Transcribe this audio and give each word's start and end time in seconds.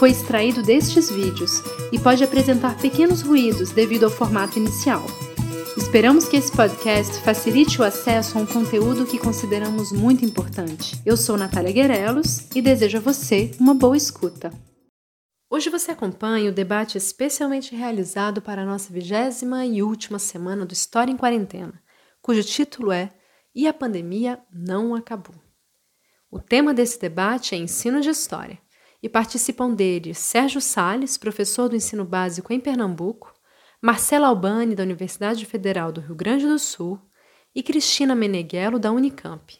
foi 0.00 0.12
extraído 0.12 0.62
destes 0.62 1.10
vídeos 1.10 1.62
e 1.92 1.98
pode 1.98 2.24
apresentar 2.24 2.74
pequenos 2.78 3.20
ruídos 3.20 3.70
devido 3.70 4.04
ao 4.04 4.10
formato 4.10 4.58
inicial. 4.58 5.04
Esperamos 5.76 6.26
que 6.26 6.38
esse 6.38 6.50
podcast 6.50 7.20
facilite 7.20 7.78
o 7.78 7.84
acesso 7.84 8.38
a 8.38 8.40
um 8.40 8.46
conteúdo 8.46 9.04
que 9.04 9.18
consideramos 9.18 9.92
muito 9.92 10.24
importante. 10.24 10.98
Eu 11.04 11.18
sou 11.18 11.36
Natália 11.36 11.70
Guerelos 11.70 12.48
e 12.54 12.62
desejo 12.62 12.96
a 12.96 13.00
você 13.02 13.50
uma 13.60 13.74
boa 13.74 13.94
escuta. 13.94 14.50
Hoje 15.50 15.68
você 15.68 15.90
acompanha 15.90 16.48
o 16.48 16.54
debate 16.54 16.96
especialmente 16.96 17.76
realizado 17.76 18.40
para 18.40 18.62
a 18.62 18.66
nossa 18.66 18.90
vigésima 18.90 19.66
e 19.66 19.82
última 19.82 20.18
semana 20.18 20.64
do 20.64 20.72
História 20.72 21.12
em 21.12 21.16
Quarentena, 21.16 21.74
cujo 22.22 22.42
título 22.42 22.90
é 22.90 23.10
E 23.54 23.68
a 23.68 23.74
pandemia 23.74 24.40
não 24.50 24.94
acabou. 24.94 25.36
O 26.30 26.40
tema 26.40 26.72
desse 26.72 26.98
debate 26.98 27.54
é 27.54 27.58
ensino 27.58 28.00
de 28.00 28.08
história 28.08 28.58
e 29.02 29.08
participam 29.08 29.72
dele 29.72 30.14
Sérgio 30.14 30.60
Sales, 30.60 31.16
professor 31.16 31.68
do 31.68 31.76
ensino 31.76 32.04
básico 32.04 32.52
em 32.52 32.60
Pernambuco, 32.60 33.32
Marcela 33.80 34.28
Albani, 34.28 34.74
da 34.74 34.82
Universidade 34.82 35.46
Federal 35.46 35.90
do 35.90 36.00
Rio 36.00 36.14
Grande 36.14 36.46
do 36.46 36.58
Sul, 36.58 37.00
e 37.54 37.62
Cristina 37.62 38.14
Meneghello, 38.14 38.78
da 38.78 38.92
Unicamp. 38.92 39.58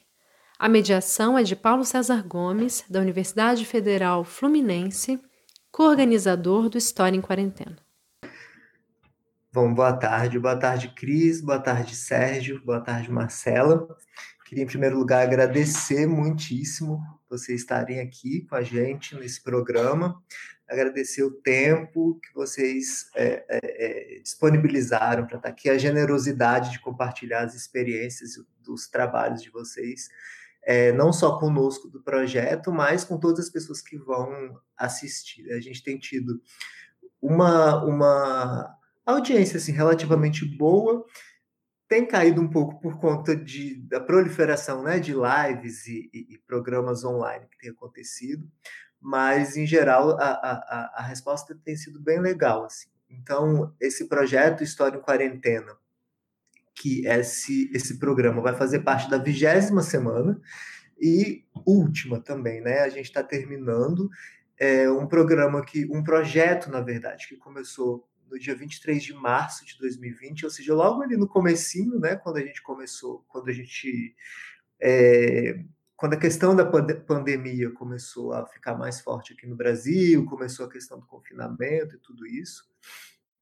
A 0.58 0.68
mediação 0.68 1.38
é 1.38 1.42
de 1.42 1.56
Paulo 1.56 1.84
César 1.84 2.22
Gomes, 2.22 2.84
da 2.88 3.00
Universidade 3.00 3.64
Federal 3.64 4.24
Fluminense, 4.24 5.18
coorganizador 5.72 6.68
do 6.68 6.76
História 6.76 7.16
em 7.16 7.20
Quarentena. 7.20 7.78
Bom, 9.52 9.72
boa 9.72 9.92
tarde. 9.92 10.38
Boa 10.38 10.56
tarde, 10.56 10.92
Cris. 10.94 11.40
Boa 11.40 11.58
tarde, 11.58 11.96
Sérgio. 11.96 12.62
Boa 12.64 12.80
tarde, 12.80 13.10
Marcela. 13.10 13.88
Queria, 14.44 14.64
em 14.64 14.66
primeiro 14.66 14.98
lugar, 14.98 15.22
agradecer 15.22 16.06
muitíssimo 16.06 17.00
vocês 17.30 17.60
estarem 17.60 18.00
aqui 18.00 18.44
com 18.46 18.56
a 18.56 18.62
gente 18.62 19.14
nesse 19.14 19.42
programa, 19.42 20.20
agradecer 20.68 21.22
o 21.22 21.30
tempo 21.30 22.18
que 22.20 22.34
vocês 22.34 23.08
é, 23.14 23.44
é, 23.48 24.16
é 24.18 24.20
disponibilizaram 24.20 25.26
para 25.26 25.36
estar 25.36 25.48
aqui, 25.48 25.70
a 25.70 25.78
generosidade 25.78 26.72
de 26.72 26.80
compartilhar 26.80 27.44
as 27.44 27.54
experiências 27.54 28.32
dos 28.60 28.88
trabalhos 28.88 29.42
de 29.42 29.50
vocês, 29.50 30.08
é, 30.62 30.92
não 30.92 31.12
só 31.12 31.38
conosco 31.38 31.88
do 31.88 32.02
projeto, 32.02 32.72
mas 32.72 33.04
com 33.04 33.18
todas 33.18 33.46
as 33.46 33.50
pessoas 33.50 33.80
que 33.80 33.96
vão 33.96 34.58
assistir. 34.76 35.50
A 35.52 35.60
gente 35.60 35.82
tem 35.82 35.98
tido 35.98 36.40
uma, 37.20 37.84
uma 37.84 38.76
audiência 39.06 39.56
assim, 39.56 39.72
relativamente 39.72 40.44
boa 40.44 41.04
tem 41.90 42.06
caído 42.06 42.40
um 42.40 42.48
pouco 42.48 42.80
por 42.80 43.00
conta 43.00 43.34
de, 43.34 43.74
da 43.88 44.00
proliferação 44.00 44.80
né, 44.84 45.00
de 45.00 45.12
lives 45.12 45.88
e, 45.88 46.08
e, 46.14 46.34
e 46.34 46.38
programas 46.38 47.04
online 47.04 47.48
que 47.50 47.58
tem 47.58 47.70
acontecido, 47.70 48.48
mas, 49.00 49.56
em 49.56 49.66
geral, 49.66 50.12
a, 50.12 50.30
a, 50.30 50.92
a 50.98 51.02
resposta 51.02 51.58
tem 51.64 51.74
sido 51.74 52.00
bem 52.00 52.20
legal. 52.20 52.64
Assim. 52.64 52.88
Então, 53.10 53.74
esse 53.80 54.08
projeto 54.08 54.62
História 54.62 54.98
em 54.98 55.00
Quarentena, 55.00 55.76
que 56.76 57.04
esse, 57.08 57.68
esse 57.74 57.98
programa 57.98 58.40
vai 58.40 58.54
fazer 58.54 58.80
parte 58.80 59.10
da 59.10 59.18
vigésima 59.18 59.82
semana 59.82 60.40
e 60.96 61.44
última 61.66 62.20
também, 62.20 62.60
né? 62.60 62.82
A 62.82 62.88
gente 62.88 63.06
está 63.06 63.24
terminando 63.24 64.08
é, 64.56 64.88
um 64.88 65.08
programa 65.08 65.64
que, 65.64 65.86
um 65.90 66.04
projeto, 66.04 66.70
na 66.70 66.80
verdade, 66.80 67.26
que 67.26 67.36
começou 67.36 68.08
no 68.30 68.38
dia 68.38 68.54
23 68.54 69.02
de 69.02 69.12
março 69.12 69.64
de 69.66 69.76
2020, 69.78 70.44
ou 70.44 70.50
seja, 70.50 70.74
logo 70.74 71.02
ali 71.02 71.16
no 71.16 71.26
comecinho, 71.26 71.98
né, 71.98 72.16
quando 72.16 72.36
a 72.36 72.40
gente 72.40 72.62
começou, 72.62 73.24
quando 73.28 73.48
a 73.48 73.52
gente 73.52 74.14
é, 74.80 75.62
quando 75.96 76.14
a 76.14 76.18
questão 76.18 76.56
da 76.56 76.64
pandemia 76.64 77.70
começou 77.72 78.32
a 78.32 78.46
ficar 78.46 78.74
mais 78.74 79.02
forte 79.02 79.34
aqui 79.34 79.46
no 79.46 79.54
Brasil, 79.54 80.24
começou 80.24 80.64
a 80.64 80.70
questão 80.70 80.98
do 80.98 81.04
confinamento 81.04 81.94
e 81.94 81.98
tudo 81.98 82.26
isso, 82.26 82.64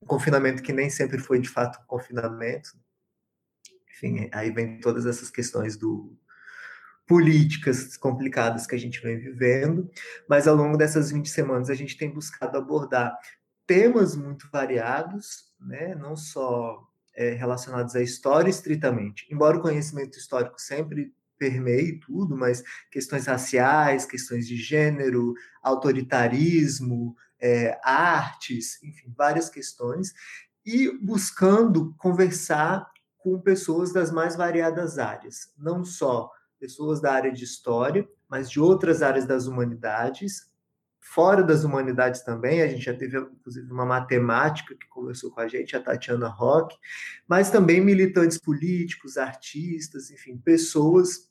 confinamento 0.06 0.62
que 0.62 0.72
nem 0.72 0.90
sempre 0.90 1.18
foi 1.18 1.38
de 1.38 1.48
fato 1.48 1.80
um 1.80 1.86
confinamento, 1.86 2.70
enfim, 3.90 4.28
aí 4.32 4.50
vem 4.50 4.80
todas 4.80 5.06
essas 5.06 5.30
questões 5.30 5.76
do 5.76 6.16
políticas 7.06 7.96
complicadas 7.96 8.66
que 8.66 8.74
a 8.74 8.78
gente 8.78 9.00
vem 9.00 9.16
vivendo, 9.18 9.90
mas 10.28 10.46
ao 10.46 10.54
longo 10.54 10.76
dessas 10.76 11.10
20 11.10 11.28
semanas 11.28 11.70
a 11.70 11.74
gente 11.74 11.96
tem 11.96 12.10
buscado 12.10 12.58
abordar 12.58 13.16
temas 13.68 14.16
muito 14.16 14.48
variados, 14.50 15.52
né? 15.60 15.94
não 15.94 16.16
só 16.16 16.88
é, 17.14 17.34
relacionados 17.34 17.94
à 17.94 18.00
história 18.00 18.48
estritamente, 18.48 19.26
embora 19.30 19.58
o 19.58 19.60
conhecimento 19.60 20.16
histórico 20.16 20.58
sempre 20.58 21.14
permeie 21.38 22.00
tudo, 22.00 22.34
mas 22.36 22.64
questões 22.90 23.26
raciais, 23.26 24.06
questões 24.06 24.48
de 24.48 24.56
gênero, 24.56 25.34
autoritarismo, 25.62 27.14
é, 27.38 27.78
artes, 27.84 28.82
enfim, 28.82 29.12
várias 29.16 29.50
questões, 29.50 30.14
e 30.64 30.90
buscando 30.98 31.94
conversar 31.98 32.90
com 33.18 33.38
pessoas 33.38 33.92
das 33.92 34.10
mais 34.10 34.34
variadas 34.34 34.98
áreas, 34.98 35.52
não 35.56 35.84
só 35.84 36.30
pessoas 36.58 37.00
da 37.00 37.12
área 37.12 37.30
de 37.30 37.44
história, 37.44 38.08
mas 38.28 38.50
de 38.50 38.58
outras 38.58 39.02
áreas 39.02 39.26
das 39.26 39.46
humanidades, 39.46 40.47
fora 41.10 41.42
das 41.42 41.64
humanidades 41.64 42.22
também, 42.22 42.60
a 42.60 42.68
gente 42.68 42.84
já 42.84 42.94
teve, 42.94 43.18
inclusive, 43.18 43.72
uma 43.72 43.86
matemática 43.86 44.74
que 44.74 44.86
conversou 44.88 45.30
com 45.30 45.40
a 45.40 45.48
gente, 45.48 45.74
a 45.74 45.80
Tatiana 45.80 46.28
Roque, 46.28 46.76
mas 47.26 47.50
também 47.50 47.80
militantes 47.80 48.36
políticos, 48.36 49.16
artistas, 49.16 50.10
enfim, 50.10 50.36
pessoas 50.36 51.30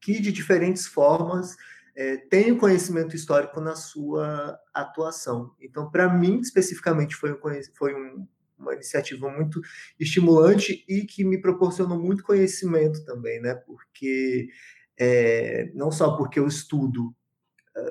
que, 0.00 0.20
de 0.20 0.30
diferentes 0.30 0.86
formas, 0.86 1.56
é, 1.96 2.16
têm 2.16 2.52
o 2.52 2.58
conhecimento 2.58 3.16
histórico 3.16 3.60
na 3.60 3.74
sua 3.74 4.56
atuação. 4.72 5.52
Então, 5.60 5.90
para 5.90 6.08
mim, 6.08 6.38
especificamente, 6.38 7.16
foi, 7.16 7.32
um, 7.32 7.38
foi 7.74 7.92
um, 7.92 8.26
uma 8.56 8.72
iniciativa 8.72 9.28
muito 9.28 9.60
estimulante 9.98 10.84
e 10.88 11.04
que 11.04 11.24
me 11.24 11.40
proporcionou 11.40 11.98
muito 11.98 12.22
conhecimento 12.22 13.04
também, 13.04 13.40
né? 13.40 13.54
Porque 13.54 14.48
é, 14.96 15.72
não 15.74 15.90
só 15.90 16.16
porque 16.16 16.38
eu 16.38 16.46
estudo 16.46 17.12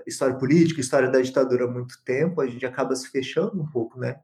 história 0.06 0.36
política, 0.36 0.82
história 0.82 1.10
da 1.10 1.22
ditadura 1.22 1.66
há 1.66 1.68
muito 1.68 2.02
tempo, 2.04 2.42
a 2.42 2.48
gente 2.48 2.66
acaba 2.66 2.96
se 2.96 3.10
fechando 3.10 3.62
um 3.62 3.66
pouco, 3.66 4.00
né? 4.00 4.20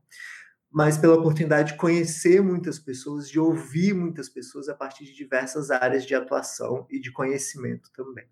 Mas 0.72 0.98
pela 0.98 1.16
oportunidade 1.16 1.74
de 1.74 1.78
conhecer 1.78 2.42
muitas 2.42 2.80
pessoas, 2.80 3.30
de 3.30 3.40
ouvir 3.40 3.94
muitas 3.94 4.30
pessoas 4.30 4.70
a 4.70 4.76
partir 4.76 5.06
de 5.06 5.14
diversas 5.14 5.70
áreas 5.70 6.06
de 6.06 6.16
atuação 6.16 6.88
e 6.90 7.00
de 7.00 7.12
conhecimento 7.12 7.92
também. 7.94 8.26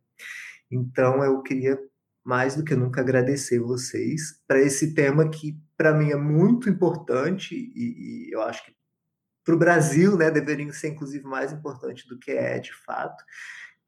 Então, 0.72 1.24
eu 1.24 1.42
queria 1.42 1.78
mais 2.24 2.56
do 2.56 2.64
que 2.64 2.76
nunca 2.76 3.02
agradecer 3.02 3.60
vocês 3.60 4.42
para 4.48 4.62
esse 4.62 4.94
tema 4.94 5.30
que 5.30 5.58
para 5.76 5.94
mim 5.94 6.12
é 6.12 6.16
muito 6.16 6.70
importante 6.70 7.56
e, 7.56 8.28
e 8.28 8.32
eu 8.32 8.42
acho 8.42 8.66
que 8.66 8.76
para 9.44 9.56
o 9.56 9.58
Brasil, 9.58 10.16
né, 10.16 10.30
deveria 10.30 10.72
ser 10.72 10.90
inclusive 10.90 11.24
mais 11.24 11.52
importante 11.52 12.08
do 12.08 12.20
que 12.20 12.32
é 12.32 12.60
de 12.60 12.72
fato, 12.86 13.24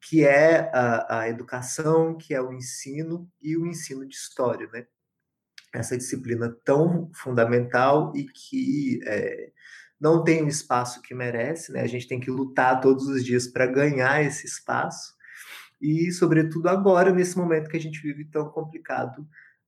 que 0.02 0.26
é 0.26 0.70
a, 0.74 1.20
a 1.20 1.30
educação, 1.30 2.18
que 2.18 2.34
é 2.34 2.42
o 2.42 2.52
ensino 2.52 3.30
e 3.42 3.56
o 3.56 3.68
ensino 3.68 4.08
de 4.08 4.16
história, 4.16 4.68
né? 4.74 4.88
Essa 5.74 5.98
disciplina 5.98 6.54
tão 6.66 7.10
fundamental 7.14 8.12
e 8.16 8.26
que 8.26 9.00
é, 9.06 9.52
não 10.00 10.24
tem 10.24 10.44
o 10.44 10.48
espaço 10.48 11.02
que 11.02 11.14
merece, 11.14 11.72
né? 11.72 11.82
A 11.82 11.88
gente 11.88 12.08
tem 12.08 12.20
que 12.20 12.32
lutar 12.32 12.82
todos 12.82 13.08
os 13.08 13.24
dias 13.24 13.48
para 13.48 13.68
ganhar 13.68 14.24
esse 14.24 14.46
espaço 14.46 15.16
e, 15.82 16.12
sobretudo, 16.12 16.68
agora, 16.68 17.12
nesse 17.12 17.38
momento 17.38 17.70
que 17.70 17.78
a 17.78 17.82
gente 17.82 18.02
vive 18.02 18.26
tão 18.26 18.50
complicado 18.50 19.28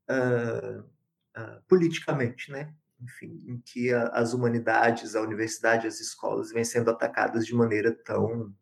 uh, 0.09 0.81
uh, 0.81 1.62
politicamente, 1.68 2.51
né? 2.51 2.74
Enfim, 3.01 3.44
em 3.47 3.59
que 3.59 3.91
a, 3.91 4.07
as 4.09 4.33
humanidades, 4.33 5.15
a 5.15 5.21
universidade, 5.21 5.88
as 5.88 6.00
escolas 6.00 6.51
vêm 6.51 6.63
sendo 6.63 6.91
atacadas 6.91 7.45
de 7.45 7.56
maneira 7.56 7.91
tão 7.91 8.53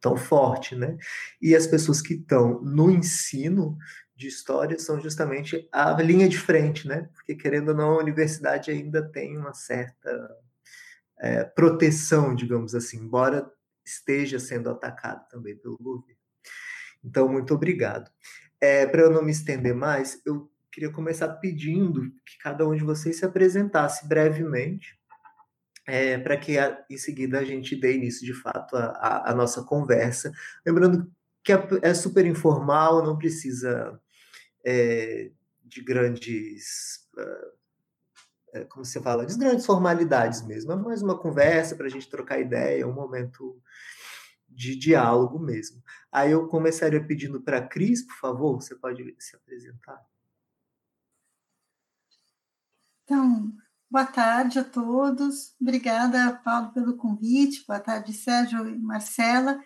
tão 0.00 0.16
forte, 0.16 0.74
né? 0.74 0.96
E 1.40 1.54
as 1.54 1.66
pessoas 1.66 2.00
que 2.00 2.14
estão 2.14 2.60
no 2.62 2.90
ensino 2.90 3.76
de 4.16 4.28
história 4.28 4.78
são 4.78 5.00
justamente 5.00 5.68
a 5.72 5.92
linha 6.02 6.28
de 6.28 6.38
frente, 6.38 6.86
né? 6.86 7.08
Porque 7.14 7.34
querendo 7.34 7.70
ou 7.70 7.74
não, 7.74 7.92
a 7.92 8.02
universidade 8.02 8.70
ainda 8.70 9.02
tem 9.02 9.36
uma 9.36 9.54
certa 9.54 10.36
é, 11.18 11.44
proteção, 11.44 12.34
digamos 12.34 12.74
assim, 12.74 12.98
embora 12.98 13.50
esteja 13.84 14.38
sendo 14.38 14.70
atacado 14.70 15.26
também 15.28 15.56
pelo 15.56 15.78
governo. 15.78 16.20
Então, 17.02 17.28
muito 17.28 17.54
obrigado. 17.54 18.10
É, 18.60 18.86
Para 18.86 19.02
eu 19.02 19.10
não 19.10 19.22
me 19.22 19.32
estender 19.32 19.74
mais, 19.74 20.20
eu 20.26 20.50
queria 20.70 20.90
começar 20.90 21.28
pedindo 21.36 22.10
que 22.24 22.38
cada 22.40 22.68
um 22.68 22.76
de 22.76 22.84
vocês 22.84 23.16
se 23.16 23.24
apresentasse 23.24 24.06
brevemente, 24.06 24.99
é, 25.90 26.16
para 26.18 26.36
que 26.36 26.56
a, 26.56 26.84
em 26.88 26.96
seguida 26.96 27.40
a 27.40 27.44
gente 27.44 27.74
dê 27.74 27.96
início 27.96 28.24
de 28.24 28.32
fato 28.32 28.76
à 28.76 29.34
nossa 29.34 29.64
conversa. 29.64 30.32
Lembrando 30.64 31.10
que 31.42 31.52
é, 31.52 31.68
é 31.82 31.94
super 31.94 32.24
informal, 32.24 33.04
não 33.04 33.18
precisa 33.18 34.00
é, 34.64 35.32
de 35.64 35.82
grandes. 35.82 37.08
Uh, 37.16 37.60
como 38.68 38.84
você 38.84 39.00
fala, 39.00 39.24
de 39.24 39.38
grandes 39.38 39.64
formalidades 39.64 40.42
mesmo. 40.42 40.72
É 40.72 40.76
mais 40.76 41.02
uma 41.02 41.16
conversa 41.16 41.76
para 41.76 41.86
a 41.86 41.90
gente 41.90 42.10
trocar 42.10 42.40
ideia, 42.40 42.86
um 42.86 42.92
momento 42.92 43.60
de 44.48 44.74
diálogo 44.76 45.38
mesmo. 45.38 45.80
Aí 46.10 46.32
eu 46.32 46.48
começaria 46.48 47.04
pedindo 47.04 47.40
para 47.40 47.58
a 47.58 47.66
Cris, 47.66 48.02
por 48.04 48.16
favor, 48.16 48.60
você 48.60 48.74
pode 48.74 49.14
se 49.20 49.36
apresentar. 49.36 50.04
Então, 53.04 53.52
boa 53.90 54.06
tarde 54.06 54.58
a 54.58 54.64
todos. 54.64 55.54
Obrigada, 55.60 56.40
Paulo, 56.44 56.72
pelo 56.72 56.96
convite. 56.96 57.64
Boa 57.66 57.80
tarde, 57.80 58.12
Sérgio 58.12 58.68
e 58.68 58.78
Marcela. 58.78 59.60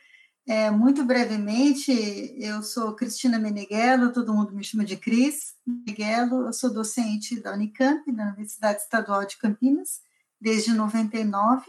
É, 0.46 0.70
muito 0.70 1.04
brevemente, 1.04 1.90
eu 2.38 2.62
sou 2.62 2.94
Cristina 2.94 3.38
Meneghello, 3.38 4.12
todo 4.12 4.34
mundo 4.34 4.52
me 4.52 4.62
chama 4.62 4.84
de 4.84 4.94
Cris 4.94 5.54
Meneghello, 5.66 6.46
eu 6.46 6.52
sou 6.52 6.70
docente 6.70 7.40
da 7.40 7.54
Unicamp, 7.54 8.12
da 8.12 8.24
Universidade 8.24 8.82
Estadual 8.82 9.24
de 9.24 9.38
Campinas, 9.38 10.02
desde 10.38 10.74
99, 10.74 11.64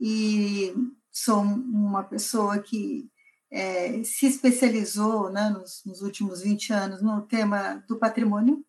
e 0.00 0.74
sou 1.12 1.42
uma 1.42 2.02
pessoa 2.02 2.58
que 2.58 3.08
é, 3.52 4.02
se 4.02 4.26
especializou 4.26 5.30
né, 5.30 5.50
nos, 5.50 5.82
nos, 5.86 6.02
últimos 6.02 6.42
20 6.42 6.72
anos 6.72 7.02
no 7.02 7.22
tema 7.22 7.84
do 7.88 7.98
patrimônio. 7.98 8.64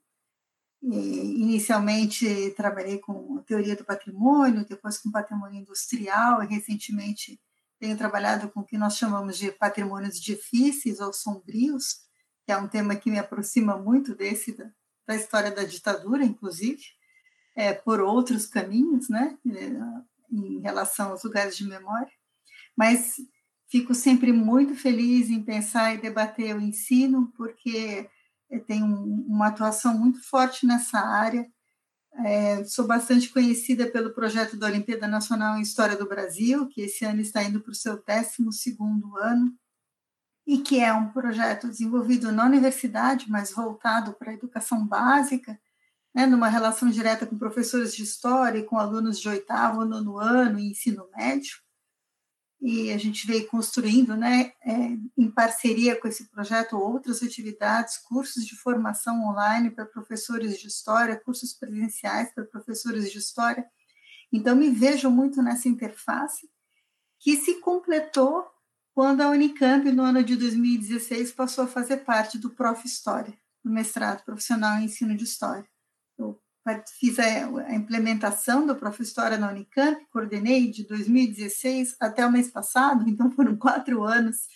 Inicialmente 0.84 2.52
trabalhei 2.58 2.98
com 2.98 3.38
a 3.38 3.44
teoria 3.44 3.76
do 3.76 3.86
patrimônio, 3.86 4.66
depois 4.66 4.98
com 4.98 5.12
patrimônio 5.12 5.62
industrial, 5.62 6.42
e 6.42 6.48
recentemente 6.48 7.40
tenho 7.80 7.98
trabalhado 7.98 8.50
com 8.50 8.62
o 8.62 8.66
que 8.66 8.78
nós 8.78 8.98
chamamos 8.98 9.38
de 9.38 9.52
patrimônios 9.52 10.20
difíceis 10.20 11.00
ou 11.00 11.14
sombrios, 11.14 12.02
que 12.46 12.52
é 12.52 12.58
um 12.58 12.68
tema 12.68 12.96
que 12.96 13.12
me 13.12 13.20
aproxima 13.20 13.78
muito 13.78 14.16
desse 14.16 14.56
da, 14.56 14.70
da 15.08 15.16
história 15.16 15.52
da 15.52 15.64
ditadura, 15.64 16.24
inclusive, 16.24 16.84
é, 17.56 17.74
por 17.74 18.00
outros 18.00 18.46
caminhos, 18.46 19.10
né, 19.10 19.38
é, 19.48 19.72
em 20.32 20.60
relação 20.62 21.12
aos 21.12 21.24
lugares 21.24 21.58
de 21.58 21.68
memória. 21.68 22.12
Mas 22.76 23.18
fico 23.68 23.94
sempre 23.94 24.32
muito 24.32 24.76
feliz 24.76 25.30
em 25.30 25.44
pensar 25.44 25.94
e 25.94 26.02
debater 26.02 26.56
o 26.56 26.62
ensino, 26.62 27.32
porque 27.36 28.10
tenho 28.60 28.86
uma 28.86 29.48
atuação 29.48 29.98
muito 29.98 30.22
forte 30.22 30.66
nessa 30.66 31.00
área. 31.00 31.48
É, 32.26 32.64
sou 32.66 32.86
bastante 32.86 33.30
conhecida 33.30 33.90
pelo 33.90 34.14
projeto 34.14 34.58
da 34.58 34.68
Olimpíada 34.68 35.08
Nacional 35.08 35.58
em 35.58 35.62
História 35.62 35.96
do 35.96 36.08
Brasil, 36.08 36.68
que 36.68 36.82
esse 36.82 37.06
ano 37.06 37.22
está 37.22 37.42
indo 37.42 37.62
para 37.62 37.72
o 37.72 37.76
seu 37.76 37.96
12 37.96 38.78
ano, 39.22 39.54
e 40.46 40.58
que 40.58 40.80
é 40.80 40.94
um 40.94 41.10
projeto 41.10 41.68
desenvolvido 41.68 42.32
na 42.32 42.46
universidade, 42.46 43.30
mas 43.30 43.54
voltado 43.54 44.14
para 44.14 44.32
a 44.32 44.34
educação 44.34 44.86
básica, 44.86 45.58
né, 46.14 46.26
numa 46.26 46.50
relação 46.50 46.90
direta 46.90 47.26
com 47.26 47.38
professores 47.38 47.96
de 47.96 48.04
história 48.04 48.60
e 48.60 48.64
com 48.64 48.78
alunos 48.78 49.18
de 49.20 49.30
oitavo, 49.30 49.86
nono 49.86 50.18
ano 50.18 50.60
e 50.60 50.72
ensino 50.72 51.08
médio 51.16 51.56
e 52.62 52.92
a 52.92 52.98
gente 52.98 53.26
veio 53.26 53.48
construindo, 53.48 54.16
né, 54.16 54.54
é, 54.64 54.98
em 55.18 55.32
parceria 55.32 56.00
com 56.00 56.08
esse 56.08 56.30
projeto, 56.30 56.78
outras 56.78 57.24
atividades, 57.24 57.98
cursos 57.98 58.46
de 58.46 58.56
formação 58.56 59.24
online 59.28 59.72
para 59.72 59.84
professores 59.84 60.60
de 60.60 60.68
história, 60.68 61.20
cursos 61.20 61.54
presenciais 61.54 62.32
para 62.34 62.46
professores 62.46 63.12
de 63.12 63.18
história. 63.18 63.66
Então, 64.32 64.56
me 64.56 64.70
vejo 64.70 65.10
muito 65.10 65.42
nessa 65.42 65.68
interface, 65.68 66.48
que 67.20 67.36
se 67.36 67.56
completou 67.56 68.46
quando 68.94 69.22
a 69.22 69.30
Unicamp, 69.30 69.92
no 69.92 70.04
ano 70.04 70.24
de 70.24 70.36
2016, 70.36 71.32
passou 71.32 71.64
a 71.64 71.68
fazer 71.68 71.98
parte 71.98 72.38
do 72.38 72.52
Prof. 72.52 72.86
História, 72.86 73.34
do 73.64 73.72
mestrado 73.72 74.24
profissional 74.24 74.78
em 74.78 74.86
ensino 74.86 75.16
de 75.16 75.24
História. 75.24 75.68
Fiz 77.00 77.18
a, 77.18 77.24
a, 77.24 77.74
implementação 77.74 78.68
do 78.68 78.76
Prof. 78.76 79.02
História 79.02 79.38
na 79.38 79.50
Unicamp, 79.50 80.06
coordenei 80.12 80.70
de 80.70 80.88
2016 80.88 81.96
até 82.00 82.26
o 82.26 82.32
mês 82.32 82.52
passado, 82.52 83.10
então 83.10 83.32
foram 83.32 83.56
quatro 83.58 84.04
anos 84.04 84.48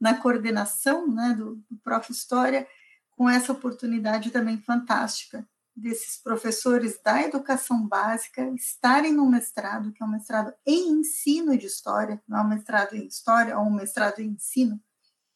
na 0.00 0.14
coordenação 0.14 1.06
né, 1.06 1.34
do, 1.36 1.56
do 1.70 1.76
Prof. 1.84 2.10
História, 2.10 2.66
com 3.10 3.28
essa 3.28 3.52
oportunidade 3.52 4.30
também 4.30 4.58
fantástica 4.62 5.46
desses 5.76 6.20
professores 6.22 6.98
da 7.02 7.22
educação 7.22 7.86
básica 7.86 8.42
estarem 8.54 9.12
no 9.12 9.28
mestrado, 9.28 9.92
que 9.92 10.02
é 10.02 10.06
um 10.06 10.10
mestrado 10.10 10.52
em 10.66 10.90
ensino 10.92 11.56
de 11.56 11.66
história, 11.66 12.22
não 12.26 12.38
é 12.38 12.42
um 12.42 12.48
mestrado 12.48 12.94
em 12.94 13.06
história 13.06 13.58
ou 13.58 13.66
um 13.66 13.74
mestrado 13.74 14.20
em 14.20 14.30
ensino, 14.30 14.80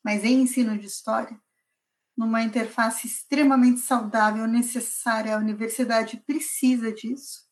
mas 0.02 0.24
em 0.24 0.42
ensino 0.42 0.78
de 0.78 0.86
história, 0.86 1.38
numa 2.16 2.42
interface 2.42 3.06
extremamente 3.06 3.80
saudável, 3.80 4.46
necessária. 4.46 5.34
A 5.34 5.40
universidade 5.40 6.16
precisa 6.26 6.92
disso. 6.92 7.42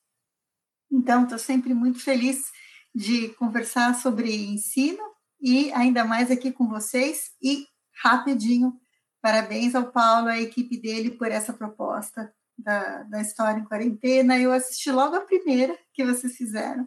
Então, 0.90 1.24
estou 1.24 1.38
sempre 1.38 1.74
muito 1.74 1.98
feliz 2.00 2.50
de 2.94 3.30
conversar 3.30 3.94
sobre 3.94 4.34
ensino 4.34 5.02
e 5.40 5.72
ainda 5.72 6.04
mais 6.04 6.30
aqui 6.30 6.52
com 6.52 6.68
vocês. 6.68 7.30
E 7.42 7.66
rapidinho, 8.02 8.78
parabéns 9.20 9.74
ao 9.74 9.90
Paulo, 9.90 10.28
a 10.28 10.40
equipe 10.40 10.76
dele, 10.80 11.10
por 11.10 11.30
essa 11.30 11.52
proposta 11.52 12.32
da, 12.56 13.02
da 13.04 13.20
História 13.20 13.58
em 13.58 13.64
Quarentena. 13.64 14.38
Eu 14.38 14.52
assisti 14.52 14.90
logo 14.90 15.16
a 15.16 15.22
primeira 15.22 15.76
que 15.92 16.04
vocês 16.04 16.36
fizeram 16.36 16.86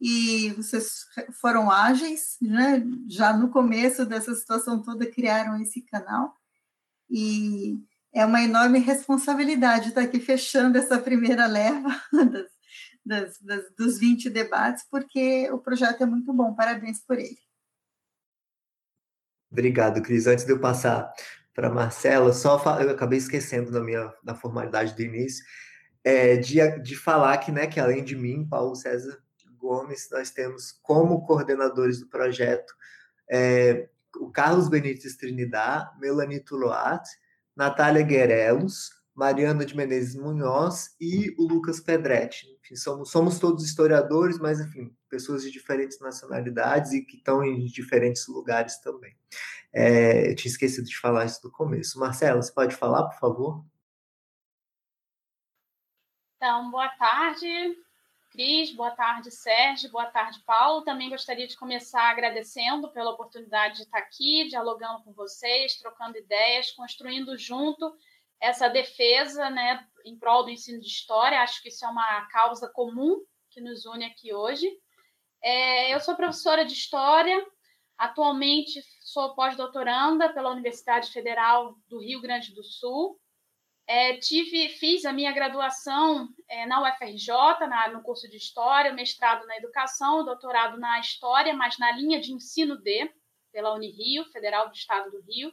e 0.00 0.50
vocês 0.56 1.04
foram 1.40 1.70
ágeis, 1.70 2.36
né? 2.42 2.82
já 3.08 3.32
no 3.32 3.50
começo 3.50 4.04
dessa 4.04 4.34
situação 4.34 4.82
toda 4.82 5.08
criaram 5.08 5.60
esse 5.62 5.80
canal 5.82 6.34
e 7.12 7.78
é 8.14 8.24
uma 8.24 8.42
enorme 8.42 8.78
responsabilidade 8.78 9.90
estar 9.90 10.00
aqui 10.00 10.18
fechando 10.18 10.78
essa 10.78 10.98
primeira 10.98 11.46
leva 11.46 11.90
das, 12.10 12.50
das, 13.04 13.38
das, 13.40 13.74
dos 13.76 13.98
20 13.98 14.30
debates, 14.30 14.84
porque 14.90 15.50
o 15.50 15.58
projeto 15.58 16.02
é 16.02 16.06
muito 16.06 16.32
bom. 16.32 16.54
Parabéns 16.54 17.00
por 17.00 17.18
ele. 17.18 17.38
Obrigado, 19.50 20.00
Cris. 20.02 20.26
Antes 20.26 20.46
de 20.46 20.52
eu 20.52 20.58
passar 20.58 21.12
para 21.54 21.68
Marcela, 21.68 22.32
só 22.32 22.58
eu 22.80 22.90
acabei 22.90 23.18
esquecendo 23.18 23.70
na 23.70 23.80
minha 23.80 24.10
na 24.24 24.34
formalidade 24.34 24.94
do 24.94 25.02
início 25.02 25.44
é, 26.02 26.36
de, 26.36 26.56
de 26.80 26.96
falar 26.96 27.36
que, 27.38 27.52
né, 27.52 27.66
que 27.66 27.78
além 27.78 28.02
de 28.02 28.16
mim, 28.16 28.46
Paulo 28.48 28.74
César 28.74 29.22
Gomes, 29.58 30.08
nós 30.10 30.30
temos 30.30 30.72
como 30.82 31.24
coordenadores 31.24 32.00
do 32.00 32.08
projeto 32.08 32.74
é, 33.30 33.88
o 34.18 34.30
Carlos 34.30 34.68
Benítez 34.68 35.16
Trinidad, 35.16 35.90
Melanie 35.98 36.40
Tuloat, 36.40 37.08
Natália 37.56 38.02
Guerelos, 38.02 38.90
Mariana 39.14 39.64
de 39.66 39.76
Menezes 39.76 40.14
Munhoz 40.14 40.96
e 41.00 41.34
o 41.38 41.46
Lucas 41.46 41.80
Pedretti. 41.80 42.46
Enfim, 42.60 42.76
somos, 42.76 43.10
somos 43.10 43.38
todos 43.38 43.64
historiadores, 43.64 44.38
mas, 44.38 44.60
enfim, 44.60 44.94
pessoas 45.08 45.42
de 45.42 45.50
diferentes 45.50 46.00
nacionalidades 46.00 46.92
e 46.92 47.02
que 47.02 47.16
estão 47.16 47.44
em 47.44 47.66
diferentes 47.66 48.26
lugares 48.26 48.78
também. 48.80 49.14
É, 49.72 50.30
eu 50.30 50.34
tinha 50.34 50.50
esquecido 50.50 50.86
de 50.86 50.98
falar 50.98 51.26
isso 51.26 51.40
no 51.44 51.50
começo. 51.50 51.98
Marcela, 51.98 52.40
você 52.40 52.52
pode 52.52 52.74
falar, 52.74 53.04
por 53.04 53.18
favor? 53.18 53.64
Então, 56.36 56.70
boa 56.70 56.88
tarde. 56.96 57.46
Cris, 58.32 58.74
boa 58.74 58.90
tarde, 58.92 59.30
Sérgio, 59.30 59.90
boa 59.90 60.06
tarde, 60.06 60.40
Paulo. 60.46 60.80
Também 60.80 61.10
gostaria 61.10 61.46
de 61.46 61.54
começar 61.54 62.10
agradecendo 62.10 62.90
pela 62.90 63.10
oportunidade 63.10 63.76
de 63.76 63.82
estar 63.82 63.98
aqui, 63.98 64.48
dialogando 64.48 65.04
com 65.04 65.12
vocês, 65.12 65.76
trocando 65.76 66.16
ideias, 66.16 66.70
construindo 66.70 67.36
junto 67.36 67.94
essa 68.40 68.68
defesa 68.68 69.50
né, 69.50 69.86
em 70.06 70.18
prol 70.18 70.44
do 70.44 70.50
ensino 70.50 70.80
de 70.80 70.86
história. 70.86 71.42
Acho 71.42 71.60
que 71.60 71.68
isso 71.68 71.84
é 71.84 71.88
uma 71.88 72.26
causa 72.28 72.70
comum 72.70 73.22
que 73.50 73.60
nos 73.60 73.84
une 73.84 74.06
aqui 74.06 74.32
hoje. 74.32 74.66
É, 75.42 75.94
eu 75.94 76.00
sou 76.00 76.16
professora 76.16 76.64
de 76.64 76.72
História, 76.72 77.46
atualmente 77.98 78.82
sou 79.02 79.34
pós-doutoranda 79.34 80.32
pela 80.32 80.52
Universidade 80.52 81.12
Federal 81.12 81.76
do 81.86 81.98
Rio 81.98 82.22
Grande 82.22 82.54
do 82.54 82.64
Sul 82.64 83.20
é, 83.86 84.16
tive, 84.16 84.68
fiz 84.68 85.04
a 85.04 85.12
minha 85.12 85.32
graduação 85.32 86.28
é, 86.48 86.66
na 86.66 86.80
UFRJ, 86.82 87.32
na, 87.68 87.88
no 87.88 88.02
curso 88.02 88.28
de 88.28 88.36
História, 88.36 88.92
mestrado 88.92 89.46
na 89.46 89.56
Educação, 89.56 90.24
doutorado 90.24 90.78
na 90.78 91.00
História, 91.00 91.52
mas 91.54 91.78
na 91.78 91.92
linha 91.92 92.20
de 92.20 92.32
ensino 92.32 92.76
D, 92.76 93.12
pela 93.52 93.74
Unirio, 93.74 94.24
Federal 94.26 94.68
do 94.68 94.74
Estado 94.74 95.10
do 95.10 95.20
Rio. 95.22 95.52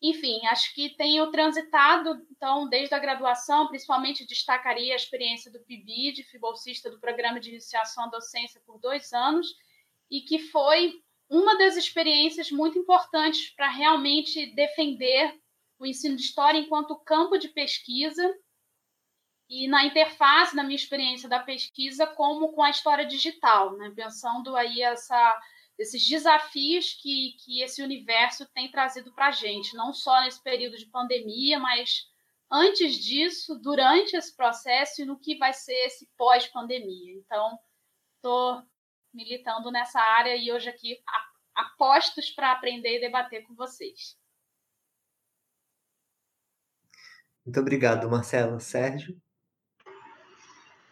Enfim, 0.00 0.46
acho 0.46 0.72
que 0.74 0.90
tenho 0.90 1.28
transitado, 1.32 2.24
então, 2.30 2.68
desde 2.68 2.94
a 2.94 2.98
graduação, 3.00 3.66
principalmente 3.66 4.24
destacaria 4.24 4.92
a 4.92 4.96
experiência 4.96 5.50
do 5.50 5.58
PIBID, 5.60 6.24
bolsista 6.38 6.88
do 6.88 7.00
Programa 7.00 7.40
de 7.40 7.50
Iniciação 7.50 8.04
à 8.04 8.06
Docência 8.08 8.62
por 8.64 8.78
dois 8.78 9.12
anos, 9.12 9.48
e 10.08 10.20
que 10.20 10.38
foi 10.38 10.92
uma 11.28 11.58
das 11.58 11.76
experiências 11.76 12.52
muito 12.52 12.78
importantes 12.78 13.50
para 13.50 13.68
realmente 13.68 14.54
defender 14.54 15.36
o 15.78 15.86
ensino 15.86 16.16
de 16.16 16.22
história 16.22 16.58
enquanto 16.58 16.98
campo 16.98 17.38
de 17.38 17.48
pesquisa 17.48 18.34
e 19.48 19.66
na 19.66 19.84
interface, 19.86 20.54
na 20.54 20.62
minha 20.62 20.76
experiência 20.76 21.28
da 21.28 21.38
pesquisa, 21.38 22.06
como 22.06 22.52
com 22.52 22.62
a 22.62 22.70
história 22.70 23.06
digital, 23.06 23.76
né? 23.76 23.90
pensando 23.94 24.54
aí 24.56 24.82
essa, 24.82 25.40
esses 25.78 26.06
desafios 26.06 26.94
que, 26.94 27.36
que 27.44 27.62
esse 27.62 27.82
universo 27.82 28.46
tem 28.52 28.70
trazido 28.70 29.12
para 29.14 29.28
a 29.28 29.30
gente, 29.30 29.74
não 29.74 29.92
só 29.94 30.20
nesse 30.20 30.42
período 30.42 30.76
de 30.76 30.86
pandemia, 30.86 31.58
mas 31.58 32.10
antes 32.50 32.96
disso, 32.96 33.58
durante 33.58 34.16
esse 34.16 34.36
processo 34.36 35.00
e 35.00 35.06
no 35.06 35.18
que 35.18 35.36
vai 35.36 35.54
ser 35.54 35.86
esse 35.86 36.06
pós-pandemia. 36.16 37.14
Então, 37.14 37.58
estou 38.16 38.62
militando 39.14 39.70
nessa 39.70 40.00
área 40.00 40.36
e 40.36 40.52
hoje 40.52 40.68
aqui 40.68 41.00
apostos 41.54 42.30
para 42.30 42.52
aprender 42.52 42.96
e 42.96 43.00
debater 43.00 43.46
com 43.46 43.54
vocês. 43.54 44.17
Muito 47.48 47.60
obrigado, 47.60 48.10
Marcelo. 48.10 48.60
Sérgio? 48.60 49.16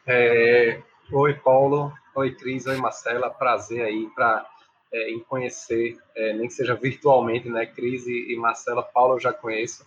É, 0.07 0.81
oi, 1.13 1.35
Paulo. 1.35 1.93
Oi, 2.15 2.35
Cris. 2.35 2.65
Oi, 2.67 2.79
Marcela. 2.79 3.29
Prazer 3.29 3.85
aí 3.85 4.09
para 4.15 4.49
é, 4.91 5.11
em 5.11 5.21
conhecer, 5.21 5.99
é, 6.15 6.33
nem 6.33 6.49
que 6.49 6.55
seja 6.55 6.75
virtualmente, 6.75 7.51
né? 7.51 7.67
Cris 7.67 8.07
e, 8.07 8.33
e 8.33 8.37
Marcela. 8.37 8.83
Paulo 8.83 9.17
eu 9.17 9.21
já 9.21 9.35
conheço. 9.35 9.85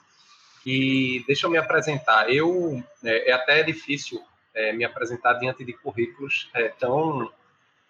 E 0.63 1.23
deixa 1.25 1.47
eu 1.47 1.49
me 1.49 1.57
apresentar. 1.57 2.31
Eu 2.31 2.83
é, 3.03 3.31
é 3.31 3.33
até 3.33 3.63
difícil 3.63 4.21
é, 4.53 4.71
me 4.71 4.85
apresentar 4.85 5.33
diante 5.39 5.65
de 5.65 5.73
currículos 5.73 6.51
é, 6.53 6.67
tão 6.67 7.31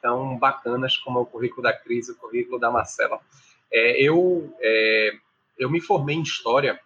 tão 0.02 0.38
bacanas 0.38 0.96
como 0.96 1.20
é 1.20 1.22
o 1.22 1.26
currículo 1.26 1.64
da 1.64 1.74
Cris, 1.74 2.08
o 2.08 2.16
currículo 2.16 2.58
da 2.58 2.72
Marcela. 2.72 3.20
É, 3.70 4.02
eu 4.02 4.56
é, 4.62 5.12
eu 5.58 5.70
me 5.70 5.82
formei 5.82 6.16
em 6.16 6.22
história 6.22 6.80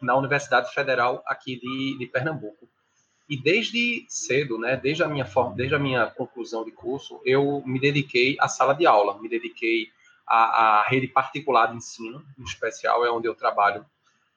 na 0.00 0.16
Universidade 0.16 0.72
Federal 0.72 1.22
aqui 1.26 1.58
de, 1.60 1.98
de 1.98 2.06
Pernambuco. 2.06 2.68
E 3.28 3.36
desde 3.36 4.06
cedo, 4.08 4.58
né, 4.58 4.76
desde 4.76 5.02
a 5.02 5.08
minha 5.08 5.26
forma, 5.26 5.54
desde 5.54 5.74
a 5.74 5.78
minha 5.78 6.06
conclusão 6.06 6.64
de 6.64 6.70
curso, 6.70 7.20
eu 7.24 7.62
me 7.66 7.78
dediquei 7.78 8.36
à 8.40 8.48
sala 8.48 8.74
de 8.74 8.86
aula, 8.86 9.20
me 9.20 9.28
dediquei 9.28 9.88
à, 10.26 10.80
à 10.80 10.82
rede 10.88 11.08
particular 11.08 11.66
de 11.66 11.76
ensino, 11.76 12.24
em 12.38 12.42
especial 12.42 13.04
é 13.04 13.10
onde 13.10 13.28
eu 13.28 13.34
trabalho 13.34 13.84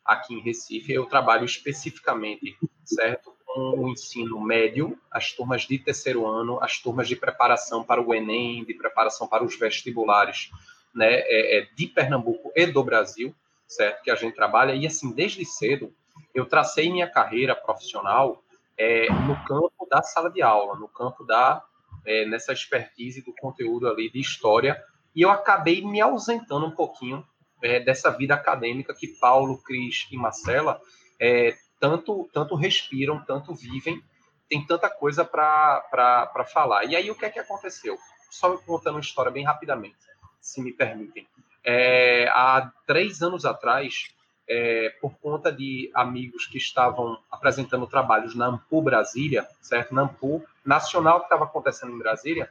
aqui 0.04 0.34
em 0.34 0.42
Recife, 0.42 0.92
eu 0.92 1.06
trabalho 1.06 1.46
especificamente, 1.46 2.58
certo, 2.84 3.34
com 3.46 3.84
o 3.84 3.90
ensino 3.90 4.40
médio, 4.42 4.98
as 5.10 5.32
turmas 5.32 5.64
de 5.64 5.78
terceiro 5.78 6.26
ano, 6.26 6.62
as 6.62 6.80
turmas 6.80 7.08
de 7.08 7.16
preparação 7.16 7.84
para 7.84 8.02
o 8.02 8.14
Enem, 8.14 8.66
de 8.66 8.74
preparação 8.74 9.28
para 9.28 9.44
os 9.44 9.58
vestibulares, 9.58 10.50
né, 10.94 11.14
é, 11.14 11.60
é, 11.60 11.68
de 11.76 11.88
Pernambuco 11.88 12.52
e 12.56 12.66
do 12.66 12.84
Brasil, 12.84 13.34
certo, 13.72 14.04
que 14.04 14.12
a 14.12 14.16
gente 14.16 14.36
trabalha, 14.36 14.74
e 14.74 14.86
assim, 14.86 15.14
desde 15.14 15.46
cedo, 15.46 15.94
eu 16.34 16.46
tracei 16.46 16.92
minha 16.92 17.10
carreira 17.10 17.56
profissional 17.56 18.44
é, 18.78 19.12
no 19.12 19.36
campo 19.46 19.88
da 19.90 20.02
sala 20.02 20.30
de 20.30 20.42
aula, 20.42 20.78
no 20.78 20.88
campo 20.88 21.24
da, 21.24 21.64
é, 22.06 22.26
nessa 22.26 22.54
expertise 22.54 23.22
do 23.24 23.34
conteúdo 23.40 23.88
ali 23.88 24.10
de 24.10 24.20
história, 24.20 24.82
e 25.16 25.22
eu 25.22 25.30
acabei 25.30 25.84
me 25.86 26.00
ausentando 26.00 26.66
um 26.66 26.72
pouquinho 26.72 27.26
é, 27.62 27.80
dessa 27.80 28.10
vida 28.10 28.34
acadêmica 28.34 28.94
que 28.94 29.08
Paulo, 29.20 29.62
Cris 29.62 30.08
e 30.12 30.18
Marcela 30.18 30.82
é, 31.20 31.56
tanto, 31.80 32.30
tanto 32.34 32.56
respiram, 32.56 33.24
tanto 33.26 33.54
vivem, 33.54 34.02
tem 34.50 34.66
tanta 34.66 34.90
coisa 34.90 35.24
para 35.24 36.46
falar. 36.52 36.86
E 36.86 36.96
aí, 36.96 37.10
o 37.10 37.16
que 37.16 37.26
é 37.26 37.30
que 37.30 37.40
aconteceu? 37.40 37.98
Só 38.30 38.58
contando 38.58 38.96
uma 38.96 39.02
história 39.02 39.32
bem 39.32 39.44
rapidamente, 39.44 39.98
se 40.40 40.62
me 40.62 40.72
permitem. 40.74 41.28
É, 41.64 42.28
há 42.30 42.72
três 42.88 43.22
anos 43.22 43.46
atrás, 43.46 44.14
é, 44.48 44.90
por 45.02 45.18
conta 45.20 45.52
de 45.52 45.92
amigos 45.94 46.46
que 46.46 46.58
estavam 46.58 47.18
apresentando 47.30 47.88
trabalhos 47.88 48.36
na 48.36 48.48
Ampu 48.48 48.82
Brasília, 48.82 49.48
certo? 49.62 49.94
Na 49.94 50.04
Ampu 50.04 50.44
Nacional 50.66 51.20
que 51.20 51.26
estava 51.26 51.46
acontecendo 51.46 51.92
em 51.92 52.00
Brasília, 52.00 52.50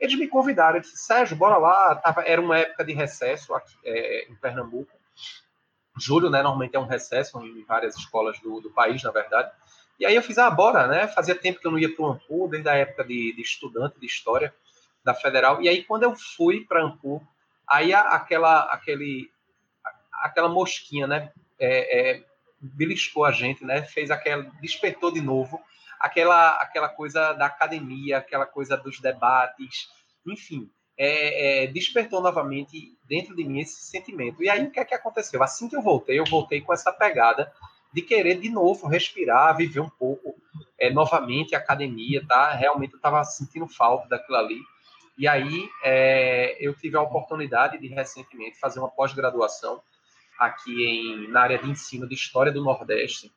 eles 0.00 0.18
me 0.18 0.26
convidaram, 0.26 0.76
eu 0.76 0.80
disse, 0.80 0.96
Sérgio, 0.96 1.36
bora 1.36 1.56
lá. 1.58 1.94
Tava, 1.94 2.22
era 2.22 2.40
uma 2.40 2.58
época 2.58 2.84
de 2.84 2.92
recesso 2.92 3.54
aqui 3.54 3.74
é, 3.84 4.28
em 4.28 4.34
Pernambuco. 4.34 4.90
Julho, 5.96 6.30
né, 6.30 6.42
normalmente 6.42 6.74
é 6.74 6.78
um 6.78 6.86
recesso 6.86 7.38
em 7.44 7.64
várias 7.64 7.96
escolas 7.96 8.40
do, 8.40 8.60
do 8.60 8.70
país, 8.70 9.02
na 9.02 9.10
verdade. 9.10 9.52
E 10.00 10.06
aí 10.06 10.16
eu 10.16 10.22
fiz, 10.22 10.38
ah, 10.38 10.50
bora, 10.50 10.88
né? 10.88 11.06
Fazia 11.06 11.34
tempo 11.34 11.60
que 11.60 11.66
eu 11.66 11.70
não 11.70 11.78
ia 11.78 11.94
para 11.94 12.04
o 12.04 12.08
Ampu, 12.08 12.48
desde 12.48 12.68
a 12.68 12.74
época 12.74 13.04
de, 13.04 13.32
de, 13.34 13.42
estudante 13.42 14.00
de 14.00 14.06
história 14.06 14.52
da 15.04 15.14
Federal. 15.14 15.62
E 15.62 15.68
aí, 15.68 15.84
quando 15.84 16.02
eu 16.02 16.16
fui 16.16 16.64
para 16.64 16.82
Ampu, 16.82 17.24
aí 17.72 17.92
aquela, 17.94 18.64
aquele, 18.72 19.30
aquela 20.22 20.48
mosquinha, 20.48 21.06
né? 21.06 21.32
É, 21.58 22.12
é, 22.12 22.24
beliscou 22.60 23.24
a 23.24 23.32
gente, 23.32 23.64
né? 23.64 23.82
Fez 23.82 24.10
aquela, 24.10 24.44
despertou 24.60 25.10
de 25.10 25.20
novo 25.20 25.60
aquela, 26.02 26.56
aquela 26.56 26.88
coisa 26.88 27.32
da 27.32 27.46
academia, 27.46 28.18
aquela 28.18 28.44
coisa 28.44 28.76
dos 28.76 28.98
debates, 28.98 29.88
enfim, 30.26 30.68
é, 30.98 31.64
é, 31.64 31.66
despertou 31.68 32.20
novamente 32.20 32.98
dentro 33.08 33.36
de 33.36 33.44
mim 33.44 33.60
esse 33.60 33.80
sentimento. 33.82 34.42
E 34.42 34.50
aí 34.50 34.64
o 34.64 34.70
que 34.70 34.80
é 34.80 34.84
que 34.84 34.94
aconteceu? 34.94 35.42
Assim 35.42 35.68
que 35.68 35.76
eu 35.76 35.80
voltei, 35.80 36.18
eu 36.18 36.24
voltei 36.24 36.60
com 36.60 36.72
essa 36.72 36.92
pegada 36.92 37.52
de 37.92 38.02
querer 38.02 38.40
de 38.40 38.50
novo 38.50 38.88
respirar, 38.88 39.56
viver 39.56 39.80
um 39.80 39.88
pouco 39.88 40.34
é, 40.78 40.90
novamente 40.90 41.54
a 41.54 41.58
academia, 41.58 42.24
tá? 42.26 42.52
Realmente 42.52 42.92
eu 42.92 42.96
estava 42.96 43.22
sentindo 43.24 43.68
falta 43.68 44.08
daquilo 44.08 44.38
ali. 44.38 44.58
E 45.22 45.28
aí 45.28 45.70
é, 45.84 46.56
eu 46.58 46.74
tive 46.74 46.96
a 46.96 47.00
oportunidade 47.00 47.78
de 47.78 47.86
recentemente 47.86 48.58
fazer 48.58 48.80
uma 48.80 48.90
pós-graduação 48.90 49.80
aqui 50.36 50.84
em, 50.84 51.28
na 51.28 51.42
área 51.42 51.58
de 51.58 51.70
ensino 51.70 52.08
de 52.08 52.16
História 52.16 52.50
do 52.50 52.60
Nordeste. 52.60 53.32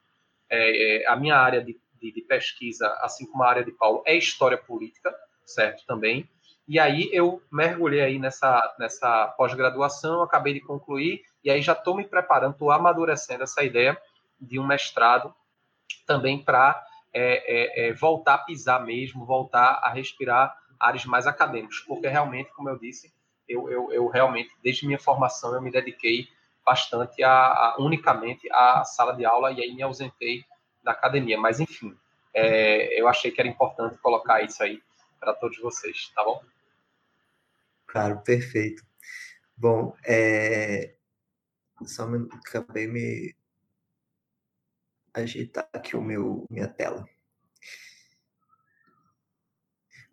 É, 0.50 1.04
é, 1.04 1.08
a 1.08 1.16
minha 1.16 1.38
área 1.38 1.64
de 1.64 1.80
de, 2.00 2.12
de, 2.12 2.22
pesquisa, 2.22 2.88
assim 3.02 3.26
como 3.26 3.44
a 3.44 3.50
área 3.50 3.64
de 3.64 3.72
Paulo, 3.72 4.04
é 4.06 4.16
história 4.16 4.58
política, 4.58 5.16
certo? 5.46 5.86
Também. 5.86 6.28
E 6.68 6.80
aí 6.80 7.08
eu 7.14 7.42
mergulhei 7.52 8.02
aí 8.02 8.18
nessa, 8.20 8.76
nessa 8.80 9.28
pós-graduação, 9.38 10.24
acabei 10.24 10.54
de 10.54 10.62
concluir, 10.62 11.22
e 11.44 11.52
aí 11.52 11.62
já 11.62 11.74
estou 11.74 11.96
me 11.96 12.04
preparando, 12.04 12.54
estou 12.54 12.72
amadurecendo 12.72 13.44
essa 13.44 13.64
ideia 13.64 13.96
de 14.42 14.60
um 14.60 14.66
mestrado 14.66 15.34
também 16.08 16.44
para 16.44 16.84
é, 17.14 17.86
é, 17.86 17.90
é, 17.90 17.94
voltar 17.94 18.34
a 18.34 18.40
pisar 18.40 18.84
mesmo, 18.84 19.26
voltar 19.26 19.80
a 19.82 19.90
respirar 19.92 20.54
áreas 20.80 21.06
mais 21.06 21.28
acadêmicas, 21.28 21.80
porque 21.80 22.08
realmente, 22.08 22.52
como 22.52 22.70
eu 22.70 22.78
disse, 22.78 23.14
eu, 23.48 23.70
eu, 23.70 23.92
eu 23.92 24.08
realmente, 24.08 24.52
desde 24.64 24.86
minha 24.86 25.00
formação, 25.00 25.54
eu 25.54 25.62
me 25.62 25.72
dediquei 25.72 26.28
bastante 26.66 27.24
a, 27.24 27.32
a, 27.32 27.76
unicamente 27.80 28.52
à 28.52 28.84
sala 28.84 29.14
de 29.16 29.24
aula 29.24 29.52
e 29.52 29.62
aí 29.62 29.74
me 29.74 29.84
ausentei 29.84 30.44
da 30.84 30.92
academia. 30.92 31.38
Mas, 31.38 31.60
enfim, 31.60 31.96
é, 32.34 33.00
eu 33.00 33.08
achei 33.08 33.32
que 33.32 33.40
era 33.40 33.48
importante 33.48 33.98
colocar 34.00 34.42
isso 34.42 34.64
aí 34.64 34.82
para 35.20 35.34
todos 35.34 35.58
vocês, 35.60 36.12
tá 36.16 36.24
bom? 36.24 36.44
Claro, 37.86 38.20
perfeito. 38.22 38.84
Bom, 39.56 39.96
é... 40.06 40.96
só 41.86 42.06
um 42.06 42.28
acabei 42.34 42.88
me 42.88 43.34
ajeitar 45.14 45.70
aqui 45.72 45.96
o 45.96 46.02
meu 46.02 46.46
minha 46.50 46.68
tela. 46.68 47.08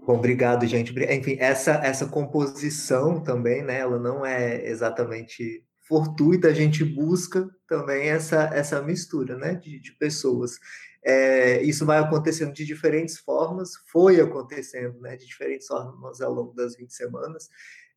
Bom, 0.05 0.17
obrigado, 0.17 0.67
gente. 0.67 0.93
Enfim, 0.93 1.37
essa 1.39 1.73
essa 1.75 2.07
composição 2.07 3.23
também, 3.23 3.63
né? 3.63 3.79
Ela 3.79 3.99
não 3.99 4.27
é 4.27 4.67
exatamente 4.67 5.65
fortuita, 5.93 6.49
a 6.49 6.55
gente 6.55 6.85
busca 6.85 7.49
também 7.69 8.09
essa, 8.09 8.45
essa 8.55 8.81
mistura 8.81 9.37
né, 9.37 9.55
de, 9.55 9.79
de 9.79 9.93
pessoas. 9.93 10.59
É, 11.05 11.63
isso 11.63 11.85
vai 11.85 11.99
acontecendo 11.99 12.53
de 12.53 12.65
diferentes 12.65 13.19
formas, 13.19 13.73
foi 13.91 14.21
acontecendo 14.21 14.99
né, 15.01 15.17
de 15.17 15.27
diferentes 15.27 15.67
formas 15.67 16.21
ao 16.21 16.33
longo 16.33 16.55
das 16.55 16.77
20 16.77 16.93
semanas, 16.95 17.49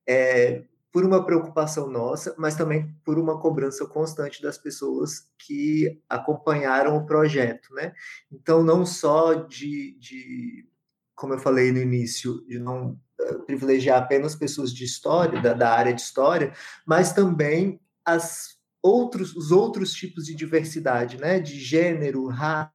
é, 0.06 0.64
por 0.92 1.06
uma 1.06 1.26
preocupação 1.26 1.88
nossa, 1.90 2.36
mas 2.38 2.56
também 2.56 2.94
por 3.06 3.18
uma 3.20 3.40
cobrança 3.40 3.86
constante 3.86 4.42
das 4.42 4.58
pessoas 4.58 5.30
que 5.38 6.02
acompanharam 6.10 6.98
o 6.98 7.06
projeto. 7.06 7.74
Né? 7.74 7.94
Então, 8.32 8.64
não 8.64 8.86
só 8.86 9.34
de, 9.34 9.98
de 10.00 10.68
como 11.16 11.34
eu 11.34 11.40
falei 11.40 11.72
no 11.72 11.80
início, 11.80 12.46
de 12.46 12.60
não 12.60 13.00
privilegiar 13.46 14.02
apenas 14.02 14.36
pessoas 14.36 14.74
de 14.74 14.84
história, 14.84 15.42
da, 15.42 15.54
da 15.54 15.72
área 15.72 15.94
de 15.94 16.02
história, 16.02 16.54
mas 16.86 17.14
também 17.14 17.80
as 18.04 18.56
outros, 18.84 19.36
os 19.36 19.52
outros 19.52 19.94
tipos 19.94 20.26
de 20.26 20.36
diversidade, 20.36 21.18
né, 21.18 21.40
de 21.40 21.60
gênero, 21.60 22.28
raça, 22.28 22.72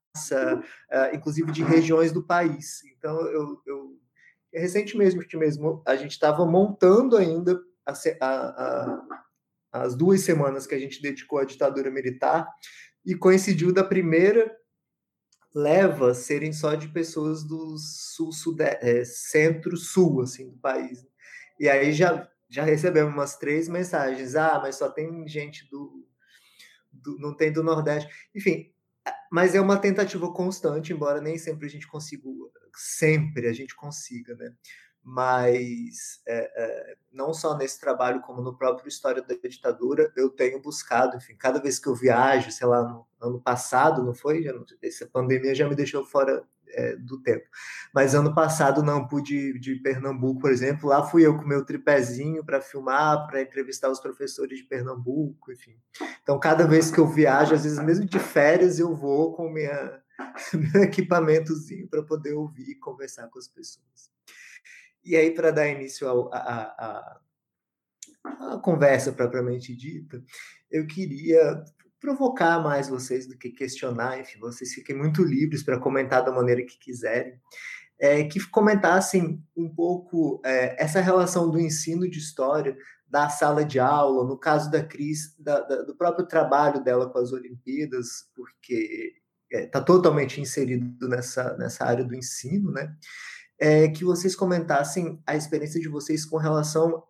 uh, 0.90 1.14
inclusive 1.14 1.52
de 1.52 1.62
regiões 1.62 2.10
do 2.10 2.22
país. 2.22 2.82
Então, 2.96 3.20
eu, 3.28 3.62
eu 3.66 4.00
recentemente 4.52 5.36
mesmo, 5.36 5.82
a 5.86 5.94
gente 5.94 6.12
estava 6.12 6.44
montando 6.44 7.16
ainda 7.16 7.60
a, 7.86 7.92
a, 8.20 8.26
a, 8.26 9.02
as 9.72 9.94
duas 9.94 10.22
semanas 10.22 10.66
que 10.66 10.74
a 10.74 10.78
gente 10.78 11.00
dedicou 11.00 11.38
à 11.38 11.44
ditadura 11.44 11.90
militar 11.90 12.48
e 13.06 13.14
coincidiu 13.14 13.72
da 13.72 13.84
primeira 13.84 14.52
leva 15.54 16.14
serem 16.14 16.52
só 16.52 16.74
de 16.74 16.88
pessoas 16.88 17.44
do 17.44 17.76
sul, 17.78 18.30
é, 18.60 19.04
centro-sul, 19.04 20.22
assim, 20.22 20.50
do 20.50 20.58
país. 20.58 21.06
E 21.58 21.68
aí 21.68 21.92
já, 21.92 22.28
já 22.48 22.64
recebemos 22.64 23.12
umas 23.12 23.36
três 23.36 23.68
mensagens. 23.68 24.36
Ah, 24.36 24.60
mas 24.62 24.76
só 24.76 24.88
tem 24.88 25.26
gente 25.28 25.68
do, 25.70 26.06
do, 26.92 27.18
não 27.18 27.36
tem 27.36 27.52
do 27.52 27.62
Nordeste. 27.62 28.10
Enfim, 28.34 28.72
mas 29.30 29.54
é 29.54 29.60
uma 29.60 29.78
tentativa 29.78 30.32
constante, 30.32 30.92
embora 30.92 31.20
nem 31.20 31.38
sempre 31.38 31.66
a 31.66 31.70
gente 31.70 31.86
consiga, 31.86 32.28
sempre 32.74 33.48
a 33.48 33.52
gente 33.52 33.74
consiga, 33.74 34.34
né? 34.34 34.54
Mas 35.02 36.20
é, 36.26 36.52
é, 36.54 36.96
não 37.12 37.32
só 37.32 37.56
nesse 37.56 37.80
trabalho, 37.80 38.20
como 38.20 38.42
no 38.42 38.56
próprio 38.56 38.88
História 38.88 39.22
da 39.22 39.34
Ditadura, 39.34 40.12
eu 40.16 40.30
tenho 40.30 40.60
buscado, 40.60 41.16
enfim, 41.16 41.34
cada 41.36 41.60
vez 41.60 41.78
que 41.78 41.88
eu 41.88 41.94
viajo, 41.94 42.50
sei 42.50 42.66
lá, 42.66 42.82
no 42.82 43.06
ano 43.20 43.40
passado, 43.40 44.04
não 44.04 44.14
foi? 44.14 44.42
Já, 44.42 44.52
essa 44.82 45.06
pandemia 45.06 45.54
já 45.54 45.68
me 45.68 45.74
deixou 45.74 46.04
fora 46.04 46.44
é, 46.72 46.96
do 46.96 47.20
tempo. 47.20 47.44
Mas 47.92 48.14
ano 48.14 48.34
passado 48.34 48.82
não 48.82 49.06
pude 49.06 49.58
de 49.58 49.76
Pernambuco, 49.76 50.40
por 50.40 50.50
exemplo, 50.50 50.88
lá 50.88 51.02
fui 51.02 51.26
eu 51.26 51.36
com 51.36 51.44
meu 51.44 51.64
tripézinho 51.64 52.44
para 52.44 52.60
filmar, 52.60 53.26
para 53.26 53.42
entrevistar 53.42 53.90
os 53.90 54.00
professores 54.00 54.58
de 54.58 54.64
Pernambuco, 54.64 55.52
enfim. 55.52 55.76
Então, 56.22 56.38
cada 56.38 56.66
vez 56.66 56.90
que 56.90 56.98
eu 56.98 57.06
viajo, 57.06 57.54
às 57.54 57.64
vezes 57.64 57.78
mesmo 57.78 58.04
de 58.04 58.18
férias, 58.18 58.78
eu 58.78 58.94
vou 58.94 59.32
com 59.34 59.50
minha, 59.50 60.00
meu 60.54 60.82
equipamentozinho 60.82 61.88
para 61.88 62.02
poder 62.02 62.34
ouvir 62.34 62.70
e 62.70 62.74
conversar 62.74 63.28
com 63.28 63.38
as 63.38 63.48
pessoas. 63.48 64.10
E 65.10 65.16
aí, 65.16 65.32
para 65.32 65.50
dar 65.50 65.68
início 65.68 66.08
a, 66.08 66.36
a, 66.36 66.62
a, 66.86 68.54
a 68.54 68.58
conversa 68.58 69.12
propriamente 69.12 69.74
dita, 69.74 70.22
eu 70.70 70.86
queria 70.86 71.64
provocar 71.98 72.60
mais 72.60 72.88
vocês 72.88 73.26
do 73.26 73.36
que 73.36 73.50
questionar, 73.50 74.20
enfim, 74.20 74.38
vocês 74.38 74.72
fiquem 74.72 74.96
muito 74.96 75.24
livres 75.24 75.64
para 75.64 75.80
comentar 75.80 76.24
da 76.24 76.30
maneira 76.30 76.64
que 76.64 76.78
quiserem, 76.78 77.34
é, 77.98 78.22
que 78.22 78.38
comentassem 78.50 79.44
um 79.56 79.68
pouco 79.68 80.40
é, 80.44 80.80
essa 80.80 81.00
relação 81.00 81.50
do 81.50 81.58
ensino 81.58 82.08
de 82.08 82.20
história 82.20 82.78
da 83.08 83.28
sala 83.28 83.64
de 83.64 83.80
aula, 83.80 84.24
no 84.24 84.38
caso 84.38 84.70
da 84.70 84.80
Cris, 84.80 85.34
da, 85.40 85.58
da, 85.60 85.82
do 85.82 85.96
próprio 85.96 86.24
trabalho 86.24 86.84
dela 86.84 87.10
com 87.10 87.18
as 87.18 87.32
Olimpíadas, 87.32 88.30
porque 88.32 89.16
está 89.50 89.58
é, 89.58 89.66
tá 89.66 89.80
totalmente 89.80 90.40
inserido 90.40 91.08
nessa, 91.08 91.56
nessa 91.56 91.84
área 91.84 92.04
do 92.04 92.14
ensino, 92.14 92.70
né? 92.70 92.94
É, 93.60 93.88
que 93.88 94.04
vocês 94.04 94.34
comentassem 94.34 95.22
a 95.26 95.36
experiência 95.36 95.78
de 95.78 95.88
vocês 95.88 96.24
com 96.24 96.38
relação 96.38 97.04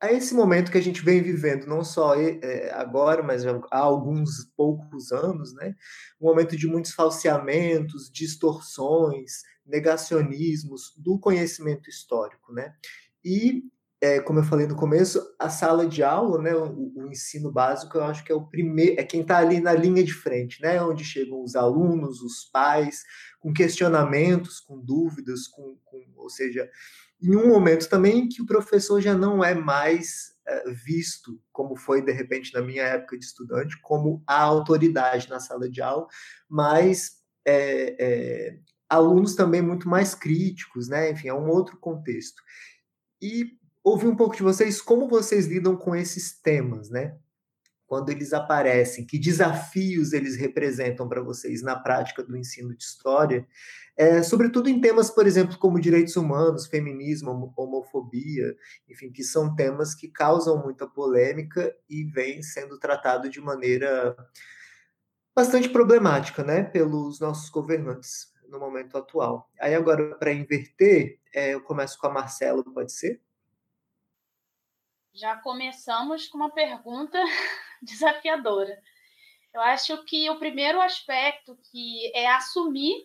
a 0.00 0.12
esse 0.12 0.32
momento 0.34 0.70
que 0.70 0.78
a 0.78 0.82
gente 0.82 1.04
vem 1.04 1.20
vivendo, 1.20 1.66
não 1.66 1.82
só 1.82 2.14
é, 2.14 2.70
agora, 2.72 3.22
mas 3.22 3.44
há 3.44 3.78
alguns 3.78 4.44
poucos 4.56 5.10
anos, 5.10 5.52
né? 5.54 5.74
Um 6.20 6.26
momento 6.28 6.56
de 6.56 6.68
muitos 6.68 6.92
falseamentos, 6.92 8.10
distorções, 8.12 9.42
negacionismos 9.66 10.94
do 10.96 11.18
conhecimento 11.18 11.90
histórico, 11.90 12.52
né? 12.52 12.74
E, 13.24 13.64
é, 14.00 14.20
como 14.20 14.38
eu 14.38 14.44
falei 14.44 14.66
no 14.66 14.76
começo, 14.76 15.20
a 15.38 15.48
sala 15.48 15.86
de 15.86 16.02
aula, 16.02 16.40
né, 16.40 16.54
o, 16.54 16.92
o 16.94 17.06
ensino 17.08 17.50
básico, 17.50 17.98
eu 17.98 18.04
acho 18.04 18.24
que 18.24 18.30
é 18.30 18.34
o 18.34 18.46
primeiro, 18.46 19.00
é 19.00 19.04
quem 19.04 19.22
está 19.22 19.38
ali 19.38 19.60
na 19.60 19.72
linha 19.72 20.04
de 20.04 20.14
frente, 20.14 20.62
né? 20.62 20.80
Onde 20.80 21.04
chegam 21.04 21.42
os 21.42 21.56
alunos, 21.56 22.22
os 22.22 22.44
pais, 22.44 23.02
com 23.40 23.52
questionamentos, 23.52 24.60
com 24.60 24.78
dúvidas, 24.78 25.48
com, 25.48 25.76
com 25.84 26.04
ou 26.16 26.30
seja, 26.30 26.70
em 27.20 27.34
um 27.34 27.48
momento 27.48 27.88
também 27.88 28.28
que 28.28 28.40
o 28.40 28.46
professor 28.46 29.00
já 29.00 29.14
não 29.14 29.42
é 29.42 29.52
mais 29.52 30.36
é, 30.46 30.70
visto, 30.70 31.40
como 31.52 31.76
foi 31.76 32.00
de 32.00 32.12
repente 32.12 32.54
na 32.54 32.62
minha 32.62 32.84
época 32.84 33.18
de 33.18 33.24
estudante, 33.24 33.80
como 33.82 34.22
a 34.26 34.40
autoridade 34.40 35.28
na 35.28 35.40
sala 35.40 35.68
de 35.68 35.82
aula, 35.82 36.06
mas 36.48 37.18
é, 37.44 37.96
é, 37.98 38.58
alunos 38.88 39.34
também 39.34 39.60
muito 39.60 39.88
mais 39.88 40.14
críticos, 40.14 40.88
né? 40.88 41.10
Enfim, 41.10 41.28
é 41.28 41.34
um 41.34 41.48
outro 41.48 41.76
contexto. 41.78 42.40
E 43.20 43.57
ouvir 43.90 44.06
um 44.06 44.16
pouco 44.16 44.36
de 44.36 44.42
vocês 44.42 44.80
como 44.80 45.08
vocês 45.08 45.46
lidam 45.46 45.76
com 45.76 45.94
esses 45.94 46.38
temas, 46.40 46.90
né? 46.90 47.16
quando 47.88 48.10
eles 48.10 48.34
aparecem, 48.34 49.06
que 49.06 49.18
desafios 49.18 50.12
eles 50.12 50.36
representam 50.36 51.08
para 51.08 51.22
vocês 51.22 51.62
na 51.62 51.74
prática 51.74 52.22
do 52.22 52.36
ensino 52.36 52.76
de 52.76 52.84
história, 52.84 53.48
é, 53.96 54.22
sobretudo 54.22 54.68
em 54.68 54.78
temas, 54.78 55.10
por 55.10 55.26
exemplo, 55.26 55.58
como 55.58 55.80
direitos 55.80 56.14
humanos, 56.14 56.66
feminismo, 56.66 57.52
homofobia, 57.56 58.54
enfim, 58.86 59.10
que 59.10 59.24
são 59.24 59.56
temas 59.56 59.94
que 59.94 60.06
causam 60.06 60.62
muita 60.62 60.86
polêmica 60.86 61.74
e 61.88 62.04
vêm 62.04 62.42
sendo 62.42 62.78
tratados 62.78 63.30
de 63.30 63.40
maneira 63.40 64.14
bastante 65.34 65.70
problemática, 65.70 66.44
né, 66.44 66.62
pelos 66.62 67.18
nossos 67.18 67.48
governantes 67.48 68.34
no 68.50 68.60
momento 68.60 68.98
atual. 68.98 69.50
Aí 69.58 69.74
agora, 69.74 70.14
para 70.16 70.32
inverter, 70.32 71.18
é, 71.34 71.54
eu 71.54 71.62
começo 71.62 71.98
com 71.98 72.06
a 72.06 72.12
Marcela, 72.12 72.62
pode 72.62 72.92
ser? 72.92 73.20
Já 75.18 75.34
começamos 75.34 76.28
com 76.28 76.38
uma 76.38 76.50
pergunta 76.50 77.18
desafiadora. 77.82 78.80
Eu 79.52 79.60
acho 79.60 80.04
que 80.04 80.30
o 80.30 80.38
primeiro 80.38 80.80
aspecto 80.80 81.58
que 81.72 82.12
é 82.14 82.28
assumir 82.28 83.04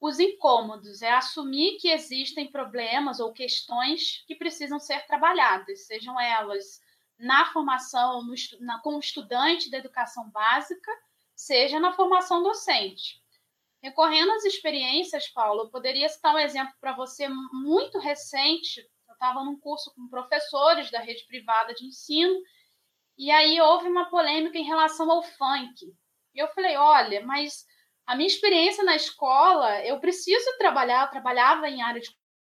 os 0.00 0.18
incômodos, 0.18 1.00
é 1.00 1.12
assumir 1.12 1.76
que 1.78 1.90
existem 1.90 2.50
problemas 2.50 3.20
ou 3.20 3.32
questões 3.32 4.24
que 4.26 4.34
precisam 4.34 4.80
ser 4.80 5.06
trabalhadas, 5.06 5.86
sejam 5.86 6.18
elas 6.20 6.80
na 7.16 7.52
formação 7.52 8.24
no, 8.24 8.34
na, 8.58 8.80
como 8.80 8.98
estudante 8.98 9.70
da 9.70 9.78
educação 9.78 10.28
básica, 10.30 10.90
seja 11.36 11.78
na 11.78 11.92
formação 11.92 12.42
docente. 12.42 13.22
Recorrendo 13.80 14.32
às 14.32 14.44
experiências, 14.44 15.28
Paulo, 15.28 15.62
eu 15.62 15.70
poderia 15.70 16.08
citar 16.08 16.34
um 16.34 16.38
exemplo 16.38 16.74
para 16.80 16.96
você 16.96 17.28
muito 17.28 17.98
recente. 18.00 18.84
Estava 19.18 19.42
num 19.42 19.58
curso 19.58 19.92
com 19.96 20.08
professores 20.08 20.92
da 20.92 21.00
rede 21.00 21.26
privada 21.26 21.74
de 21.74 21.84
ensino 21.84 22.40
e 23.18 23.32
aí 23.32 23.60
houve 23.60 23.88
uma 23.88 24.08
polêmica 24.08 24.56
em 24.56 24.62
relação 24.62 25.10
ao 25.10 25.24
funk. 25.24 25.92
E 26.32 26.38
eu 26.38 26.46
falei: 26.54 26.76
olha, 26.76 27.26
mas 27.26 27.64
a 28.06 28.14
minha 28.14 28.28
experiência 28.28 28.84
na 28.84 28.94
escola, 28.94 29.84
eu 29.84 29.98
preciso 29.98 30.56
trabalhar, 30.56 31.06
eu 31.06 31.10
trabalhava 31.10 31.68
em 31.68 31.82
área 31.82 32.00
de 32.00 32.08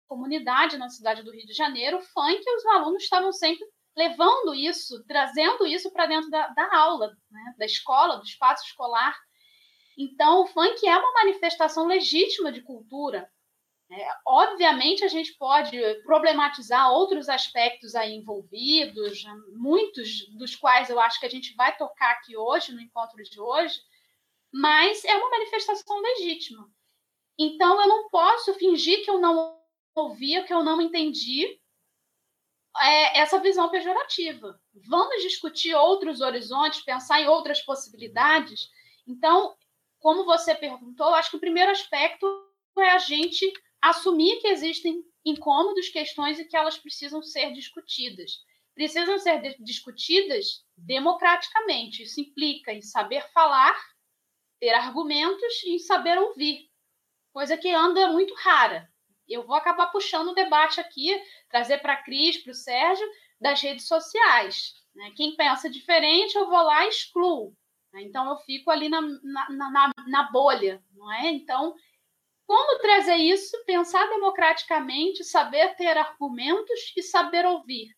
comunidade 0.05 0.77
na 0.77 0.89
cidade 0.89 1.23
do 1.23 1.31
Rio 1.31 1.45
de 1.45 1.53
Janeiro, 1.53 1.99
o 1.99 2.01
funk, 2.01 2.43
os 2.57 2.65
alunos 2.65 3.03
estavam 3.03 3.31
sempre 3.31 3.65
levando 3.95 4.53
isso, 4.53 5.01
trazendo 5.05 5.65
isso 5.65 5.89
para 5.93 6.07
dentro 6.07 6.29
da, 6.29 6.47
da 6.49 6.75
aula, 6.75 7.15
né? 7.31 7.55
da 7.57 7.65
escola, 7.65 8.17
do 8.17 8.23
espaço 8.23 8.65
escolar. 8.65 9.15
Então, 9.97 10.41
o 10.41 10.47
funk 10.47 10.85
é 10.85 10.97
uma 10.97 11.13
manifestação 11.13 11.87
legítima 11.87 12.51
de 12.51 12.61
cultura. 12.61 13.29
É, 13.91 14.07
obviamente, 14.25 15.03
a 15.03 15.07
gente 15.07 15.33
pode 15.33 15.79
problematizar 16.03 16.91
outros 16.91 17.27
aspectos 17.27 17.95
aí 17.95 18.13
envolvidos, 18.13 19.23
muitos 19.53 20.27
dos 20.37 20.55
quais 20.55 20.91
eu 20.91 20.99
acho 20.99 21.19
que 21.19 21.25
a 21.25 21.29
gente 21.29 21.55
vai 21.55 21.75
tocar 21.75 22.11
aqui 22.11 22.37
hoje, 22.37 22.71
no 22.71 22.81
encontro 22.81 23.21
de 23.23 23.41
hoje, 23.41 23.81
mas 24.53 25.03
é 25.05 25.15
uma 25.15 25.31
manifestação 25.31 25.99
legítima. 26.01 26.69
Então, 27.37 27.81
eu 27.81 27.87
não 27.87 28.09
posso 28.09 28.53
fingir 28.55 29.03
que 29.03 29.09
eu 29.09 29.19
não 29.19 29.59
ouvi, 29.95 30.43
que 30.43 30.53
eu 30.53 30.63
não 30.63 30.79
entendi 30.79 31.59
é, 32.79 33.19
essa 33.19 33.39
visão 33.39 33.69
pejorativa. 33.69 34.61
Vamos 34.87 35.23
discutir 35.23 35.73
outros 35.73 36.21
horizontes, 36.21 36.81
pensar 36.81 37.21
em 37.21 37.27
outras 37.27 37.61
possibilidades. 37.61 38.69
Então, 39.07 39.55
como 39.99 40.25
você 40.25 40.53
perguntou, 40.53 41.07
acho 41.15 41.31
que 41.31 41.37
o 41.37 41.41
primeiro 41.41 41.71
aspecto 41.71 42.25
é 42.77 42.91
a 42.91 42.99
gente 42.99 43.51
assumir 43.81 44.39
que 44.41 44.47
existem 44.47 45.03
incômodos, 45.25 45.89
questões 45.89 46.39
e 46.39 46.45
que 46.45 46.55
elas 46.55 46.77
precisam 46.77 47.21
ser 47.21 47.51
discutidas. 47.53 48.31
Precisam 48.73 49.17
ser 49.19 49.55
discutidas 49.59 50.63
democraticamente. 50.77 52.03
Isso 52.03 52.21
implica 52.21 52.71
em 52.71 52.81
saber 52.81 53.21
falar, 53.33 53.75
ter 54.59 54.69
argumentos 54.69 55.63
e 55.63 55.75
em 55.75 55.79
saber 55.79 56.17
ouvir, 56.17 56.69
coisa 57.33 57.57
que 57.57 57.69
anda 57.69 58.11
muito 58.11 58.33
rara. 58.35 58.89
Eu 59.27 59.45
vou 59.45 59.55
acabar 59.55 59.87
puxando 59.87 60.29
o 60.29 60.33
debate 60.33 60.79
aqui, 60.79 61.15
trazer 61.49 61.79
para 61.79 61.93
a 61.93 62.03
Cris, 62.03 62.37
para 62.37 62.51
o 62.51 62.55
Sérgio, 62.55 63.07
das 63.39 63.61
redes 63.61 63.87
sociais. 63.87 64.73
Né? 64.95 65.11
Quem 65.15 65.35
pensa 65.35 65.69
diferente, 65.69 66.35
eu 66.35 66.47
vou 66.49 66.61
lá 66.63 66.85
e 66.85 66.89
excluo. 66.89 67.55
Né? 67.93 68.03
Então, 68.03 68.27
eu 68.29 68.37
fico 68.37 68.71
ali 68.71 68.89
na, 68.89 69.01
na, 69.01 69.49
na, 69.49 69.91
na 70.07 70.31
bolha, 70.31 70.83
não 70.91 71.11
é? 71.11 71.29
Então, 71.29 71.75
como 72.49 72.79
trazer 72.79 73.17
isso, 73.17 73.63
pensar 73.63 74.09
democraticamente, 74.09 75.23
saber 75.23 75.75
ter 75.75 75.95
argumentos 75.95 76.91
e 76.97 77.03
saber 77.03 77.45
ouvir? 77.45 77.95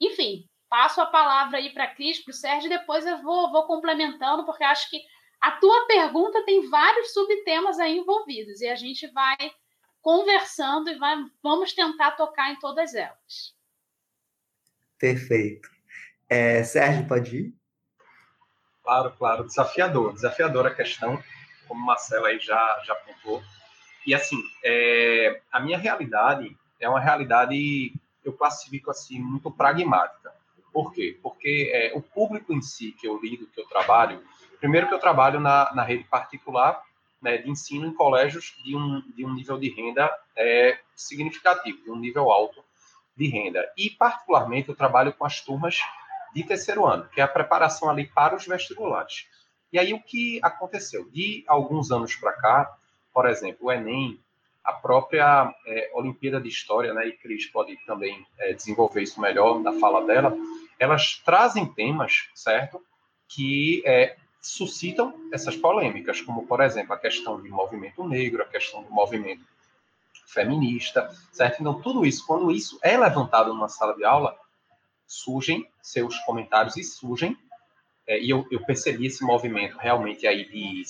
Enfim, 0.00 0.48
passo 0.68 1.00
a 1.00 1.06
palavra 1.06 1.58
aí 1.58 1.70
para 1.70 1.82
a 1.82 1.92
Cris, 1.92 2.22
para 2.22 2.30
o 2.30 2.34
Sérgio, 2.34 2.68
e 2.68 2.78
depois 2.78 3.04
eu 3.04 3.20
vou, 3.22 3.50
vou 3.50 3.66
complementando, 3.66 4.46
porque 4.46 4.62
acho 4.62 4.88
que 4.88 5.02
a 5.40 5.50
tua 5.50 5.84
pergunta 5.88 6.44
tem 6.44 6.70
vários 6.70 7.12
subtemas 7.12 7.80
aí 7.80 7.98
envolvidos, 7.98 8.60
e 8.60 8.68
a 8.68 8.76
gente 8.76 9.08
vai 9.08 9.36
conversando 10.00 10.88
e 10.88 10.94
vai, 10.94 11.16
vamos 11.42 11.72
tentar 11.72 12.12
tocar 12.12 12.52
em 12.52 12.60
todas 12.60 12.94
elas. 12.94 13.52
Perfeito. 14.96 15.68
É, 16.28 16.62
Sérgio, 16.62 17.08
pode 17.08 17.36
ir? 17.36 17.54
Claro, 18.84 19.10
claro. 19.18 19.44
Desafiador, 19.44 20.12
desafiadora 20.12 20.68
a 20.68 20.74
questão, 20.74 21.20
como 21.66 21.84
Marcela 21.84 22.28
aí 22.28 22.38
já, 22.38 22.80
já 22.86 22.92
apontou. 22.92 23.42
E 24.06 24.14
assim, 24.14 24.40
é, 24.64 25.40
a 25.50 25.58
minha 25.58 25.76
realidade 25.76 26.56
é 26.78 26.88
uma 26.88 27.00
realidade, 27.00 27.92
eu 28.24 28.32
classifico 28.32 28.90
assim, 28.90 29.18
muito 29.18 29.50
pragmática. 29.50 30.32
Por 30.72 30.92
quê? 30.92 31.18
Porque 31.22 31.70
é, 31.72 31.92
o 31.96 32.02
público 32.02 32.52
em 32.52 32.62
si 32.62 32.92
que 32.92 33.08
eu 33.08 33.18
lido, 33.20 33.46
que 33.46 33.60
eu 33.60 33.66
trabalho, 33.66 34.22
primeiro 34.60 34.86
que 34.86 34.94
eu 34.94 34.98
trabalho 34.98 35.40
na, 35.40 35.74
na 35.74 35.82
rede 35.82 36.04
particular 36.04 36.82
né, 37.20 37.38
de 37.38 37.50
ensino 37.50 37.86
em 37.86 37.94
colégios 37.94 38.54
de 38.62 38.76
um, 38.76 39.02
de 39.14 39.24
um 39.24 39.34
nível 39.34 39.58
de 39.58 39.70
renda 39.70 40.14
é, 40.36 40.78
significativo, 40.94 41.82
de 41.82 41.90
um 41.90 41.96
nível 41.96 42.30
alto 42.30 42.62
de 43.16 43.26
renda. 43.28 43.66
E, 43.76 43.90
particularmente, 43.90 44.68
eu 44.68 44.76
trabalho 44.76 45.12
com 45.12 45.24
as 45.24 45.40
turmas 45.40 45.78
de 46.34 46.44
terceiro 46.44 46.86
ano, 46.86 47.08
que 47.08 47.20
é 47.20 47.24
a 47.24 47.28
preparação 47.28 47.88
ali 47.88 48.06
para 48.06 48.36
os 48.36 48.46
vestibulares. 48.46 49.26
E 49.72 49.78
aí, 49.78 49.94
o 49.94 50.02
que 50.02 50.38
aconteceu? 50.42 51.08
De 51.10 51.42
alguns 51.48 51.90
anos 51.90 52.14
para 52.14 52.32
cá, 52.32 52.76
por 53.16 53.26
exemplo, 53.30 53.68
o 53.68 53.72
Enem, 53.72 54.20
a 54.62 54.74
própria 54.74 55.50
é, 55.66 55.90
Olimpíada 55.94 56.38
de 56.38 56.50
História, 56.50 56.92
né, 56.92 57.08
e 57.08 57.12
Cris 57.12 57.46
pode 57.46 57.74
também 57.86 58.26
é, 58.38 58.52
desenvolver 58.52 59.00
isso 59.00 59.18
melhor 59.18 59.58
na 59.60 59.72
fala 59.80 60.04
dela, 60.04 60.36
elas 60.78 61.22
trazem 61.24 61.64
temas, 61.64 62.28
certo, 62.34 62.78
que 63.26 63.82
é, 63.86 64.16
suscitam 64.38 65.14
essas 65.32 65.56
polêmicas, 65.56 66.20
como, 66.20 66.46
por 66.46 66.60
exemplo, 66.60 66.92
a 66.92 66.98
questão 66.98 67.40
do 67.40 67.48
movimento 67.48 68.06
negro, 68.06 68.42
a 68.42 68.46
questão 68.46 68.82
do 68.82 68.90
movimento 68.90 69.46
feminista, 70.26 71.10
certo? 71.32 71.62
Então, 71.62 71.80
tudo 71.80 72.04
isso, 72.04 72.26
quando 72.26 72.50
isso 72.50 72.78
é 72.82 72.98
levantado 72.98 73.48
numa 73.48 73.70
sala 73.70 73.96
de 73.96 74.04
aula, 74.04 74.38
surgem 75.06 75.66
seus 75.80 76.18
comentários 76.18 76.76
e 76.76 76.84
surgem, 76.84 77.34
é, 78.06 78.20
e 78.20 78.28
eu, 78.28 78.46
eu, 78.50 78.62
percebi 78.66 79.06
esse 79.06 79.24
movimento 79.24 79.78
realmente 79.78 80.26
aí 80.26 80.44
de 80.44 80.82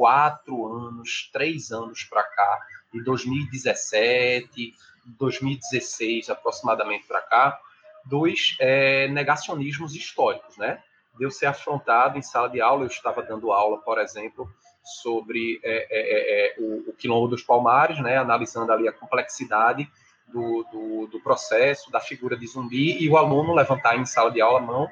quatro 0.00 0.66
anos, 0.66 1.28
três 1.30 1.70
anos 1.70 2.04
para 2.04 2.22
cá, 2.22 2.66
de 2.90 3.04
2017, 3.04 4.74
2016 5.04 6.30
aproximadamente 6.30 7.06
para 7.06 7.20
cá, 7.20 7.60
dois 8.06 8.56
é, 8.60 9.08
negacionismos 9.08 9.94
históricos, 9.94 10.56
né? 10.56 10.82
De 11.18 11.26
eu 11.26 11.30
ser 11.30 11.44
afrontado 11.44 12.16
em 12.16 12.22
sala 12.22 12.48
de 12.48 12.62
aula, 12.62 12.84
eu 12.84 12.86
estava 12.86 13.22
dando 13.22 13.52
aula, 13.52 13.76
por 13.82 13.98
exemplo, 13.98 14.50
sobre 15.02 15.60
é, 15.62 15.86
é, 15.90 15.90
é, 15.90 16.46
é 16.46 16.54
o, 16.58 16.88
o 16.88 16.94
quilombo 16.94 17.28
dos 17.28 17.42
palmares, 17.42 18.00
né? 18.00 18.16
Analisando 18.16 18.72
ali 18.72 18.88
a 18.88 18.92
complexidade 18.92 19.86
do, 20.28 20.64
do, 20.72 21.06
do, 21.08 21.20
processo, 21.20 21.90
da 21.90 22.00
figura 22.00 22.38
de 22.38 22.46
zumbi, 22.46 22.96
e 23.04 23.06
o 23.06 23.18
aluno 23.18 23.52
levantar 23.52 23.98
em 23.98 24.06
sala 24.06 24.30
de 24.30 24.40
aula 24.40 24.60
a 24.60 24.62
mão 24.62 24.88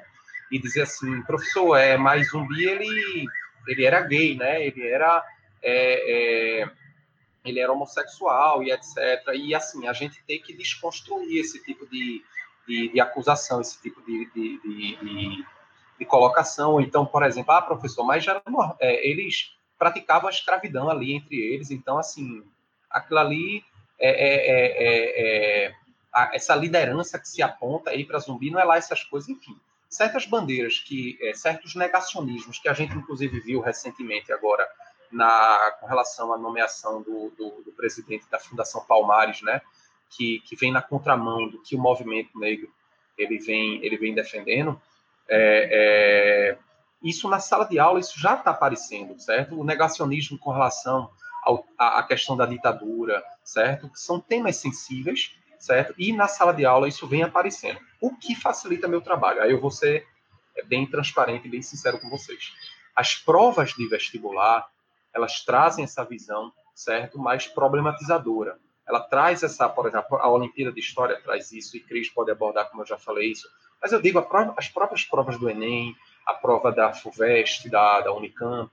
e 0.51 0.59
dizer 0.59 0.83
assim, 0.83 1.23
professor, 1.23 1.77
é, 1.77 1.97
mas 1.97 2.29
zumbi, 2.29 2.63
ele, 2.63 3.25
ele 3.67 3.85
era 3.85 4.01
gay, 4.01 4.35
né? 4.35 4.65
Ele 4.65 4.87
era... 4.87 5.23
É, 5.61 6.61
é, 6.61 6.71
ele 7.43 7.59
era 7.59 7.71
homossexual 7.71 8.63
e 8.63 8.71
etc. 8.71 8.97
E 9.33 9.55
assim, 9.55 9.87
a 9.87 9.93
gente 9.93 10.21
tem 10.23 10.41
que 10.41 10.53
desconstruir 10.53 11.39
esse 11.39 11.63
tipo 11.63 11.87
de, 11.87 12.23
de, 12.67 12.89
de 12.89 12.99
acusação, 12.99 13.61
esse 13.61 13.81
tipo 13.81 14.01
de, 14.01 14.29
de, 14.33 15.45
de, 15.97 16.05
colocação. 16.05 16.79
Então, 16.79 17.05
por 17.05 17.23
exemplo, 17.23 17.53
ah, 17.53 17.61
professor, 17.61 18.03
mas 18.03 18.23
já, 18.23 18.41
é, 18.79 19.09
eles 19.09 19.55
praticavam 19.77 20.27
a 20.27 20.31
escravidão 20.31 20.89
ali 20.89 21.13
entre 21.13 21.37
eles, 21.37 21.71
então, 21.71 21.97
assim, 21.97 22.43
aquilo 22.89 23.19
ali 23.19 23.63
é, 23.97 24.09
é, 24.09 24.35
é, 24.47 25.65
é 25.67 25.75
a, 26.13 26.31
essa 26.33 26.55
liderança 26.55 27.19
que 27.19 27.27
se 27.27 27.41
aponta 27.41 27.91
aí 27.91 28.05
para 28.05 28.19
zumbi 28.19 28.51
não 28.51 28.59
é 28.59 28.63
lá 28.63 28.77
essas 28.77 29.03
coisas, 29.03 29.29
enfim. 29.29 29.55
Certas 29.89 30.25
bandeiras 30.25 30.79
que, 30.79 31.17
é, 31.21 31.33
certos 31.33 31.75
negacionismos 31.75 32.59
que 32.59 32.69
a 32.69 32.73
gente, 32.73 32.95
inclusive, 32.95 33.39
viu 33.39 33.59
recentemente 33.59 34.31
agora 34.31 34.67
na, 35.11 35.75
com 35.79 35.87
relação 35.87 36.31
à 36.31 36.37
nomeação 36.37 37.01
do, 37.01 37.31
do, 37.31 37.63
do, 37.63 37.71
presidente 37.71 38.29
da 38.29 38.39
Fundação 38.39 38.85
Palmares, 38.85 39.41
né, 39.41 39.61
que, 40.11 40.39
que 40.41 40.55
vem 40.55 40.71
na 40.71 40.81
contramão 40.81 41.49
do 41.49 41.59
que 41.61 41.75
o 41.75 41.79
movimento 41.79 42.37
negro 42.37 42.71
ele 43.17 43.39
vem, 43.39 43.83
ele 43.83 43.97
vem 43.97 44.13
defendendo, 44.13 44.79
é, 45.27 45.69
é, 45.71 46.57
isso 47.03 47.29
na 47.29 47.39
sala 47.39 47.65
de 47.65 47.79
aula 47.79 47.99
isso 47.99 48.19
já 48.19 48.35
está 48.35 48.51
aparecendo, 48.51 49.19
certo? 49.19 49.59
O 49.59 49.63
negacionismo 49.63 50.37
com 50.37 50.51
relação 50.51 51.09
à 51.77 52.03
questão 52.03 52.35
da 52.35 52.45
ditadura, 52.45 53.23
certo? 53.43 53.89
São 53.93 54.19
temas 54.19 54.57
sensíveis, 54.57 55.35
certo? 55.59 55.93
E 55.97 56.13
na 56.13 56.27
sala 56.27 56.53
de 56.53 56.65
aula 56.65 56.87
isso 56.87 57.05
vem 57.05 57.21
aparecendo, 57.21 57.79
o 58.01 58.15
que 58.15 58.35
facilita 58.35 58.87
meu 58.87 59.01
trabalho. 59.01 59.41
Aí 59.41 59.51
eu 59.51 59.59
vou 59.59 59.69
ser 59.69 60.07
bem 60.65 60.85
transparente, 60.85 61.47
bem 61.47 61.61
sincero 61.61 61.99
com 61.99 62.09
vocês. 62.09 62.51
As 62.95 63.15
provas 63.15 63.73
de 63.73 63.87
vestibular, 63.87 64.67
elas 65.13 65.43
trazem 65.43 65.83
essa 65.83 66.03
visão, 66.03 66.51
certo, 66.73 67.19
mais 67.19 67.47
problematizadora. 67.47 68.57
Ela 68.87 69.01
traz 69.01 69.43
essa, 69.43 69.69
por 69.69 69.87
exemplo, 69.87 70.17
a 70.17 70.29
Olimpíada 70.29 70.71
de 70.71 70.79
História 70.79 71.21
traz 71.21 71.51
isso, 71.51 71.77
e 71.77 71.79
Cris 71.79 72.09
pode 72.09 72.31
abordar, 72.31 72.69
como 72.69 72.81
eu 72.81 72.87
já 72.87 72.97
falei 72.97 73.31
isso, 73.31 73.47
mas 73.81 73.91
eu 73.91 74.01
digo, 74.01 74.21
prova, 74.23 74.53
as 74.57 74.67
próprias 74.67 75.03
provas 75.03 75.37
do 75.37 75.49
Enem, 75.49 75.95
a 76.25 76.33
prova 76.33 76.71
da 76.71 76.93
FUVEST, 76.93 77.69
da, 77.69 78.01
da 78.01 78.13
Unicamp, 78.13 78.71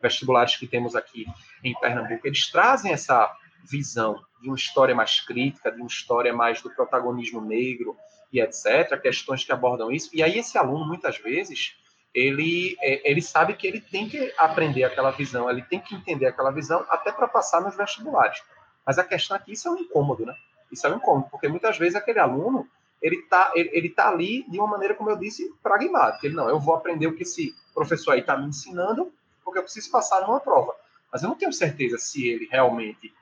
vestibulares 0.00 0.56
que 0.56 0.66
temos 0.66 0.96
aqui 0.96 1.26
em 1.62 1.74
Pernambuco, 1.74 2.26
eles 2.26 2.50
trazem 2.50 2.92
essa 2.92 3.30
visão 3.68 4.22
de 4.42 4.48
uma 4.48 4.56
história 4.56 4.94
mais 4.94 5.20
crítica, 5.20 5.70
de 5.70 5.78
uma 5.78 5.86
história 5.86 6.32
mais 6.32 6.60
do 6.60 6.68
protagonismo 6.68 7.40
negro 7.40 7.96
e 8.32 8.40
etc., 8.40 9.00
questões 9.00 9.44
que 9.44 9.52
abordam 9.52 9.90
isso. 9.90 10.10
E 10.12 10.22
aí 10.22 10.38
esse 10.38 10.58
aluno, 10.58 10.84
muitas 10.86 11.18
vezes, 11.18 11.76
ele, 12.14 12.76
é, 12.80 13.10
ele 13.10 13.22
sabe 13.22 13.54
que 13.54 13.66
ele 13.66 13.80
tem 13.80 14.08
que 14.08 14.34
aprender 14.36 14.84
aquela 14.84 15.12
visão, 15.12 15.48
ele 15.48 15.62
tem 15.62 15.80
que 15.80 15.94
entender 15.94 16.26
aquela 16.26 16.50
visão 16.50 16.84
até 16.88 17.12
para 17.12 17.28
passar 17.28 17.60
nos 17.60 17.76
vestibulares. 17.76 18.42
Mas 18.84 18.98
a 18.98 19.04
questão 19.04 19.36
aqui, 19.36 19.52
isso 19.52 19.68
é 19.68 19.70
um 19.70 19.78
incômodo, 19.78 20.26
né? 20.26 20.34
Isso 20.70 20.86
é 20.86 20.90
um 20.90 20.96
incômodo, 20.96 21.28
porque 21.30 21.46
muitas 21.46 21.78
vezes 21.78 21.94
aquele 21.94 22.18
aluno, 22.18 22.66
ele 23.00 23.16
está 23.16 23.52
ele, 23.54 23.70
ele 23.72 23.90
tá 23.90 24.08
ali 24.08 24.44
de 24.48 24.58
uma 24.58 24.66
maneira, 24.66 24.94
como 24.94 25.10
eu 25.10 25.16
disse, 25.16 25.54
pragmática. 25.62 26.26
Ele, 26.26 26.34
não, 26.34 26.48
eu 26.48 26.58
vou 26.58 26.74
aprender 26.74 27.06
o 27.06 27.14
que 27.14 27.22
esse 27.22 27.54
professor 27.74 28.12
aí 28.12 28.20
está 28.20 28.36
me 28.36 28.46
ensinando, 28.46 29.12
porque 29.44 29.58
eu 29.58 29.62
preciso 29.62 29.90
passar 29.90 30.22
numa 30.22 30.40
prova. 30.40 30.74
Mas 31.12 31.22
eu 31.22 31.28
não 31.28 31.36
tenho 31.36 31.52
certeza 31.52 31.98
se 31.98 32.26
ele 32.26 32.48
realmente 32.50 33.14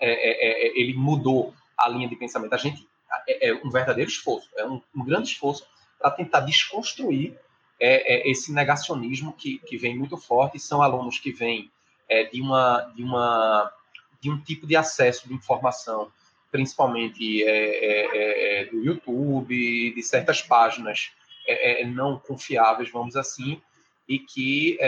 é, 0.00 0.10
é, 0.10 0.68
é, 0.68 0.80
ele 0.80 0.94
mudou 0.94 1.54
a 1.76 1.88
linha 1.88 2.08
de 2.08 2.16
pensamento. 2.16 2.52
A 2.54 2.58
gente 2.58 2.86
é, 3.26 3.48
é 3.48 3.54
um 3.54 3.70
verdadeiro 3.70 4.10
esforço, 4.10 4.48
é 4.56 4.66
um, 4.66 4.80
um 4.94 5.04
grande 5.04 5.28
esforço 5.28 5.66
para 5.98 6.10
tentar 6.10 6.40
desconstruir 6.40 7.36
é, 7.80 8.14
é, 8.14 8.30
esse 8.30 8.52
negacionismo 8.52 9.32
que, 9.32 9.58
que 9.58 9.76
vem 9.76 9.96
muito 9.96 10.16
forte, 10.16 10.58
são 10.58 10.82
alunos 10.82 11.18
que 11.18 11.32
vêm 11.32 11.70
é, 12.08 12.24
de, 12.24 12.40
uma, 12.40 12.80
de, 12.94 13.02
uma, 13.02 13.72
de 14.20 14.30
um 14.30 14.38
tipo 14.40 14.66
de 14.66 14.76
acesso 14.76 15.28
de 15.28 15.34
informação, 15.34 16.10
principalmente 16.50 17.44
é, 17.44 17.48
é, 17.48 18.62
é, 18.62 18.64
do 18.66 18.82
YouTube, 18.84 19.94
de 19.94 20.02
certas 20.02 20.42
páginas 20.42 21.12
não 21.86 22.18
confiáveis, 22.18 22.90
vamos 22.90 23.16
assim, 23.16 23.58
e 24.06 24.18
que 24.18 24.78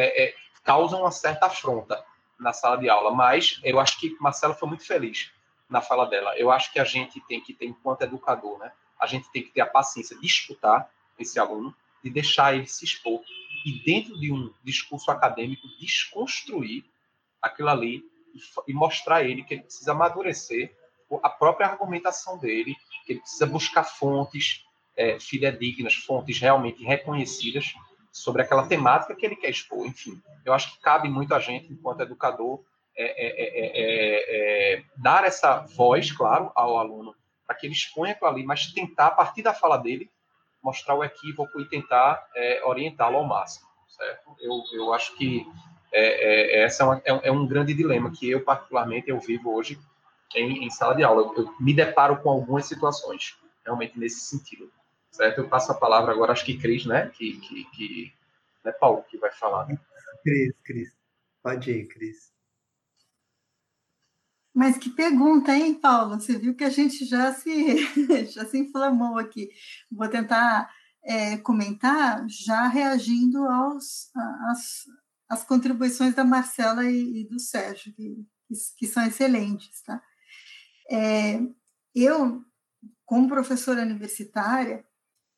causam 0.62 1.00
uma 1.00 1.10
certa 1.10 1.46
afronta 1.46 2.04
na 2.40 2.52
sala 2.52 2.76
de 2.76 2.88
aula. 2.88 3.10
Mas 3.12 3.60
eu 3.62 3.78
acho 3.78 4.00
que 4.00 4.16
Marcela 4.20 4.54
foi 4.54 4.68
muito 4.68 4.84
feliz 4.84 5.30
na 5.68 5.80
fala 5.80 6.06
dela. 6.06 6.36
Eu 6.36 6.50
acho 6.50 6.72
que 6.72 6.80
a 6.80 6.84
gente 6.84 7.20
tem 7.28 7.40
que 7.40 7.54
ter, 7.54 7.66
enquanto 7.66 8.02
educador, 8.02 8.58
né, 8.58 8.72
a 8.98 9.06
gente 9.06 9.30
tem 9.30 9.42
que 9.42 9.50
ter 9.50 9.60
a 9.60 9.66
paciência 9.66 10.18
de 10.18 10.26
escutar 10.26 10.90
esse 11.18 11.38
aluno, 11.38 11.74
de 12.02 12.10
deixar 12.10 12.54
ele 12.54 12.66
se 12.66 12.84
expor 12.84 13.22
e, 13.64 13.82
dentro 13.84 14.18
de 14.18 14.32
um 14.32 14.52
discurso 14.64 15.10
acadêmico, 15.10 15.68
desconstruir 15.78 16.84
aquilo 17.40 17.68
ali 17.68 18.02
e, 18.66 18.72
mostrar 18.72 19.16
a 19.16 19.24
ele 19.24 19.44
que 19.44 19.54
ele 19.54 19.62
precisa 19.62 19.92
amadurecer 19.92 20.74
a 21.22 21.28
própria 21.28 21.66
argumentação 21.66 22.38
dele, 22.38 22.76
que 23.04 23.12
ele 23.12 23.20
precisa 23.20 23.46
buscar 23.46 23.84
fontes 23.84 24.64
é, 24.96 25.18
fidedignas, 25.18 25.94
fontes 25.94 26.38
realmente 26.38 26.82
reconhecidas 26.84 27.74
sobre 28.12 28.42
aquela 28.42 28.66
temática 28.66 29.14
que 29.14 29.24
ele 29.24 29.36
quer 29.36 29.50
expor. 29.50 29.86
Enfim, 29.86 30.20
eu 30.44 30.52
acho 30.52 30.72
que 30.72 30.80
cabe 30.80 31.08
muito 31.08 31.34
a 31.34 31.38
gente, 31.38 31.72
enquanto 31.72 32.00
educador, 32.00 32.62
é, 32.96 33.04
é, 33.04 34.74
é, 34.76 34.84
dar 34.96 35.24
essa 35.24 35.60
voz, 35.60 36.12
claro, 36.12 36.50
ao 36.54 36.78
aluno, 36.78 37.14
para 37.46 37.56
que 37.56 37.66
ele 37.66 37.72
exponha 37.72 38.12
aquilo 38.12 38.30
ali, 38.30 38.44
mas 38.44 38.72
tentar, 38.72 39.06
a 39.06 39.10
partir 39.12 39.42
da 39.42 39.54
fala 39.54 39.76
dele, 39.76 40.10
mostrar 40.62 40.94
o 40.94 41.04
equívoco 41.04 41.60
e 41.60 41.64
tentar 41.64 42.26
é, 42.34 42.62
orientá-lo 42.64 43.16
ao 43.16 43.24
máximo, 43.24 43.66
certo? 43.88 44.36
Eu, 44.40 44.62
eu 44.72 44.92
acho 44.92 45.16
que 45.16 45.46
é, 45.92 46.60
é, 46.60 46.64
essa 46.64 46.82
é, 46.82 46.86
uma, 46.86 47.02
é, 47.04 47.28
é, 47.28 47.32
um 47.32 47.46
grande 47.46 47.74
dilema 47.74 48.10
que 48.10 48.30
eu, 48.30 48.44
particularmente, 48.44 49.10
eu 49.10 49.18
vivo 49.18 49.54
hoje 49.54 49.78
em, 50.34 50.64
em 50.64 50.70
sala 50.70 50.94
de 50.94 51.02
aula. 51.02 51.22
Eu, 51.22 51.44
eu, 51.44 51.54
me 51.58 51.74
deparo 51.74 52.18
com 52.18 52.30
algumas 52.30 52.66
situações, 52.66 53.36
realmente 53.64 53.98
nesse 53.98 54.20
sentido, 54.20 54.70
certo? 55.10 55.38
Eu 55.38 55.48
passo 55.48 55.72
a 55.72 55.74
palavra 55.78 56.12
agora, 56.12 56.32
acho 56.32 56.44
que 56.44 56.58
Cris, 56.58 56.86
né? 56.86 57.08
Que, 57.10 57.38
que, 57.40 57.64
que 57.70 58.12
é 58.64 58.72
Paulo 58.72 59.02
que 59.04 59.18
vai 59.18 59.32
falar. 59.32 59.66
Né? 59.66 59.78
Cris, 60.22 60.60
Cris. 60.62 60.96
Pode 61.42 61.70
ir, 61.70 61.88
Cris. 61.88 62.30
Mas 64.54 64.76
que 64.76 64.90
pergunta, 64.90 65.56
hein, 65.56 65.74
Paulo? 65.74 66.20
Você 66.20 66.36
viu 66.36 66.54
que 66.54 66.64
a 66.64 66.70
gente 66.70 67.04
já 67.04 67.32
se, 67.32 67.78
já 68.26 68.44
se 68.44 68.58
inflamou 68.58 69.18
aqui. 69.18 69.48
Vou 69.90 70.08
tentar 70.08 70.70
é, 71.02 71.36
comentar 71.38 72.26
já 72.28 72.66
reagindo 72.66 73.44
aos, 73.46 74.10
às, 74.50 74.84
às 75.28 75.44
contribuições 75.44 76.14
da 76.14 76.24
Marcela 76.24 76.84
e, 76.84 77.22
e 77.22 77.28
do 77.28 77.38
Sérgio, 77.38 77.94
que, 77.94 78.26
que, 78.76 78.86
são 78.86 79.04
excelentes. 79.04 79.82
Tá? 79.82 80.02
É, 80.90 81.40
eu, 81.94 82.44
como 83.06 83.28
professora 83.28 83.82
universitária, 83.82 84.84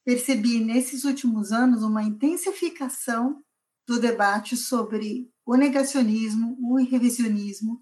percebi 0.05 0.61
nesses 0.61 1.05
últimos 1.05 1.53
anos 1.53 1.83
uma 1.83 2.03
intensificação 2.03 3.43
do 3.87 4.01
debate 4.01 4.57
sobre 4.57 5.31
o 5.45 5.57
negacionismo, 5.57 6.57
o 6.61 6.77
revisionismo, 6.77 7.81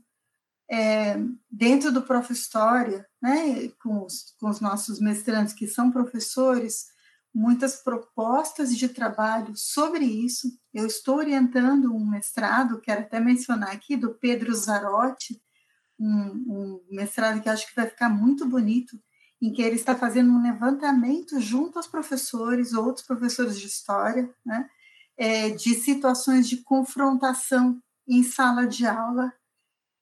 é, 0.71 1.17
dentro 1.51 1.91
do 1.91 2.03
Prof. 2.03 2.33
História, 2.33 3.07
né, 3.21 3.69
com 3.83 4.05
os, 4.05 4.35
com 4.39 4.49
os 4.49 4.61
nossos 4.61 5.01
mestrantes 5.01 5.53
que 5.53 5.67
são 5.67 5.91
professores, 5.91 6.87
muitas 7.35 7.77
propostas 7.83 8.77
de 8.77 8.89
trabalho 8.89 9.53
sobre 9.57 10.05
isso. 10.05 10.49
Eu 10.73 10.87
estou 10.87 11.17
orientando 11.17 11.95
um 11.95 12.09
mestrado, 12.09 12.81
quero 12.81 13.03
até 13.03 13.21
mencionar 13.21 13.71
aqui, 13.71 13.97
do 13.97 14.15
Pedro 14.15 14.55
Zarotti, 14.55 15.41
um, 15.99 16.07
um 16.09 16.81
mestrado 16.91 17.43
que 17.43 17.49
acho 17.49 17.69
que 17.69 17.77
vai 17.77 17.87
ficar 17.87 18.09
muito 18.09 18.49
bonito, 18.49 18.99
em 19.41 19.53
que 19.53 19.63
ele 19.63 19.77
está 19.77 19.95
fazendo 19.95 20.31
um 20.33 20.43
levantamento 20.43 21.41
junto 21.41 21.79
aos 21.79 21.87
professores, 21.87 22.75
outros 22.75 23.07
professores 23.07 23.59
de 23.59 23.67
história, 23.67 24.33
né, 24.45 24.69
é, 25.17 25.51
de 25.51 25.75
situações 25.75 26.49
de 26.49 26.59
confrontação 26.59 27.81
em 28.07 28.23
sala 28.23 28.67
de 28.67 28.87
aula 28.87 29.33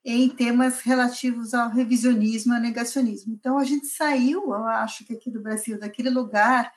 em 0.05 0.29
temas 0.29 0.81
relativos 0.81 1.53
ao 1.53 1.69
revisionismo 1.69 2.55
e 2.55 2.61
negacionismo. 2.61 3.35
Então, 3.35 3.59
a 3.59 3.65
gente 3.65 3.87
saiu, 3.87 4.43
eu 4.45 4.65
acho 4.65 5.05
que 5.05 5.13
aqui 5.13 5.31
do 5.31 5.43
Brasil, 5.43 5.79
daquele 5.79 6.09
lugar 6.09 6.73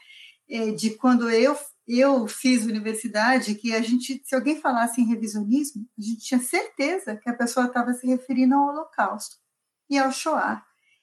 é, 0.50 0.72
de 0.72 0.92
quando 0.92 1.30
eu, 1.30 1.58
eu 1.88 2.28
fiz 2.28 2.66
universidade, 2.66 3.56
que 3.56 3.74
a 3.74 3.82
gente, 3.82 4.22
se 4.26 4.36
alguém 4.36 4.60
falasse 4.60 5.00
em 5.00 5.08
revisionismo, 5.08 5.88
a 5.98 6.02
gente 6.02 6.26
tinha 6.26 6.42
certeza 6.42 7.16
que 7.16 7.30
a 7.30 7.34
pessoa 7.34 7.68
estava 7.68 7.94
se 7.94 8.06
referindo 8.06 8.56
ao 8.56 8.68
Holocausto 8.68 9.38
e 9.90 9.98
ao 9.98 10.12
Shoah. 10.12 10.62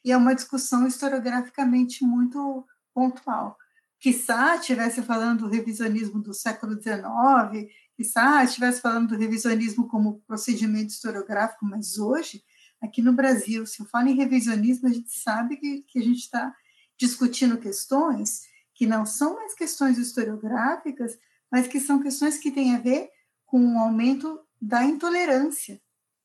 E 0.08 0.10
é 0.10 0.16
uma 0.16 0.34
discussão 0.34 0.86
historiograficamente 0.86 2.02
muito 2.02 2.66
pontual. 2.94 3.58
Quizá 4.00 4.56
estivesse 4.56 5.02
falando 5.02 5.40
do 5.40 5.48
revisionismo 5.48 6.18
do 6.22 6.32
século 6.32 6.80
XIX, 6.80 7.70
quizá 7.94 8.42
estivesse 8.42 8.80
falando 8.80 9.08
do 9.08 9.18
revisionismo 9.18 9.86
como 9.86 10.22
procedimento 10.26 10.94
historiográfico, 10.94 11.66
mas 11.66 11.98
hoje, 11.98 12.42
aqui 12.80 13.02
no 13.02 13.12
Brasil, 13.12 13.66
se 13.66 13.82
eu 13.82 13.86
falo 13.86 14.08
em 14.08 14.16
revisionismo, 14.16 14.88
a 14.88 14.92
gente 14.94 15.12
sabe 15.12 15.58
que, 15.58 15.82
que 15.82 15.98
a 15.98 16.02
gente 16.02 16.20
está 16.20 16.56
discutindo 16.96 17.58
questões 17.58 18.44
que 18.72 18.86
não 18.86 19.04
são 19.04 19.34
mais 19.34 19.52
questões 19.52 19.98
historiográficas, 19.98 21.18
mas 21.52 21.68
que 21.68 21.78
são 21.78 22.00
questões 22.00 22.38
que 22.38 22.50
têm 22.50 22.74
a 22.74 22.80
ver 22.80 23.10
com 23.44 23.74
o 23.74 23.78
aumento 23.78 24.40
da 24.58 24.82
intolerância 24.82 25.78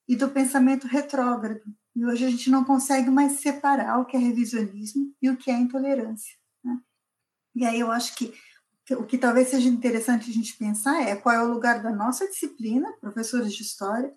e 0.08 0.16
do 0.16 0.30
pensamento 0.30 0.88
retrógrado. 0.88 1.66
E 1.96 2.06
hoje 2.06 2.26
a 2.26 2.30
gente 2.30 2.50
não 2.50 2.64
consegue 2.64 3.10
mais 3.10 3.34
separar 3.34 4.00
o 4.00 4.06
que 4.06 4.18
é 4.18 4.20
revisionismo 4.20 5.14
e 5.22 5.30
o 5.30 5.38
que 5.38 5.52
é 5.52 5.58
intolerância. 5.58 6.36
Né? 6.64 6.80
E 7.56 7.66
aí 7.66 7.80
eu 7.80 7.92
acho 7.92 8.16
que 8.16 8.34
o 8.92 9.04
que 9.06 9.18
talvez 9.18 9.48
seja 9.48 9.70
interessante 9.70 10.30
a 10.30 10.34
gente 10.34 10.58
pensar 10.58 11.02
é 11.02 11.16
qual 11.16 11.34
é 11.34 11.42
o 11.44 11.52
lugar 11.52 11.82
da 11.82 11.92
nossa 11.92 12.28
disciplina, 12.28 12.92
professores 13.00 13.54
de 13.54 13.62
história, 13.62 14.14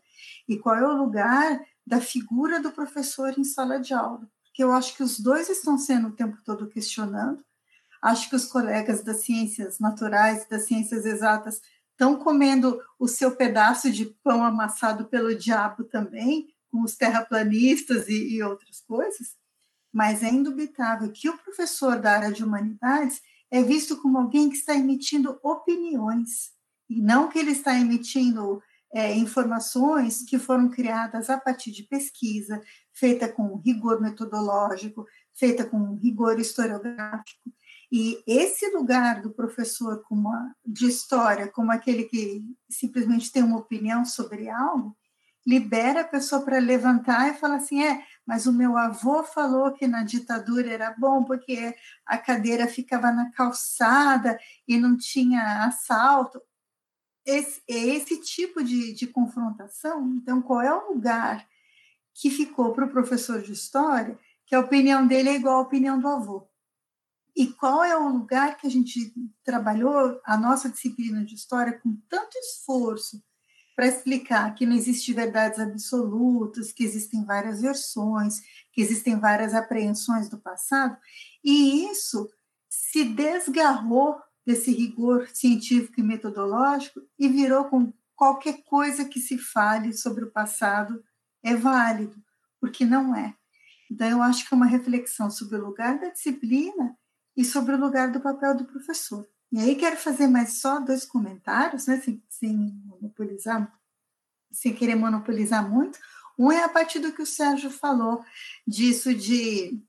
e 0.49 0.59
qual 0.59 0.75
é 0.75 0.87
o 0.87 0.97
lugar 0.97 1.65
da 1.87 2.01
figura 2.01 2.61
do 2.61 2.73
professor 2.73 3.39
em 3.39 3.45
sala 3.45 3.79
de 3.79 3.95
aula. 3.95 4.29
Porque 4.43 4.65
eu 4.65 4.73
acho 4.73 4.97
que 4.97 5.03
os 5.03 5.21
dois 5.21 5.49
estão 5.49 5.79
sendo 5.79 6.09
o 6.09 6.13
tempo 6.13 6.39
todo 6.45 6.69
questionando, 6.69 7.45
Acho 8.07 8.29
que 8.29 8.37
os 8.37 8.47
colegas 8.47 9.03
das 9.03 9.25
ciências 9.25 9.79
naturais 9.79 10.45
e 10.45 10.49
das 10.49 10.65
ciências 10.65 11.05
exatas 11.05 11.61
estão 11.91 12.17
comendo 12.17 12.81
o 12.99 13.09
seu 13.09 13.35
pedaço 13.35 13.91
de 13.91 14.07
pão 14.23 14.45
amassado 14.45 15.07
pelo 15.07 15.35
diabo 15.35 15.83
também, 15.83 16.47
com 16.71 16.83
os 16.83 16.97
terraplanistas 16.97 18.09
e, 18.09 18.37
e 18.37 18.43
outras 18.43 18.81
coisas, 18.81 19.37
mas 19.93 20.23
é 20.23 20.29
indubitável 20.29 21.11
que 21.13 21.29
o 21.29 21.39
professor 21.39 22.01
da 22.01 22.13
área 22.13 22.33
de 22.33 22.45
humanidades 22.45 23.21
é 23.51 23.63
visto 23.63 23.97
como 24.01 24.19
alguém 24.19 24.51
que 24.51 24.57
está 24.57 24.75
emitindo 24.75 25.39
opiniões, 25.43 26.51
e 26.89 27.01
não 27.01 27.29
que 27.29 27.39
ele 27.39 27.53
está 27.53 27.79
emitindo 27.79 28.63
é, 28.93 29.15
informações 29.15 30.23
que 30.23 30.39
foram 30.39 30.69
criadas 30.69 31.29
a 31.29 31.39
partir 31.39 31.71
de 31.71 31.83
pesquisa, 31.83 32.63
feita 32.93 33.29
com 33.29 33.57
rigor 33.57 34.01
metodológico, 34.01 35.07
feita 35.35 35.65
com 35.65 35.95
rigor 35.97 36.39
historiográfico. 36.39 37.53
E 37.91 38.23
esse 38.27 38.69
lugar 38.71 39.23
do 39.23 39.31
professor 39.31 40.03
como 40.03 40.29
a, 40.29 40.53
de 40.65 40.87
história, 40.87 41.49
como 41.49 41.71
aquele 41.71 42.05
que 42.05 42.43
simplesmente 42.69 43.31
tem 43.31 43.43
uma 43.43 43.59
opinião 43.59 44.05
sobre 44.05 44.49
algo, 44.49 44.97
libera 45.47 46.01
a 46.01 46.09
pessoa 46.09 46.43
para 46.43 46.59
levantar 46.59 47.31
e 47.31 47.39
falar 47.39 47.57
assim: 47.57 47.83
é, 47.83 48.05
mas 48.27 48.47
o 48.47 48.53
meu 48.53 48.77
avô 48.77 49.23
falou 49.23 49.73
que 49.73 49.87
na 49.87 50.03
ditadura 50.03 50.71
era 50.71 50.95
bom 50.99 51.23
porque 51.25 51.75
a 52.05 52.19
cadeira 52.19 52.67
ficava 52.67 53.13
na 53.13 53.31
calçada 53.31 54.39
e 54.67 54.77
não 54.79 54.97
tinha 54.97 55.65
assalto. 55.65 56.41
Esse, 57.25 57.61
é 57.69 57.75
esse 57.75 58.21
tipo 58.21 58.63
de, 58.63 58.93
de 58.93 59.07
confrontação. 59.07 60.15
Então, 60.17 60.41
qual 60.43 60.61
é 60.61 60.73
o 60.73 60.93
lugar 60.93 61.47
que 62.15 62.31
ficou 62.31 62.73
para 62.73 62.87
o 62.87 62.91
professor 62.91 63.43
de 63.43 63.53
história 63.53 64.19
que 64.47 64.55
a 64.55 64.61
opinião 64.61 65.07
dele 65.07 65.31
é 65.31 65.35
igual 65.35 65.57
à 65.57 65.61
opinião 65.61 65.99
do 65.99 66.09
avô? 66.09 66.49
e 67.37 67.49
qual 67.49 67.85
é 67.85 67.95
o 67.95 68.09
lugar 68.09 68.57
que 68.57 68.67
a 68.67 68.71
gente 68.71 69.13
trabalhou 69.45 70.19
a 70.25 70.39
nossa 70.39 70.71
disciplina 70.71 71.23
de 71.23 71.35
história 71.35 71.79
com 71.79 71.95
tanto 72.09 72.39
esforço 72.39 73.23
para 73.77 73.87
explicar 73.87 74.55
que 74.55 74.65
não 74.65 74.75
existe 74.75 75.13
verdades 75.13 75.61
absolutas, 75.61 76.73
que 76.73 76.83
existem 76.83 77.27
várias 77.27 77.61
versões, 77.61 78.41
que 78.73 78.81
existem 78.81 79.21
várias 79.21 79.55
apreensões 79.55 80.31
do 80.31 80.39
passado, 80.39 80.97
e 81.45 81.85
isso 81.85 82.29
se 82.69 83.05
desgarrou 83.05 84.17
desse 84.47 84.73
rigor 84.73 85.29
científico 85.29 86.01
e 86.01 86.03
metodológico 86.03 87.03
e 87.19 87.29
virou 87.29 87.67
com 87.67 87.93
qualquer 88.15 88.63
coisa 88.65 89.05
que 89.05 89.21
se 89.21 89.37
fale 89.37 89.93
sobre 89.93 90.25
o 90.25 90.31
passado 90.31 91.05
é 91.43 91.55
válido, 91.55 92.17
porque 92.59 92.85
não 92.85 93.15
é. 93.15 93.35
Então, 93.91 94.09
eu 94.09 94.23
acho 94.23 94.49
que 94.49 94.55
é 94.55 94.57
uma 94.57 94.67
reflexão 94.67 95.31
sobre 95.31 95.57
o 95.57 95.65
lugar 95.65 96.01
da 96.01 96.09
disciplina 96.09 96.97
e 97.37 97.45
sobre 97.45 97.75
o 97.75 97.79
lugar 97.79 98.11
do 98.11 98.21
papel 98.21 98.57
do 98.57 98.65
professor. 98.65 99.29
E 99.53 99.61
aí 99.61 99.77
quero 99.77 99.97
fazer 99.97 100.27
mais 100.27 100.59
só 100.59 100.81
dois 100.81 101.05
comentários, 101.05 101.87
né, 101.87 102.01
sem, 102.01 102.23
sem 102.29 102.57
monopolizar, 102.85 103.73
sem 104.51 104.75
querer 104.75 104.97
monopolizar 104.97 105.69
muito. 105.69 105.99
Um 106.39 106.53
é 106.53 106.65
a 106.65 106.69
partir 106.69 106.99
do 106.99 107.13
que 107.13 107.23
o 107.23 107.27
Sérgio 107.27 107.71
falou, 107.71 108.25
disso 108.67 109.15
de, 109.15 109.81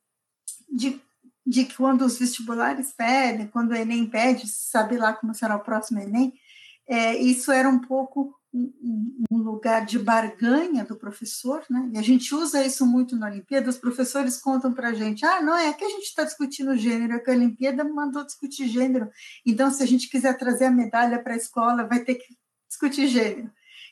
de, 0.70 1.02
de 1.46 1.66
quando 1.76 2.06
os 2.06 2.18
vestibulares 2.18 2.94
pedem, 2.94 3.48
quando 3.48 3.72
o 3.72 3.76
Enem 3.76 4.10
pede, 4.10 4.48
sabe 4.48 4.98
lá 4.98 5.14
como 5.14 5.34
será 5.34 5.56
o 5.56 5.64
próximo 5.64 6.00
Enem, 6.00 6.34
é, 6.88 7.16
isso 7.18 7.52
era 7.52 7.68
um 7.68 7.80
pouco 7.80 8.34
um, 8.54 9.38
lugar 9.38 9.86
de 9.86 10.00
barganha 10.00 10.84
do 10.84 10.96
professor, 10.96 11.64
né? 11.70 11.90
E 11.94 11.98
a 11.98 12.02
gente 12.02 12.34
usa 12.34 12.66
isso 12.66 12.86
muito 12.86 13.16
na 13.16 13.28
Olimpíada. 13.28 13.70
Os 13.70 13.78
professores 13.78 14.38
contam 14.38 14.74
para 14.74 14.90
a 14.90 14.94
gente: 14.94 15.26
ah, 15.26 15.42
não 15.42 15.56
é 15.56 15.72
que 15.74 15.84
a 15.84 15.90
gente 15.90 16.06
está 16.06 16.24
discutindo 16.24 16.76
gênero, 16.78 17.14
é 17.14 17.20
que 17.20 17.30
a 17.30 17.34
Olimpíada 17.34 17.84
mandou 17.84 18.26
discutir 18.26 18.68
gênero. 18.68 19.10
Então, 19.46 19.70
se 19.70 19.84
a 19.84 19.86
gente 19.86 20.10
quiser 20.10 20.38
trazer 20.38 20.66
a 20.66 20.72
medalha 20.72 21.22
para 21.22 21.34
a 21.34 21.38
escola, 21.38 21.88
vai 21.88 22.00
ter 22.00 22.16
que 22.16 22.36
discutir 22.68 23.08
gênero. 23.08 23.52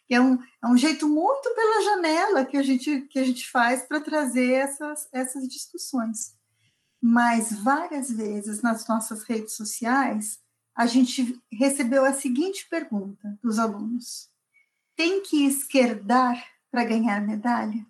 É 0.10 0.22
um, 0.22 0.38
é 0.64 0.68
um 0.68 0.78
jeito 0.78 1.08
muito 1.10 1.54
pela 1.56 1.84
janela 1.84 2.46
que 2.46 2.58
a 2.58 2.64
gente, 2.64 3.02
que 3.10 3.18
a 3.18 3.24
gente 3.24 3.50
faz 3.50 3.84
para 3.84 4.00
trazer 4.00 4.52
essas, 4.52 5.08
essas 5.12 5.48
discussões. 5.48 6.36
Mas 7.02 7.52
várias 7.52 8.12
vezes 8.12 8.62
nas 8.62 8.88
nossas 8.88 9.24
redes 9.24 9.56
sociais, 9.56 10.40
a 10.76 10.86
gente 10.86 11.42
recebeu 11.52 12.04
a 12.04 12.12
seguinte 12.12 12.68
pergunta 12.70 13.40
dos 13.42 13.58
alunos: 13.58 14.30
tem 14.96 15.24
que 15.24 15.46
esquerdar 15.46 16.46
para 16.70 16.84
ganhar 16.84 17.22
medalha? 17.22 17.86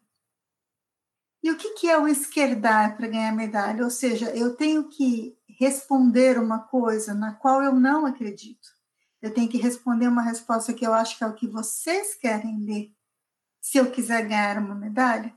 E 1.42 1.52
o 1.52 1.58
que, 1.58 1.88
é 1.88 1.98
o 1.98 2.08
esquerdar 2.08 2.98
para 2.98 3.08
ganhar 3.08 3.32
medalha? 3.32 3.84
Ou 3.84 3.90
seja, 3.92 4.36
eu 4.36 4.56
tenho 4.56 4.90
que 4.90 5.38
responder 5.60 6.40
uma 6.40 6.60
coisa 6.60 7.14
na 7.14 7.34
qual 7.34 7.62
eu 7.62 7.74
não 7.74 8.06
acredito. 8.06 8.68
Eu 9.22 9.32
tenho 9.32 9.48
que 9.48 9.58
responder 9.58 10.08
uma 10.08 10.24
resposta 10.24 10.74
que 10.74 10.86
eu 10.86 10.92
acho 10.92 11.18
que 11.18 11.24
é 11.24 11.28
o 11.28 11.36
que 11.36 11.48
vocês 11.48 12.16
querem 12.16 12.60
ler, 12.66 12.92
se 13.62 13.78
eu 13.78 13.92
quiser 13.92 14.28
ganhar 14.28 14.58
uma 14.58 14.74
medalha. 14.74 15.34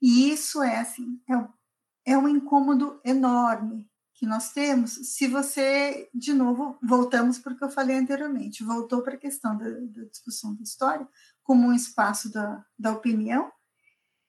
E 0.00 0.30
isso 0.30 0.62
é 0.62 0.78
assim, 0.78 1.20
é, 1.28 2.12
é 2.12 2.18
um 2.18 2.28
incômodo 2.28 3.00
enorme 3.04 3.90
que 4.22 4.26
nós 4.26 4.52
temos, 4.52 4.92
se 4.92 5.26
você, 5.26 6.08
de 6.14 6.32
novo, 6.32 6.78
voltamos 6.80 7.40
para 7.40 7.54
o 7.54 7.56
que 7.56 7.64
eu 7.64 7.68
falei 7.68 7.96
anteriormente, 7.96 8.62
voltou 8.62 9.02
para 9.02 9.14
a 9.14 9.18
questão 9.18 9.58
da, 9.58 9.68
da, 9.68 10.04
discussão 10.04 10.54
da 10.54 10.62
história 10.62 11.08
como 11.42 11.66
um 11.66 11.72
espaço 11.72 12.30
da, 12.30 12.64
da 12.78 12.92
opinião 12.92 13.50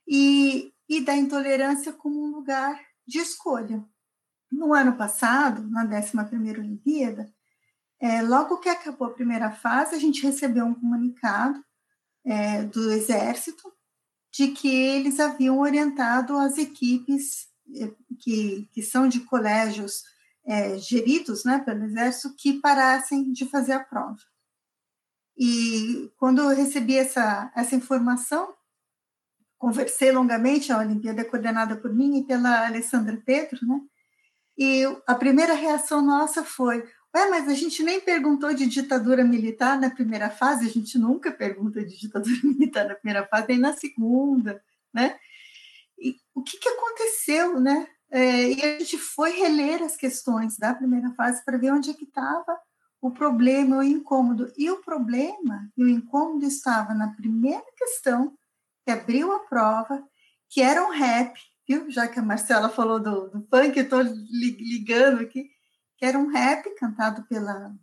e, 0.08 0.74
e 0.90 1.00
da 1.00 1.16
intolerância 1.16 1.94
como 1.94 2.26
um 2.26 2.32
lugar 2.32 2.76
de 3.06 3.20
escolha. 3.20 3.86
No 4.52 4.74
ano 4.74 4.98
passado, 4.98 5.62
na 5.70 5.86
11ª 5.86 6.58
Olimpíada, 6.58 7.32
é, 8.00 8.24
logo 8.24 8.58
que 8.58 8.70
acabou 8.70 9.10
a 9.10 9.14
primeira 9.14 9.52
fase, 9.52 9.94
a 9.94 10.00
gente 10.00 10.24
recebeu 10.24 10.66
um 10.66 10.74
comunicado 10.74 11.64
é, 12.26 12.64
do 12.64 12.92
Exército 12.92 13.72
de 14.32 14.48
que 14.48 14.74
eles 14.74 15.20
haviam 15.20 15.60
orientado 15.60 16.36
as 16.36 16.58
equipes 16.58 17.53
que, 18.20 18.70
que 18.72 18.82
são 18.82 19.08
de 19.08 19.22
colégios 19.22 20.04
é, 20.46 20.78
geridos 20.78 21.44
né, 21.44 21.60
pelo 21.60 21.84
Exército 21.86 22.36
que 22.36 22.60
parassem 22.60 23.32
de 23.32 23.46
fazer 23.46 23.74
a 23.74 23.84
prova. 23.84 24.18
E 25.38 26.12
quando 26.18 26.42
eu 26.42 26.56
recebi 26.56 26.98
essa, 26.98 27.52
essa 27.56 27.76
informação, 27.76 28.54
conversei 29.58 30.12
longamente, 30.12 30.72
a 30.72 30.78
Olimpíada 30.78 31.22
é 31.22 31.26
coordenada 31.26 31.76
por 31.76 31.94
mim 31.94 32.18
e 32.18 32.24
pela 32.24 32.66
Alessandra 32.66 33.18
Petro, 33.26 33.66
né? 33.66 33.82
E 34.58 34.84
a 35.08 35.16
primeira 35.16 35.54
reação 35.54 36.02
nossa 36.02 36.44
foi: 36.44 36.78
Ué, 37.16 37.30
mas 37.30 37.48
a 37.48 37.54
gente 37.54 37.82
nem 37.82 38.00
perguntou 38.00 38.54
de 38.54 38.68
ditadura 38.68 39.24
militar 39.24 39.80
na 39.80 39.90
primeira 39.90 40.30
fase, 40.30 40.68
a 40.68 40.70
gente 40.70 40.98
nunca 41.00 41.32
pergunta 41.32 41.84
de 41.84 41.98
ditadura 41.98 42.38
militar 42.44 42.88
na 42.88 42.96
primeira 42.96 43.26
fase, 43.26 43.48
nem 43.50 43.60
na 43.60 43.74
segunda, 43.74 44.62
né? 44.94 45.18
O 46.36 46.42
que, 46.42 46.58
que 46.58 46.70
aconteceu, 46.70 47.60
né? 47.60 47.88
É, 48.10 48.52
e 48.52 48.62
a 48.62 48.80
gente 48.80 48.98
foi 48.98 49.32
reler 49.32 49.82
as 49.82 49.96
questões 49.96 50.58
da 50.58 50.74
primeira 50.74 51.12
fase 51.16 51.44
para 51.44 51.58
ver 51.58 51.72
onde 51.72 51.90
é 51.90 51.94
que 51.94 52.04
estava 52.04 52.60
o 53.02 53.12
problema, 53.12 53.78
o 53.78 53.84
incômodo. 53.84 54.52
E 54.58 54.70
o 54.70 54.82
problema 54.82 55.70
e 55.76 55.84
o 55.84 55.90
incômodo 55.90 56.46
estava 56.46 56.94
na 56.94 57.14
primeira 57.14 57.66
questão, 57.76 58.38
que 58.86 58.92
abriu 58.92 59.32
a 59.32 59.40
prova, 59.40 60.08
que 60.50 60.62
era 60.62 60.86
um 60.86 60.92
rap, 60.92 61.40
viu? 61.68 61.90
Já 61.90 62.08
que 62.08 62.20
a 62.20 62.24
Marcela 62.24 62.70
falou 62.70 63.00
do, 63.00 63.30
do 63.30 63.42
punk, 63.42 63.78
eu 63.78 63.84
estou 63.84 64.02
ligando 64.02 65.22
aqui, 65.22 65.50
que 65.98 66.06
era 66.06 66.18
um 66.18 66.28
rap 66.28 66.70
cantado 66.76 67.24
pela, 67.24 67.74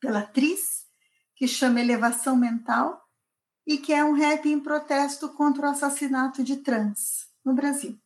pela 0.00 0.20
atriz, 0.20 0.86
que 1.34 1.48
chama 1.48 1.80
Elevação 1.80 2.36
Mental, 2.36 3.02
e 3.66 3.78
que 3.78 3.92
é 3.92 4.04
um 4.04 4.12
rap 4.12 4.46
em 4.46 4.60
protesto 4.60 5.30
contra 5.30 5.68
o 5.68 5.70
assassinato 5.70 6.42
de 6.42 6.56
trans 6.56 7.27
no 7.44 7.54
Brasil. 7.54 7.98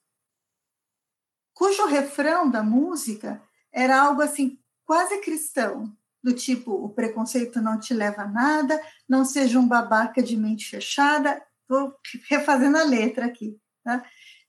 Cujo 1.54 1.86
refrão 1.86 2.50
da 2.50 2.62
música 2.62 3.42
era 3.72 4.00
algo 4.00 4.22
assim, 4.22 4.58
quase 4.84 5.20
cristão, 5.20 5.96
do 6.22 6.32
tipo: 6.32 6.72
o 6.72 6.88
preconceito 6.88 7.60
não 7.60 7.78
te 7.78 7.92
leva 7.92 8.22
a 8.22 8.28
nada, 8.28 8.80
não 9.08 9.24
seja 9.24 9.58
um 9.58 9.66
babaca 9.66 10.22
de 10.22 10.36
mente 10.36 10.68
fechada. 10.68 11.42
Estou 11.62 11.94
refazendo 12.30 12.78
a 12.78 12.84
letra 12.84 13.26
aqui, 13.26 13.58
tá? 13.82 14.04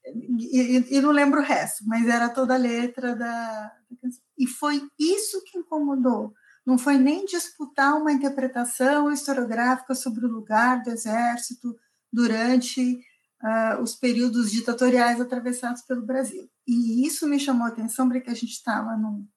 E, 0.05 0.97
e, 0.97 1.01
não 1.01 1.11
lembro 1.11 1.39
o 1.39 1.43
resto, 1.43 1.85
mas 1.87 2.07
era 2.07 2.27
toda 2.27 2.55
a 2.55 2.57
letra 2.57 3.15
da, 3.15 3.71
da 3.89 3.97
canção. 4.01 4.21
E 4.37 4.45
foi 4.45 4.85
isso 4.99 5.41
que 5.45 5.57
incomodou. 5.57 6.33
Não 6.65 6.77
foi 6.77 6.97
nem 6.97 7.25
disputar 7.25 7.95
uma 7.95 8.11
interpretação 8.11 9.11
historiográfica 9.11 9.95
sobre 9.95 10.25
o 10.25 10.29
lugar 10.29 10.81
do 10.83 10.91
exército 10.91 11.73
durante 12.11 13.01
uh, 13.43 13.81
os 13.81 13.95
períodos 13.95 14.51
ditatoriais 14.51 15.19
atravessados 15.19 15.81
pelo 15.83 16.05
Brasil. 16.05 16.49
E 16.65 17.05
isso 17.05 17.27
me 17.27 17.39
chamou 17.39 17.65
a 17.65 17.69
atenção 17.69 18.09
porque 18.09 18.29
a 18.29 18.33
gente 18.33 18.51
estava 18.51 18.95
num, 18.95 19.27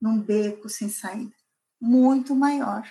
num 0.00 0.20
beco 0.20 0.68
sem 0.68 0.88
saída 0.88 1.34
muito 1.80 2.34
maior. 2.34 2.88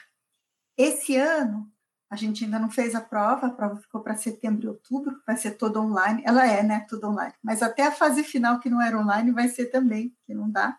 Esse 0.77 1.15
ano, 1.15 1.71
a 2.09 2.15
gente 2.15 2.43
ainda 2.45 2.59
não 2.59 2.69
fez 2.69 2.95
a 2.95 3.01
prova, 3.01 3.47
a 3.47 3.51
prova 3.51 3.77
ficou 3.77 4.01
para 4.01 4.15
setembro 4.15 4.65
e 4.65 4.69
outubro, 4.69 5.21
vai 5.25 5.37
ser 5.37 5.51
toda 5.51 5.81
online. 5.81 6.21
Ela 6.25 6.47
é, 6.47 6.63
né? 6.63 6.85
Tudo 6.87 7.07
online. 7.07 7.33
Mas 7.43 7.61
até 7.61 7.83
a 7.83 7.91
fase 7.91 8.23
final, 8.23 8.59
que 8.59 8.69
não 8.69 8.81
era 8.81 8.97
online, 8.97 9.31
vai 9.31 9.47
ser 9.47 9.67
também, 9.67 10.15
que 10.25 10.33
não 10.33 10.49
dá, 10.49 10.77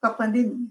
com 0.00 0.08
a 0.08 0.14
pandemia. 0.14 0.68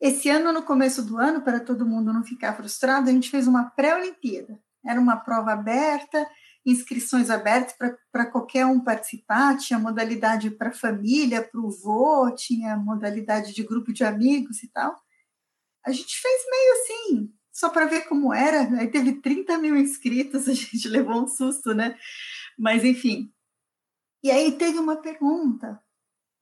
Esse 0.00 0.28
ano, 0.28 0.52
no 0.52 0.62
começo 0.62 1.02
do 1.02 1.16
ano, 1.16 1.42
para 1.42 1.60
todo 1.60 1.86
mundo 1.86 2.12
não 2.12 2.22
ficar 2.22 2.54
frustrado, 2.54 3.08
a 3.08 3.12
gente 3.12 3.30
fez 3.30 3.46
uma 3.46 3.70
pré-Olimpíada. 3.70 4.60
Era 4.84 5.00
uma 5.00 5.16
prova 5.16 5.52
aberta, 5.52 6.28
inscrições 6.64 7.30
abertas 7.30 7.74
para 8.10 8.26
qualquer 8.26 8.64
um 8.66 8.80
participar, 8.80 9.56
tinha 9.58 9.78
modalidade 9.78 10.50
para 10.50 10.72
família, 10.72 11.42
para 11.42 11.60
o 11.60 11.70
vô, 11.70 12.30
tinha 12.34 12.76
modalidade 12.76 13.52
de 13.52 13.62
grupo 13.62 13.92
de 13.92 14.04
amigos 14.04 14.62
e 14.62 14.68
tal. 14.68 14.98
A 15.84 15.92
gente 15.92 16.16
fez 16.16 16.42
meio 16.50 16.72
assim, 16.72 17.34
só 17.52 17.68
para 17.68 17.86
ver 17.86 18.08
como 18.08 18.32
era. 18.32 18.62
Aí 18.80 18.88
teve 18.88 19.20
30 19.20 19.58
mil 19.58 19.76
inscritos, 19.76 20.48
a 20.48 20.54
gente 20.54 20.88
levou 20.88 21.22
um 21.22 21.28
susto, 21.28 21.74
né? 21.74 21.98
Mas, 22.58 22.84
enfim. 22.84 23.32
E 24.22 24.30
aí 24.30 24.52
teve 24.52 24.78
uma 24.78 24.96
pergunta 24.96 25.82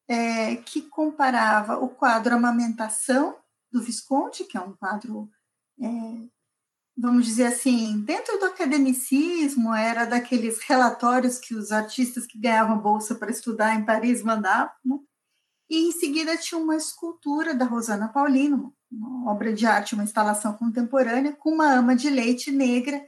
é, 0.09 0.57
que 0.57 0.83
comparava 0.83 1.79
o 1.79 1.89
quadro 1.89 2.35
Amamentação, 2.35 3.37
do 3.73 3.83
Visconde, 3.83 4.45
que 4.45 4.57
é 4.57 4.61
um 4.61 4.77
quadro, 4.77 5.31
é, 5.81 5.87
vamos 6.97 7.27
dizer 7.27 7.47
assim, 7.47 8.01
dentro 8.01 8.39
do 8.39 8.47
academicismo, 8.47 9.75
era 9.75 10.05
daqueles 10.05 10.61
relatórios 10.61 11.39
que 11.39 11.55
os 11.55 11.73
artistas 11.73 12.27
que 12.27 12.39
ganhavam 12.39 12.79
bolsa 12.79 13.15
para 13.15 13.31
estudar 13.31 13.75
em 13.75 13.85
Paris 13.85 14.23
mandavam, 14.23 15.05
e 15.71 15.89
em 15.89 15.93
seguida 15.93 16.37
tinha 16.37 16.61
uma 16.61 16.77
escultura 16.77 17.55
da 17.55 17.65
Rosana 17.65 18.09
Paulino, 18.09 18.75
uma 18.91 19.33
obra 19.33 19.55
de 19.55 19.65
arte, 19.65 19.95
uma 19.95 20.05
instalação 20.05 20.53
contemporânea, 20.53 21.33
com 21.33 21.51
uma 21.51 21.73
ama 21.73 21.97
de 21.97 22.11
leite 22.11 22.51
negra, 22.51 23.03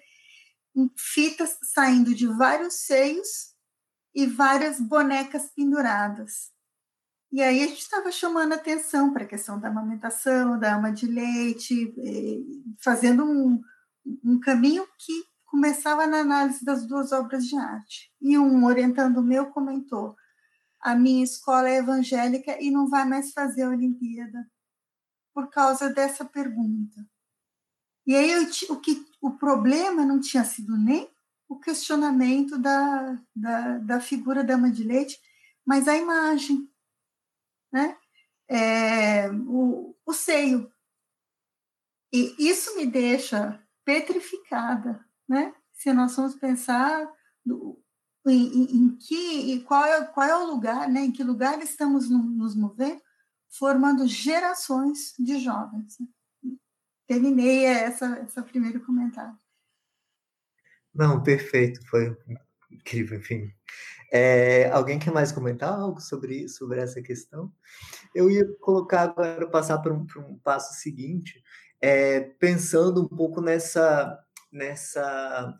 fitas 0.97 1.59
saindo 1.62 2.14
de 2.14 2.27
vários 2.27 2.87
seios 2.87 3.55
e 4.14 4.27
várias 4.27 4.81
bonecas 4.81 5.51
penduradas. 5.55 6.53
E 7.31 7.42
aí 7.42 7.62
a 7.62 7.66
gente 7.66 7.81
estava 7.81 8.11
chamando 8.11 8.53
atenção 8.53 9.12
para 9.12 9.25
a 9.25 9.29
questão 9.29 9.59
da 9.59 9.68
amamentação, 9.68 10.59
da 10.59 10.77
ama 10.77 10.90
de 10.90 11.07
leite, 11.07 11.92
fazendo 12.81 13.25
um, 13.25 13.61
um 14.23 14.38
caminho 14.38 14.87
que 14.99 15.25
começava 15.47 16.07
na 16.07 16.19
análise 16.19 16.64
das 16.64 16.87
duas 16.87 17.12
obras 17.12 17.47
de 17.47 17.57
arte. 17.57 18.12
E 18.21 18.38
um 18.38 18.64
orientando 18.64 19.23
meu 19.23 19.47
comentou: 19.47 20.17
a 20.81 20.95
minha 20.95 21.25
escola 21.25 21.69
é 21.69 21.77
evangélica 21.77 22.61
e 22.61 22.71
não 22.71 22.88
vai 22.88 23.05
mais 23.07 23.33
fazer 23.33 23.62
a 23.62 23.71
Olimpíada 23.71 24.51
por 25.33 25.49
causa 25.49 25.88
dessa 25.88 26.25
pergunta. 26.25 27.07
E 28.07 28.14
aí 28.14 28.31
eu, 28.31 28.43
o, 28.71 28.81
que, 28.81 29.07
o 29.21 29.31
problema 29.31 30.05
não 30.05 30.21
tinha 30.21 30.45
sido 30.45 30.77
nem 30.77 31.11
o 31.49 31.59
questionamento 31.59 32.59
da, 32.59 33.19
da, 33.35 33.79
da 33.79 34.01
figura 34.01 34.45
da 34.45 34.55
Ama 34.55 34.71
de 34.71 34.85
Leite, 34.85 35.19
mas 35.64 35.88
a 35.88 35.97
imagem, 35.97 36.71
né? 37.73 37.97
É, 38.47 39.31
o, 39.31 39.97
o 40.05 40.12
seio. 40.12 40.71
E 42.12 42.35
isso 42.38 42.77
me 42.77 42.87
deixa 42.87 43.63
petrificada, 43.85 45.05
né? 45.29 45.55
Se 45.73 45.92
nós 45.92 46.16
vamos 46.16 46.35
pensar 46.37 47.07
do, 47.44 47.81
em, 48.27 48.47
em, 48.47 48.77
em, 48.77 48.97
que, 48.97 49.61
qual 49.61 49.85
é, 49.85 50.05
qual 50.07 50.27
é 50.27 50.37
o 50.37 50.47
lugar, 50.47 50.88
né? 50.88 51.01
Em 51.01 51.12
que 51.12 51.23
lugar 51.23 51.61
estamos 51.61 52.09
nos 52.09 52.55
movendo 52.55 53.01
formando 53.59 54.07
gerações 54.07 55.14
de 55.18 55.38
jovens. 55.38 55.99
Terminei 57.07 57.64
essa, 57.64 58.07
essa 58.18 58.42
primeiro 58.42 58.85
comentário. 58.85 59.37
Não, 60.92 61.23
perfeito, 61.23 61.85
foi 61.88 62.16
incrível, 62.70 63.18
enfim. 63.18 63.53
É, 64.12 64.70
alguém 64.70 64.99
quer 64.99 65.12
mais 65.12 65.33
comentar 65.33 65.73
algo 65.73 66.01
sobre, 66.01 66.49
sobre 66.49 66.81
essa 66.81 67.03
questão? 67.03 67.53
Eu 68.14 68.31
ia 68.31 68.44
colocar 68.61 69.03
agora, 69.03 69.49
passar 69.49 69.79
para 69.79 69.92
um, 69.92 70.07
um 70.18 70.38
passo 70.38 70.81
seguinte, 70.81 71.42
é, 71.85 72.20
pensando 72.38 73.03
um 73.03 73.09
pouco 73.09 73.42
nessa, 73.42 74.18
nessa 74.51 75.55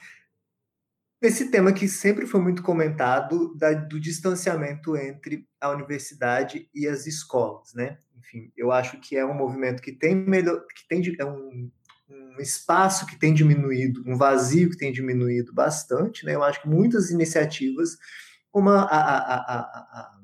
esse 1.21 1.51
tema 1.51 1.71
que 1.71 1.87
sempre 1.87 2.27
foi 2.27 2.41
muito 2.41 2.63
comentado 2.63 3.55
da, 3.55 3.75
do 3.75 4.01
distanciamento 4.01 4.97
entre 4.97 5.47
a 5.61 5.69
universidade 5.69 6.67
e 6.75 6.89
as 6.89 7.07
escolas, 7.07 7.75
né? 7.75 7.99
Enfim, 8.17 8.51
eu 8.57 8.73
acho 8.73 8.99
que 9.01 9.17
é 9.17 9.25
um 9.25 9.35
movimento 9.35 9.83
que 9.83 9.93
tem 9.93 10.15
melhor, 10.15 10.65
que 10.75 10.89
tem 10.89 11.03
é 11.19 11.25
um, 11.27 11.71
um 12.09 12.41
espaço 12.41 13.07
que 13.07 13.19
tem 13.19 13.35
diminuído, 13.35 14.03
um 14.07 14.17
vazio 14.17 14.71
que 14.71 14.79
tem 14.79 14.93
diminuído 14.93 15.53
bastante, 15.53 16.25
né? 16.25 16.35
Eu 16.35 16.43
acho 16.43 16.63
que 16.63 16.69
muitas 16.69 17.11
iniciativas, 17.11 17.99
como 18.51 18.71
a, 18.71 18.83
a, 18.83 19.37
a, 19.37 20.21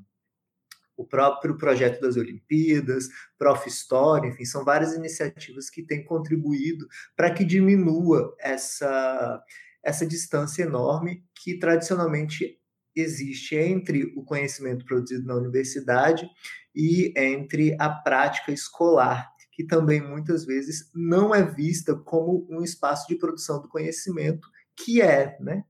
o 1.00 1.06
próprio 1.06 1.56
projeto 1.56 1.98
das 2.00 2.16
Olimpíadas, 2.16 3.08
Prof. 3.38 3.66
História, 3.66 4.28
enfim, 4.28 4.44
são 4.44 4.64
várias 4.64 4.94
iniciativas 4.94 5.70
que 5.70 5.82
têm 5.82 6.04
contribuído 6.04 6.86
para 7.16 7.32
que 7.32 7.44
diminua 7.44 8.34
essa 8.38 9.42
essa 9.82 10.06
distância 10.06 10.62
enorme 10.62 11.24
que 11.34 11.58
tradicionalmente 11.58 12.58
existe 12.94 13.56
entre 13.56 14.12
o 14.14 14.22
conhecimento 14.22 14.84
produzido 14.84 15.26
na 15.26 15.36
universidade 15.36 16.28
e 16.74 17.14
entre 17.16 17.74
a 17.80 17.88
prática 17.88 18.52
escolar, 18.52 19.26
que 19.52 19.64
também 19.64 20.02
muitas 20.02 20.44
vezes 20.44 20.90
não 20.94 21.34
é 21.34 21.42
vista 21.42 21.94
como 21.94 22.46
um 22.50 22.62
espaço 22.62 23.08
de 23.08 23.16
produção 23.16 23.62
do 23.62 23.70
conhecimento, 23.70 24.46
que 24.76 25.00
é, 25.00 25.38
né? 25.40 25.64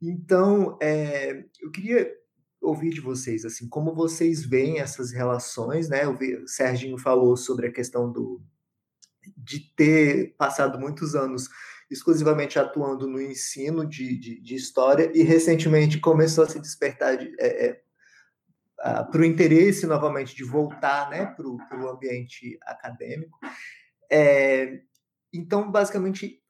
Então, 0.00 0.78
é, 0.80 1.44
eu 1.60 1.70
queria 1.70 2.10
ouvir 2.64 2.90
de 2.90 3.00
vocês, 3.00 3.44
assim, 3.44 3.68
como 3.68 3.94
vocês 3.94 4.44
veem 4.44 4.80
essas 4.80 5.12
relações, 5.12 5.88
né? 5.88 6.06
O 6.08 6.16
Serginho 6.46 6.98
falou 6.98 7.36
sobre 7.36 7.68
a 7.68 7.72
questão 7.72 8.10
do 8.10 8.42
de 9.36 9.58
ter 9.74 10.34
passado 10.36 10.78
muitos 10.78 11.14
anos 11.14 11.48
exclusivamente 11.90 12.58
atuando 12.58 13.06
no 13.06 13.20
ensino 13.20 13.86
de, 13.86 14.18
de, 14.18 14.40
de 14.40 14.54
história 14.54 15.10
e 15.14 15.22
recentemente 15.22 15.98
começou 15.98 16.44
a 16.44 16.48
se 16.48 16.58
despertar 16.60 17.16
de, 17.16 17.34
é, 17.38 17.68
é, 17.68 17.82
para 18.76 19.20
o 19.20 19.24
interesse 19.24 19.86
novamente 19.86 20.34
de 20.34 20.44
voltar 20.44 21.08
né, 21.10 21.26
para 21.26 21.46
o 21.46 21.88
ambiente 21.88 22.58
acadêmico. 22.62 23.38
É, 24.10 24.80
então, 25.32 25.70
basicamente, 25.70 26.42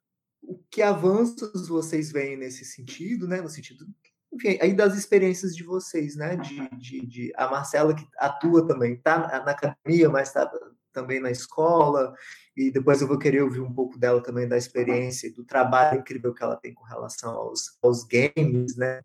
o 0.43 0.59
que 0.71 0.83
avanços 0.83 1.69
vocês 1.69 2.13
veem 2.13 2.37
nesse 2.37 2.65
sentido, 2.65 3.27
né? 3.27 3.41
No 3.41 3.49
sentido, 3.49 3.87
enfim, 4.35 4.59
aí 4.61 4.75
das 4.75 4.97
experiências 4.97 5.55
de 5.55 5.63
vocês, 5.63 6.17
né? 6.17 6.37
De, 6.37 6.69
de, 6.77 7.07
de 7.07 7.33
a 7.37 7.49
Marcela 7.49 7.95
que 7.95 8.07
atua 8.19 8.67
também, 8.67 8.97
tá 8.97 9.19
na 9.45 9.53
academia, 9.53 10.09
mas 10.09 10.29
está 10.29 10.51
também 10.93 11.21
na 11.21 11.31
escola, 11.31 12.15
e 12.57 12.71
depois 12.71 13.01
eu 13.01 13.09
vou 13.09 13.19
querer 13.19 13.43
ouvir 13.43 13.61
um 13.61 13.73
pouco 13.73 13.99
dela 13.99 14.23
também 14.23 14.47
da 14.47 14.57
experiência, 14.57 15.33
do 15.33 15.45
trabalho 15.45 16.01
incrível 16.01 16.33
que 16.33 16.43
ela 16.43 16.57
tem 16.57 16.73
com 16.73 16.85
relação 16.85 17.33
aos, 17.33 17.77
aos 17.83 18.05
games, 18.05 18.77
né? 18.77 19.03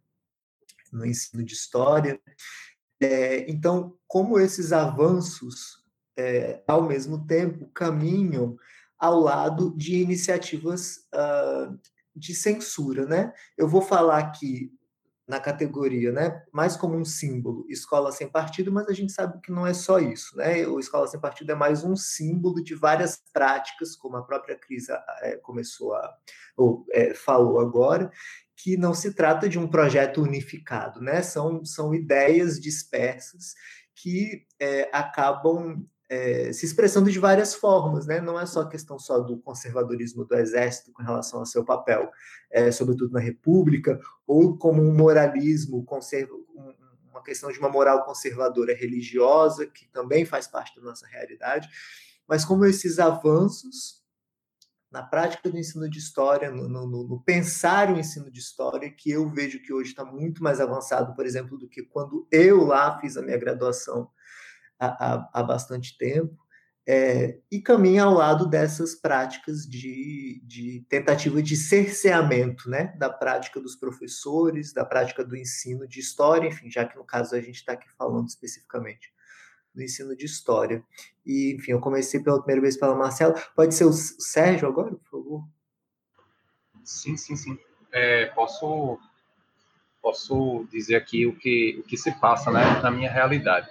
No 0.91 1.05
ensino 1.05 1.43
de 1.43 1.53
história. 1.53 2.19
É, 3.01 3.49
então, 3.49 3.95
como 4.07 4.39
esses 4.39 4.71
avanços, 4.71 5.83
é, 6.17 6.63
ao 6.67 6.83
mesmo 6.83 7.25
tempo, 7.25 7.67
caminham 7.73 8.57
ao 8.97 9.19
lado 9.19 9.75
de 9.77 9.95
iniciativas 10.01 11.07
uh, 11.15 11.79
de 12.15 12.35
censura, 12.35 13.05
né? 13.05 13.33
Eu 13.57 13.67
vou 13.67 13.81
falar 13.81 14.17
aqui 14.17 14.71
na 15.29 15.39
categoria, 15.39 16.11
né, 16.11 16.43
mais 16.51 16.75
como 16.75 16.97
um 16.97 17.05
símbolo, 17.05 17.63
escola 17.69 18.11
sem 18.11 18.27
partido, 18.27 18.71
mas 18.71 18.87
a 18.87 18.93
gente 18.93 19.13
sabe 19.13 19.39
que 19.41 19.51
não 19.51 19.65
é 19.65 19.75
só 19.75 19.99
isso, 19.99 20.35
né? 20.35 20.65
O 20.65 20.79
escola 20.79 21.05
sem 21.05 21.19
partido 21.19 21.51
é 21.51 21.55
mais 21.55 21.83
um 21.83 21.95
símbolo 21.95 22.63
de 22.63 22.73
várias 22.73 23.21
práticas, 23.31 23.95
como 23.95 24.17
a 24.17 24.23
própria 24.23 24.57
Cris 24.57 24.87
é, 25.21 25.35
começou 25.37 25.93
a 25.93 26.17
ou 26.57 26.83
é, 26.91 27.13
falou 27.13 27.59
agora, 27.59 28.11
que 28.57 28.75
não 28.75 28.95
se 28.95 29.13
trata 29.13 29.47
de 29.47 29.59
um 29.59 29.67
projeto 29.67 30.23
unificado, 30.23 30.99
né? 30.99 31.21
São 31.21 31.63
são 31.63 31.93
ideias 31.93 32.59
dispersas 32.59 33.53
que 33.93 34.47
é, 34.59 34.89
acabam 34.91 35.85
é, 36.09 36.51
se 36.51 36.65
expressando 36.65 37.11
de 37.11 37.19
várias 37.19 37.53
formas, 37.53 38.07
né? 38.07 38.19
Não 38.19 38.39
é 38.39 38.45
só 38.45 38.65
questão 38.65 38.97
só 38.97 39.19
do 39.19 39.37
conservadorismo 39.37 40.25
do 40.25 40.35
exército 40.35 40.91
com 40.91 41.03
relação 41.03 41.39
ao 41.39 41.45
seu 41.45 41.63
papel, 41.63 42.09
é, 42.51 42.71
sobretudo 42.71 43.11
na 43.13 43.19
República, 43.19 43.99
ou 44.25 44.57
como 44.57 44.81
um 44.81 44.93
moralismo, 44.93 45.85
uma 47.11 47.23
questão 47.23 47.51
de 47.51 47.59
uma 47.59 47.69
moral 47.69 48.03
conservadora 48.05 48.73
religiosa, 48.73 49.67
que 49.67 49.87
também 49.89 50.25
faz 50.25 50.47
parte 50.47 50.75
da 50.75 50.81
nossa 50.81 51.05
realidade, 51.05 51.69
mas 52.27 52.43
como 52.43 52.65
esses 52.65 52.97
avanços 52.97 53.99
na 54.91 55.03
prática 55.03 55.47
do 55.47 55.57
ensino 55.57 55.87
de 55.87 55.99
história, 55.99 56.49
no, 56.49 56.67
no, 56.67 56.87
no, 56.87 57.21
pensar 57.21 57.93
o 57.93 57.99
ensino 57.99 58.31
de 58.31 58.39
história, 58.39 58.89
que 58.89 59.11
eu 59.11 59.29
vejo 59.29 59.61
que 59.61 59.71
hoje 59.71 59.91
está 59.91 60.03
muito 60.03 60.41
mais 60.41 60.59
avançado, 60.59 61.13
por 61.13 61.27
exemplo, 61.27 61.59
do 61.59 61.69
que 61.69 61.83
quando 61.83 62.27
eu 62.31 62.65
lá 62.65 62.99
fiz 62.99 63.15
a 63.15 63.21
minha 63.21 63.37
graduação 63.37 64.09
há, 64.79 65.29
há 65.33 65.43
bastante 65.43 65.97
tempo, 65.97 66.37
é, 66.91 67.37
e 67.51 67.61
caminha 67.61 68.03
ao 68.03 68.15
lado 68.15 68.47
dessas 68.47 68.95
práticas 68.95 69.61
de, 69.67 70.41
de, 70.43 70.83
tentativa 70.89 71.39
de 71.39 71.55
cerceamento 71.55 72.67
né, 72.67 72.95
da 72.97 73.11
prática 73.11 73.59
dos 73.59 73.75
professores, 73.75 74.73
da 74.73 74.83
prática 74.83 75.23
do 75.23 75.37
ensino 75.37 75.87
de 75.87 75.99
história, 75.99 76.47
enfim, 76.47 76.67
já 76.71 76.83
que 76.85 76.97
no 76.97 77.03
caso 77.03 77.35
a 77.35 77.41
gente 77.41 77.57
está 77.57 77.73
aqui 77.73 77.87
falando 77.95 78.27
especificamente 78.27 79.13
do 79.75 79.83
ensino 79.83 80.15
de 80.15 80.25
história. 80.25 80.83
E, 81.23 81.53
enfim, 81.53 81.73
eu 81.73 81.79
comecei 81.79 82.21
pela 82.21 82.39
primeira 82.39 82.61
vez 82.61 82.75
pela 82.75 82.95
Marcela. 82.95 83.35
Pode 83.55 83.75
ser 83.75 83.85
o 83.85 83.93
Sérgio 83.93 84.67
agora, 84.67 84.95
por 84.95 85.09
favor? 85.11 85.47
Sim, 86.83 87.15
sim, 87.15 87.35
sim. 87.35 87.59
É, 87.91 88.25
posso, 88.33 88.97
posso 90.01 90.67
dizer 90.71 90.95
aqui 90.95 91.27
o 91.27 91.35
que, 91.35 91.77
o 91.79 91.83
que 91.83 91.97
se 91.97 92.11
passa 92.19 92.49
né, 92.49 92.81
na 92.81 92.89
minha 92.89 93.11
realidade 93.11 93.69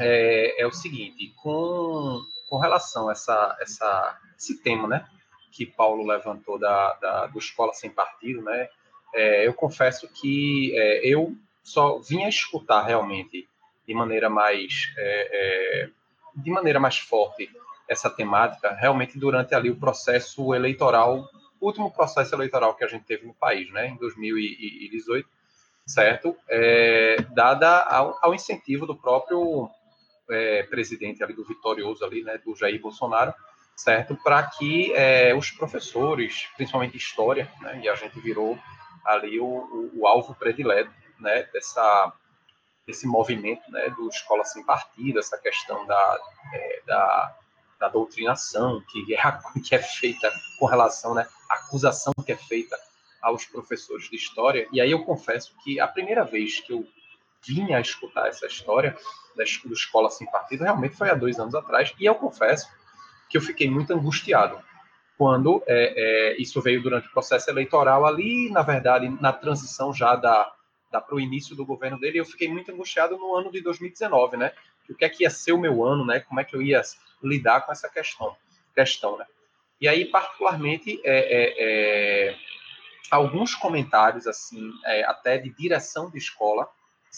é, 0.00 0.62
é 0.62 0.66
o 0.66 0.72
seguinte, 0.72 1.32
com, 1.36 2.20
com 2.48 2.58
relação 2.58 3.08
a 3.08 3.12
essa, 3.12 3.56
essa, 3.60 4.18
esse 4.38 4.62
tema, 4.62 4.88
né, 4.88 5.06
que 5.52 5.66
Paulo 5.66 6.06
levantou 6.06 6.58
da, 6.58 6.94
da 6.94 7.26
do 7.26 7.38
Escola 7.38 7.72
Sem 7.72 7.90
Partido, 7.90 8.42
né, 8.42 8.68
é, 9.14 9.46
eu 9.46 9.54
confesso 9.54 10.08
que 10.08 10.72
é, 10.76 11.06
eu 11.06 11.34
só 11.62 11.98
vim 11.98 12.24
a 12.24 12.28
escutar 12.28 12.82
realmente 12.82 13.48
de 13.86 13.94
maneira 13.94 14.28
mais 14.28 14.92
é, 14.96 15.30
é, 15.32 15.90
de 16.36 16.50
maneira 16.50 16.78
mais 16.78 16.98
forte 16.98 17.50
essa 17.88 18.10
temática 18.10 18.74
realmente 18.74 19.18
durante 19.18 19.54
ali 19.54 19.70
o 19.70 19.76
processo 19.76 20.54
eleitoral, 20.54 21.28
último 21.60 21.90
processo 21.90 22.34
eleitoral 22.34 22.74
que 22.74 22.84
a 22.84 22.86
gente 22.86 23.04
teve 23.04 23.26
no 23.26 23.34
país, 23.34 23.70
né, 23.72 23.88
em 23.88 23.96
2018, 23.96 25.28
certo? 25.86 26.36
É, 26.48 27.16
dada 27.30 27.82
ao, 27.84 28.18
ao 28.20 28.34
incentivo 28.34 28.86
do 28.86 28.94
próprio 28.94 29.70
é, 30.30 30.62
presidente 30.64 31.22
ali 31.22 31.34
do 31.34 31.44
vitorioso 31.44 32.04
ali, 32.04 32.22
né, 32.22 32.38
do 32.38 32.54
Jair 32.54 32.80
Bolsonaro, 32.80 33.32
certo? 33.76 34.16
Para 34.16 34.42
que 34.44 34.92
é, 34.94 35.34
os 35.34 35.50
professores, 35.50 36.48
principalmente 36.56 36.96
história, 36.96 37.50
né, 37.60 37.80
e 37.82 37.88
a 37.88 37.94
gente 37.94 38.18
virou 38.20 38.58
ali 39.04 39.38
o, 39.40 39.44
o, 39.44 39.90
o 40.00 40.06
alvo 40.06 40.34
predileto, 40.34 40.90
né, 41.18 41.44
dessa 41.52 42.12
desse 42.86 43.06
movimento, 43.06 43.70
né, 43.70 43.90
do 43.90 44.08
escola 44.08 44.42
sem 44.46 44.64
partido, 44.64 45.18
essa 45.18 45.36
questão 45.36 45.86
da, 45.86 46.20
é, 46.54 46.82
da, 46.86 47.36
da 47.78 47.88
doutrinação 47.88 48.82
que 48.88 49.14
é, 49.14 49.20
que 49.62 49.74
é 49.74 49.78
feita 49.78 50.32
com 50.58 50.64
relação, 50.64 51.14
né, 51.14 51.28
a 51.50 51.54
acusação 51.56 52.14
que 52.24 52.32
é 52.32 52.36
feita 52.36 52.78
aos 53.20 53.44
professores 53.44 54.08
de 54.08 54.16
história. 54.16 54.66
E 54.72 54.80
aí 54.80 54.90
eu 54.90 55.04
confesso 55.04 55.54
que 55.62 55.78
a 55.78 55.86
primeira 55.86 56.24
vez 56.24 56.60
que 56.60 56.72
eu 56.72 56.86
vinha 57.46 57.78
a 57.78 57.80
escutar 57.80 58.28
essa 58.28 58.46
história 58.46 58.96
da 59.36 59.44
escola 59.44 60.10
sem 60.10 60.30
partido 60.30 60.64
realmente 60.64 60.96
foi 60.96 61.10
há 61.10 61.14
dois 61.14 61.38
anos 61.38 61.54
atrás, 61.54 61.94
e 61.98 62.04
eu 62.04 62.14
confesso 62.14 62.68
que 63.28 63.36
eu 63.36 63.40
fiquei 63.40 63.70
muito 63.70 63.92
angustiado 63.92 64.60
quando 65.18 65.62
é, 65.66 65.94
é, 66.36 66.40
isso 66.40 66.62
veio 66.62 66.80
durante 66.80 67.08
o 67.08 67.10
processo 67.10 67.50
eleitoral 67.50 68.06
ali, 68.06 68.50
na 68.50 68.62
verdade, 68.62 69.08
na 69.20 69.32
transição 69.32 69.92
já 69.92 70.14
da, 70.14 70.52
da 70.92 71.00
para 71.00 71.16
o 71.16 71.20
início 71.20 71.56
do 71.56 71.66
governo 71.66 71.98
dele, 71.98 72.20
eu 72.20 72.24
fiquei 72.24 72.48
muito 72.48 72.70
angustiado 72.70 73.18
no 73.18 73.34
ano 73.34 73.50
de 73.50 73.60
2019, 73.60 74.36
né? 74.36 74.52
O 74.88 74.94
que 74.94 75.04
é 75.04 75.08
que 75.08 75.24
ia 75.24 75.30
ser 75.30 75.52
o 75.52 75.58
meu 75.58 75.84
ano, 75.84 76.06
né? 76.06 76.20
Como 76.20 76.38
é 76.38 76.44
que 76.44 76.54
eu 76.54 76.62
ia 76.62 76.80
lidar 77.20 77.62
com 77.62 77.72
essa 77.72 77.88
questão, 77.88 78.36
questão, 78.72 79.18
né? 79.18 79.26
E 79.80 79.88
aí, 79.88 80.04
particularmente, 80.04 81.00
é, 81.04 81.18
é, 81.18 82.28
é 82.30 82.36
alguns 83.10 83.56
comentários 83.56 84.26
assim, 84.26 84.70
é, 84.84 85.04
até 85.04 85.36
de 85.36 85.50
direção 85.50 86.10
de 86.10 86.18
escola, 86.18 86.68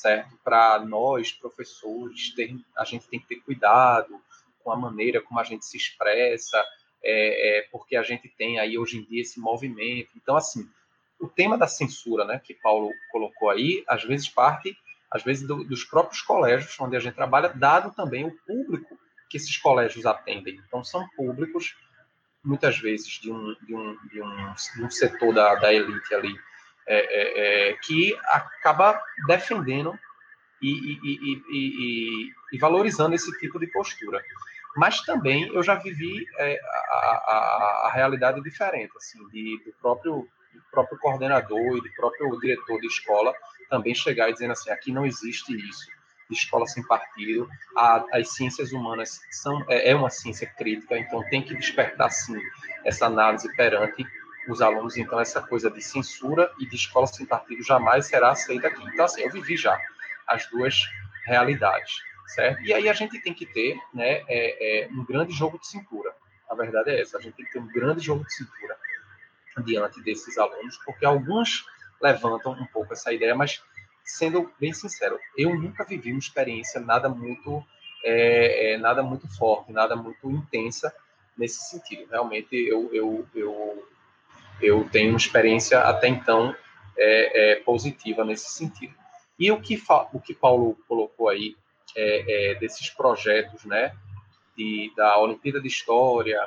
certo? 0.00 0.38
Para 0.42 0.78
nós, 0.84 1.32
professores, 1.32 2.34
a 2.76 2.84
gente 2.84 3.08
tem 3.08 3.20
que 3.20 3.28
ter 3.28 3.36
cuidado 3.36 4.20
com 4.62 4.72
a 4.72 4.76
maneira 4.76 5.20
como 5.20 5.38
a 5.38 5.44
gente 5.44 5.64
se 5.64 5.76
expressa, 5.76 6.62
é, 7.02 7.58
é, 7.58 7.62
porque 7.70 7.96
a 7.96 8.02
gente 8.02 8.28
tem 8.28 8.58
aí 8.58 8.78
hoje 8.78 8.98
em 8.98 9.04
dia 9.04 9.22
esse 9.22 9.38
movimento. 9.40 10.10
Então, 10.16 10.36
assim, 10.36 10.68
o 11.18 11.28
tema 11.28 11.56
da 11.56 11.66
censura, 11.66 12.24
né, 12.24 12.40
que 12.42 12.54
Paulo 12.54 12.90
colocou 13.10 13.50
aí, 13.50 13.84
às 13.86 14.04
vezes 14.04 14.28
parte, 14.28 14.76
às 15.10 15.22
vezes 15.22 15.46
do, 15.46 15.64
dos 15.64 15.84
próprios 15.84 16.22
colégios 16.22 16.78
onde 16.80 16.96
a 16.96 17.00
gente 17.00 17.14
trabalha, 17.14 17.48
dado 17.48 17.94
também 17.94 18.24
o 18.24 18.36
público 18.46 18.98
que 19.28 19.36
esses 19.36 19.56
colégios 19.56 20.06
atendem. 20.06 20.60
Então, 20.66 20.82
são 20.82 21.08
públicos 21.16 21.76
muitas 22.42 22.78
vezes 22.78 23.08
de 23.20 23.30
um, 23.30 23.54
de 23.66 23.74
um, 23.74 23.96
de 24.08 24.22
um, 24.22 24.54
de 24.76 24.84
um 24.84 24.90
setor 24.90 25.34
da, 25.34 25.54
da 25.56 25.72
elite 25.72 26.14
ali 26.14 26.34
é, 26.86 26.98
é, 26.98 27.70
é, 27.70 27.76
que 27.82 28.16
acaba 28.26 29.00
defendendo 29.26 29.98
e, 30.62 30.70
e, 30.70 31.42
e, 31.50 32.32
e, 32.52 32.58
valorizando 32.58 33.14
esse 33.14 33.30
tipo 33.38 33.58
de 33.58 33.66
postura. 33.68 34.22
Mas 34.76 35.00
também 35.02 35.48
eu 35.48 35.62
já 35.62 35.74
vivi 35.74 36.26
é, 36.38 36.60
a, 36.62 36.96
a, 36.96 37.86
a, 37.86 37.90
realidade 37.92 38.42
diferente, 38.42 38.92
assim, 38.96 39.26
de, 39.28 39.62
do 39.64 39.72
próprio 39.80 40.28
do 40.52 40.62
próprio 40.72 40.98
coordenador 40.98 41.76
e 41.76 41.80
do 41.80 41.92
próprio 41.94 42.38
diretor 42.40 42.80
de 42.80 42.86
escola 42.88 43.32
também 43.68 43.94
chegar 43.94 44.28
e 44.28 44.32
dizendo 44.32 44.52
assim, 44.52 44.70
aqui 44.70 44.92
não 44.92 45.06
existe 45.06 45.54
isso, 45.54 45.86
escola 46.30 46.66
sem 46.66 46.82
partido, 46.84 47.48
a, 47.76 48.04
as 48.12 48.34
ciências 48.34 48.72
humanas 48.72 49.20
são 49.30 49.64
é, 49.68 49.90
é 49.90 49.94
uma 49.94 50.10
ciência 50.10 50.46
crítica, 50.46 50.98
então 50.98 51.22
tem 51.28 51.42
que 51.42 51.54
despertar 51.54 52.10
sim 52.10 52.38
essa 52.84 53.06
análise 53.06 53.54
perante 53.56 54.04
os 54.50 54.62
alunos, 54.62 54.96
então, 54.96 55.20
essa 55.20 55.40
coisa 55.40 55.70
de 55.70 55.82
censura 55.82 56.50
e 56.58 56.66
de 56.66 56.76
escola 56.76 57.06
sem 57.06 57.26
partido 57.26 57.62
jamais 57.62 58.06
será 58.06 58.30
aceita 58.30 58.68
aqui. 58.68 58.82
Então, 58.84 59.04
assim, 59.04 59.22
eu 59.22 59.30
vivi 59.30 59.56
já 59.56 59.80
as 60.26 60.48
duas 60.50 60.76
realidades, 61.24 61.92
certo? 62.26 62.62
E 62.62 62.72
aí 62.72 62.88
a 62.88 62.92
gente 62.92 63.20
tem 63.20 63.34
que 63.34 63.46
ter 63.46 63.76
né, 63.92 64.22
é, 64.28 64.84
é, 64.84 64.88
um 64.88 65.04
grande 65.04 65.32
jogo 65.32 65.58
de 65.58 65.66
cintura. 65.66 66.14
A 66.48 66.54
verdade 66.54 66.90
é 66.90 67.00
essa, 67.00 67.18
a 67.18 67.20
gente 67.20 67.34
tem 67.34 67.44
que 67.46 67.52
ter 67.52 67.58
um 67.58 67.66
grande 67.66 68.00
jogo 68.00 68.24
de 68.24 68.34
cintura 68.34 68.76
diante 69.64 70.00
desses 70.02 70.38
alunos, 70.38 70.78
porque 70.84 71.04
alguns 71.04 71.66
levantam 72.00 72.52
um 72.52 72.66
pouco 72.66 72.92
essa 72.92 73.12
ideia, 73.12 73.34
mas 73.34 73.62
sendo 74.04 74.50
bem 74.58 74.72
sincero, 74.72 75.18
eu 75.36 75.54
nunca 75.54 75.84
vivi 75.84 76.10
uma 76.10 76.18
experiência 76.18 76.80
nada 76.80 77.08
muito 77.08 77.64
é, 78.02 78.72
é, 78.72 78.78
nada 78.78 79.02
muito 79.02 79.28
forte, 79.36 79.72
nada 79.72 79.94
muito 79.94 80.30
intensa 80.30 80.94
nesse 81.36 81.68
sentido. 81.68 82.08
Realmente, 82.10 82.54
eu, 82.54 82.88
eu, 82.92 83.26
eu 83.34 83.88
eu 84.60 84.88
tenho 84.90 85.10
uma 85.10 85.16
experiência 85.16 85.80
até 85.80 86.08
então 86.08 86.54
é, 86.96 87.52
é, 87.52 87.56
positiva 87.56 88.24
nesse 88.24 88.50
sentido. 88.50 88.94
E 89.38 89.50
o 89.50 89.60
que, 89.60 89.82
o 90.12 90.20
que 90.20 90.34
Paulo 90.34 90.76
colocou 90.86 91.28
aí, 91.28 91.56
é, 91.96 92.52
é, 92.52 92.54
desses 92.56 92.90
projetos, 92.90 93.64
né, 93.64 93.94
de, 94.56 94.92
da 94.96 95.18
Olimpíada 95.18 95.60
de 95.60 95.68
História, 95.68 96.46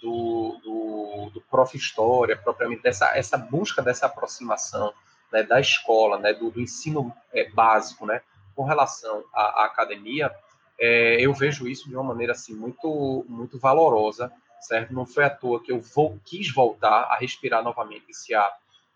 do, 0.00 0.60
do, 0.62 1.30
do 1.32 1.40
Prof. 1.50 1.74
História, 1.74 2.36
propriamente, 2.36 2.82
dessa 2.82 3.16
essa 3.16 3.38
busca 3.38 3.80
dessa 3.80 4.06
aproximação 4.06 4.92
né, 5.32 5.42
da 5.42 5.58
escola, 5.58 6.18
né, 6.18 6.34
do, 6.34 6.50
do 6.50 6.60
ensino 6.60 7.12
é, 7.32 7.48
básico, 7.48 8.04
né, 8.04 8.20
com 8.54 8.64
relação 8.64 9.24
à, 9.32 9.62
à 9.62 9.64
academia, 9.64 10.30
é, 10.78 11.20
eu 11.20 11.32
vejo 11.32 11.66
isso 11.66 11.88
de 11.88 11.94
uma 11.94 12.04
maneira 12.04 12.32
assim 12.32 12.54
muito 12.54 13.24
muito 13.28 13.58
valorosa, 13.58 14.30
certo? 14.66 14.92
Não 14.92 15.06
foi 15.06 15.24
à 15.24 15.30
toa 15.30 15.62
que 15.62 15.70
eu 15.70 15.80
vou, 15.80 16.18
quis 16.24 16.52
voltar 16.52 17.04
a 17.10 17.16
respirar 17.16 17.62
novamente 17.62 18.06
esse 18.10 18.34
ar, 18.34 18.52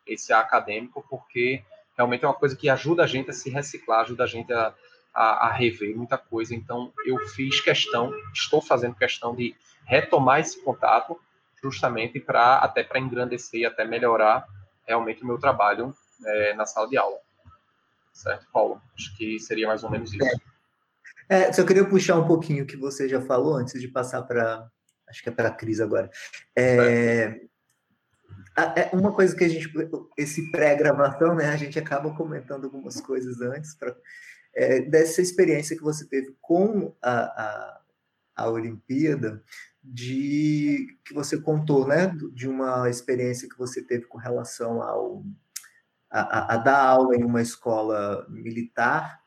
esse 0.06 0.32
ar 0.32 0.42
acadêmico, 0.42 1.04
porque 1.08 1.62
realmente 1.96 2.24
é 2.24 2.28
uma 2.28 2.34
coisa 2.34 2.56
que 2.56 2.68
ajuda 2.68 3.04
a 3.04 3.06
gente 3.06 3.30
a 3.30 3.32
se 3.32 3.50
reciclar, 3.50 4.00
ajuda 4.00 4.24
a 4.24 4.26
gente 4.26 4.52
a, 4.52 4.74
a, 5.14 5.48
a 5.48 5.52
rever 5.52 5.96
muita 5.96 6.16
coisa. 6.16 6.54
Então, 6.54 6.92
eu 7.04 7.18
fiz 7.28 7.60
questão, 7.60 8.12
estou 8.32 8.60
fazendo 8.60 8.94
questão 8.94 9.34
de 9.34 9.54
retomar 9.84 10.40
esse 10.40 10.62
contato, 10.62 11.20
justamente 11.62 12.20
para 12.20 12.58
até 12.58 12.84
para 12.84 13.00
engrandecer 13.00 13.60
e 13.60 13.66
até 13.66 13.84
melhorar 13.84 14.46
realmente 14.86 15.22
o 15.22 15.26
meu 15.26 15.38
trabalho 15.38 15.94
é, 16.24 16.54
na 16.54 16.64
sala 16.64 16.88
de 16.88 16.96
aula. 16.96 17.18
Certo, 18.12 18.46
Paulo? 18.52 18.80
Acho 18.96 19.16
que 19.16 19.38
seria 19.38 19.66
mais 19.66 19.84
ou 19.84 19.90
menos 19.90 20.12
isso. 20.12 20.24
É. 21.28 21.42
é 21.42 21.52
só 21.52 21.64
queria 21.64 21.84
puxar 21.84 22.16
um 22.16 22.26
pouquinho 22.26 22.64
o 22.64 22.66
que 22.66 22.76
você 22.76 23.08
já 23.08 23.20
falou 23.20 23.54
antes 23.54 23.80
de 23.80 23.88
passar 23.88 24.22
para. 24.22 24.68
Acho 25.08 25.22
que 25.22 25.28
é 25.28 25.32
para 25.32 25.48
a 25.48 25.54
Cris 25.54 25.80
agora. 25.80 26.10
É, 26.56 27.40
é, 28.56 28.90
uma 28.92 29.12
coisa 29.12 29.34
que 29.36 29.44
a 29.44 29.48
gente. 29.48 29.72
Esse 30.16 30.50
pré-gravação, 30.50 31.34
né? 31.34 31.46
A 31.46 31.56
gente 31.56 31.78
acaba 31.78 32.14
comentando 32.14 32.64
algumas 32.64 33.00
coisas 33.00 33.40
antes, 33.40 33.74
pra, 33.74 33.94
é, 34.54 34.80
dessa 34.80 35.22
experiência 35.22 35.76
que 35.76 35.82
você 35.82 36.06
teve 36.06 36.34
com 36.40 36.94
a, 37.00 37.20
a, 37.20 37.80
a 38.36 38.50
Olimpíada 38.50 39.42
de 39.82 40.98
que 41.04 41.14
você 41.14 41.40
contou, 41.40 41.86
né, 41.86 42.12
de 42.34 42.48
uma 42.48 42.90
experiência 42.90 43.48
que 43.48 43.56
você 43.56 43.82
teve 43.82 44.04
com 44.04 44.18
relação 44.18 44.82
ao 44.82 45.24
a, 46.10 46.54
a, 46.54 46.56
dar 46.56 46.78
aula 46.78 47.16
em 47.16 47.24
uma 47.24 47.40
escola 47.40 48.26
militar 48.28 49.20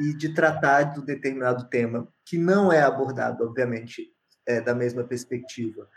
e 0.00 0.16
de 0.16 0.32
tratar 0.32 0.84
de 0.84 1.00
um 1.00 1.04
determinado 1.04 1.68
tema 1.68 2.08
que 2.24 2.38
não 2.38 2.72
é 2.72 2.82
abordado, 2.82 3.44
obviamente, 3.44 4.11
é, 4.46 4.60
da 4.60 4.74
mesma 4.74 5.04
perspectiva 5.04 5.88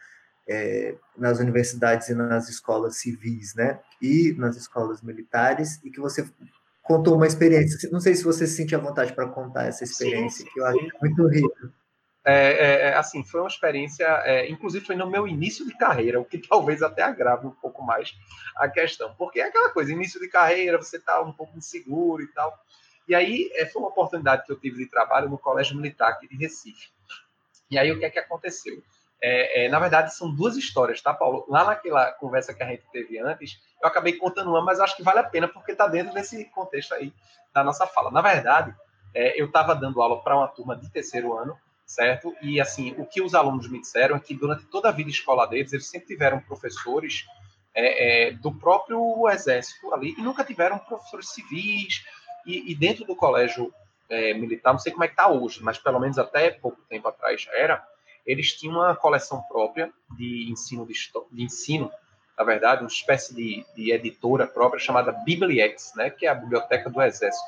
é, 0.48 0.96
nas 1.18 1.40
universidades 1.40 2.10
e 2.10 2.14
nas 2.14 2.50
escolas 2.50 2.98
civis, 2.98 3.56
né, 3.56 3.80
e 4.02 4.34
nas 4.38 4.56
escolas 4.56 5.02
militares, 5.02 5.80
e 5.84 5.90
que 5.90 6.00
você 6.00 6.28
contou 6.84 7.16
uma 7.16 7.28
experiência. 7.28 7.90
Não 7.92 8.00
sei 8.00 8.16
se 8.16 8.24
você 8.24 8.46
se 8.46 8.58
sente 8.58 8.76
à 8.76 8.78
vontade 8.78 9.14
para 9.14 9.28
contar 9.28 9.66
essa 9.66 9.84
experiência, 9.84 10.44
sim, 10.44 10.46
sim, 10.46 10.54
que 10.54 10.60
eu 10.60 10.66
acho 10.66 10.90
muito 11.02 11.28
rica. 11.28 11.74
É, 12.28 12.34
é, 12.34 12.82
é, 12.88 12.94
assim, 12.96 13.24
foi 13.24 13.42
uma 13.42 13.48
experiência, 13.48 14.04
é, 14.26 14.50
inclusive 14.50 14.84
foi 14.84 14.96
no 14.96 15.08
meu 15.10 15.28
início 15.28 15.64
de 15.66 15.78
carreira, 15.78 16.20
o 16.20 16.26
que 16.26 16.40
talvez 16.50 16.82
até 16.82 17.04
agrave 17.04 17.46
um 17.46 17.52
pouco 17.52 17.84
mais 17.84 18.14
a 18.56 18.68
questão, 18.68 19.14
porque 19.16 19.40
é 19.40 19.48
aquela 19.48 19.70
coisa, 19.70 19.92
início 19.92 20.20
de 20.20 20.28
carreira, 20.28 20.78
você 20.78 20.98
está 20.98 21.22
um 21.22 21.32
pouco 21.32 21.58
inseguro 21.58 22.24
e 22.24 22.28
tal. 22.28 22.58
E 23.08 23.14
aí 23.14 23.52
é, 23.54 23.68
foi 23.68 23.80
uma 23.82 23.90
oportunidade 23.90 24.44
que 24.44 24.52
eu 24.52 24.60
tive 24.60 24.78
de 24.78 24.90
trabalho 24.90 25.30
no 25.30 25.38
Colégio 25.38 25.76
Militar 25.76 26.10
aqui 26.10 26.28
de 26.28 26.36
Recife. 26.36 26.95
E 27.70 27.78
aí 27.78 27.92
o 27.92 28.00
que 28.00 28.06
é 28.06 28.10
que 28.10 28.20
aconteceu? 28.20 28.82
É, 29.22 29.66
é, 29.66 29.70
na 29.70 29.80
verdade, 29.80 30.14
são 30.14 30.34
duas 30.34 30.56
histórias, 30.56 31.02
tá, 31.02 31.14
Paulo? 31.14 31.46
Lá 31.50 31.64
naquela 31.64 32.12
conversa 32.12 32.54
que 32.54 32.62
a 32.62 32.68
gente 32.68 32.84
teve 32.92 33.18
antes, 33.18 33.60
eu 33.82 33.88
acabei 33.88 34.14
contando 34.14 34.50
uma, 34.50 34.62
mas 34.62 34.80
acho 34.80 34.96
que 34.96 35.04
vale 35.04 35.20
a 35.20 35.24
pena, 35.24 35.48
porque 35.48 35.72
está 35.72 35.88
dentro 35.88 36.14
desse 36.14 36.46
contexto 36.46 36.94
aí 36.94 37.14
da 37.54 37.64
nossa 37.64 37.88
fala. 37.88 38.12
Na 38.12 38.22
verdade, 38.22 38.76
é, 39.14 39.40
eu 39.40 39.48
estava 39.48 39.74
dando 39.74 40.02
aula 40.02 40.22
para 40.22 40.36
uma 40.36 40.48
turma 40.48 40.76
de 40.76 40.92
terceiro 40.92 41.38
ano, 41.38 41.58
certo? 41.86 42.36
E 42.42 42.60
assim, 42.60 42.94
o 42.98 43.06
que 43.06 43.22
os 43.22 43.34
alunos 43.34 43.70
me 43.70 43.80
disseram 43.80 44.16
é 44.16 44.20
que 44.20 44.36
durante 44.36 44.66
toda 44.66 44.90
a 44.90 44.92
vida 44.92 45.10
escolar 45.10 45.48
deles, 45.48 45.72
eles 45.72 45.88
sempre 45.88 46.08
tiveram 46.08 46.40
professores 46.42 47.26
é, 47.74 48.28
é, 48.28 48.32
do 48.32 48.54
próprio 48.54 49.30
exército 49.30 49.94
ali 49.94 50.14
e 50.18 50.22
nunca 50.22 50.44
tiveram 50.44 50.78
professores 50.78 51.30
civis. 51.30 52.04
E, 52.46 52.72
e 52.72 52.76
dentro 52.76 53.06
do 53.06 53.16
colégio 53.16 53.74
é, 54.10 54.34
militar, 54.34 54.74
não 54.74 54.80
sei 54.80 54.92
como 54.92 55.04
é 55.04 55.08
que 55.08 55.14
está 55.14 55.28
hoje, 55.28 55.62
mas 55.64 55.78
pelo 55.78 56.00
menos 56.00 56.18
até 56.18 56.52
pouco 56.52 56.82
tempo 56.90 57.08
atrás 57.08 57.42
já 57.42 57.52
era, 57.54 57.86
eles 58.26 58.54
tinham 58.54 58.76
uma 58.76 58.96
coleção 58.96 59.42
própria 59.44 59.92
de 60.18 60.50
ensino 60.50 60.86
de, 60.86 60.94
de 61.32 61.44
ensino, 61.44 61.92
na 62.38 62.44
verdade, 62.44 62.82
uma 62.82 62.88
espécie 62.90 63.34
de, 63.34 63.66
de 63.76 63.92
editora 63.92 64.46
própria 64.46 64.80
chamada 64.80 65.12
Bibliex, 65.12 65.94
né, 65.96 66.10
que 66.10 66.26
é 66.26 66.30
a 66.30 66.36
biblioteca 66.36 66.90
do 66.90 67.02
exército 67.02 67.46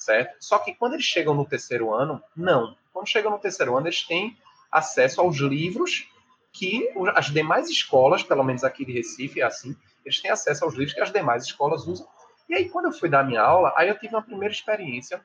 certo? 0.00 0.34
Só 0.40 0.58
que 0.58 0.74
quando 0.74 0.94
eles 0.94 1.04
chegam 1.04 1.34
no 1.34 1.44
terceiro 1.44 1.92
ano, 1.92 2.22
não. 2.34 2.76
Quando 2.92 3.06
chegam 3.06 3.30
no 3.30 3.38
terceiro 3.38 3.76
ano, 3.76 3.86
eles 3.86 4.02
têm 4.02 4.36
acesso 4.72 5.20
aos 5.20 5.36
livros 5.36 6.08
que 6.52 6.90
as 7.14 7.26
demais 7.26 7.68
escolas, 7.68 8.22
pelo 8.22 8.42
menos 8.42 8.64
aqui 8.64 8.84
de 8.84 8.92
Recife, 8.92 9.40
é 9.40 9.44
assim, 9.44 9.76
eles 10.04 10.20
têm 10.20 10.30
acesso 10.30 10.64
aos 10.64 10.74
livros 10.74 10.94
que 10.94 11.00
as 11.00 11.12
demais 11.12 11.44
escolas 11.44 11.86
usam. 11.86 12.08
E 12.48 12.54
aí, 12.54 12.68
quando 12.68 12.86
eu 12.86 12.92
fui 12.92 13.08
dar 13.08 13.24
minha 13.24 13.42
aula, 13.42 13.72
aí 13.76 13.88
eu 13.88 13.98
tive 13.98 14.14
uma 14.14 14.22
primeira 14.22 14.52
experiência. 14.52 15.24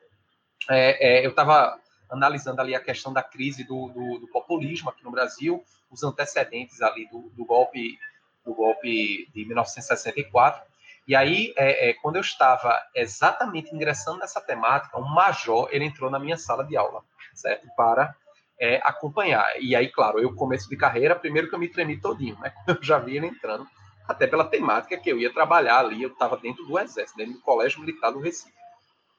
É, 0.69 1.19
é, 1.19 1.25
eu 1.25 1.29
estava 1.29 1.79
analisando 2.09 2.61
ali 2.61 2.75
a 2.75 2.79
questão 2.79 3.11
da 3.11 3.23
crise 3.23 3.63
do, 3.63 3.89
do, 3.89 4.19
do, 4.19 4.27
populismo 4.27 4.89
aqui 4.89 5.03
no 5.03 5.11
Brasil, 5.11 5.63
os 5.91 6.03
antecedentes 6.03 6.81
ali 6.81 7.07
do, 7.09 7.29
do 7.29 7.45
golpe 7.45 7.97
do 8.45 8.53
golpe 8.53 9.27
de 9.33 9.45
1964. 9.45 10.63
E 11.07 11.15
aí, 11.15 11.53
é, 11.57 11.89
é, 11.89 11.93
quando 11.93 12.15
eu 12.15 12.21
estava 12.21 12.79
exatamente 12.95 13.73
ingressando 13.75 14.19
nessa 14.19 14.39
temática, 14.39 14.99
um 14.99 15.07
major, 15.07 15.67
ele 15.71 15.85
entrou 15.85 16.09
na 16.09 16.19
minha 16.19 16.37
sala 16.37 16.63
de 16.63 16.77
aula, 16.77 17.03
certo? 17.33 17.67
Para 17.75 18.15
é, 18.59 18.77
acompanhar. 18.83 19.45
E 19.59 19.75
aí, 19.75 19.87
claro, 19.91 20.19
eu 20.19 20.33
começo 20.33 20.69
de 20.69 20.77
carreira, 20.77 21.15
primeiro 21.15 21.49
que 21.49 21.55
eu 21.55 21.59
me 21.59 21.67
tremi 21.67 21.99
todinho, 21.99 22.37
né? 22.39 22.53
Eu 22.67 22.77
já 22.81 22.97
vi 22.97 23.17
ele 23.17 23.27
entrando, 23.27 23.67
até 24.07 24.27
pela 24.27 24.45
temática 24.45 24.97
que 24.97 25.09
eu 25.09 25.19
ia 25.19 25.33
trabalhar 25.33 25.79
ali, 25.79 26.03
eu 26.03 26.09
estava 26.09 26.37
dentro 26.37 26.63
do 26.63 26.77
exército, 26.77 27.17
dentro 27.17 27.33
do 27.33 27.41
colégio 27.41 27.79
militar 27.79 28.11
do 28.11 28.19
Recife. 28.19 28.53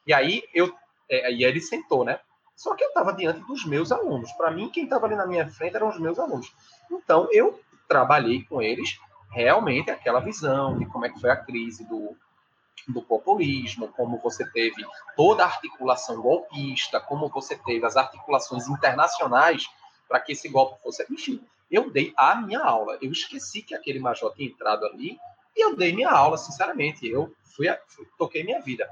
E 0.07 0.15
aí, 0.15 0.45
eu, 0.55 0.73
é, 1.09 1.33
e 1.33 1.45
aí 1.45 1.45
ele 1.45 1.61
sentou, 1.61 2.05
né? 2.05 2.21
Só 2.55 2.75
que 2.75 2.83
eu 2.83 2.89
estava 2.89 3.13
diante 3.13 3.41
dos 3.41 3.65
meus 3.67 3.93
alunos. 3.93 4.33
Para 4.33 4.51
mim, 4.51 4.71
quem 4.71 4.85
estava 4.85 5.07
ali 5.07 5.15
na 5.15 5.27
minha 5.27 5.49
frente 5.49 5.77
eram 5.77 5.89
os 5.89 6.01
meus 6.01 6.19
alunos. 6.19 6.53
Então, 6.91 7.29
eu 7.31 7.61
trabalhei 7.87 8.45
com 8.45 8.63
eles 8.63 8.99
realmente 9.31 9.91
aquela 9.91 10.21
visão 10.21 10.79
de 10.79 10.87
como 10.87 11.05
é 11.05 11.11
que 11.11 11.21
foi 11.21 11.31
a 11.31 11.37
crise 11.37 11.85
do, 11.85 12.17
do 12.89 13.03
populismo, 13.03 13.89
como 13.89 14.19
você 14.19 14.49
teve 14.51 14.85
toda 15.15 15.43
a 15.43 15.47
articulação 15.47 16.21
golpista, 16.21 16.99
como 16.99 17.29
você 17.29 17.57
teve 17.57 17.85
as 17.85 17.97
articulações 17.97 18.67
internacionais 18.69 19.69
para 20.09 20.21
que 20.21 20.33
esse 20.33 20.49
golpe 20.49 20.81
fosse. 20.83 21.05
Enfim, 21.11 21.45
eu 21.71 21.91
dei 21.91 22.15
a 22.17 22.37
minha 22.37 22.61
aula. 22.61 22.97
Eu 23.03 23.13
esqueci 23.13 23.61
que 23.61 23.75
aquele 23.75 23.99
major 23.99 24.33
tinha 24.35 24.49
entrado 24.49 24.87
ali 24.87 25.19
e 25.55 25.65
eu 25.65 25.77
dei 25.77 25.93
minha 25.93 26.11
aula, 26.11 26.39
sinceramente. 26.39 27.07
Eu 27.07 27.35
fui, 27.55 27.67
fui 27.89 28.07
toquei 28.17 28.45
minha 28.45 28.61
vida. 28.61 28.89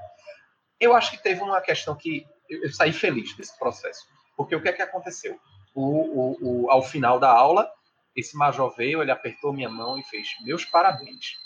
Eu 0.79 0.95
acho 0.95 1.11
que 1.11 1.21
teve 1.21 1.41
uma 1.41 1.61
questão 1.61 1.95
que 1.95 2.25
eu, 2.49 2.71
saí 2.71 2.93
feliz 2.93 3.35
desse 3.35 3.57
processo, 3.57 4.05
porque 4.35 4.55
o 4.55 4.61
que 4.61 4.69
é 4.69 4.73
que 4.73 4.81
aconteceu? 4.81 5.39
O, 5.73 5.81
o, 5.81 6.37
o, 6.65 6.71
ao 6.71 6.81
final 6.83 7.19
da 7.19 7.29
aula, 7.29 7.69
esse 8.15 8.37
major 8.37 8.73
veio, 8.75 9.01
ele 9.01 9.11
apertou 9.11 9.53
minha 9.53 9.69
mão 9.69 9.97
e 9.97 10.03
fez: 10.03 10.27
Meus 10.41 10.65
parabéns. 10.65 11.37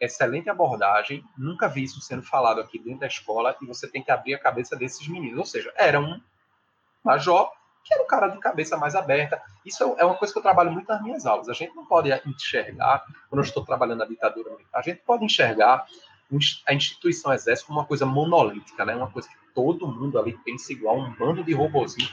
Excelente 0.00 0.50
abordagem. 0.50 1.24
Nunca 1.38 1.68
vi 1.68 1.84
isso 1.84 2.00
sendo 2.00 2.22
falado 2.22 2.60
aqui 2.60 2.78
dentro 2.78 3.00
da 3.00 3.06
escola 3.06 3.56
e 3.62 3.66
você 3.66 3.88
tem 3.88 4.02
que 4.02 4.10
abrir 4.10 4.34
a 4.34 4.38
cabeça 4.38 4.76
desses 4.76 5.06
meninos. 5.08 5.38
Ou 5.38 5.46
seja, 5.46 5.72
era 5.76 6.00
um 6.00 6.20
major 7.02 7.50
que 7.84 7.92
era 7.92 8.02
um 8.02 8.06
cara 8.06 8.28
de 8.28 8.38
cabeça 8.38 8.76
mais 8.76 8.94
aberta. 8.94 9.40
Isso 9.64 9.94
é 9.98 10.04
uma 10.04 10.16
coisa 10.16 10.32
que 10.32 10.38
eu 10.38 10.42
trabalho 10.42 10.72
muito 10.72 10.88
nas 10.88 11.02
minhas 11.02 11.26
aulas. 11.26 11.48
A 11.48 11.52
gente 11.52 11.74
não 11.76 11.84
pode 11.84 12.10
enxergar, 12.26 13.04
quando 13.28 13.40
eu 13.40 13.44
estou 13.44 13.64
trabalhando 13.64 13.98
na 13.98 14.06
ditadura 14.06 14.50
militar, 14.50 14.78
a 14.78 14.82
gente 14.82 15.02
pode 15.02 15.24
enxergar 15.24 15.86
a 16.66 16.74
instituição 16.74 17.32
exército 17.32 17.68
como 17.68 17.80
uma 17.80 17.86
coisa 17.86 18.06
monolítica, 18.06 18.84
né? 18.84 18.94
uma 18.96 19.10
coisa 19.10 19.28
que 19.28 19.36
todo 19.54 19.86
mundo 19.86 20.18
ali 20.18 20.36
pensa 20.44 20.72
igual, 20.72 20.98
um 20.98 21.12
bando 21.14 21.44
de 21.44 21.52
robozinho. 21.52 22.08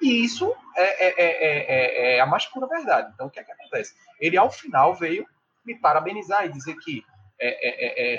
E 0.00 0.24
isso 0.24 0.52
é, 0.76 1.06
é, 1.06 1.14
é, 1.18 2.16
é, 2.16 2.20
a 2.20 2.26
mais 2.26 2.46
pura 2.46 2.66
verdade. 2.66 3.10
Então, 3.14 3.26
o 3.26 3.30
que 3.30 3.40
é 3.40 3.44
que 3.44 3.52
acontece? 3.52 3.94
Ele, 4.20 4.36
ao 4.36 4.50
final, 4.50 4.94
veio 4.94 5.26
me 5.64 5.74
parabenizar 5.74 6.44
e 6.44 6.50
dizer 6.50 6.76
que 6.76 7.04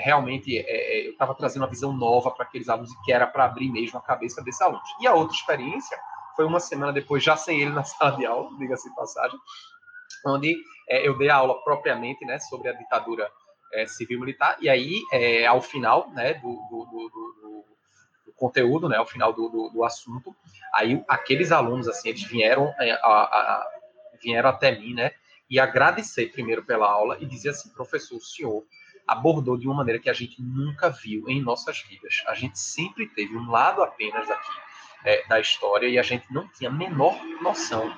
realmente 0.02 0.54
eu 0.54 1.12
estava 1.12 1.34
trazendo 1.34 1.62
uma 1.62 1.70
visão 1.70 1.92
nova 1.92 2.30
para 2.30 2.44
aqueles 2.44 2.68
alunos 2.68 2.92
e 2.92 3.02
que 3.02 3.12
era 3.12 3.26
para 3.26 3.44
abrir 3.44 3.70
mesmo 3.70 3.98
a 3.98 4.02
cabeça 4.02 4.42
desses 4.42 4.60
alunos. 4.60 4.88
E 5.00 5.06
a 5.06 5.14
outra 5.14 5.34
experiência 5.34 5.98
foi 6.36 6.44
uma 6.44 6.60
semana 6.60 6.92
depois, 6.92 7.24
já 7.24 7.36
sem 7.36 7.60
ele 7.60 7.70
na 7.70 7.82
sala 7.84 8.16
de 8.16 8.26
aula, 8.26 8.56
diga-se 8.58 8.94
passagem, 8.94 9.38
onde 10.26 10.54
eu 10.88 11.16
dei 11.16 11.30
a 11.30 11.36
aula 11.36 11.62
propriamente 11.62 12.24
né, 12.24 12.38
sobre 12.38 12.68
a 12.68 12.72
ditadura 12.72 13.30
civil-militar, 13.84 14.56
e 14.60 14.68
aí, 14.68 15.02
ao 15.46 15.60
final 15.60 16.08
né, 16.12 16.34
do, 16.34 16.48
do, 16.48 16.84
do, 16.84 17.08
do 18.26 18.32
conteúdo, 18.36 18.88
né, 18.88 18.96
ao 18.96 19.06
final 19.06 19.32
do, 19.32 19.84
assunto. 19.84 20.34
Aí 20.74 21.02
aqueles 21.08 21.50
alunos, 21.50 21.88
assim, 21.88 22.10
eles 22.10 22.22
vieram, 22.22 22.72
é, 22.78 22.92
a, 22.92 23.06
a, 23.06 23.70
vieram 24.22 24.50
até 24.50 24.78
mim, 24.78 24.94
né, 24.94 25.12
e 25.50 25.58
agradecer 25.58 26.30
primeiro 26.32 26.64
pela 26.64 26.88
aula 26.88 27.16
e 27.20 27.26
dizer 27.26 27.50
assim, 27.50 27.70
professor, 27.70 28.16
o 28.16 28.20
senhor 28.20 28.64
abordou 29.06 29.56
de 29.56 29.66
uma 29.66 29.76
maneira 29.76 30.00
que 30.00 30.10
a 30.10 30.12
gente 30.12 30.42
nunca 30.42 30.90
viu 30.90 31.28
em 31.28 31.40
nossas 31.40 31.80
vidas. 31.82 32.22
A 32.26 32.34
gente 32.34 32.58
sempre 32.58 33.06
teve 33.08 33.36
um 33.36 33.50
lado 33.50 33.82
apenas 33.82 34.26
daqui 34.26 34.50
é, 35.04 35.26
da 35.28 35.38
história 35.38 35.86
e 35.86 35.98
a 35.98 36.02
gente 36.02 36.26
não 36.32 36.48
tinha 36.48 36.68
a 36.68 36.72
menor 36.72 37.16
noção 37.40 37.96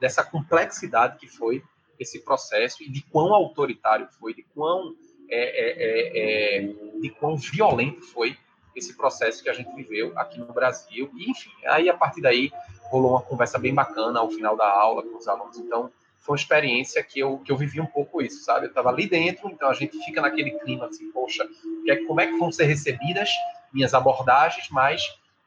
dessa 0.00 0.24
complexidade 0.24 1.18
que 1.18 1.28
foi 1.28 1.62
esse 1.98 2.20
processo 2.20 2.82
e 2.82 2.88
de 2.88 3.02
quão 3.02 3.34
autoritário 3.34 4.08
foi, 4.18 4.34
de 4.34 4.42
quão, 4.54 4.94
é, 5.28 5.38
é, 5.38 6.58
é, 6.58 6.68
é 6.68 7.00
de 7.00 7.10
quão 7.10 7.36
violento 7.36 8.02
foi 8.02 8.36
esse 8.74 8.94
processo 8.94 9.42
que 9.42 9.48
a 9.48 9.54
gente 9.54 9.74
viveu 9.74 10.12
aqui 10.18 10.38
no 10.38 10.52
Brasil. 10.52 11.10
E, 11.16 11.30
enfim, 11.30 11.50
aí 11.66 11.88
a 11.88 11.94
partir 11.94 12.20
daí 12.20 12.52
rolou 12.84 13.12
uma 13.12 13.22
conversa 13.22 13.58
bem 13.58 13.74
bacana 13.74 14.20
ao 14.20 14.30
final 14.30 14.56
da 14.56 14.68
aula 14.68 15.02
com 15.02 15.16
os 15.16 15.26
alunos. 15.26 15.58
Então, 15.58 15.90
foi 16.18 16.34
uma 16.34 16.40
experiência 16.40 17.02
que 17.02 17.20
eu, 17.20 17.38
que 17.38 17.50
eu 17.50 17.56
vivi 17.56 17.80
um 17.80 17.86
pouco 17.86 18.20
isso, 18.20 18.44
sabe? 18.44 18.66
Eu 18.66 18.68
estava 18.68 18.90
ali 18.90 19.08
dentro, 19.08 19.48
então 19.48 19.70
a 19.70 19.74
gente 19.74 19.96
fica 20.04 20.20
naquele 20.20 20.50
clima 20.58 20.86
assim, 20.86 21.10
poxa, 21.12 21.48
é, 21.88 21.96
como 22.04 22.20
é 22.20 22.26
que 22.26 22.36
vão 22.36 22.50
ser 22.50 22.64
recebidas 22.64 23.30
minhas 23.72 23.94
abordagens, 23.94 24.68
mas 24.70 25.02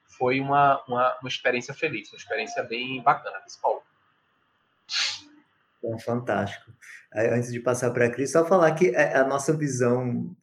foi 0.06 0.40
uma, 0.40 0.82
uma, 0.88 1.18
uma 1.20 1.28
experiência 1.28 1.74
feliz, 1.74 2.12
uma 2.12 2.18
experiência 2.18 2.64
bem 2.64 3.02
bacana, 3.02 3.40
principalmente. 3.40 3.86
Bom, 5.82 5.98
fantástico. 6.00 6.72
Antes 7.14 7.52
de 7.52 7.60
passar 7.60 7.92
para 7.92 8.06
a 8.06 8.10
Cris, 8.10 8.32
só 8.32 8.46
falar 8.46 8.72
que 8.74 8.90
é, 8.90 9.18
a 9.18 9.26
nossa 9.26 9.52
visão 9.52 10.36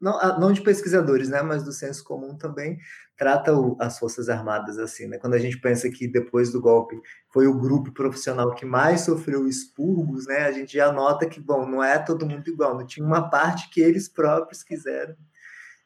não, 0.00 0.38
não 0.38 0.52
de 0.52 0.60
pesquisadores, 0.60 1.30
né, 1.30 1.40
mas 1.40 1.62
do 1.62 1.72
senso 1.72 2.04
comum 2.04 2.36
também, 2.36 2.78
trata 3.16 3.56
o, 3.56 3.76
as 3.80 3.98
Forças 3.98 4.28
Armadas 4.28 4.78
assim, 4.78 5.06
né? 5.06 5.18
Quando 5.18 5.34
a 5.34 5.38
gente 5.38 5.58
pensa 5.58 5.88
que 5.88 6.06
depois 6.06 6.52
do 6.52 6.60
golpe 6.60 7.00
foi 7.32 7.46
o 7.46 7.58
grupo 7.58 7.92
profissional 7.92 8.54
que 8.54 8.66
mais 8.66 9.02
sofreu 9.02 9.46
expurgos, 9.48 10.26
né? 10.26 10.40
A 10.44 10.52
gente 10.52 10.74
já 10.74 10.92
nota 10.92 11.26
que, 11.26 11.40
bom, 11.40 11.66
não 11.66 11.82
é 11.82 11.98
todo 11.98 12.26
mundo 12.26 12.46
igual, 12.46 12.76
não 12.76 12.86
tinha 12.86 13.06
uma 13.06 13.30
parte 13.30 13.70
que 13.70 13.80
eles 13.80 14.08
próprios 14.08 14.62
quiseram 14.62 15.16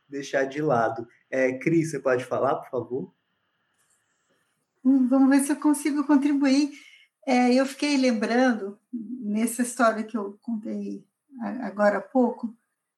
deixar 0.09 0.45
de 0.45 0.63
lado. 0.63 1.07
É, 1.31 1.53
Cris, 1.59 1.91
você 1.91 2.01
pode 2.01 2.25
falar, 2.25 2.57
por 2.57 2.71
favor? 2.71 3.15
Hum, 4.85 5.07
vamos 5.07 5.29
ver 5.29 5.45
se 5.45 5.53
eu 5.53 5.57
consigo 5.57 6.05
contribuir. 6.05 6.73
É, 7.29 7.53
eu 7.53 7.67
fiquei 7.67 7.95
lembrando, 7.99 8.81
nessa 8.91 9.61
história 9.61 10.03
que 10.03 10.17
eu 10.17 10.39
contei 10.41 11.07
agora 11.61 11.99
há 11.99 12.01
pouco, 12.01 12.57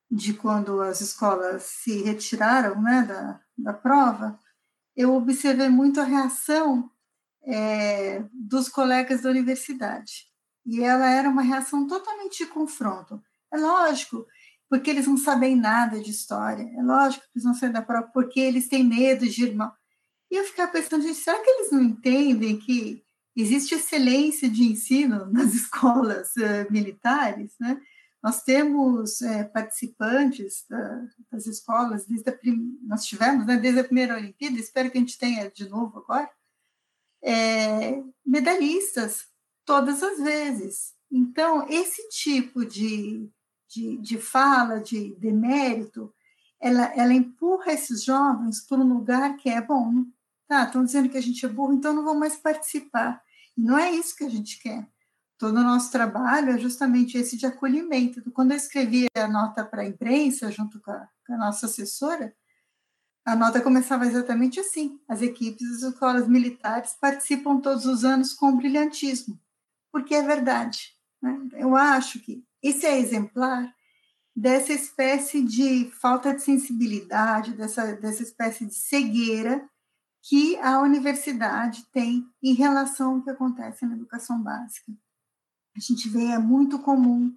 de 0.09 0.35
quando 0.35 0.81
as 0.81 1.01
escolas 1.01 1.65
se 1.65 2.01
retiraram 2.03 2.81
né, 2.81 3.03
da, 3.03 3.41
da 3.59 3.73
prova, 3.73 4.39
eu 4.95 5.17
observei 5.17 5.69
muito 5.69 6.01
a 6.01 6.05
reação 6.05 6.89
é, 7.43 8.23
dos 8.33 8.69
colegas 8.69 9.23
da 9.23 9.31
universidade. 9.31 10.29
E 10.65 10.81
ela 10.81 11.11
era 11.11 11.29
uma 11.29 11.43
reação 11.43 11.89
totalmente 11.89 12.45
de 12.45 12.51
confronto. 12.53 13.21
É 13.53 13.59
lógico, 13.59 14.25
porque 14.69 14.91
eles 14.91 15.09
não 15.09 15.17
sabem 15.17 15.57
nada 15.57 15.99
de 15.99 16.13
história. 16.13 16.71
É 16.79 16.83
lógico 16.85 17.25
que 17.25 17.31
eles 17.35 17.45
não 17.45 17.55
saem 17.55 17.73
da 17.73 17.83
prova 17.83 18.09
porque 18.15 18.39
eles 18.39 18.69
têm 18.69 18.85
medo 18.85 19.29
de 19.29 19.43
irmão. 19.43 19.73
E 20.31 20.37
eu 20.37 20.45
ficava 20.45 20.71
pensando, 20.71 21.03
gente, 21.03 21.19
será 21.19 21.37
que 21.43 21.51
eles 21.51 21.73
não 21.73 21.83
entendem 21.83 22.57
que 22.61 23.03
existe 23.41 23.75
excelência 23.75 24.49
de 24.49 24.65
ensino 24.65 25.27
nas 25.27 25.55
escolas 25.55 26.33
uh, 26.37 26.71
militares, 26.71 27.55
né? 27.59 27.81
Nós 28.23 28.43
temos 28.43 29.23
é, 29.23 29.45
participantes 29.45 30.67
da, 30.69 31.07
das 31.33 31.47
escolas, 31.47 32.07
desde 32.07 32.29
a 32.29 32.33
prim... 32.37 32.79
nós 32.83 33.07
tivemos 33.07 33.47
né, 33.47 33.57
desde 33.57 33.81
a 33.81 33.85
primeira 33.85 34.17
Olimpíada, 34.17 34.59
espero 34.59 34.91
que 34.91 34.99
a 34.99 35.01
gente 35.01 35.19
tenha 35.19 35.51
de 35.51 35.67
novo 35.69 36.01
agora, 36.01 36.31
é, 37.23 38.03
medalhistas, 38.25 39.27
todas 39.65 40.03
as 40.03 40.19
vezes. 40.19 40.95
Então, 41.11 41.67
esse 41.69 42.09
tipo 42.11 42.65
de, 42.65 43.27
de, 43.69 43.97
de 43.99 44.19
fala, 44.19 44.81
de 44.81 45.15
demérito, 45.17 46.13
ela, 46.61 46.93
ela 46.95 47.15
empurra 47.15 47.73
esses 47.73 48.05
jovens 48.05 48.61
para 48.67 48.79
um 48.79 48.95
lugar 48.95 49.37
que 49.37 49.49
é 49.49 49.63
bom. 49.63 50.05
Tá, 50.47 50.65
estão 50.65 50.85
dizendo 50.85 51.09
que 51.09 51.17
a 51.17 51.23
gente 51.23 51.45
é 51.47 51.49
burro, 51.49 51.73
então 51.73 51.95
não 51.95 52.05
vou 52.05 52.15
mais 52.15 52.37
participar. 52.37 53.23
Não 53.61 53.79
é 53.79 53.91
isso 53.91 54.17
que 54.17 54.25
a 54.25 54.29
gente 54.29 54.61
quer 54.61 54.89
todo 55.41 55.57
o 55.57 55.65
nosso 55.65 55.91
trabalho 55.91 56.51
é 56.51 56.59
justamente 56.59 57.17
esse 57.17 57.35
de 57.35 57.47
acolhimento. 57.47 58.23
Quando 58.33 58.51
eu 58.51 58.59
escrevi 58.59 59.07
a 59.17 59.27
nota 59.27 59.65
para 59.65 59.81
a 59.81 59.87
imprensa, 59.87 60.53
junto 60.53 60.79
com 60.83 60.91
a, 60.91 61.09
com 61.27 61.33
a, 61.33 61.39
nossa 61.39 61.65
assessora, 61.65 62.37
a 63.25 63.35
nota 63.35 63.63
começava 63.63 64.07
exatamente 64.07 64.61
assim: 64.61 65.01
as 65.09 65.23
equipes 65.23 65.67
das 65.81 65.95
escolas 65.95 66.29
militares 66.29 66.95
participam 67.01 67.59
todos 67.59 67.87
os 67.87 68.05
anos 68.05 68.35
com 68.35 68.55
brilhantismo, 68.55 69.41
porque 69.91 70.15
é 70.15 70.23
verdade. 70.23 70.95
Né? 71.23 71.49
Eu 71.55 71.75
acho 71.75 72.21
que 72.21 72.45
esse 72.63 72.85
é 72.85 72.99
exemplar 72.99 73.75
dessa 74.37 74.75
espécie 74.75 75.43
de 75.43 75.91
falta 76.03 76.35
de 76.35 76.43
sensibilidade, 76.43 77.55
dessa, 77.55 77.95
dessa 77.97 78.23
espécie 78.23 78.67
de 78.67 78.75
cegueira 78.75 79.67
que 80.23 80.57
a 80.59 80.81
universidade 80.81 81.85
tem 81.93 82.27
em 82.43 82.55
relação 82.55 83.15
ao 83.15 83.23
que 83.23 83.31
acontece 83.31 83.87
na 83.87 83.95
educação 83.95 84.43
básica. 84.43 84.93
A 85.77 85.81
gente 85.81 86.09
vê, 86.09 86.27
é 86.27 86.39
muito 86.39 86.79
comum 86.81 87.35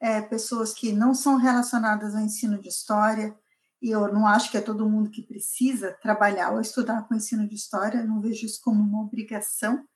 é, 0.00 0.20
pessoas 0.20 0.72
que 0.72 0.92
não 0.92 1.14
são 1.14 1.36
relacionadas 1.36 2.14
ao 2.14 2.22
ensino 2.22 2.60
de 2.60 2.68
história, 2.68 3.36
e 3.80 3.90
eu 3.90 4.12
não 4.12 4.26
acho 4.26 4.50
que 4.50 4.56
é 4.56 4.60
todo 4.60 4.88
mundo 4.88 5.10
que 5.10 5.22
precisa 5.22 5.92
trabalhar 6.02 6.50
ou 6.52 6.60
estudar 6.60 7.06
com 7.06 7.14
ensino 7.14 7.46
de 7.46 7.54
história, 7.54 8.02
não 8.02 8.20
vejo 8.20 8.46
isso 8.46 8.60
como 8.62 8.82
uma 8.82 9.02
obrigação, 9.02 9.86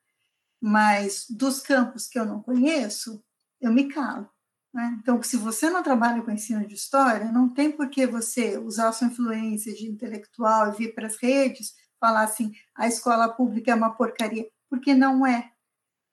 mas 0.61 1.26
dos 1.28 1.61
campos 1.61 2.07
que 2.07 2.18
eu 2.18 2.26
não 2.26 2.43
conheço, 2.43 3.22
eu 3.61 3.72
me 3.72 3.89
calo. 3.89 4.28
Né? 4.72 4.99
Então, 5.01 5.22
se 5.22 5.36
você 5.36 5.70
não 5.70 5.82
trabalha 5.82 6.22
com 6.22 6.30
ensino 6.30 6.66
de 6.66 6.74
história, 6.74 7.32
não 7.32 7.49
tem 7.49 7.72
por 7.72 7.89
que 7.89 8.07
você 8.07 8.59
usar 8.59 8.93
sua 8.93 9.09
influência 9.09 9.74
de 9.74 9.86
intelectual 9.86 10.68
e 10.68 10.76
vir 10.76 10.95
para 10.95 11.07
as 11.07 11.16
redes 11.16 11.74
falar 12.01 12.24
assim: 12.24 12.53
a 12.74 12.86
escola 12.86 13.28
pública 13.28 13.70
é 13.70 13.74
uma 13.74 13.90
porcaria, 13.90 14.49
porque 14.70 14.94
não 14.94 15.26
é 15.26 15.51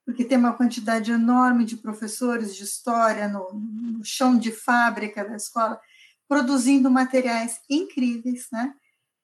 porque 0.06 0.24
tem 0.24 0.38
uma 0.38 0.52
quantidade 0.52 1.10
enorme 1.10 1.64
de 1.64 1.76
professores 1.76 2.54
de 2.54 2.62
história 2.62 3.26
no, 3.26 3.52
no 3.52 4.04
chão 4.04 4.38
de 4.38 4.52
fábrica 4.52 5.24
da 5.24 5.34
escola, 5.34 5.80
produzindo 6.28 6.88
materiais 6.88 7.60
incríveis, 7.68 8.46
né? 8.52 8.72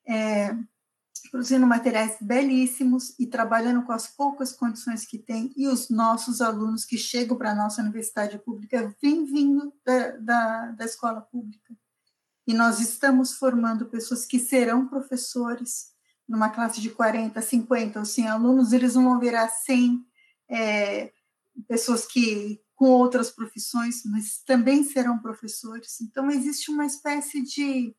É, 0.04 0.52
produzindo 1.30 1.64
materiais 1.68 2.16
belíssimos 2.20 3.14
e 3.16 3.28
trabalhando 3.28 3.84
com 3.84 3.92
as 3.92 4.08
poucas 4.08 4.52
condições 4.52 5.06
que 5.06 5.18
tem, 5.18 5.52
e 5.56 5.68
os 5.68 5.88
nossos 5.88 6.40
alunos 6.40 6.84
que 6.84 6.98
chegam 6.98 7.38
para 7.38 7.52
a 7.52 7.54
nossa 7.54 7.80
universidade 7.80 8.36
pública 8.40 8.92
vêm 9.00 9.24
vindo 9.24 9.72
da, 9.86 10.16
da, 10.16 10.66
da 10.72 10.84
escola 10.84 11.20
pública. 11.20 11.72
E 12.44 12.52
nós 12.52 12.80
estamos 12.80 13.34
formando 13.34 13.86
pessoas 13.86 14.26
que 14.26 14.40
serão 14.40 14.88
professores, 14.88 15.91
numa 16.32 16.48
classe 16.48 16.80
de 16.80 16.88
40, 16.88 17.42
50 17.42 17.98
ou 17.98 18.06
100 18.06 18.26
alunos, 18.26 18.72
eles 18.72 18.94
vão 18.94 19.20
virar 19.20 19.48
100, 19.48 20.02
é, 20.48 21.12
pessoas 21.68 22.06
que 22.06 22.58
com 22.74 22.86
outras 22.86 23.30
profissões, 23.30 24.02
mas 24.06 24.38
também 24.38 24.82
serão 24.82 25.18
professores. 25.18 26.00
Então, 26.00 26.30
existe 26.30 26.70
uma 26.70 26.86
espécie 26.86 27.42
de, 27.42 27.94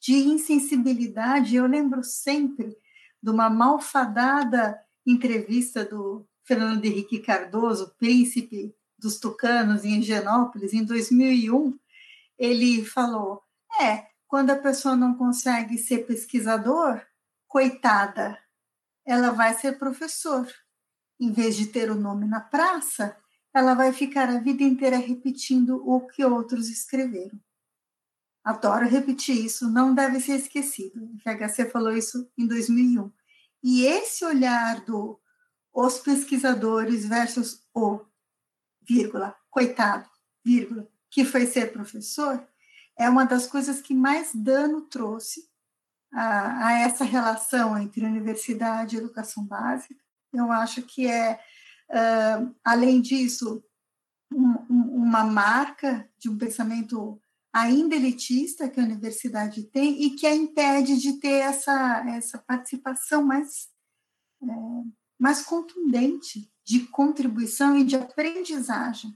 de 0.00 0.14
insensibilidade. 0.14 1.56
Eu 1.56 1.66
lembro 1.66 2.04
sempre 2.04 2.78
de 3.20 3.30
uma 3.30 3.50
malfadada 3.50 4.80
entrevista 5.04 5.84
do 5.84 6.24
Fernando 6.44 6.84
Henrique 6.84 7.18
Cardoso, 7.18 7.96
príncipe 7.98 8.72
dos 8.96 9.18
tucanos 9.18 9.84
em 9.84 9.98
Higienópolis, 9.98 10.72
em 10.72 10.84
2001. 10.84 11.76
Ele 12.38 12.84
falou: 12.84 13.42
é, 13.80 14.06
quando 14.28 14.50
a 14.50 14.56
pessoa 14.56 14.94
não 14.94 15.14
consegue 15.14 15.76
ser 15.76 16.06
pesquisador, 16.06 17.02
coitada, 17.52 18.38
ela 19.04 19.30
vai 19.30 19.52
ser 19.52 19.78
professor 19.78 20.50
em 21.20 21.30
vez 21.30 21.54
de 21.54 21.66
ter 21.66 21.90
o 21.90 21.94
nome 21.94 22.26
na 22.26 22.40
praça, 22.40 23.14
ela 23.52 23.74
vai 23.74 23.92
ficar 23.92 24.30
a 24.30 24.40
vida 24.40 24.62
inteira 24.62 24.96
repetindo 24.96 25.76
o 25.86 26.00
que 26.06 26.24
outros 26.24 26.70
escreveram. 26.70 27.38
Adoro 28.42 28.88
repetir 28.88 29.36
isso, 29.44 29.70
não 29.70 29.94
deve 29.94 30.18
ser 30.18 30.36
esquecido. 30.36 31.04
O 31.04 31.18
FHC 31.18 31.68
falou 31.68 31.92
isso 31.92 32.26
em 32.38 32.46
2001. 32.46 33.12
E 33.62 33.84
esse 33.84 34.24
olhar 34.24 34.80
do 34.86 35.20
os 35.74 35.98
pesquisadores 35.98 37.04
versus 37.04 37.62
o, 37.74 38.00
vírgula, 38.80 39.36
coitado, 39.50 40.08
vírgula, 40.42 40.88
que 41.10 41.22
foi 41.22 41.46
ser 41.46 41.70
professor, 41.70 42.42
é 42.98 43.10
uma 43.10 43.26
das 43.26 43.46
coisas 43.46 43.82
que 43.82 43.94
mais 43.94 44.34
dano 44.34 44.80
trouxe 44.80 45.51
a, 46.12 46.68
a 46.68 46.72
essa 46.80 47.04
relação 47.04 47.78
entre 47.78 48.04
universidade 48.04 48.94
e 48.94 48.98
educação 48.98 49.44
básica, 49.44 50.00
eu 50.32 50.50
acho 50.50 50.82
que 50.82 51.06
é, 51.06 51.38
uh, 51.90 52.54
além 52.64 53.00
disso, 53.00 53.62
um, 54.32 54.54
um, 54.70 55.02
uma 55.04 55.24
marca 55.24 56.08
de 56.18 56.28
um 56.28 56.38
pensamento 56.38 57.20
ainda 57.52 57.94
elitista 57.94 58.68
que 58.68 58.80
a 58.80 58.84
universidade 58.84 59.64
tem 59.64 60.02
e 60.02 60.10
que 60.10 60.26
a 60.26 60.34
impede 60.34 60.96
de 60.98 61.20
ter 61.20 61.40
essa, 61.40 62.04
essa 62.08 62.38
participação 62.38 63.22
mais, 63.22 63.68
é, 64.42 64.46
mais 65.18 65.42
contundente 65.42 66.50
de 66.64 66.80
contribuição 66.86 67.76
e 67.76 67.84
de 67.84 67.96
aprendizagem. 67.96 69.14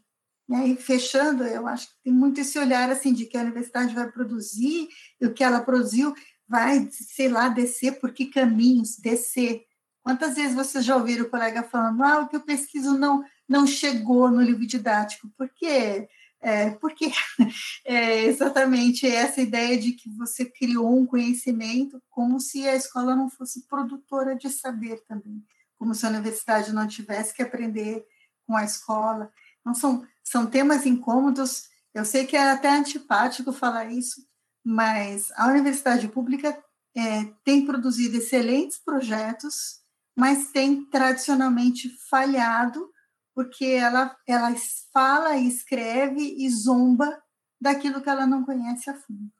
E 0.48 0.54
aí, 0.54 0.76
fechando, 0.76 1.44
eu 1.44 1.66
acho 1.66 1.88
que 1.88 2.02
tem 2.04 2.12
muito 2.12 2.40
esse 2.40 2.58
olhar 2.58 2.90
assim 2.90 3.12
de 3.12 3.26
que 3.26 3.36
a 3.36 3.40
universidade 3.40 3.94
vai 3.94 4.10
produzir 4.10 4.88
e 5.20 5.26
o 5.26 5.32
que 5.32 5.42
ela 5.42 5.60
produziu 5.60 6.14
vai, 6.48 6.88
sei 6.90 7.28
lá, 7.28 7.48
descer 7.48 7.98
por 8.00 8.12
que 8.12 8.26
caminhos, 8.26 8.96
descer. 8.96 9.64
Quantas 10.02 10.36
vezes 10.36 10.54
vocês 10.54 10.84
já 10.84 10.96
ouviram 10.96 11.24
o 11.24 11.30
colega 11.30 11.62
falando, 11.62 12.02
ah, 12.02 12.20
o 12.20 12.28
que 12.28 12.36
eu 12.36 12.40
pesquiso 12.40 12.96
não, 12.96 13.24
não 13.48 13.66
chegou 13.66 14.30
no 14.30 14.40
livro 14.40 14.66
didático? 14.66 15.28
Por 15.36 15.48
quê? 15.48 16.08
É, 16.40 16.70
porque 16.70 17.10
é 17.84 18.24
exatamente 18.24 19.06
essa 19.06 19.40
ideia 19.40 19.76
de 19.76 19.92
que 19.92 20.08
você 20.10 20.44
criou 20.44 20.96
um 20.96 21.06
conhecimento 21.06 22.00
como 22.08 22.38
se 22.38 22.68
a 22.68 22.76
escola 22.76 23.16
não 23.16 23.28
fosse 23.28 23.66
produtora 23.66 24.36
de 24.36 24.48
saber 24.48 25.02
também, 25.08 25.42
como 25.76 25.94
se 25.94 26.06
a 26.06 26.10
universidade 26.10 26.72
não 26.72 26.86
tivesse 26.86 27.34
que 27.34 27.42
aprender 27.42 28.04
com 28.46 28.56
a 28.56 28.64
escola. 28.64 29.32
Então, 29.60 29.74
são, 29.74 30.06
são 30.22 30.46
temas 30.46 30.86
incômodos. 30.86 31.64
Eu 31.92 32.04
sei 32.04 32.26
que 32.26 32.36
é 32.36 32.50
até 32.50 32.68
antipático 32.70 33.52
falar 33.52 33.90
isso, 33.90 34.24
mas 34.68 35.30
a 35.36 35.46
universidade 35.46 36.08
pública 36.08 36.60
é, 36.96 37.24
tem 37.44 37.64
produzido 37.64 38.16
excelentes 38.16 38.78
projetos, 38.78 39.80
mas 40.18 40.50
tem 40.50 40.84
tradicionalmente 40.86 41.88
falhado, 42.10 42.90
porque 43.32 43.64
ela, 43.64 44.16
ela 44.26 44.52
fala, 44.92 45.36
escreve 45.36 46.20
e 46.20 46.50
zomba 46.50 47.22
daquilo 47.60 48.02
que 48.02 48.10
ela 48.10 48.26
não 48.26 48.44
conhece 48.44 48.90
a 48.90 48.94
fundo. 48.94 49.30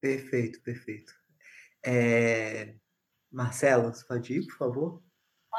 Perfeito, 0.00 0.60
perfeito. 0.60 1.14
É... 1.86 2.74
Marcelo, 3.30 3.94
você 3.94 4.04
pode 4.04 4.34
ir, 4.34 4.46
por 4.46 4.56
favor? 4.56 5.04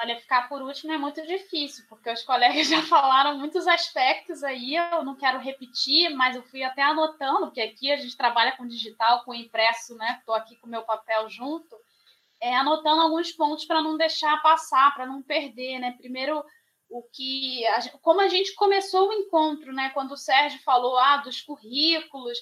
Olha, 0.01 0.19
ficar 0.19 0.49
por 0.49 0.61
último 0.61 0.91
é 0.91 0.97
muito 0.97 1.25
difícil, 1.25 1.85
porque 1.87 2.11
os 2.11 2.21
colegas 2.23 2.67
já 2.67 2.81
falaram 2.81 3.37
muitos 3.37 3.65
aspectos 3.65 4.43
aí, 4.43 4.75
eu 4.75 5.05
não 5.05 5.15
quero 5.15 5.39
repetir, 5.39 6.09
mas 6.09 6.35
eu 6.35 6.43
fui 6.43 6.63
até 6.63 6.81
anotando, 6.81 7.45
porque 7.45 7.61
aqui 7.61 7.89
a 7.91 7.95
gente 7.95 8.17
trabalha 8.17 8.51
com 8.57 8.67
digital, 8.67 9.23
com 9.23 9.33
impresso, 9.33 9.95
né? 9.95 10.17
Estou 10.19 10.35
aqui 10.35 10.57
com 10.57 10.67
o 10.67 10.69
meu 10.69 10.83
papel 10.83 11.29
junto, 11.29 11.75
é, 12.41 12.53
anotando 12.55 13.01
alguns 13.03 13.31
pontos 13.31 13.63
para 13.63 13.81
não 13.81 13.95
deixar 13.95 14.41
passar, 14.41 14.93
para 14.93 15.05
não 15.05 15.21
perder, 15.21 15.79
né? 15.79 15.93
Primeiro, 15.97 16.43
o 16.89 17.01
que 17.13 17.65
a, 17.67 17.97
como 17.99 18.19
a 18.19 18.27
gente 18.27 18.53
começou 18.55 19.07
o 19.07 19.13
encontro, 19.13 19.71
né? 19.71 19.91
Quando 19.91 20.11
o 20.11 20.17
Sérgio 20.17 20.61
falou 20.63 20.97
ah, 20.97 21.17
dos 21.17 21.41
currículos, 21.41 22.37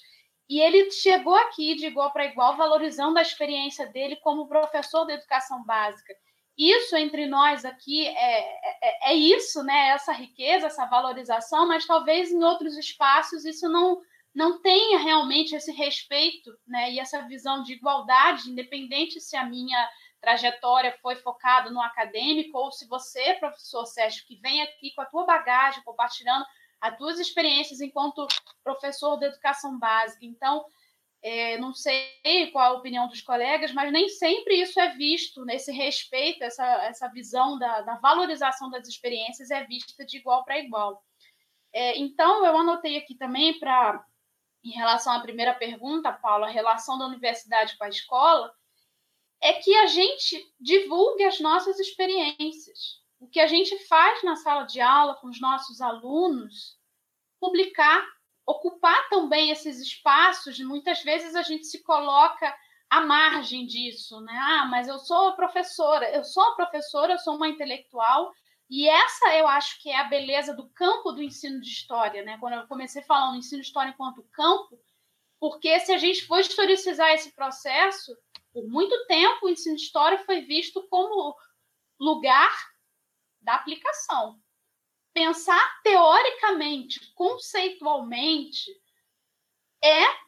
e 0.49 0.59
ele 0.59 0.89
chegou 0.89 1.35
aqui 1.35 1.75
de 1.75 1.85
igual 1.85 2.11
para 2.11 2.25
igual, 2.25 2.57
valorizando 2.57 3.19
a 3.19 3.21
experiência 3.21 3.85
dele 3.87 4.15
como 4.17 4.47
professor 4.47 5.05
de 5.05 5.13
educação 5.13 5.63
básica 5.63 6.13
isso 6.57 6.95
entre 6.95 7.25
nós 7.25 7.65
aqui 7.65 8.05
é, 8.07 8.39
é, 8.81 9.11
é, 9.11 9.15
isso, 9.15 9.63
né? 9.63 9.89
Essa 9.89 10.11
riqueza, 10.11 10.67
essa 10.67 10.85
valorização, 10.85 11.67
mas 11.67 11.85
talvez 11.85 12.31
em 12.31 12.43
outros 12.43 12.77
espaços 12.77 13.45
isso 13.45 13.67
não 13.69 14.01
não 14.35 14.59
tenha 14.63 14.97
realmente 14.97 15.55
esse 15.55 15.71
respeito, 15.71 16.51
né? 16.65 16.91
E 16.91 16.99
essa 16.99 17.21
visão 17.27 17.61
de 17.61 17.73
igualdade, 17.73 18.49
independente 18.49 19.21
se 19.21 19.35
a 19.35 19.45
minha 19.45 19.89
trajetória 20.19 20.97
foi 21.03 21.15
focada 21.17 21.69
no 21.69 21.79
acadêmico 21.79 22.57
ou 22.57 22.71
se 22.71 22.87
você, 22.87 23.35
professor 23.35 23.85
Sérgio, 23.85 24.25
que 24.25 24.37
vem 24.37 24.63
aqui 24.63 24.91
com 24.95 25.01
a 25.01 25.05
tua 25.05 25.25
bagagem, 25.25 25.83
compartilhando 25.83 26.45
as 26.81 26.97
tuas 26.97 27.19
experiências 27.19 27.79
enquanto 27.79 28.27
professor 28.63 29.17
de 29.17 29.25
educação 29.25 29.77
básica. 29.77 30.25
Então, 30.25 30.65
é, 31.23 31.57
não 31.57 31.73
sei 31.73 32.51
qual 32.51 32.73
a 32.73 32.77
opinião 32.77 33.07
dos 33.07 33.21
colegas, 33.21 33.71
mas 33.71 33.91
nem 33.93 34.09
sempre 34.09 34.61
isso 34.61 34.77
é 34.77 34.89
visto, 34.89 35.45
nesse 35.45 35.71
respeito, 35.71 36.43
essa, 36.43 36.65
essa 36.83 37.07
visão 37.07 37.57
da, 37.57 37.81
da 37.81 37.95
valorização 37.95 38.69
das 38.69 38.89
experiências 38.89 39.49
é 39.49 39.63
vista 39.63 40.05
de 40.05 40.17
igual 40.17 40.43
para 40.43 40.59
igual. 40.59 41.01
É, 41.71 41.97
então, 41.97 42.45
eu 42.45 42.57
anotei 42.57 42.97
aqui 42.97 43.15
também 43.15 43.57
para, 43.57 44.05
em 44.65 44.71
relação 44.71 45.13
à 45.13 45.21
primeira 45.21 45.53
pergunta, 45.53 46.11
Paula, 46.11 46.47
a 46.47 46.51
relação 46.51 46.97
da 46.97 47.07
universidade 47.07 47.77
com 47.77 47.85
a 47.85 47.89
escola, 47.89 48.53
é 49.41 49.53
que 49.53 49.73
a 49.77 49.87
gente 49.87 50.45
divulgue 50.59 51.23
as 51.23 51.39
nossas 51.39 51.79
experiências. 51.79 53.01
O 53.17 53.29
que 53.29 53.39
a 53.39 53.47
gente 53.47 53.77
faz 53.87 54.21
na 54.23 54.35
sala 54.35 54.63
de 54.63 54.81
aula 54.81 55.15
com 55.15 55.27
os 55.27 55.39
nossos 55.39 55.79
alunos, 55.79 56.77
publicar 57.39 58.05
ocupar 58.45 59.09
também 59.09 59.51
esses 59.51 59.79
espaços, 59.79 60.59
muitas 60.59 61.01
vezes 61.03 61.35
a 61.35 61.41
gente 61.41 61.65
se 61.65 61.81
coloca 61.83 62.55
à 62.89 63.01
margem 63.01 63.65
disso, 63.65 64.19
né? 64.21 64.37
Ah, 64.37 64.65
mas 64.65 64.87
eu 64.87 64.99
sou 64.99 65.33
professora, 65.35 66.09
eu 66.11 66.23
sou 66.23 66.55
professora, 66.55 67.13
eu 67.13 67.19
sou 67.19 67.35
uma 67.35 67.47
intelectual, 67.47 68.31
e 68.69 68.87
essa 68.87 69.35
eu 69.35 69.47
acho 69.47 69.81
que 69.81 69.89
é 69.89 69.97
a 69.99 70.05
beleza 70.05 70.53
do 70.53 70.69
campo 70.69 71.11
do 71.11 71.23
ensino 71.23 71.59
de 71.61 71.69
história, 71.69 72.23
né? 72.23 72.37
Quando 72.39 72.53
eu 72.53 72.67
comecei 72.67 73.01
falando 73.01 73.37
ensino 73.37 73.61
de 73.61 73.67
história 73.67 73.91
enquanto 73.91 74.27
campo, 74.31 74.79
porque 75.39 75.79
se 75.79 75.91
a 75.91 75.97
gente 75.97 76.25
for 76.25 76.39
historicizar 76.39 77.11
esse 77.11 77.33
processo, 77.33 78.15
por 78.53 78.67
muito 78.67 78.95
tempo 79.07 79.45
o 79.45 79.49
ensino 79.49 79.75
de 79.75 79.81
história 79.81 80.17
foi 80.25 80.41
visto 80.41 80.87
como 80.89 81.35
lugar 81.99 82.51
da 83.41 83.55
aplicação 83.55 84.42
pensar 85.13 85.81
teoricamente, 85.83 87.13
conceitualmente, 87.13 88.71
é 89.83 90.23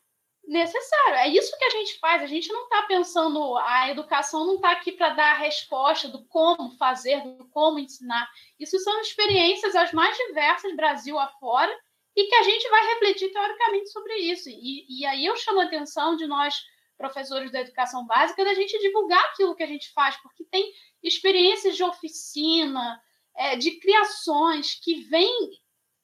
necessário. 0.47 1.15
É 1.15 1.27
isso 1.29 1.57
que 1.57 1.65
a 1.65 1.69
gente 1.71 1.97
faz. 1.99 2.21
A 2.21 2.27
gente 2.27 2.51
não 2.51 2.63
está 2.63 2.83
pensando, 2.83 3.57
a 3.57 3.89
educação 3.89 4.45
não 4.45 4.55
está 4.55 4.71
aqui 4.71 4.91
para 4.91 5.09
dar 5.09 5.31
a 5.31 5.37
resposta 5.37 6.07
do 6.07 6.23
como 6.25 6.71
fazer, 6.77 7.21
do 7.23 7.45
como 7.49 7.79
ensinar. 7.79 8.29
Isso 8.59 8.77
são 8.79 9.01
experiências 9.01 9.75
as 9.75 9.91
mais 9.91 10.15
diversas, 10.17 10.75
Brasil 10.75 11.17
afora, 11.17 11.75
e 12.15 12.25
que 12.25 12.35
a 12.35 12.43
gente 12.43 12.69
vai 12.69 12.85
refletir 12.93 13.31
teoricamente 13.31 13.89
sobre 13.89 14.15
isso. 14.17 14.49
E, 14.49 14.85
e 14.87 15.05
aí 15.05 15.25
eu 15.25 15.35
chamo 15.35 15.61
a 15.61 15.65
atenção 15.65 16.15
de 16.15 16.27
nós, 16.27 16.63
professores 16.97 17.51
da 17.51 17.61
educação 17.61 18.05
básica, 18.05 18.45
da 18.45 18.53
gente 18.53 18.79
divulgar 18.79 19.23
aquilo 19.25 19.55
que 19.55 19.63
a 19.63 19.67
gente 19.67 19.91
faz, 19.91 20.15
porque 20.17 20.45
tem 20.45 20.71
experiências 21.03 21.75
de 21.75 21.83
oficina, 21.83 23.01
é, 23.35 23.55
de 23.55 23.79
criações 23.79 24.75
que 24.75 25.01
vêm 25.03 25.51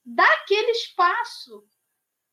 daquele 0.04 0.70
espaço 0.72 1.64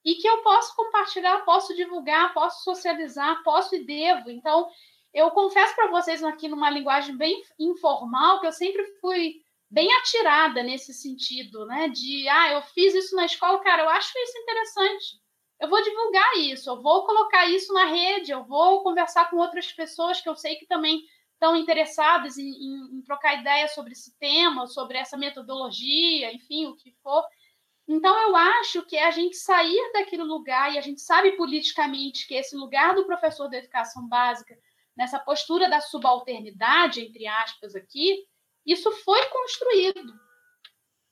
e 0.03 0.15
que 0.15 0.27
eu 0.27 0.41
posso 0.41 0.75
compartilhar, 0.75 1.43
posso 1.45 1.75
divulgar, 1.75 2.33
posso 2.33 2.63
socializar, 2.63 3.43
posso 3.43 3.75
e 3.75 3.85
devo. 3.85 4.29
Então, 4.29 4.67
eu 5.13 5.31
confesso 5.31 5.75
para 5.75 5.89
vocês 5.89 6.23
aqui 6.23 6.47
numa 6.47 6.69
linguagem 6.69 7.15
bem 7.17 7.41
informal 7.57 8.39
que 8.39 8.47
eu 8.47 8.51
sempre 8.51 8.85
fui 8.99 9.41
bem 9.69 9.91
atirada 9.97 10.63
nesse 10.63 10.93
sentido, 10.93 11.65
né? 11.65 11.89
De 11.89 12.27
ah, 12.27 12.53
eu 12.53 12.61
fiz 12.61 12.93
isso 12.95 13.15
na 13.15 13.25
escola, 13.25 13.59
cara, 13.59 13.83
eu 13.83 13.89
acho 13.89 14.11
isso 14.17 14.37
interessante. 14.37 15.19
Eu 15.59 15.69
vou 15.69 15.81
divulgar 15.83 16.37
isso, 16.37 16.69
eu 16.69 16.81
vou 16.81 17.05
colocar 17.05 17.45
isso 17.47 17.73
na 17.73 17.85
rede, 17.85 18.31
eu 18.31 18.43
vou 18.45 18.81
conversar 18.81 19.29
com 19.29 19.37
outras 19.37 19.71
pessoas 19.71 20.21
que 20.21 20.29
eu 20.29 20.35
sei 20.35 20.55
que 20.55 20.65
também 20.65 21.03
estão 21.39 21.55
interessados 21.55 22.37
em, 22.37 22.49
em, 22.49 22.97
em 22.97 23.01
trocar 23.01 23.39
ideias 23.39 23.73
sobre 23.73 23.93
esse 23.93 24.13
tema, 24.19 24.67
sobre 24.67 24.97
essa 24.97 25.15
metodologia, 25.15 26.33
enfim, 26.33 26.67
o 26.67 26.75
que 26.75 26.91
for. 27.01 27.23
Então, 27.87 28.15
eu 28.27 28.35
acho 28.35 28.85
que 28.85 28.97
é 28.97 29.07
a 29.07 29.11
gente 29.11 29.37
sair 29.37 29.91
daquele 29.93 30.23
lugar, 30.23 30.73
e 30.73 30.77
a 30.77 30.81
gente 30.81 31.01
sabe 31.01 31.31
politicamente 31.31 32.27
que 32.27 32.35
esse 32.35 32.55
lugar 32.55 32.93
do 32.93 33.05
professor 33.05 33.49
da 33.49 33.57
educação 33.57 34.07
básica, 34.07 34.55
nessa 34.95 35.17
postura 35.17 35.69
da 35.69 35.79
subalternidade, 35.79 37.01
entre 37.01 37.25
aspas, 37.25 37.73
aqui, 37.73 38.27
isso 38.65 38.91
foi 38.91 39.25
construído. 39.27 40.13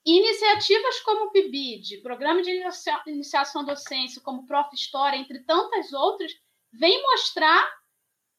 Iniciativas 0.06 1.00
como 1.02 1.26
o 1.26 1.32
PIBID, 1.32 2.02
Programa 2.02 2.42
de 2.42 2.52
Iniciação 3.08 3.64
Docência, 3.66 4.22
como 4.22 4.46
Prof. 4.46 4.70
História, 4.76 5.18
entre 5.18 5.40
tantas 5.40 5.94
outras, 5.94 6.32
vêm 6.72 7.02
mostrar 7.02 7.68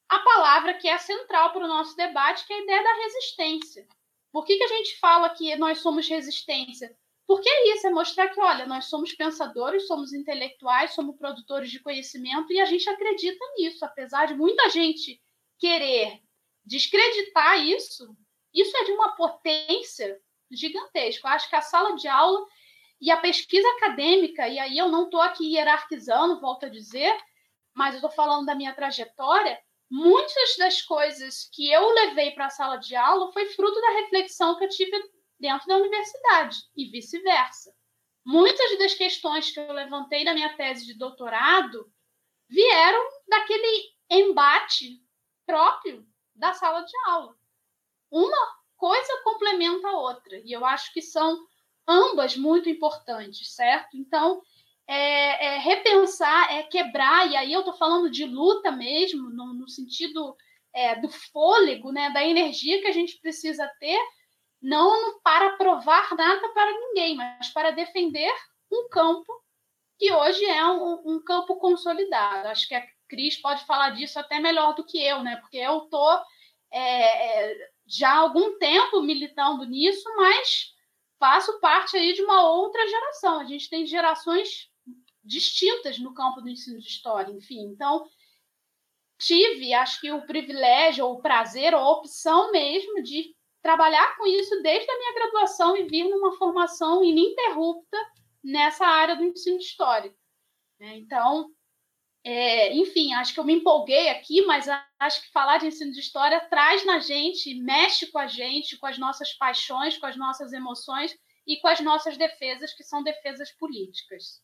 a 0.09 0.19
palavra 0.21 0.75
que 0.75 0.89
é 0.89 0.97
central 0.99 1.53
para 1.53 1.65
o 1.65 1.69
nosso 1.69 1.97
debate, 1.97 2.47
que 2.47 2.53
é 2.53 2.57
a 2.57 2.63
ideia 2.63 2.83
da 2.83 2.95
resistência. 2.95 3.87
Por 4.33 4.45
que, 4.45 4.57
que 4.57 4.65
a 4.65 4.69
gente 4.69 4.99
fala 4.99 5.31
que 5.31 5.55
nós 5.57 5.79
somos 5.79 6.09
resistência? 6.09 6.97
Porque 7.27 7.49
é 7.49 7.75
isso, 7.75 7.87
é 7.87 7.91
mostrar 7.91 8.29
que, 8.29 8.41
olha, 8.41 8.65
nós 8.65 8.87
somos 8.87 9.13
pensadores, 9.13 9.87
somos 9.87 10.15
intelectuais, 10.15 10.95
somos 10.95 11.17
produtores 11.17 11.71
de 11.71 11.79
conhecimento 11.81 12.51
e 12.51 12.59
a 12.59 12.65
gente 12.65 12.89
acredita 12.89 13.45
nisso, 13.57 13.85
apesar 13.85 14.27
de 14.27 14.35
muita 14.35 14.71
gente 14.71 15.21
querer 15.59 16.23
descreditar 16.65 17.59
isso, 17.59 18.17
isso 18.55 18.75
é 18.79 18.85
de 18.85 18.93
uma 18.93 19.15
potência 19.15 20.19
gigantesca. 20.51 21.29
Eu 21.29 21.33
acho 21.33 21.51
que 21.51 21.57
a 21.57 21.61
sala 21.61 21.97
de 21.97 22.09
aula 22.09 22.47
e 23.01 23.11
a 23.11 23.17
pesquisa 23.19 23.69
acadêmica, 23.77 24.49
e 24.49 24.59
aí 24.59 24.79
eu 24.79 24.89
não 24.89 25.05
estou 25.05 25.21
aqui 25.21 25.55
hierarquizando, 25.55 26.41
volto 26.41 26.65
a 26.65 26.69
dizer, 26.71 27.15
mas 27.75 27.95
eu 27.95 27.99
estou 27.99 28.11
falando 28.11 28.47
da 28.47 28.55
minha 28.55 28.75
trajetória, 28.75 29.59
muitas 29.91 30.57
das 30.59 30.83
coisas 30.83 31.49
que 31.53 31.71
eu 31.71 31.89
levei 31.91 32.33
para 32.33 32.47
a 32.47 32.51
sala 32.51 32.77
de 32.77 32.95
aula 32.95 33.33
foi 33.33 33.47
fruto 33.47 33.81
da 33.81 33.91
reflexão 33.93 34.57
que 34.59 34.65
eu 34.65 34.69
tive 34.69 34.97
dentro 35.39 35.67
da 35.67 35.77
universidade 35.77 36.59
e 36.77 36.91
vice-versa. 36.91 37.73
Muitas 38.25 38.79
das 38.79 38.95
questões 38.95 39.51
que 39.51 39.59
eu 39.59 39.73
levantei 39.73 40.25
na 40.25 40.35
minha 40.35 40.55
tese 40.57 40.85
de 40.85 40.95
doutorado 40.95 41.91
vieram 42.49 43.03
daquele 43.29 43.91
embate 44.11 45.03
próprio 45.47 46.07
da 46.35 46.53
sala 46.53 46.83
de 46.83 46.93
aula. 47.07 47.35
Uma 48.11 48.59
coisa 48.77 49.23
complementa 49.23 49.89
a 49.89 49.99
outra, 49.99 50.39
e 50.45 50.53
eu 50.53 50.65
acho 50.65 50.93
que 50.93 51.03
são 51.03 51.47
ambas 51.87 52.37
muito 52.37 52.69
importantes, 52.69 53.55
certo? 53.55 53.97
Então, 53.97 54.43
é, 54.89 55.47
é 55.47 55.59
repensar, 55.59 56.51
é 56.53 56.63
quebrar, 56.63 57.31
e 57.31 57.37
aí 57.37 57.53
eu 57.53 57.61
estou 57.61 57.75
falando 57.75 58.11
de 58.11 58.25
luta 58.25 58.73
mesmo, 58.73 59.29
no, 59.29 59.53
no 59.53 59.69
sentido 59.69 60.35
é, 60.73 60.97
do 60.97 61.11
fôlego, 61.11 61.93
né, 61.93 62.11
da 62.11 62.25
energia 62.25 62.81
que 62.81 62.87
a 62.87 62.93
gente 62.93 63.21
precisa 63.21 63.71
ter, 63.79 64.01
não 64.61 65.21
para 65.21 65.57
provar 65.57 66.17
nada 66.17 66.49
para 66.49 66.73
ninguém, 66.73 67.15
mas 67.15 67.51
para 67.51 67.71
defender 67.71 68.33
um 68.73 68.89
campo 68.89 69.33
que 69.99 70.11
hoje 70.13 70.45
é 70.45 70.65
um, 70.65 71.03
um 71.05 71.23
campo 71.23 71.57
consolidado. 71.57 72.49
Acho 72.49 72.67
que 72.67 72.75
a 72.75 72.87
Cris 73.09 73.41
pode 73.41 73.65
falar 73.67 73.91
disso 73.91 74.19
até 74.19 74.41
melhor 74.41 74.75
do 74.75 74.85
que 74.85 75.03
eu, 75.03 75.23
né? 75.23 75.37
Porque 75.37 75.59
eu 75.59 75.85
estou 75.85 76.21
é, 76.71 77.51
é, 77.51 77.71
já 77.87 78.11
há 78.13 78.19
algum 78.19 78.59
tempo 78.59 79.03
militando 79.03 79.65
nisso, 79.65 80.09
mas 80.17 80.75
faço 81.19 81.59
parte 81.61 81.97
aí 81.97 82.13
de 82.13 82.23
uma 82.23 82.49
outra 82.49 82.87
geração. 82.87 83.41
A 83.41 83.45
gente 83.45 83.69
tem 83.69 83.87
gerações 83.87 84.68
distintas 85.29 85.99
no 85.99 86.15
campo 86.15 86.41
do 86.41 86.49
ensino 86.49 86.79
de 86.79 86.87
história, 86.87 87.31
enfim. 87.31 87.61
Então, 87.67 88.09
tive, 89.19 89.75
acho 89.75 90.01
que 90.01 90.11
o 90.11 90.27
privilégio, 90.27 91.05
ou 91.05 91.15
o 91.15 91.23
prazer, 91.23 91.75
ou 91.75 91.81
a 91.81 91.93
opção 91.93 92.51
mesmo 92.51 93.03
de 93.03 93.37
trabalhar 93.61 94.17
com 94.17 94.27
isso 94.27 94.63
desde 94.63 94.91
a 94.91 94.99
minha 94.99 95.15
graduação 95.15 95.77
e 95.77 95.85
vir 95.85 96.05
numa 96.09 96.37
formação 96.37 97.05
ininterrupta 97.05 97.97
nessa 98.43 98.87
área 98.87 99.17
do 99.17 99.25
ensino 99.25 99.59
de 99.59 99.65
história. 99.65 100.15
Né? 100.81 100.97
Então, 100.97 101.51
é, 102.25 102.75
enfim, 102.75 103.13
acho 103.15 103.35
que 103.35 103.41
eu 103.41 103.45
me 103.45 103.55
empolguei 103.55 104.09
aqui, 104.09 104.43
mas 104.43 104.67
acho 104.99 105.23
que 105.23 105.33
falar 105.33 105.59
de 105.59 105.67
ensino 105.67 105.93
de 105.93 106.01
história 106.01 106.41
traz 106.49 106.85
na 106.85 106.99
gente, 106.99 107.55
mexe 107.55 108.07
com 108.07 108.19
a 108.19 108.27
gente, 108.27 108.79
com 108.79 108.87
as 108.87 108.99
nossas 108.99 109.33
paixões, 109.35 109.99
com 109.99 110.07
as 110.07 110.17
nossas 110.17 110.53
emoções 110.53 111.15
e 111.47 111.61
com 111.61 111.69
as 111.69 111.81
nossas 111.81 112.17
defesas, 112.17 112.75
que 112.75 112.85
são 112.85 113.03
defesas 113.03 113.51
políticas. 113.53 114.43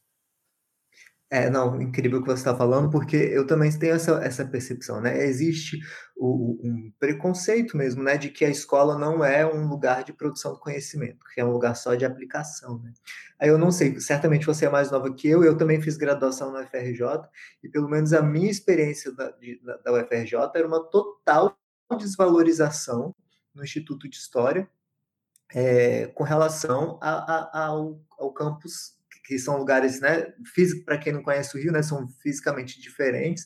É, 1.35 1.51
não, 1.51 1.83
incrível 1.83 2.21
o 2.21 2.23
que 2.23 2.29
você 2.29 2.43
está 2.43 2.57
falando, 2.57 2.89
porque 2.89 3.17
eu 3.17 3.45
também 3.45 3.69
tenho 3.77 3.97
essa, 3.97 4.25
essa 4.25 4.45
percepção, 4.45 5.01
né? 5.01 5.25
Existe 5.25 5.81
o, 6.17 6.61
um 6.63 6.93
preconceito 6.97 7.77
mesmo, 7.77 8.05
né, 8.05 8.17
de 8.17 8.31
que 8.31 8.45
a 8.45 8.49
escola 8.49 8.97
não 8.97 9.25
é 9.25 9.45
um 9.45 9.67
lugar 9.67 10.05
de 10.05 10.13
produção 10.13 10.53
do 10.53 10.61
conhecimento, 10.61 11.27
que 11.35 11.41
é 11.41 11.45
um 11.45 11.51
lugar 11.51 11.75
só 11.75 11.97
de 11.97 12.05
aplicação, 12.05 12.79
né? 12.79 12.93
Aí 13.37 13.49
eu 13.49 13.59
não 13.59 13.73
sei, 13.73 13.99
certamente 13.99 14.47
você 14.47 14.67
é 14.67 14.71
mais 14.71 14.93
nova 14.93 15.13
que 15.13 15.27
eu, 15.27 15.43
eu 15.43 15.57
também 15.57 15.83
fiz 15.83 15.97
graduação 15.97 16.53
na 16.53 16.61
UFRJ, 16.61 17.03
e 17.65 17.69
pelo 17.69 17.89
menos 17.89 18.13
a 18.13 18.23
minha 18.23 18.49
experiência 18.49 19.11
da, 19.11 19.33
de, 19.33 19.61
da 19.83 19.93
UFRJ 19.93 20.39
era 20.55 20.69
uma 20.69 20.89
total 20.89 21.59
desvalorização 21.99 23.13
no 23.53 23.65
Instituto 23.65 24.09
de 24.09 24.15
História 24.15 24.71
é, 25.53 26.07
com 26.15 26.23
relação 26.23 26.97
a, 27.03 27.11
a, 27.11 27.67
ao, 27.67 28.01
ao 28.21 28.33
campus 28.33 28.95
que 29.25 29.39
são 29.39 29.57
lugares, 29.57 30.01
né, 30.01 30.33
físico 30.55 30.85
para 30.85 30.99
quem 30.99 31.13
não 31.13 31.23
conhece 31.23 31.57
o 31.57 31.61
Rio, 31.61 31.73
né, 31.73 31.83
são 31.83 32.07
fisicamente 32.23 32.81
diferentes, 32.81 33.45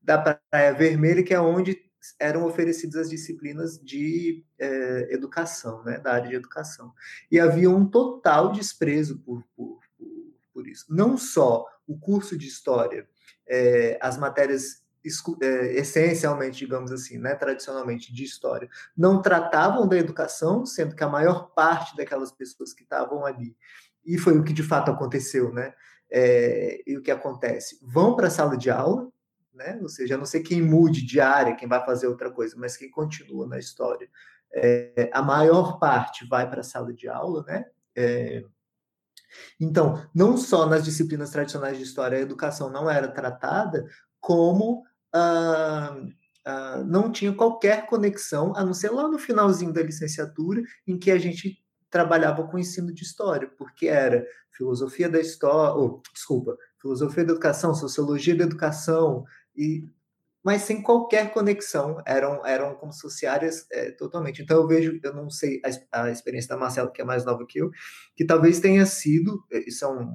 da 0.00 0.18
Praia 0.18 0.74
Vermelha, 0.74 1.22
que 1.22 1.32
é 1.32 1.40
onde 1.40 1.82
eram 2.20 2.44
oferecidas 2.44 2.96
as 2.96 3.10
disciplinas 3.10 3.78
de 3.78 4.44
é, 4.58 5.14
educação, 5.14 5.82
né, 5.82 5.98
da 5.98 6.12
área 6.12 6.28
de 6.28 6.36
educação. 6.36 6.92
E 7.30 7.40
havia 7.40 7.70
um 7.70 7.88
total 7.88 8.52
desprezo 8.52 9.18
por, 9.20 9.42
por, 9.56 9.80
por, 10.52 10.68
isso. 10.68 10.84
Não 10.90 11.16
só 11.16 11.64
o 11.86 11.98
curso 11.98 12.36
de 12.36 12.46
história, 12.46 13.08
é, 13.48 13.98
as 14.02 14.18
matérias 14.18 14.84
é, 15.42 15.74
essencialmente, 15.78 16.58
digamos 16.58 16.92
assim, 16.92 17.16
né, 17.16 17.34
tradicionalmente 17.34 18.12
de 18.12 18.24
história, 18.24 18.68
não 18.94 19.22
tratavam 19.22 19.88
da 19.88 19.96
educação, 19.96 20.66
sendo 20.66 20.94
que 20.94 21.04
a 21.04 21.08
maior 21.08 21.54
parte 21.54 21.96
daquelas 21.96 22.30
pessoas 22.30 22.74
que 22.74 22.82
estavam 22.82 23.24
ali 23.24 23.56
e 24.04 24.18
foi 24.18 24.38
o 24.38 24.44
que 24.44 24.52
de 24.52 24.62
fato 24.62 24.90
aconteceu, 24.90 25.52
né? 25.52 25.72
É, 26.10 26.82
e 26.86 26.96
o 26.96 27.02
que 27.02 27.10
acontece? 27.10 27.78
Vão 27.82 28.14
para 28.14 28.28
a 28.28 28.30
sala 28.30 28.56
de 28.56 28.70
aula, 28.70 29.08
né? 29.52 29.78
Ou 29.82 29.88
seja, 29.88 30.14
a 30.14 30.18
não 30.18 30.26
sei 30.26 30.42
quem 30.42 30.62
mude 30.62 31.04
de 31.04 31.20
área, 31.20 31.56
quem 31.56 31.68
vai 31.68 31.84
fazer 31.84 32.06
outra 32.06 32.30
coisa, 32.30 32.54
mas 32.58 32.76
quem 32.76 32.90
continua 32.90 33.46
na 33.46 33.58
história. 33.58 34.08
É, 34.52 35.10
a 35.12 35.22
maior 35.22 35.78
parte 35.78 36.26
vai 36.28 36.48
para 36.48 36.60
a 36.60 36.64
sala 36.64 36.92
de 36.92 37.08
aula, 37.08 37.44
né? 37.46 37.64
É, 37.96 38.44
então, 39.58 40.06
não 40.14 40.36
só 40.36 40.66
nas 40.66 40.84
disciplinas 40.84 41.30
tradicionais 41.30 41.76
de 41.76 41.84
história 41.84 42.18
a 42.18 42.20
educação 42.20 42.70
não 42.70 42.88
era 42.90 43.08
tratada, 43.08 43.86
como 44.20 44.84
ah, 45.12 45.96
ah, 46.44 46.82
não 46.84 47.10
tinha 47.10 47.32
qualquer 47.32 47.86
conexão, 47.86 48.54
a 48.56 48.64
não 48.64 48.74
ser 48.74 48.90
lá 48.90 49.08
no 49.08 49.18
finalzinho 49.18 49.72
da 49.72 49.82
licenciatura, 49.82 50.62
em 50.86 50.98
que 50.98 51.10
a 51.10 51.18
gente 51.18 51.63
trabalhava 51.94 52.44
com 52.48 52.58
ensino 52.58 52.92
de 52.92 53.04
história, 53.04 53.48
porque 53.56 53.86
era 53.86 54.26
filosofia 54.50 55.08
da 55.08 55.20
história, 55.20 55.76
oh, 55.76 56.02
desculpa, 56.12 56.56
filosofia 56.82 57.24
da 57.24 57.30
educação, 57.30 57.72
sociologia 57.72 58.34
da 58.34 58.42
educação, 58.42 59.24
e 59.54 59.88
mas 60.44 60.62
sem 60.62 60.82
qualquer 60.82 61.32
conexão, 61.32 62.02
eram, 62.04 62.44
eram 62.44 62.74
como 62.74 62.92
áreas 63.28 63.64
é, 63.70 63.92
totalmente. 63.92 64.42
Então 64.42 64.60
eu 64.60 64.66
vejo, 64.66 64.98
eu 65.02 65.14
não 65.14 65.30
sei 65.30 65.62
a, 65.92 66.02
a, 66.02 66.10
experiência 66.10 66.48
da 66.48 66.56
Marcela, 66.56 66.90
que 66.90 67.00
é 67.00 67.04
mais 67.04 67.24
nova 67.24 67.46
que 67.48 67.60
eu, 67.60 67.70
que 68.16 68.26
talvez 68.26 68.58
tenha 68.58 68.84
sido, 68.84 69.44
é, 69.52 69.60
isso 69.60 69.84
é 69.84 69.88
um, 69.88 70.12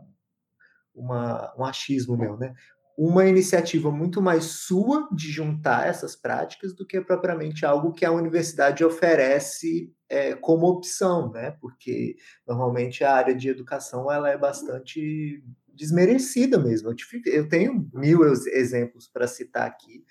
uma, 0.94 1.56
um 1.58 1.64
achismo 1.64 2.18
meu, 2.18 2.38
né? 2.38 2.54
Uma 3.02 3.26
iniciativa 3.26 3.90
muito 3.90 4.22
mais 4.22 4.44
sua 4.44 5.08
de 5.10 5.32
juntar 5.32 5.88
essas 5.88 6.18
práticas 6.18 6.76
do 6.76 6.86
que 6.86 7.00
propriamente 7.00 7.66
algo 7.66 7.94
que 7.94 8.04
a 8.04 8.12
universidade 8.12 8.84
oferece 8.84 9.90
é, 10.10 10.36
como 10.36 10.68
opção, 10.68 11.32
né? 11.32 11.52
Porque 11.62 12.18
normalmente 12.46 13.02
a 13.06 13.14
área 13.14 13.34
de 13.34 13.48
educação 13.48 14.12
ela 14.12 14.30
é 14.30 14.38
bastante 14.38 15.42
desmerecida 15.70 16.60
mesmo. 16.60 16.94
Eu 17.26 17.48
tenho 17.48 17.90
mil 17.94 18.22
exemplos 18.26 19.08
para 19.08 19.28
citar 19.28 19.66
aqui 19.66 20.04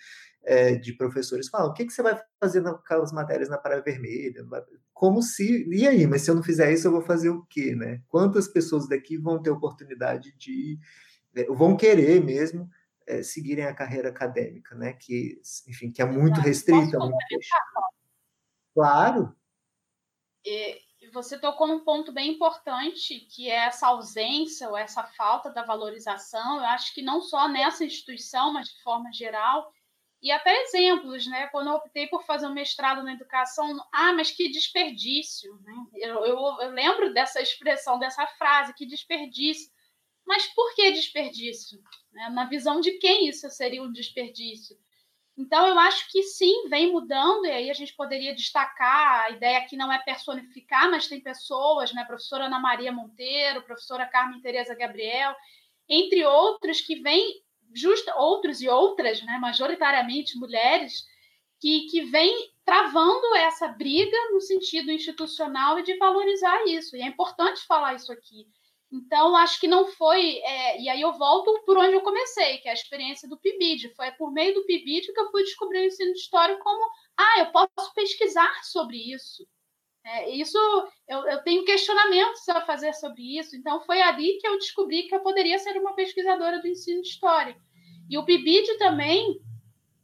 é, 0.43 0.75
de 0.75 0.95
professores 0.95 1.51
falam: 1.51 1.69
o 1.69 1.75
que, 1.75 1.85
que 1.85 1.93
você 1.93 2.03
vai 2.03 2.19
fazer 2.41 2.63
naquelas 2.63 3.13
matérias 3.13 3.51
na 3.51 3.59
Praia 3.59 3.83
Vermelha? 3.83 4.47
Como 4.95 5.21
se. 5.21 5.69
E 5.71 5.87
aí, 5.87 6.07
mas 6.07 6.23
se 6.23 6.31
eu 6.31 6.35
não 6.35 6.43
fizer 6.43 6.73
isso, 6.73 6.89
eu 6.89 6.93
vou 6.93 7.03
fazer 7.03 7.29
o 7.29 7.45
quê, 7.51 7.75
né? 7.75 8.01
Quantas 8.09 8.49
pessoas 8.49 8.89
daqui 8.89 9.19
vão 9.19 9.43
ter 9.43 9.51
oportunidade 9.51 10.35
de. 10.39 10.79
É, 11.39 11.45
vão 11.47 11.77
querer 11.77 12.23
mesmo 12.23 12.69
é, 13.07 13.23
seguirem 13.23 13.65
a 13.65 13.75
carreira 13.75 14.09
acadêmica, 14.09 14.75
né? 14.75 14.93
Que, 14.93 15.41
enfim, 15.67 15.91
que 15.91 16.03
é 16.03 16.05
muito 16.05 16.41
restrita. 16.41 16.99
Muito 16.99 17.17
claro. 18.75 19.35
E 20.45 20.81
você 21.13 21.39
tocou 21.39 21.67
num 21.67 21.81
ponto 21.81 22.13
bem 22.13 22.33
importante, 22.33 23.21
que 23.21 23.51
é 23.51 23.67
essa 23.67 23.89
ausência 23.89 24.69
ou 24.69 24.77
essa 24.77 25.03
falta 25.03 25.51
da 25.51 25.63
valorização. 25.63 26.59
Eu 26.59 26.67
acho 26.67 26.95
que 26.95 27.03
não 27.03 27.21
só 27.21 27.49
nessa 27.49 27.85
instituição, 27.85 28.53
mas 28.53 28.69
de 28.69 28.83
forma 28.83 29.13
geral. 29.13 29.73
E 30.21 30.33
até 30.33 30.63
exemplos, 30.63 31.27
né? 31.27 31.47
Quando 31.49 31.69
eu 31.69 31.75
optei 31.75 32.09
por 32.09 32.25
fazer 32.25 32.47
um 32.47 32.53
mestrado 32.53 33.03
na 33.05 33.13
educação, 33.13 33.79
ah, 33.93 34.13
mas 34.13 34.31
que 34.31 34.51
desperdício, 34.51 35.55
né? 35.63 35.87
Eu, 35.95 36.25
eu, 36.25 36.39
eu 36.61 36.71
lembro 36.71 37.15
dessa 37.15 37.41
expressão, 37.41 37.99
dessa 37.99 38.27
frase, 38.27 38.75
que 38.75 38.85
desperdício. 38.85 39.71
Mas 40.29 40.47
por 40.49 40.75
que 40.75 40.93
desperdício? 40.93 41.83
Na 42.13 42.45
visão 42.45 42.83
de 42.83 42.93
quem 42.99 43.29
isso 43.31 43.49
seria 43.49 43.83
um 43.83 43.91
desperdício? 43.91 44.77
Então, 45.39 45.67
eu 45.67 45.79
acho 45.79 46.11
que 46.11 46.23
sim, 46.23 46.69
vem 46.69 46.93
mudando, 46.93 47.47
e 47.47 47.51
aí 47.51 47.71
a 47.71 47.73
gente 47.73 47.95
poderia 47.95 48.35
destacar, 48.35 49.25
a 49.25 49.31
ideia 49.31 49.59
aqui 49.59 49.75
não 49.75 49.91
é 49.91 49.99
personificar, 50.01 50.91
mas 50.91 51.07
tem 51.07 51.21
pessoas, 51.21 51.95
né? 51.95 52.05
Professora 52.05 52.45
Ana 52.45 52.59
Maria 52.59 52.93
Monteiro, 52.93 53.63
professora 53.63 54.05
Carmen 54.05 54.43
Tereza 54.43 54.75
Gabriel, 54.75 55.35
entre 55.89 56.27
outros 56.27 56.83
que 56.83 57.01
vêm, 57.01 57.41
justa, 57.73 58.15
outros 58.17 58.61
e 58.61 58.69
outras, 58.69 59.23
né? 59.23 59.39
majoritariamente 59.39 60.37
mulheres, 60.37 61.07
que, 61.59 61.87
que 61.87 62.03
vêm 62.03 62.53
travando 62.67 63.35
essa 63.37 63.69
briga 63.69 64.17
no 64.33 64.41
sentido 64.41 64.91
institucional 64.91 65.79
e 65.79 65.85
de 65.85 65.97
valorizar 65.97 66.67
isso. 66.67 66.97
E 66.97 67.01
é 67.01 67.07
importante 67.07 67.65
falar 67.67 67.95
isso 67.95 68.13
aqui. 68.13 68.47
Então, 68.91 69.37
acho 69.37 69.61
que 69.61 69.69
não 69.69 69.87
foi. 69.87 70.39
É, 70.39 70.81
e 70.81 70.89
aí 70.89 71.01
eu 71.01 71.13
volto 71.13 71.63
por 71.67 71.77
onde 71.77 71.93
eu 71.93 72.01
comecei, 72.01 72.59
que 72.59 72.69
é 72.69 72.71
a 72.71 72.75
experiência 72.75 73.29
do 73.29 73.39
PIBID. 73.39 73.95
Foi 73.95 74.11
por 74.13 74.33
meio 74.33 74.55
do 74.55 74.65
PIBID 74.65 75.13
que 75.13 75.21
eu 75.21 75.31
fui 75.31 75.43
descobrir 75.43 75.81
o 75.81 75.85
ensino 75.85 76.13
de 76.13 76.19
história 76.19 76.59
como: 76.59 76.91
ah, 77.17 77.41
eu 77.41 77.53
posso 77.53 77.93
pesquisar 77.95 78.65
sobre 78.65 78.97
isso. 78.97 79.47
É, 80.05 80.31
isso 80.31 80.57
eu, 81.07 81.19
eu 81.29 81.43
tenho 81.43 81.65
questionamentos 81.67 82.49
a 82.49 82.63
fazer 82.63 82.95
sobre 82.95 83.39
isso. 83.39 83.55
Então, 83.57 83.83
foi 83.83 84.01
ali 84.01 84.39
que 84.39 84.49
eu 84.49 84.59
descobri 84.59 85.03
que 85.03 85.15
eu 85.15 85.21
poderia 85.21 85.59
ser 85.59 85.77
uma 85.77 85.95
pesquisadora 85.95 86.61
do 86.61 86.69
ensino 86.69 87.03
de 87.03 87.09
história. 87.09 87.55
E 88.09 88.17
o 88.17 88.25
PIBID 88.25 88.79
também 88.79 89.39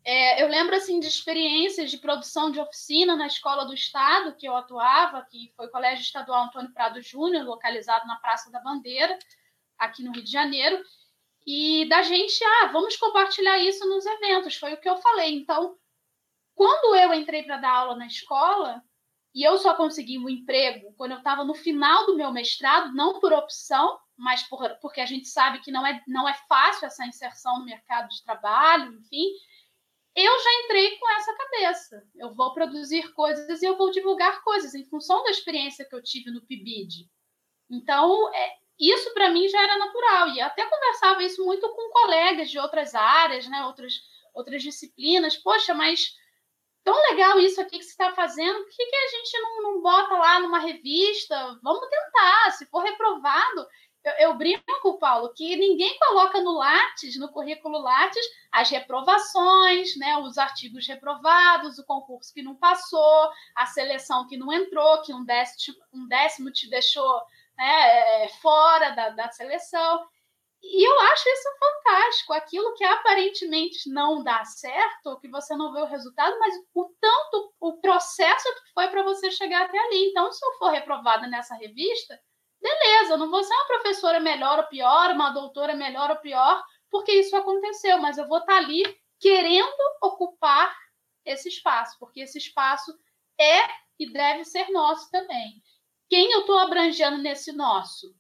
é, 0.05 0.42
eu 0.42 0.48
lembro 0.48 0.74
assim 0.76 1.00
de 1.00 1.09
experiências 1.09 1.90
de 1.90 1.98
produção 1.98 2.50
de 2.50 2.61
oficina 2.61 3.16
na 3.16 3.26
escola 3.26 3.64
do 3.64 3.72
estado 3.72 4.36
que 4.36 4.46
eu 4.46 4.55
atuava, 4.55 5.26
que 5.30 5.52
foi 5.57 5.66
o 5.66 5.70
Colégio 5.70 6.02
Estadual 6.02 6.44
Antônio 6.44 6.72
Prado 6.72 7.00
Júnior, 7.00 7.44
localizado 7.44 8.07
na 8.07 8.16
Praça 8.16 8.50
da 8.50 8.61
Bandeira, 8.61 9.18
aqui 9.78 10.02
no 10.02 10.12
Rio 10.12 10.22
de 10.22 10.30
Janeiro, 10.30 10.82
e 11.46 11.88
da 11.88 12.02
gente, 12.02 12.42
ah, 12.44 12.66
vamos 12.72 12.96
compartilhar 12.96 13.59
isso 13.59 13.86
nos 13.88 14.05
eventos, 14.05 14.57
foi 14.57 14.74
o 14.74 14.80
que 14.80 14.88
eu 14.88 14.96
falei. 14.98 15.34
Então, 15.34 15.76
quando 16.55 16.94
eu 16.96 17.12
entrei 17.14 17.42
para 17.42 17.57
dar 17.57 17.72
aula 17.72 17.96
na 17.96 18.07
escola, 18.07 18.82
e 19.34 19.42
eu 19.42 19.59
só 19.59 19.74
consegui 19.74 20.18
um 20.18 20.28
emprego 20.28 20.94
quando 20.96 21.12
eu 21.12 21.18
estava 21.18 21.44
no 21.44 21.55
final 21.55 22.07
do 22.07 22.14
meu 22.14 22.30
mestrado, 22.30 22.94
não 22.94 23.18
por 23.20 23.32
opção, 23.32 23.98
mas 24.16 24.44
por, 24.44 24.68
porque 24.80 25.00
a 25.00 25.07
gente 25.07 25.26
sabe 25.28 25.59
que 25.59 25.72
não 25.72 25.84
é, 25.84 26.00
não 26.07 26.28
é 26.28 26.34
fácil 26.48 26.86
essa 26.86 27.05
inserção 27.05 27.59
no 27.59 27.64
mercado 27.64 28.09
de 28.09 28.22
trabalho, 28.22 28.92
enfim. 28.92 29.32
Eu 30.16 30.38
já 30.40 30.50
entrei 30.64 30.96
com 30.98 31.10
essa 31.12 31.34
cabeça. 31.34 32.06
Eu 32.14 32.34
vou 32.34 32.54
produzir 32.54 33.12
coisas 33.14 33.60
e 33.60 33.66
eu 33.66 33.76
vou 33.76 33.90
divulgar 33.90 34.42
coisas 34.44 34.74
em 34.74 34.84
função 34.84 35.24
da 35.24 35.30
experiência 35.30 35.84
que 35.84 35.94
eu 35.94 36.02
tive 36.02 36.30
no 36.30 36.44
PIBID. 36.46 37.10
Então, 37.68 38.32
é, 38.32 38.56
isso 38.78 39.12
para 39.12 39.30
mim 39.30 39.48
já 39.48 39.60
era 39.60 39.78
natural. 39.78 40.28
E 40.28 40.40
até 40.40 40.64
conversava 40.66 41.22
isso 41.22 41.44
muito 41.44 41.68
com 41.68 41.90
colegas 41.90 42.48
de 42.48 42.58
outras 42.58 42.94
áreas, 42.94 43.48
né, 43.48 43.64
outras, 43.66 43.94
outras 44.32 44.62
disciplinas. 44.62 45.36
Poxa, 45.36 45.74
mas 45.74 46.14
tão 46.84 46.94
legal 47.10 47.40
isso 47.40 47.60
aqui 47.60 47.78
que 47.78 47.84
você 47.84 47.90
está 47.90 48.12
fazendo, 48.12 48.60
por 48.60 48.68
que, 48.68 48.86
que 48.86 48.96
a 48.96 49.08
gente 49.08 49.38
não, 49.40 49.62
não 49.62 49.82
bota 49.82 50.14
lá 50.14 50.38
numa 50.38 50.58
revista? 50.58 51.58
Vamos 51.62 51.88
tentar, 51.88 52.52
se 52.52 52.66
for 52.66 52.82
reprovado. 52.82 53.66
Eu, 54.05 54.12
eu 54.12 54.34
brinco, 54.34 54.98
Paulo, 54.98 55.32
que 55.32 55.57
ninguém 55.57 55.98
coloca 55.98 56.40
no 56.42 56.52
Lattes, 56.52 57.18
no 57.18 57.30
currículo 57.32 57.78
Lattes, 57.78 58.24
as 58.52 58.68
reprovações, 58.68 59.96
né, 59.96 60.18
os 60.18 60.36
artigos 60.36 60.86
reprovados, 60.86 61.78
o 61.78 61.86
concurso 61.86 62.32
que 62.32 62.42
não 62.42 62.55
passou, 62.55 63.30
a 63.55 63.64
seleção 63.64 64.26
que 64.26 64.36
não 64.36 64.52
entrou, 64.52 65.00
que 65.02 65.14
um 65.14 65.24
décimo, 65.24 65.78
um 65.92 66.07
décimo 66.07 66.50
te 66.50 66.68
deixou 66.68 67.22
né, 67.57 68.28
fora 68.42 68.90
da, 68.90 69.09
da 69.11 69.30
seleção. 69.30 70.07
E 70.62 70.86
eu 70.86 71.00
acho 71.12 71.28
isso 71.28 71.48
fantástico. 71.59 72.32
Aquilo 72.32 72.74
que 72.74 72.84
aparentemente 72.84 73.88
não 73.90 74.22
dá 74.22 74.44
certo, 74.44 75.18
que 75.20 75.28
você 75.28 75.55
não 75.57 75.72
vê 75.72 75.80
o 75.80 75.86
resultado, 75.86 76.38
mas 76.38 76.55
o 76.74 76.90
tanto, 77.00 77.55
o 77.61 77.80
processo 77.80 78.55
que 78.55 78.72
foi 78.72 78.88
para 78.88 79.02
você 79.02 79.30
chegar 79.30 79.62
até 79.62 79.78
ali. 79.78 80.09
Então, 80.09 80.30
se 80.32 80.44
eu 80.44 80.52
for 80.55 80.70
reprovada 80.70 81.26
nessa 81.26 81.55
revista, 81.55 82.18
beleza, 82.64 83.18
não 83.18 83.30
vou 83.30 83.44
ser 83.44 83.52
uma 83.52 83.66
professora 83.66 84.18
melhor 84.18 84.58
ou 84.58 84.66
pior, 84.66 85.10
uma 85.10 85.30
doutora 85.30 85.76
melhor 85.76 86.10
ou 86.10 86.16
pior, 86.16 86.64
porque 86.90 87.12
isso 87.12 87.36
aconteceu, 87.36 87.98
mas 87.98 88.16
eu 88.16 88.26
vou 88.26 88.38
estar 88.38 88.54
tá 88.54 88.58
ali 88.58 88.82
querendo 89.20 89.76
ocupar 90.02 90.74
esse 91.24 91.48
espaço, 91.48 91.98
porque 91.98 92.20
esse 92.20 92.38
espaço 92.38 92.96
é 93.38 93.68
e 93.98 94.10
deve 94.10 94.44
ser 94.44 94.70
nosso 94.70 95.10
também. 95.10 95.62
Quem 96.08 96.32
eu 96.32 96.40
estou 96.40 96.58
abrangendo 96.58 97.18
nesse 97.18 97.52
nosso? 97.52 98.14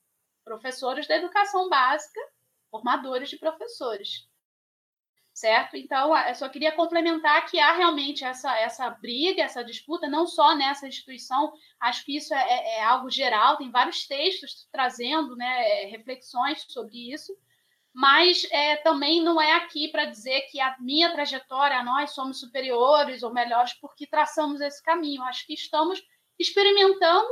Professores 0.44 1.06
da 1.06 1.16
educação 1.16 1.68
básica 1.68 2.20
formadores 2.70 3.30
de 3.30 3.38
professores. 3.38 4.28
Certo? 5.34 5.76
Então, 5.76 6.16
eu 6.28 6.34
só 6.36 6.48
queria 6.48 6.70
complementar 6.70 7.44
que 7.46 7.58
há 7.58 7.72
realmente 7.72 8.24
essa, 8.24 8.56
essa 8.56 8.88
briga, 8.88 9.42
essa 9.42 9.64
disputa, 9.64 10.08
não 10.08 10.28
só 10.28 10.54
nessa 10.54 10.86
instituição, 10.86 11.52
acho 11.80 12.04
que 12.04 12.16
isso 12.16 12.32
é, 12.32 12.38
é, 12.38 12.78
é 12.78 12.84
algo 12.84 13.10
geral, 13.10 13.56
tem 13.56 13.68
vários 13.68 14.06
textos 14.06 14.68
trazendo 14.70 15.34
né, 15.34 15.86
reflexões 15.86 16.64
sobre 16.68 17.12
isso, 17.12 17.36
mas 17.92 18.46
é, 18.52 18.76
também 18.76 19.22
não 19.22 19.40
é 19.40 19.54
aqui 19.54 19.88
para 19.88 20.04
dizer 20.04 20.42
que 20.50 20.60
a 20.60 20.76
minha 20.78 21.12
trajetória, 21.12 21.82
nós 21.82 22.10
somos 22.10 22.38
superiores 22.38 23.24
ou 23.24 23.32
melhores 23.32 23.72
porque 23.74 24.06
traçamos 24.06 24.60
esse 24.60 24.82
caminho. 24.82 25.22
Acho 25.22 25.46
que 25.46 25.54
estamos 25.54 26.00
experimentando 26.38 27.28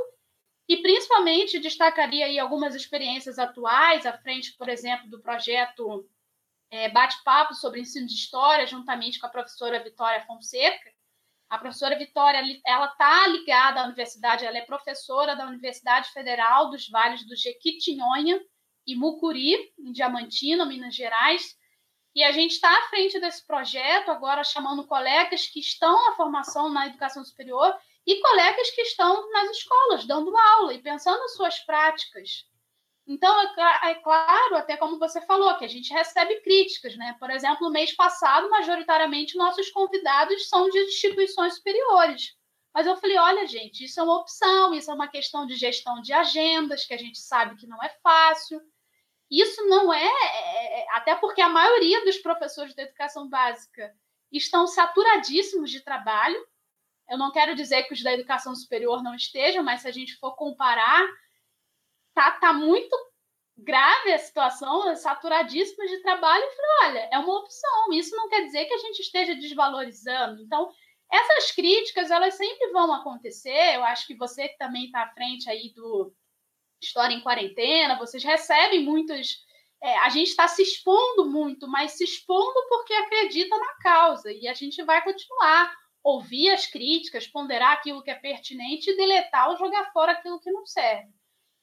e 0.68 0.76
principalmente 0.76 1.58
destacaria 1.58 2.26
aí 2.26 2.38
algumas 2.38 2.76
experiências 2.76 3.38
atuais, 3.40 4.06
à 4.06 4.12
frente, 4.12 4.56
por 4.56 4.68
exemplo, 4.68 5.08
do 5.08 5.20
projeto 5.20 6.08
é, 6.72 6.88
Bate-Papo 6.88 7.54
sobre 7.54 7.80
Ensino 7.80 8.06
de 8.06 8.14
História, 8.14 8.66
juntamente 8.66 9.20
com 9.20 9.26
a 9.26 9.30
professora 9.30 9.84
Vitória 9.84 10.24
Fonseca. 10.24 10.90
A 11.50 11.58
professora 11.58 11.98
Vitória, 11.98 12.42
ela 12.66 12.86
está 12.86 13.26
ligada 13.28 13.82
à 13.82 13.84
universidade, 13.84 14.46
ela 14.46 14.56
é 14.56 14.62
professora 14.62 15.36
da 15.36 15.46
Universidade 15.46 16.10
Federal 16.12 16.70
dos 16.70 16.88
Vales 16.88 17.26
do 17.26 17.36
Jequitinhonha 17.36 18.40
e 18.86 18.96
Mucuri, 18.96 19.54
em 19.78 19.92
Diamantina, 19.92 20.64
Minas 20.64 20.94
Gerais. 20.94 21.54
E 22.14 22.24
a 22.24 22.32
gente 22.32 22.52
está 22.52 22.70
à 22.70 22.88
frente 22.88 23.20
desse 23.20 23.46
projeto, 23.46 24.10
agora 24.10 24.42
chamando 24.42 24.86
colegas 24.86 25.46
que 25.46 25.60
estão 25.60 25.92
na 26.08 26.16
formação 26.16 26.70
na 26.70 26.86
educação 26.86 27.22
superior 27.22 27.76
e 28.06 28.18
colegas 28.22 28.70
que 28.70 28.80
estão 28.80 29.30
nas 29.30 29.50
escolas 29.50 30.06
dando 30.06 30.34
aula 30.34 30.72
e 30.72 30.80
pensando 30.80 31.20
nas 31.20 31.36
suas 31.36 31.58
práticas. 31.58 32.50
Então, 33.06 33.34
é, 33.42 33.90
é, 33.90 33.94
claro, 33.96 34.56
até 34.56 34.76
como 34.76 34.98
você 34.98 35.20
falou, 35.22 35.56
que 35.56 35.64
a 35.64 35.68
gente 35.68 35.92
recebe 35.92 36.40
críticas, 36.40 36.96
né? 36.96 37.16
Por 37.18 37.30
exemplo, 37.30 37.66
no 37.66 37.72
mês 37.72 37.94
passado, 37.94 38.48
majoritariamente, 38.48 39.36
nossos 39.36 39.70
convidados 39.70 40.48
são 40.48 40.68
de 40.70 40.78
instituições 40.78 41.56
superiores. 41.56 42.36
Mas 42.72 42.86
eu 42.86 42.96
falei, 42.96 43.18
olha, 43.18 43.46
gente, 43.46 43.84
isso 43.84 44.00
é 44.00 44.02
uma 44.02 44.20
opção, 44.20 44.72
isso 44.72 44.90
é 44.90 44.94
uma 44.94 45.08
questão 45.08 45.46
de 45.46 45.56
gestão 45.56 46.00
de 46.00 46.12
agendas, 46.12 46.86
que 46.86 46.94
a 46.94 46.98
gente 46.98 47.18
sabe 47.18 47.56
que 47.56 47.66
não 47.66 47.82
é 47.82 47.88
fácil. 48.02 48.60
Isso 49.30 49.66
não 49.66 49.92
é, 49.92 50.04
é, 50.04 50.80
é 50.80 50.86
até 50.92 51.14
porque 51.16 51.40
a 51.40 51.48
maioria 51.48 52.04
dos 52.04 52.18
professores 52.18 52.74
da 52.74 52.82
educação 52.82 53.28
básica 53.28 53.92
estão 54.30 54.66
saturadíssimos 54.66 55.70
de 55.70 55.80
trabalho, 55.80 56.38
eu 57.12 57.18
não 57.18 57.30
quero 57.30 57.54
dizer 57.54 57.82
que 57.82 57.92
os 57.92 58.02
da 58.02 58.14
educação 58.14 58.54
superior 58.54 59.02
não 59.02 59.14
estejam, 59.14 59.62
mas 59.62 59.82
se 59.82 59.88
a 59.88 59.92
gente 59.92 60.16
for 60.16 60.34
comparar, 60.34 61.06
tá, 62.14 62.32
tá 62.32 62.52
muito 62.52 62.96
grave 63.56 64.12
a 64.12 64.18
situação, 64.18 64.94
saturadíssima 64.96 65.86
de 65.86 66.02
trabalho. 66.02 66.44
E 66.44 66.56
falei, 66.56 66.70
olha, 66.82 67.08
é 67.12 67.18
uma 67.18 67.38
opção. 67.38 67.92
Isso 67.92 68.14
não 68.16 68.28
quer 68.28 68.44
dizer 68.44 68.64
que 68.64 68.74
a 68.74 68.78
gente 68.78 69.00
esteja 69.00 69.34
desvalorizando. 69.34 70.42
Então, 70.42 70.70
essas 71.10 71.52
críticas, 71.52 72.10
elas 72.10 72.34
sempre 72.34 72.70
vão 72.72 72.92
acontecer. 72.92 73.74
Eu 73.74 73.84
acho 73.84 74.06
que 74.06 74.16
você 74.16 74.48
que 74.48 74.58
também 74.58 74.86
está 74.86 75.02
à 75.02 75.12
frente 75.12 75.48
aí 75.48 75.72
do 75.74 76.12
História 76.82 77.14
em 77.14 77.22
Quarentena, 77.22 77.98
vocês 77.98 78.22
recebem 78.24 78.84
muitos... 78.84 79.44
É, 79.84 79.98
a 79.98 80.08
gente 80.10 80.28
está 80.28 80.46
se 80.46 80.62
expondo 80.62 81.28
muito, 81.28 81.66
mas 81.66 81.92
se 81.92 82.04
expondo 82.04 82.68
porque 82.68 82.94
acredita 82.94 83.56
na 83.58 83.74
causa. 83.82 84.32
E 84.32 84.46
a 84.46 84.54
gente 84.54 84.80
vai 84.84 85.02
continuar 85.02 85.74
ouvir 86.04 86.50
as 86.50 86.66
críticas, 86.66 87.26
ponderar 87.26 87.72
aquilo 87.72 88.02
que 88.02 88.10
é 88.10 88.14
pertinente 88.14 88.90
e 88.90 88.96
deletar 88.96 89.50
ou 89.50 89.56
jogar 89.56 89.92
fora 89.92 90.12
aquilo 90.12 90.40
que 90.40 90.50
não 90.50 90.66
serve. 90.66 91.12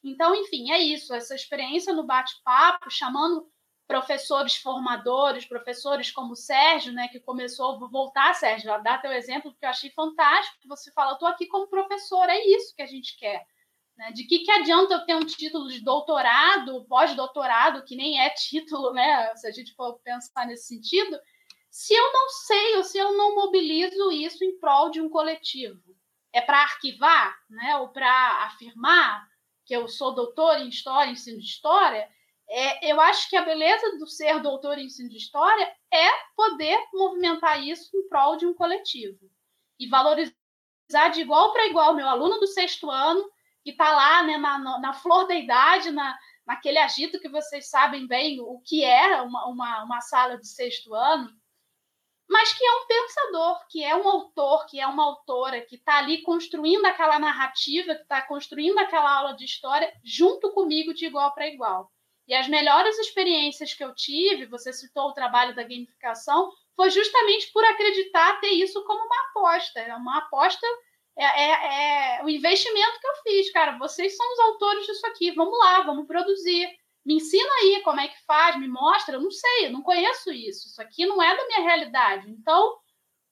Então, 0.02 0.34
enfim, 0.34 0.70
é 0.70 0.78
isso. 0.78 1.14
Essa 1.14 1.34
experiência 1.34 1.92
no 1.92 2.06
bate-papo, 2.06 2.90
chamando 2.90 3.50
professores 3.86 4.56
formadores, 4.56 5.44
professores 5.44 6.12
como 6.12 6.32
o 6.32 6.36
Sérgio, 6.36 6.92
né, 6.92 7.08
que 7.08 7.18
começou, 7.18 7.78
vou 7.78 7.90
voltar, 7.90 8.34
Sérgio, 8.34 8.72
a 8.72 8.78
dar 8.78 9.02
teu 9.02 9.12
exemplo, 9.12 9.50
porque 9.50 9.66
eu 9.66 9.70
achei 9.70 9.90
fantástico. 9.90 10.68
Você 10.68 10.92
fala, 10.92 11.14
estou 11.14 11.26
aqui 11.26 11.46
como 11.46 11.68
professor, 11.68 12.28
é 12.28 12.38
isso 12.46 12.74
que 12.76 12.82
a 12.82 12.86
gente 12.86 13.16
quer. 13.18 13.44
Né? 13.96 14.12
De 14.12 14.24
que, 14.24 14.38
que 14.40 14.50
adianta 14.52 14.94
eu 14.94 15.04
ter 15.04 15.16
um 15.16 15.26
título 15.26 15.68
de 15.68 15.82
doutorado, 15.82 16.86
pós-doutorado, 16.86 17.84
que 17.84 17.96
nem 17.96 18.20
é 18.20 18.30
título, 18.30 18.92
né, 18.92 19.34
se 19.34 19.46
a 19.48 19.50
gente 19.50 19.74
for 19.74 19.98
pensar 20.04 20.46
nesse 20.46 20.68
sentido, 20.68 21.18
se 21.70 21.94
eu 21.94 22.12
não 22.12 22.28
sei 22.28 22.76
ou 22.76 22.84
se 22.84 22.98
eu 22.98 23.16
não 23.16 23.34
mobilizo 23.34 24.10
isso 24.10 24.44
em 24.44 24.58
prol 24.58 24.90
de 24.90 25.00
um 25.00 25.08
coletivo. 25.08 25.80
É 26.32 26.40
para 26.40 26.62
arquivar, 26.62 27.36
né? 27.48 27.76
ou 27.78 27.88
para 27.88 28.44
afirmar 28.44 29.29
que 29.70 29.76
eu 29.76 29.86
sou 29.86 30.12
doutor 30.12 30.58
em 30.58 30.68
História, 30.68 31.12
ensino 31.12 31.38
de 31.38 31.44
História, 31.44 32.10
é, 32.48 32.90
eu 32.92 33.00
acho 33.00 33.30
que 33.30 33.36
a 33.36 33.44
beleza 33.44 33.96
do 33.98 34.06
ser 34.08 34.40
doutor 34.40 34.76
em 34.78 34.86
ensino 34.86 35.08
de 35.08 35.16
História 35.16 35.72
é 35.92 36.08
poder 36.34 36.76
movimentar 36.92 37.62
isso 37.62 37.88
em 37.96 38.08
prol 38.08 38.36
de 38.36 38.46
um 38.46 38.52
coletivo. 38.52 39.30
E 39.78 39.88
valorizar 39.88 40.34
de 41.12 41.20
igual 41.20 41.52
para 41.52 41.68
igual 41.68 41.94
meu 41.94 42.08
aluno 42.08 42.40
do 42.40 42.48
sexto 42.48 42.90
ano, 42.90 43.22
que 43.62 43.70
está 43.70 43.92
lá 43.92 44.24
né, 44.24 44.38
na, 44.38 44.58
na 44.58 44.92
flor 44.92 45.28
da 45.28 45.36
idade, 45.36 45.92
na, 45.92 46.18
naquele 46.44 46.78
agito 46.78 47.20
que 47.20 47.28
vocês 47.28 47.70
sabem 47.70 48.08
bem 48.08 48.40
o 48.40 48.60
que 48.64 48.84
é 48.84 49.22
uma, 49.22 49.46
uma, 49.46 49.84
uma 49.84 50.00
sala 50.00 50.36
de 50.36 50.48
sexto 50.48 50.92
ano, 50.96 51.30
mas 52.30 52.52
que 52.52 52.64
é 52.64 52.72
um 52.76 52.86
pensador, 52.86 53.66
que 53.68 53.82
é 53.82 53.96
um 53.96 54.08
autor, 54.08 54.64
que 54.66 54.78
é 54.78 54.86
uma 54.86 55.02
autora, 55.04 55.62
que 55.62 55.74
está 55.74 55.98
ali 55.98 56.22
construindo 56.22 56.86
aquela 56.86 57.18
narrativa, 57.18 57.96
que 57.96 58.02
está 58.02 58.22
construindo 58.22 58.78
aquela 58.78 59.10
aula 59.18 59.34
de 59.34 59.44
história 59.44 59.92
junto 60.04 60.52
comigo 60.52 60.94
de 60.94 61.06
igual 61.06 61.34
para 61.34 61.48
igual. 61.48 61.90
E 62.28 62.34
as 62.34 62.46
melhores 62.46 62.96
experiências 63.00 63.74
que 63.74 63.82
eu 63.82 63.92
tive, 63.92 64.46
você 64.46 64.72
citou 64.72 65.08
o 65.08 65.12
trabalho 65.12 65.56
da 65.56 65.64
gamificação, 65.64 66.52
foi 66.76 66.88
justamente 66.88 67.50
por 67.52 67.64
acreditar 67.64 68.40
ter 68.40 68.50
isso 68.50 68.84
como 68.84 69.04
uma 69.04 69.30
aposta. 69.30 69.80
É 69.80 69.92
uma 69.96 70.18
aposta, 70.18 70.64
é, 71.18 71.24
é, 71.24 72.18
é 72.18 72.24
o 72.24 72.28
investimento 72.28 73.00
que 73.00 73.06
eu 73.08 73.16
fiz, 73.24 73.52
cara. 73.52 73.76
Vocês 73.76 74.16
são 74.16 74.32
os 74.32 74.38
autores 74.38 74.86
disso 74.86 75.04
aqui, 75.08 75.32
vamos 75.32 75.58
lá, 75.58 75.80
vamos 75.80 76.06
produzir. 76.06 76.68
Me 77.04 77.14
ensina 77.14 77.50
aí 77.62 77.82
como 77.82 78.00
é 78.00 78.08
que 78.08 78.24
faz, 78.24 78.58
me 78.58 78.68
mostra. 78.68 79.16
Eu 79.16 79.22
não 79.22 79.30
sei, 79.30 79.66
eu 79.66 79.72
não 79.72 79.82
conheço 79.82 80.30
isso. 80.32 80.68
Isso 80.68 80.82
aqui 80.82 81.06
não 81.06 81.22
é 81.22 81.36
da 81.36 81.46
minha 81.46 81.60
realidade. 81.60 82.30
Então, 82.30 82.78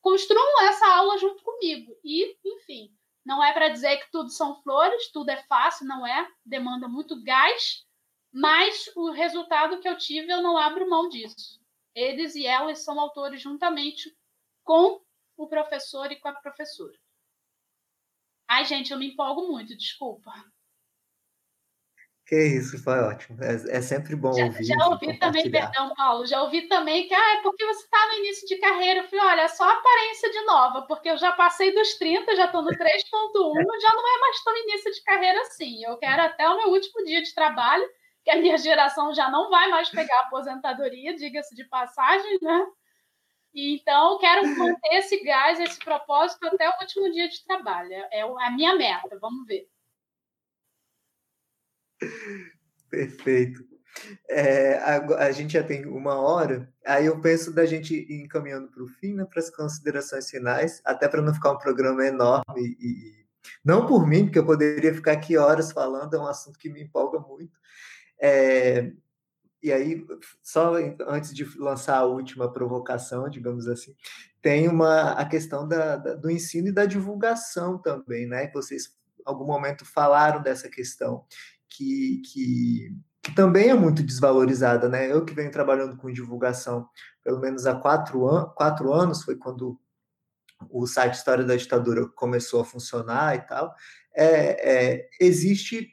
construam 0.01 0.63
essa 0.63 0.87
aula 0.95 1.19
junto 1.19 1.43
comigo. 1.43 1.95
E, 2.03 2.37
enfim, 2.45 2.91
não 3.25 3.45
é 3.45 3.53
para 3.53 3.69
dizer 3.69 3.99
que 3.99 4.11
tudo 4.11 4.31
são 4.31 4.61
flores, 4.63 5.11
tudo 5.13 5.31
é 5.31 5.37
fácil, 5.45 5.87
não 5.87 6.07
é. 6.07 6.27
Demanda 6.45 6.89
muito 6.89 7.23
gás, 7.23 7.85
mas 8.33 8.91
o 8.97 9.11
resultado 9.11 9.81
que 9.81 9.89
eu 9.89 9.99
tive, 9.99 10.33
eu 10.33 10.43
não 10.43 10.57
abro 10.57 10.89
mão 10.89 11.09
disso. 11.09 11.61
Eles 11.95 12.35
e 12.35 12.47
elas 12.47 12.85
são 12.85 12.99
autores 12.99 13.43
juntamente 13.43 14.17
com 14.65 15.03
o 15.37 15.47
professor 15.47 16.11
e 16.11 16.17
com 16.17 16.29
a 16.29 16.33
professora. 16.33 16.99
Ai, 18.49 18.65
gente, 18.65 18.93
eu 18.93 18.99
me 18.99 19.09
empolgo 19.09 19.47
muito, 19.47 19.77
desculpa. 19.77 20.33
Que 22.29 22.37
isso, 22.37 22.77
foi 22.85 22.99
ótimo. 22.99 23.43
É, 23.43 23.79
é 23.79 23.81
sempre 23.81 24.15
bom 24.15 24.35
já, 24.35 24.45
ouvir. 24.45 24.65
Já 24.65 24.87
ouvi 24.89 25.19
também, 25.19 25.51
perdão, 25.51 25.95
Paulo, 25.97 26.27
já 26.27 26.43
ouvi 26.43 26.69
também 26.69 27.09
que 27.09 27.15
ah, 27.15 27.39
é 27.39 27.43
porque 27.43 27.65
você 27.65 27.85
está 27.85 28.07
no 28.07 28.19
início 28.19 28.47
de 28.47 28.57
carreira. 28.57 29.01
Eu 29.01 29.09
falei, 29.09 29.25
olha, 29.25 29.41
é 29.41 29.49
só 29.49 29.65
aparência 29.65 30.31
de 30.31 30.43
nova, 30.43 30.83
porque 30.83 31.09
eu 31.09 31.17
já 31.17 31.33
passei 31.33 31.75
dos 31.75 31.95
30, 31.95 32.37
já 32.37 32.45
estou 32.45 32.61
no 32.61 32.69
3.1, 32.69 32.77
já 33.81 33.95
não 33.95 34.17
é 34.17 34.21
mais 34.21 34.45
tão 34.45 34.55
início 34.59 34.93
de 34.93 35.03
carreira 35.05 35.41
assim. 35.41 35.83
Eu 35.83 35.97
quero 35.97 36.21
até 36.21 36.47
o 36.47 36.59
meu 36.59 36.69
último 36.69 37.03
dia 37.03 37.23
de 37.23 37.35
trabalho, 37.35 37.89
que 38.23 38.31
a 38.31 38.37
minha 38.37 38.59
geração 38.59 39.15
já 39.15 39.31
não 39.31 39.49
vai 39.49 39.71
mais 39.71 39.89
pegar 39.89 40.21
aposentadoria, 40.21 41.17
diga-se 41.17 41.55
de 41.55 41.65
passagem, 41.65 42.39
né? 42.43 42.67
Então, 43.55 44.19
quero 44.19 44.47
manter 44.55 44.97
esse 44.97 45.25
gás, 45.25 45.59
esse 45.59 45.79
propósito 45.79 46.47
até 46.47 46.69
o 46.69 46.75
último 46.79 47.11
dia 47.11 47.27
de 47.27 47.43
trabalho. 47.43 47.91
É 48.13 48.21
a 48.21 48.51
minha 48.51 48.75
meta, 48.75 49.19
vamos 49.19 49.47
ver. 49.47 49.67
Perfeito. 52.91 53.67
É, 54.29 54.75
a, 54.79 55.27
a, 55.27 55.33
gente 55.33 55.55
já 55.55 55.63
tem 55.63 55.85
uma 55.87 56.15
hora, 56.21 56.73
aí 56.87 57.07
eu 57.07 57.21
penso 57.21 57.53
da 57.53 57.67
gente 57.67 57.95
ir 57.95 58.23
encaminhando 58.23 58.69
para 58.69 58.83
o 58.83 58.87
fim, 58.87 59.15
né, 59.15 59.25
para 59.25 59.41
as 59.41 59.51
considerações 59.51 60.31
finais, 60.31 60.81
até 60.85 61.09
para 61.09 61.21
não 61.21 61.35
ficar 61.35 61.53
um 61.53 61.59
programa 61.59 62.07
enorme 62.07 62.77
e, 62.79 63.27
não 63.65 63.87
por 63.87 64.07
mim, 64.07 64.25
porque 64.25 64.39
eu 64.39 64.47
poderia 64.47 64.95
ficar 64.95 65.13
aqui 65.13 65.37
horas 65.37 65.73
falando, 65.73 66.15
é 66.15 66.19
um 66.19 66.27
assunto 66.27 66.59
que 66.59 66.69
me 66.69 66.83
empolga 66.83 67.19
muito. 67.19 67.59
É, 68.21 68.93
e 69.63 69.73
aí, 69.73 70.07
só 70.43 70.75
antes 71.09 71.35
de 71.35 71.45
lançar 71.59 71.97
a 71.99 72.05
última 72.05 72.53
provocação, 72.53 73.29
digamos 73.29 73.67
assim, 73.67 73.95
tem 74.41 74.69
uma 74.69 75.13
a 75.13 75.25
questão 75.25 75.67
da, 75.67 75.97
da, 75.97 76.15
do 76.15 76.31
ensino 76.31 76.69
e 76.69 76.73
da 76.73 76.87
divulgação 76.87 77.79
também, 77.79 78.27
né? 78.27 78.49
Vocês, 78.53 78.97
em 79.19 79.23
algum 79.25 79.45
momento, 79.45 79.85
falaram 79.85 80.41
dessa 80.41 80.69
questão 80.69 81.25
que, 81.71 82.23
que, 82.33 82.91
que, 83.23 83.35
também 83.35 83.69
é 83.69 83.75
muito 83.75 84.03
desvalorizada, 84.03 84.89
né? 84.89 85.11
Eu 85.11 85.25
que 85.25 85.35
venho 85.35 85.51
trabalhando 85.51 85.97
com 85.97 86.13
divulgação 86.13 86.89
pelo 87.25 87.41
menos 87.41 87.67
há 87.67 87.75
quatro, 87.75 88.29
an 88.29 88.49
quatro 88.57 88.93
anos, 88.93 89.23
foi 89.23 89.37
quando 89.37 89.79
o 90.71 90.87
site 90.87 91.15
História 91.15 91.45
da 91.45 91.57
Ditadura 91.57 92.07
começou 92.09 92.61
a 92.61 92.65
funcionar 92.65 93.37
e 93.37 93.41
tal. 93.41 93.75
É, 94.17 94.97
é, 94.97 95.09
existe, 95.21 95.89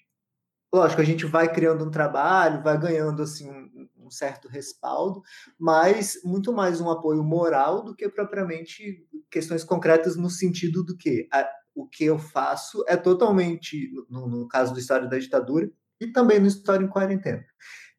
lógico, 0.74 1.02
a 1.02 1.06
gente 1.06 1.26
vai 1.26 1.52
criando 1.52 1.86
um 1.86 1.92
trabalho, 1.92 2.64
vai 2.64 2.80
ganhando 2.80 3.22
assim 3.22 3.50
um, 3.50 3.90
um 4.06 4.10
certo 4.10 4.48
respaldo, 4.48 5.22
mas 5.60 6.20
muito 6.24 6.52
mais 6.54 6.82
um 6.82 6.90
apoio 6.90 7.24
moral 7.24 7.84
do 7.84 7.96
que 7.96 8.10
propriamente 8.10 9.06
questões 9.30 9.64
concretas 9.64 10.16
no 10.16 10.30
sentido 10.30 10.84
do 10.84 10.96
que 10.98 11.28
o 11.76 11.86
que 11.86 12.06
eu 12.06 12.18
faço 12.18 12.84
é 12.88 12.96
totalmente, 12.96 13.92
no, 14.10 14.28
no 14.28 14.48
caso 14.48 14.74
do 14.74 14.80
História 14.80 15.08
da 15.08 15.20
Ditadura, 15.20 15.70
e 16.00 16.08
também 16.08 16.40
no 16.40 16.48
História 16.48 16.84
em 16.84 16.90
Quarentena. 16.90 17.46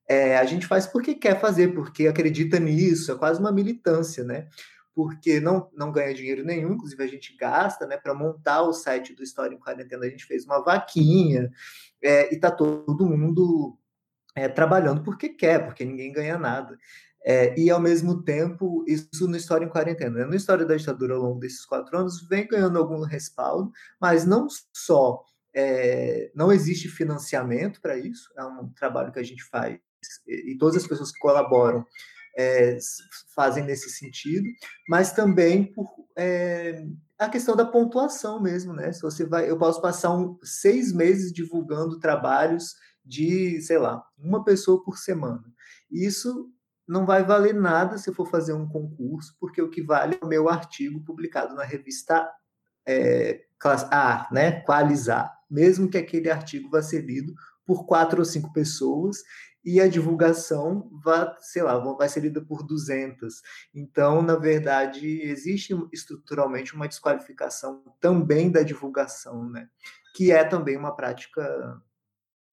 É, 0.08 0.38
a 0.38 0.44
gente 0.44 0.66
faz 0.66 0.86
porque 0.86 1.14
quer 1.14 1.40
fazer, 1.40 1.74
porque 1.74 2.06
acredita 2.06 2.58
nisso, 2.58 3.12
é 3.12 3.16
quase 3.16 3.38
uma 3.40 3.52
militância, 3.52 4.24
né? 4.24 4.48
Porque 4.94 5.40
não, 5.40 5.70
não 5.74 5.92
ganha 5.92 6.14
dinheiro 6.14 6.42
nenhum, 6.42 6.72
inclusive 6.72 7.02
a 7.02 7.08
gente 7.08 7.36
gasta, 7.36 7.86
né? 7.86 7.98
Para 7.98 8.14
montar 8.14 8.62
o 8.62 8.72
site 8.72 9.14
do 9.14 9.22
História 9.22 9.54
em 9.54 9.58
Quarentena, 9.58 10.06
a 10.06 10.08
gente 10.08 10.24
fez 10.24 10.44
uma 10.44 10.62
vaquinha, 10.62 11.50
é, 12.02 12.32
e 12.32 12.38
tá 12.38 12.50
todo 12.50 13.06
mundo 13.06 13.78
é, 14.34 14.48
trabalhando 14.48 15.02
porque 15.02 15.30
quer, 15.30 15.64
porque 15.64 15.84
ninguém 15.84 16.12
ganha 16.12 16.38
nada. 16.38 16.78
É, 17.28 17.58
e, 17.58 17.68
ao 17.70 17.80
mesmo 17.80 18.22
tempo, 18.22 18.84
isso 18.86 19.26
no 19.26 19.36
História 19.36 19.64
em 19.64 19.68
Quarentena. 19.68 20.20
Né? 20.20 20.24
No 20.26 20.36
História 20.36 20.64
da 20.64 20.76
Ditadura, 20.76 21.14
ao 21.14 21.22
longo 21.22 21.40
desses 21.40 21.64
quatro 21.66 21.98
anos, 21.98 22.22
vem 22.28 22.46
ganhando 22.46 22.78
algum 22.78 23.02
respaldo, 23.02 23.72
mas 24.00 24.24
não 24.24 24.46
só 24.72 25.24
é, 25.56 26.30
não 26.34 26.52
existe 26.52 26.86
financiamento 26.86 27.80
para 27.80 27.96
isso, 27.96 28.28
é 28.36 28.44
um 28.44 28.68
trabalho 28.74 29.10
que 29.10 29.18
a 29.18 29.22
gente 29.22 29.42
faz, 29.44 29.78
e, 30.26 30.56
todas 30.58 30.76
as 30.76 30.86
pessoas 30.86 31.10
que 31.10 31.18
colaboram 31.18 31.84
é, 32.36 32.76
fazem 33.34 33.64
nesse 33.64 33.88
sentido, 33.88 34.46
mas 34.86 35.12
também 35.12 35.72
por 35.72 35.88
é, 36.14 36.84
a 37.18 37.28
questão 37.30 37.56
da 37.56 37.64
pontuação 37.64 38.40
mesmo, 38.42 38.74
né? 38.74 38.92
Se 38.92 39.00
você 39.00 39.24
vai, 39.24 39.50
eu 39.50 39.56
posso 39.56 39.80
passar 39.80 40.14
um, 40.14 40.38
seis 40.42 40.92
meses 40.92 41.32
divulgando 41.32 41.98
trabalhos 41.98 42.74
de, 43.02 43.60
sei 43.62 43.78
lá, 43.78 44.04
uma 44.18 44.44
pessoa 44.44 44.84
por 44.84 44.98
semana. 44.98 45.42
Isso 45.90 46.52
não 46.86 47.04
vai 47.04 47.24
valer 47.24 47.54
nada 47.54 47.98
se 47.98 48.08
eu 48.08 48.14
for 48.14 48.28
fazer 48.28 48.52
um 48.52 48.68
concurso, 48.68 49.36
porque 49.40 49.60
o 49.60 49.70
que 49.70 49.82
vale 49.82 50.18
é 50.20 50.24
o 50.24 50.28
meu 50.28 50.48
artigo 50.48 51.02
publicado 51.04 51.54
na 51.54 51.64
revista 51.64 52.30
é, 52.86 53.44
A, 53.90 54.28
né, 54.30 54.60
Qualizar, 54.60 55.36
mesmo 55.50 55.88
que 55.88 55.98
aquele 55.98 56.30
artigo 56.30 56.70
vá 56.70 56.82
ser 56.82 57.00
lido 57.00 57.34
por 57.64 57.84
quatro 57.86 58.20
ou 58.20 58.24
cinco 58.24 58.52
pessoas 58.52 59.18
e 59.66 59.80
a 59.80 59.88
divulgação 59.88 60.88
vai, 61.02 61.34
sei 61.40 61.60
lá, 61.60 61.76
vai 61.76 62.08
ser 62.08 62.20
lida 62.20 62.40
por 62.40 62.62
200. 62.62 63.42
Então, 63.74 64.22
na 64.22 64.36
verdade, 64.36 65.22
existe 65.22 65.74
estruturalmente 65.92 66.72
uma 66.72 66.86
desqualificação 66.86 67.82
também 68.00 68.48
da 68.48 68.62
divulgação, 68.62 69.50
né? 69.50 69.68
Que 70.14 70.30
é 70.30 70.44
também 70.44 70.76
uma 70.76 70.94
prática 70.94 71.82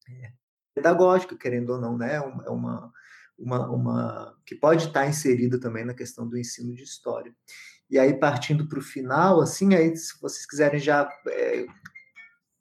é, 0.10 0.32
pedagógica, 0.74 1.38
querendo 1.38 1.74
ou 1.74 1.80
não, 1.80 1.96
né? 1.96 2.16
É 2.16 2.50
uma, 2.50 2.92
uma, 3.38 3.70
uma 3.70 4.38
que 4.46 4.56
pode 4.56 4.88
estar 4.88 5.08
inserida 5.08 5.60
também 5.60 5.86
na 5.86 5.94
questão 5.94 6.28
do 6.28 6.38
ensino 6.38 6.74
de 6.74 6.84
história. 6.84 7.34
E 7.90 8.00
aí, 8.00 8.14
partindo 8.14 8.68
para 8.68 8.80
o 8.80 8.84
final, 8.84 9.42
assim, 9.42 9.76
aí, 9.76 9.96
se 9.96 10.20
vocês 10.22 10.46
quiserem 10.46 10.80
já, 10.80 11.08
é, 11.28 11.66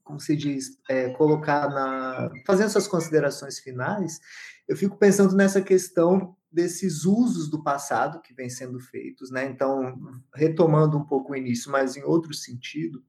como 0.05 0.21
se 0.21 0.37
diz, 0.37 0.79
é, 0.89 1.11
colocar 1.11 1.69
na. 1.71 2.31
fazendo 2.47 2.71
suas 2.71 2.89
considerações 2.89 3.59
finais, 3.59 4.21
eu 4.69 4.77
fico 4.77 4.99
pensando 4.99 5.35
nessa 5.35 5.63
questão 5.63 6.37
desses 6.51 7.05
usos 7.05 7.49
do 7.49 7.63
passado 7.63 8.21
que 8.21 8.35
vêm 8.35 8.51
sendo 8.51 8.79
feitos, 8.79 9.31
né? 9.31 9.47
Então, 9.47 9.99
retomando 10.35 10.99
um 10.99 11.07
pouco 11.07 11.33
o 11.33 11.37
início, 11.37 11.71
mas 11.71 11.97
em 11.97 12.03
outro 12.03 12.35
sentido, 12.35 13.03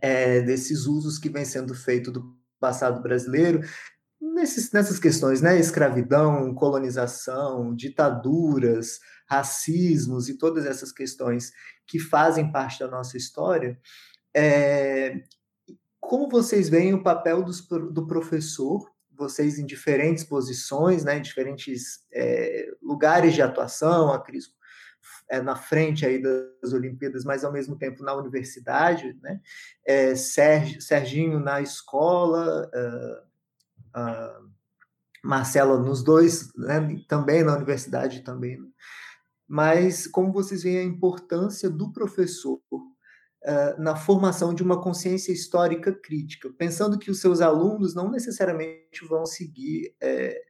é, 0.00 0.40
desses 0.40 0.86
usos 0.86 1.18
que 1.18 1.28
vêm 1.28 1.44
sendo 1.44 1.74
feitos 1.74 2.12
do 2.12 2.36
passado 2.60 3.02
brasileiro, 3.02 3.60
nesses, 4.42 4.72
nessas 4.72 4.98
questões, 4.98 5.40
né? 5.40 5.58
Escravidão, 5.58 6.52
colonização, 6.54 7.74
ditaduras, 7.74 8.98
racismos 9.26 10.28
e 10.28 10.36
todas 10.36 10.66
essas 10.66 10.92
questões 10.92 11.52
que 11.86 11.98
fazem 11.98 12.50
parte 12.50 12.80
da 12.80 12.88
nossa 12.88 13.16
história. 13.16 13.78
É, 14.34 15.22
como 16.00 16.28
vocês 16.28 16.68
veem 16.68 16.92
o 16.92 17.02
papel 17.02 17.42
dos, 17.42 17.66
do 17.66 18.06
professor, 18.06 18.90
vocês 19.12 19.58
em 19.58 19.64
diferentes 19.64 20.24
posições, 20.24 21.04
né, 21.04 21.18
em 21.18 21.22
diferentes 21.22 22.00
é, 22.12 22.68
lugares 22.82 23.34
de 23.34 23.42
atuação, 23.42 24.12
a 24.12 24.20
Cris 24.20 24.46
é, 25.30 25.40
na 25.40 25.54
frente 25.54 26.04
aí 26.04 26.20
das 26.20 26.72
Olimpíadas, 26.72 27.24
mas 27.24 27.44
ao 27.44 27.52
mesmo 27.52 27.76
tempo 27.76 28.02
na 28.02 28.14
universidade, 28.14 29.16
né? 29.22 29.40
É, 29.84 30.14
Sergi, 30.14 30.80
Serginho 30.80 31.38
na 31.38 31.60
escola, 31.60 32.70
uh, 33.96 34.50
Marcela 35.24 35.78
nos 35.78 36.02
dois, 36.02 36.52
né, 36.56 37.00
também 37.08 37.42
na 37.42 37.56
universidade 37.56 38.22
também. 38.22 38.60
Né? 38.60 38.68
Mas 39.48 40.06
como 40.06 40.32
vocês 40.32 40.62
veem 40.62 40.78
a 40.78 40.84
importância 40.84 41.70
do 41.70 41.92
professor 41.92 42.60
uh, 42.72 43.80
na 43.80 43.94
formação 43.96 44.54
de 44.54 44.62
uma 44.62 44.80
consciência 44.80 45.32
histórica 45.32 45.92
crítica, 45.92 46.50
pensando 46.58 46.98
que 46.98 47.10
os 47.10 47.20
seus 47.20 47.40
alunos 47.40 47.94
não 47.94 48.10
necessariamente 48.10 49.04
vão 49.08 49.24
seguir 49.26 49.94
é, 50.00 50.40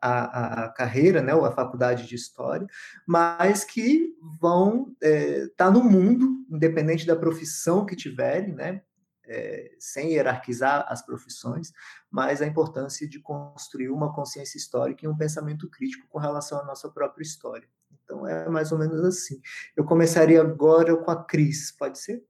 a, 0.00 0.64
a, 0.64 0.68
carreira, 0.70 1.22
né, 1.22 1.34
ou 1.34 1.44
a 1.44 1.52
faculdade 1.52 2.06
de 2.06 2.14
história, 2.14 2.66
mas 3.06 3.64
que 3.64 4.14
vão 4.40 4.94
estar 5.00 5.08
é, 5.08 5.48
tá 5.56 5.70
no 5.70 5.82
mundo, 5.82 6.44
independente 6.50 7.06
da 7.06 7.16
profissão 7.16 7.86
que 7.86 7.94
tiverem, 7.94 8.54
né, 8.54 8.82
é, 9.26 9.74
sem 9.78 10.12
hierarquizar 10.12 10.86
as 10.88 11.04
profissões, 11.04 11.72
mas 12.10 12.40
a 12.40 12.46
importância 12.46 13.08
de 13.08 13.20
construir 13.20 13.88
uma 13.88 14.14
consciência 14.14 14.58
histórica 14.58 15.04
e 15.04 15.08
um 15.08 15.16
pensamento 15.16 15.68
crítico 15.68 16.06
com 16.08 16.18
relação 16.18 16.60
à 16.60 16.64
nossa 16.64 16.88
própria 16.90 17.22
história. 17.22 17.68
Então 18.04 18.26
é 18.26 18.48
mais 18.48 18.70
ou 18.72 18.78
menos 18.78 19.04
assim. 19.04 19.40
Eu 19.76 19.84
começaria 19.84 20.40
agora 20.40 20.96
com 20.96 21.10
a 21.10 21.24
Cris, 21.24 21.72
pode 21.72 21.98
ser? 21.98 22.24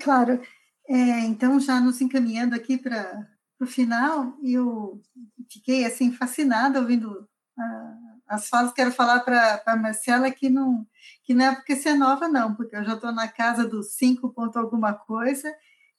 Claro. 0.00 0.40
É, 0.88 1.20
então, 1.20 1.60
já 1.60 1.80
nos 1.80 2.00
encaminhando 2.00 2.54
aqui 2.54 2.76
para 2.76 3.28
o 3.60 3.66
final, 3.66 4.36
eu 4.42 5.00
fiquei 5.48 5.84
assim 5.84 6.12
fascinada 6.12 6.80
ouvindo 6.80 7.28
uh, 7.58 8.20
as 8.26 8.48
falas. 8.48 8.72
Quero 8.72 8.90
falar 8.90 9.20
para 9.20 9.62
a 9.64 9.76
Marcela 9.76 10.30
que 10.30 10.50
não 10.50 10.86
que 11.22 11.34
não 11.34 11.46
é 11.46 11.54
porque 11.54 11.76
você 11.76 11.90
é 11.90 11.94
nova, 11.94 12.28
não, 12.28 12.54
porque 12.54 12.76
eu 12.76 12.84
já 12.84 12.94
estou 12.94 13.12
na 13.12 13.28
casa 13.28 13.66
dos 13.66 13.92
cinco 13.94 14.30
ponto 14.30 14.58
alguma 14.58 14.92
coisa 14.92 15.52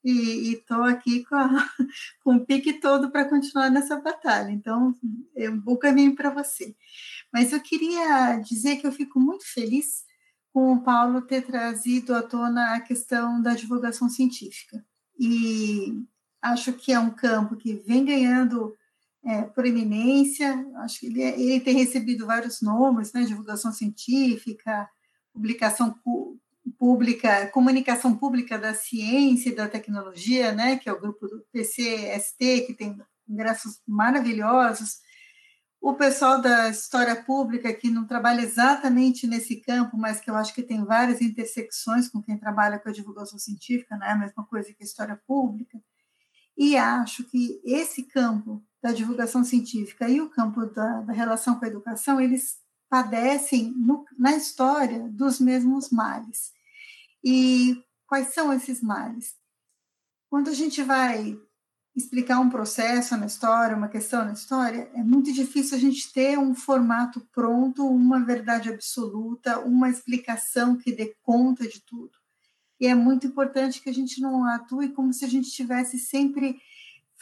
e 0.03 0.53
estou 0.53 0.83
aqui 0.83 1.23
com, 1.23 1.35
a, 1.35 1.69
com 2.23 2.35
o 2.35 2.45
pique 2.45 2.73
todo 2.73 3.09
para 3.09 3.29
continuar 3.29 3.69
nessa 3.69 3.99
batalha. 4.01 4.51
Então, 4.51 4.93
é 5.35 5.49
um 5.49 5.57
bom 5.57 5.77
caminho 5.77 6.13
para 6.13 6.29
você. 6.29 6.75
Mas 7.31 7.53
eu 7.53 7.61
queria 7.61 8.37
dizer 8.37 8.77
que 8.77 8.85
eu 8.85 8.91
fico 8.91 9.19
muito 9.19 9.45
feliz 9.45 10.03
com 10.51 10.73
o 10.73 10.83
Paulo 10.83 11.21
ter 11.21 11.41
trazido 11.41 12.13
à 12.13 12.21
tona 12.21 12.75
a 12.75 12.81
questão 12.81 13.41
da 13.41 13.55
divulgação 13.55 14.09
científica. 14.09 14.85
E 15.17 16.03
acho 16.41 16.73
que 16.73 16.91
é 16.91 16.99
um 16.99 17.09
campo 17.09 17.55
que 17.55 17.73
vem 17.73 18.03
ganhando 18.03 18.75
é, 19.25 19.41
proeminência, 19.43 20.53
acho 20.79 20.99
que 20.99 21.05
ele, 21.05 21.21
é, 21.21 21.39
ele, 21.39 21.59
tem 21.61 21.75
recebido 21.75 22.25
vários 22.25 22.61
nomes, 22.61 23.13
né, 23.13 23.23
divulgação 23.23 23.71
científica, 23.71 24.87
publicação 25.33 25.95
pública, 26.77 27.47
comunicação 27.47 28.15
pública 28.15 28.57
da 28.57 28.73
ciência 28.73 29.49
e 29.49 29.55
da 29.55 29.67
tecnologia, 29.67 30.51
né, 30.51 30.77
que 30.77 30.87
é 30.87 30.93
o 30.93 30.99
grupo 30.99 31.27
do 31.27 31.43
PCST, 31.51 32.61
que 32.67 32.73
tem 32.73 32.97
ingressos 33.27 33.81
maravilhosos, 33.87 35.01
o 35.81 35.95
pessoal 35.95 36.41
da 36.41 36.69
história 36.69 37.13
pública, 37.13 37.73
que 37.73 37.91
não 37.91 38.07
trabalha 38.07 38.41
exatamente 38.41 39.27
nesse 39.27 39.57
campo, 39.57 39.97
mas 39.97 40.21
que 40.21 40.29
eu 40.29 40.35
acho 40.37 40.53
que 40.53 40.63
tem 40.63 40.85
várias 40.85 41.21
intersecções 41.21 42.07
com 42.07 42.21
quem 42.21 42.37
trabalha 42.37 42.79
com 42.79 42.87
a 42.87 42.93
divulgação 42.93 43.37
científica, 43.37 43.97
não 43.97 44.07
é 44.07 44.11
a 44.11 44.17
mesma 44.17 44.45
coisa 44.45 44.69
que 44.69 44.81
a 44.81 44.85
história 44.85 45.19
pública, 45.27 45.77
e 46.57 46.77
acho 46.77 47.25
que 47.25 47.59
esse 47.65 48.03
campo 48.03 48.63
da 48.81 48.93
divulgação 48.93 49.43
científica 49.43 50.07
e 50.07 50.21
o 50.21 50.29
campo 50.29 50.65
da, 50.67 51.01
da 51.01 51.11
relação 51.11 51.59
com 51.59 51.65
a 51.65 51.67
educação, 51.67 52.21
eles 52.21 52.62
padecem 52.93 53.73
no, 53.75 54.05
na 54.15 54.37
história 54.37 55.09
dos 55.09 55.39
mesmos 55.39 55.89
males. 55.89 56.51
E 57.23 57.83
quais 58.05 58.35
são 58.35 58.53
esses 58.53 58.83
males? 58.83 59.33
Quando 60.29 60.51
a 60.51 60.53
gente 60.53 60.83
vai 60.83 61.35
explicar 61.95 62.39
um 62.39 62.51
processo 62.51 63.17
na 63.17 63.25
história, 63.25 63.75
uma 63.75 63.87
questão 63.87 64.23
na 64.23 64.33
história, 64.33 64.91
é 64.93 65.01
muito 65.01 65.33
difícil 65.33 65.75
a 65.75 65.79
gente 65.79 66.13
ter 66.13 66.37
um 66.37 66.53
formato 66.53 67.27
pronto, 67.31 67.83
uma 67.83 68.23
verdade 68.23 68.69
absoluta, 68.69 69.57
uma 69.61 69.89
explicação 69.89 70.77
que 70.77 70.91
dê 70.91 71.15
conta 71.23 71.67
de 71.67 71.81
tudo. 71.81 72.11
E 72.79 72.85
é 72.85 72.93
muito 72.93 73.25
importante 73.25 73.81
que 73.81 73.89
a 73.89 73.93
gente 73.93 74.21
não 74.21 74.45
atue 74.45 74.89
como 74.89 75.11
se 75.11 75.25
a 75.25 75.27
gente 75.27 75.47
estivesse 75.47 75.97
sempre 75.97 76.61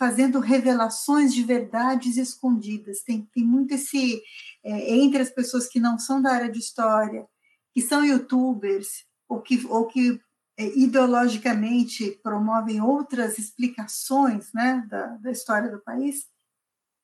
fazendo 0.01 0.39
revelações 0.39 1.33
de 1.33 1.43
verdades 1.43 2.17
escondidas. 2.17 3.03
Tem, 3.03 3.21
tem 3.33 3.45
muito 3.45 3.73
esse, 3.73 4.21
é, 4.63 4.95
entre 4.95 5.21
as 5.21 5.29
pessoas 5.29 5.67
que 5.67 5.79
não 5.79 5.97
são 5.97 6.21
da 6.21 6.31
área 6.31 6.51
de 6.51 6.59
história, 6.59 7.25
que 7.73 7.81
são 7.81 8.05
youtubers, 8.05 9.05
ou 9.27 9.41
que, 9.41 9.65
ou 9.67 9.87
que 9.87 10.19
é, 10.57 10.65
ideologicamente 10.77 12.19
promovem 12.21 12.81
outras 12.81 13.37
explicações 13.37 14.51
né, 14.53 14.85
da, 14.89 15.07
da 15.17 15.31
história 15.31 15.69
do 15.69 15.79
país, 15.79 16.25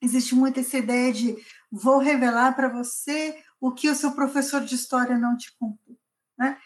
existe 0.02 0.36
muito 0.36 0.60
essa 0.60 0.78
ideia 0.78 1.12
de 1.12 1.36
vou 1.72 2.00
revelar 2.00 2.56
para 2.56 2.70
você 2.70 3.42
o 3.60 3.72
que 3.72 3.90
o 3.90 3.96
seu 3.96 4.12
professor 4.12 4.64
de 4.64 4.76
história 4.76 5.18
não 5.18 5.36
te 5.36 5.56
contou. 5.58 5.98
Né? 6.38 6.58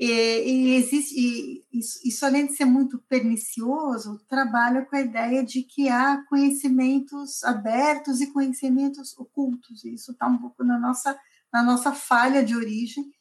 E, 0.00 0.06
e 0.06 0.74
existe, 0.76 1.14
e 1.14 1.62
isso, 2.08 2.24
além 2.24 2.46
de 2.46 2.54
ser 2.54 2.64
muito 2.64 2.98
pernicioso, 3.06 4.18
trabalha 4.26 4.86
com 4.86 4.96
a 4.96 5.02
ideia 5.02 5.44
de 5.44 5.62
que 5.62 5.90
há 5.90 6.24
conhecimentos 6.26 7.44
abertos 7.44 8.22
e 8.22 8.32
conhecimentos 8.32 9.14
ocultos. 9.18 9.84
Isso 9.84 10.12
está 10.12 10.26
um 10.26 10.38
pouco 10.38 10.64
na 10.64 10.78
nossa, 10.78 11.20
na 11.52 11.62
nossa 11.62 11.92
falha 11.92 12.42
de 12.42 12.56
origem. 12.56 13.12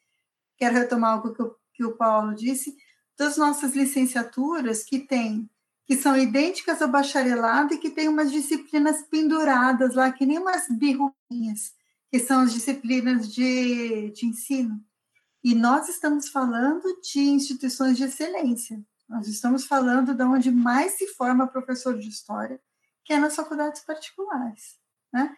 Quero 0.58 0.76
retomar 0.76 1.16
algo 1.16 1.34
que, 1.34 1.44
que 1.74 1.84
o 1.84 1.98
Paulo 1.98 2.34
disse, 2.34 2.74
das 3.18 3.36
nossas 3.36 3.76
licenciaturas 3.76 4.82
que 4.82 5.00
tem 5.00 5.50
que 5.86 5.98
são 5.98 6.16
idênticas 6.16 6.84
ao 6.84 6.88
bacharelado 6.88 7.74
e 7.74 7.80
que 7.80 7.90
tem 7.90 8.08
umas 8.08 8.32
disciplinas 8.32 9.02
penduradas 9.02 9.96
lá, 9.96 10.12
que 10.12 10.24
nem 10.24 10.38
umas 10.38 10.68
birruinhas, 10.70 11.74
que 12.12 12.20
são 12.20 12.42
as 12.42 12.54
disciplinas 12.54 13.28
de, 13.34 14.12
de 14.12 14.28
ensino. 14.28 14.80
E 15.44 15.56
nós 15.56 15.88
estamos 15.88 16.30
falando 16.30 16.84
de 17.02 17.20
instituições 17.20 17.98
de 17.98 18.04
excelência. 18.04 18.84
Nós 19.08 19.28
estamos 19.28 19.66
falando 19.66 20.14
de 20.14 20.24
onde 20.24 20.52
mais 20.52 20.94
se 20.94 21.08
forma 21.08 21.48
professor 21.48 21.98
de 21.98 22.08
história, 22.08 22.60
que 23.04 23.14
é 23.14 23.20
nas 23.20 23.36
faculdades 23.36 23.82
particulares. 23.82 24.78
Né? 25.12 25.36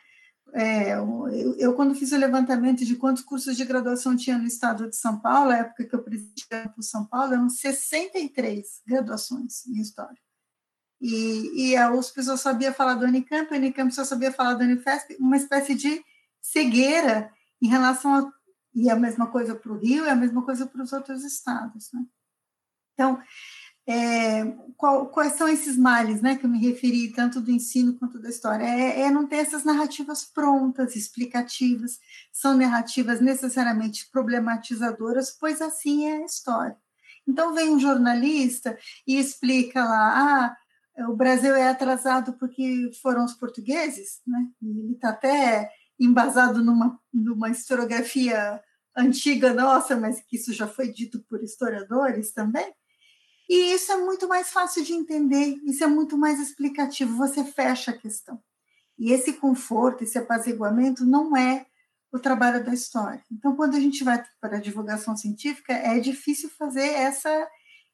É, 0.53 0.95
eu, 0.95 1.55
eu, 1.57 1.73
quando 1.73 1.95
fiz 1.95 2.11
o 2.11 2.17
levantamento 2.17 2.83
de 2.83 2.95
quantos 2.95 3.23
cursos 3.23 3.55
de 3.55 3.63
graduação 3.63 4.17
tinha 4.17 4.37
no 4.37 4.45
estado 4.45 4.89
de 4.89 4.95
São 4.97 5.19
Paulo, 5.19 5.49
na 5.49 5.59
época 5.59 5.85
que 5.85 5.95
eu 5.95 6.03
presidia 6.03 6.45
para 6.49 6.81
São 6.81 7.05
Paulo, 7.05 7.33
eram 7.33 7.49
63 7.49 8.81
graduações 8.85 9.65
em 9.67 9.79
História. 9.79 10.19
E, 10.99 11.71
e 11.71 11.77
a 11.77 11.91
USP 11.91 12.21
só 12.23 12.35
sabia 12.35 12.73
falar 12.73 12.95
do 12.95 13.05
Unicamp, 13.05 13.51
a 13.51 13.57
Unicamp 13.57 13.93
só 13.93 14.03
sabia 14.03 14.31
falar 14.31 14.55
do 14.55 14.63
Unifesp, 14.63 15.15
uma 15.19 15.37
espécie 15.37 15.73
de 15.73 16.03
cegueira 16.41 17.31
em 17.61 17.67
relação 17.67 18.13
a 18.13 18.31
e 18.73 18.89
é 18.89 18.91
a 18.91 18.95
mesma 18.95 19.27
coisa 19.27 19.55
para 19.55 19.71
o 19.71 19.77
Rio, 19.77 20.05
é 20.05 20.11
a 20.11 20.15
mesma 20.15 20.43
coisa 20.43 20.65
para 20.65 20.81
os 20.81 20.93
outros 20.93 21.23
estados. 21.23 21.91
Né? 21.93 22.05
Então, 22.93 23.21
é, 23.87 24.45
qual, 24.77 25.07
quais 25.07 25.33
são 25.33 25.47
esses 25.47 25.75
males 25.75 26.21
né, 26.21 26.35
que 26.35 26.45
eu 26.45 26.49
me 26.49 26.59
referi, 26.59 27.11
tanto 27.11 27.41
do 27.41 27.51
ensino 27.51 27.97
quanto 27.97 28.19
da 28.19 28.29
história? 28.29 28.63
É, 28.63 29.01
é, 29.01 29.11
não 29.11 29.27
ter 29.27 29.37
essas 29.37 29.63
narrativas 29.63 30.23
prontas, 30.23 30.95
explicativas, 30.95 31.99
são 32.31 32.55
narrativas 32.55 33.19
necessariamente 33.19 34.09
problematizadoras, 34.11 35.31
pois 35.31 35.61
assim 35.61 36.05
é 36.05 36.17
a 36.17 36.25
história. 36.25 36.77
Então, 37.27 37.53
vem 37.53 37.69
um 37.69 37.79
jornalista 37.79 38.77
e 39.05 39.17
explica 39.17 39.83
lá, 39.83 40.55
ah, 40.97 41.07
o 41.09 41.15
Brasil 41.15 41.55
é 41.55 41.69
atrasado 41.69 42.33
porque 42.33 42.91
foram 43.01 43.25
os 43.25 43.33
portugueses, 43.33 44.21
né? 44.25 44.47
ele 44.61 44.93
está 44.93 45.09
até 45.09 45.71
embasado 46.03 46.63
numa, 46.63 46.99
numa 47.13 47.49
historiografia 47.49 48.59
antiga 48.97 49.53
nossa, 49.53 49.95
mas 49.95 50.19
que 50.19 50.35
isso 50.35 50.51
já 50.51 50.67
foi 50.67 50.91
dito 50.91 51.21
por 51.29 51.43
historiadores 51.43 52.31
também. 52.31 52.73
E 53.47 53.73
isso 53.73 53.91
é 53.91 53.97
muito 53.97 54.27
mais 54.27 54.49
fácil 54.49 54.83
de 54.83 54.93
entender, 54.93 55.59
isso 55.65 55.83
é 55.83 55.87
muito 55.87 56.17
mais 56.17 56.39
explicativo, 56.39 57.15
você 57.17 57.43
fecha 57.43 57.91
a 57.91 57.97
questão. 57.97 58.41
E 58.97 59.11
esse 59.11 59.33
conforto, 59.33 60.03
esse 60.03 60.17
apaziguamento 60.17 61.05
não 61.05 61.35
é 61.35 61.65
o 62.11 62.19
trabalho 62.19 62.63
da 62.63 62.73
história. 62.73 63.23
Então, 63.31 63.55
quando 63.55 63.75
a 63.75 63.79
gente 63.79 64.03
vai 64.03 64.23
para 64.39 64.57
a 64.57 64.61
divulgação 64.61 65.15
científica, 65.15 65.73
é 65.73 65.99
difícil 65.99 66.49
fazer 66.49 66.87
essa, 66.87 67.49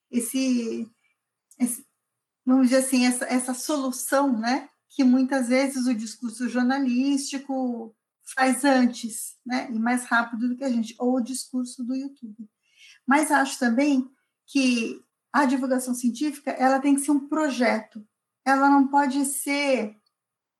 esse, 0.10 0.90
esse 1.60 1.86
vamos 2.46 2.70
dizer 2.70 2.78
assim, 2.78 3.06
essa, 3.06 3.26
essa 3.26 3.54
solução, 3.54 4.38
né? 4.38 4.70
Que 4.90 5.04
muitas 5.04 5.50
vezes 5.50 5.86
o 5.86 5.94
discurso 5.94 6.48
jornalístico 6.50 7.96
faz 8.36 8.64
antes, 8.66 9.38
né? 9.46 9.70
E 9.72 9.80
mais 9.80 10.06
rápido 10.06 10.50
do 10.50 10.56
que 10.56 10.64
a 10.64 10.70
gente, 10.70 10.96
ou 11.00 11.16
o 11.16 11.22
discurso 11.22 11.84
do 11.84 11.96
YouTube. 11.96 12.50
Mas 13.06 13.32
acho 13.32 13.58
também 13.58 14.10
que 14.46 15.02
a 15.32 15.46
divulgação 15.46 15.94
científica 15.94 16.52
ela 16.52 16.80
tem 16.80 16.96
que 16.96 17.02
ser 17.02 17.12
um 17.12 17.28
projeto. 17.28 18.06
Ela 18.46 18.70
não 18.70 18.88
pode 18.88 19.24
ser 19.26 19.96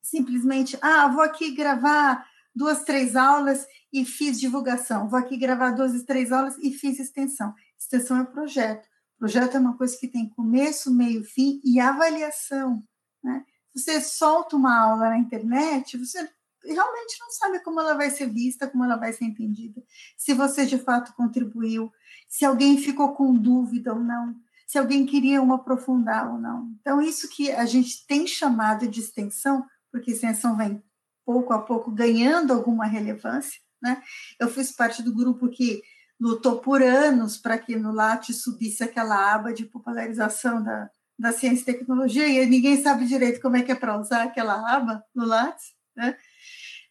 simplesmente, 0.02 0.78
ah, 0.82 1.08
vou 1.08 1.22
aqui 1.22 1.52
gravar 1.52 2.26
duas, 2.56 2.84
três 2.84 3.16
aulas 3.16 3.66
e 3.92 4.06
fiz 4.06 4.40
divulgação. 4.40 5.10
Vou 5.10 5.20
aqui 5.20 5.38
gravar 5.38 5.72
duas, 5.72 6.02
três 6.04 6.32
aulas 6.32 6.58
e 6.60 6.72
fiz 6.72 7.00
extensão. 7.00 7.54
Extensão 7.78 8.20
é 8.20 8.26
projeto. 8.26 8.88
Projeto 9.18 9.58
é 9.58 9.60
uma 9.60 9.78
coisa 9.78 9.98
que 9.98 10.08
tem 10.08 10.30
começo, 10.30 10.94
meio, 10.94 11.24
fim 11.24 11.60
e 11.64 11.80
avaliação. 11.80 12.84
Né? 13.24 13.44
Você 13.78 14.02
solta 14.02 14.56
uma 14.56 14.76
aula 14.76 15.10
na 15.10 15.18
internet, 15.18 15.98
você 15.98 16.28
realmente 16.66 17.20
não 17.20 17.30
sabe 17.30 17.60
como 17.60 17.80
ela 17.80 17.94
vai 17.94 18.10
ser 18.10 18.28
vista, 18.28 18.68
como 18.68 18.84
ela 18.84 18.96
vai 18.96 19.14
ser 19.14 19.26
entendida, 19.26 19.82
se 20.18 20.34
você 20.34 20.66
de 20.66 20.78
fato 20.78 21.14
contribuiu, 21.14 21.92
se 22.28 22.44
alguém 22.44 22.78
ficou 22.78 23.14
com 23.14 23.34
dúvida 23.34 23.94
ou 23.94 24.00
não, 24.00 24.36
se 24.66 24.78
alguém 24.78 25.06
queria 25.06 25.42
uma 25.42 25.56
aprofundar 25.56 26.30
ou 26.30 26.40
não. 26.40 26.72
Então, 26.82 27.02
isso 27.02 27.30
que 27.30 27.52
a 27.52 27.66
gente 27.66 28.06
tem 28.06 28.28
chamado 28.28 28.88
de 28.88 29.00
extensão, 29.00 29.66
porque 29.92 30.12
extensão 30.12 30.58
vem 30.58 30.84
pouco 31.26 31.54
a 31.54 31.62
pouco 31.62 31.92
ganhando 31.92 32.52
alguma 32.52 32.86
relevância, 32.86 33.62
né? 33.82 34.02
Eu 34.40 34.50
fiz 34.50 34.72
parte 34.72 35.02
do 35.02 35.14
grupo 35.14 35.48
que 35.50 35.82
lutou 36.20 36.60
por 36.60 36.82
anos 36.82 37.38
para 37.38 37.58
que 37.58 37.76
no 37.76 37.92
Lattes 37.92 38.42
subisse 38.42 38.84
aquela 38.84 39.34
aba 39.34 39.54
de 39.54 39.66
popularização 39.66 40.64
da, 40.64 40.90
da 41.18 41.32
ciência 41.32 41.64
e 41.64 41.66
tecnologia, 41.66 42.28
e 42.28 42.46
ninguém 42.46 42.82
sabe 42.82 43.06
direito 43.06 43.42
como 43.42 43.58
é 43.58 43.64
que 43.64 43.72
é 43.72 43.76
para 43.76 44.00
usar 44.00 44.24
aquela 44.24 44.76
aba 44.76 45.04
no 45.16 45.26
Lattes, 45.26 45.74
né? 45.96 46.16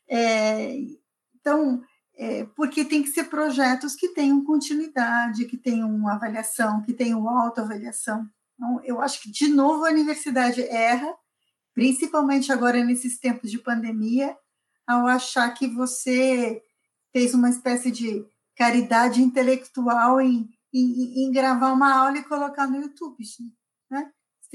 É, 0.08 0.76
então, 1.34 1.82
é, 2.16 2.44
porque 2.56 2.84
tem 2.84 3.02
que 3.02 3.10
ser 3.10 3.24
projetos 3.24 3.94
que 3.94 4.08
tenham 4.08 4.44
continuidade, 4.44 5.44
que 5.44 5.56
tenham 5.56 5.94
uma 5.94 6.14
avaliação, 6.14 6.82
que 6.82 6.92
tenham 6.92 7.28
autoavaliação. 7.28 8.26
Então, 8.54 8.80
eu 8.84 9.00
acho 9.00 9.22
que, 9.22 9.30
de 9.30 9.48
novo, 9.48 9.84
a 9.84 9.90
universidade 9.90 10.62
erra, 10.62 11.14
principalmente 11.74 12.50
agora 12.50 12.82
nesses 12.82 13.18
tempos 13.18 13.50
de 13.50 13.58
pandemia, 13.58 14.36
ao 14.86 15.06
achar 15.06 15.52
que 15.52 15.66
você 15.66 16.62
fez 17.12 17.34
uma 17.34 17.50
espécie 17.50 17.90
de 17.90 18.24
caridade 18.56 19.22
intelectual 19.22 20.20
em, 20.20 20.48
em, 20.72 21.24
em 21.24 21.30
gravar 21.30 21.72
uma 21.72 21.94
aula 21.94 22.18
e 22.18 22.24
colocar 22.24 22.66
no 22.66 22.80
YouTube. 22.80 23.22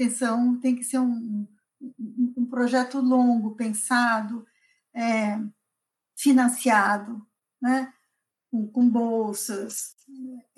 Extensão 0.02 0.58
tem 0.58 0.74
que 0.74 0.84
ser 0.84 0.98
um, 0.98 1.46
um, 1.80 2.34
um 2.38 2.46
projeto 2.46 3.00
longo, 3.00 3.54
pensado, 3.54 4.46
é, 4.94 5.38
financiado, 6.16 7.24
né? 7.60 7.92
com, 8.50 8.66
com 8.68 8.88
bolsas. 8.88 9.94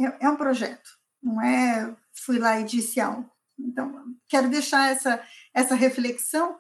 É, 0.00 0.26
é, 0.26 0.30
um 0.30 0.36
projeto, 0.36 0.90
não 1.22 1.40
é 1.40 1.96
fui 2.12 2.38
lá 2.38 2.58
e 2.60 2.64
disse 2.64 3.00
algo. 3.00 3.30
Então, 3.58 4.16
quero 4.28 4.48
deixar 4.48 4.90
essa, 4.90 5.22
essa 5.52 5.74
reflexão. 5.74 6.58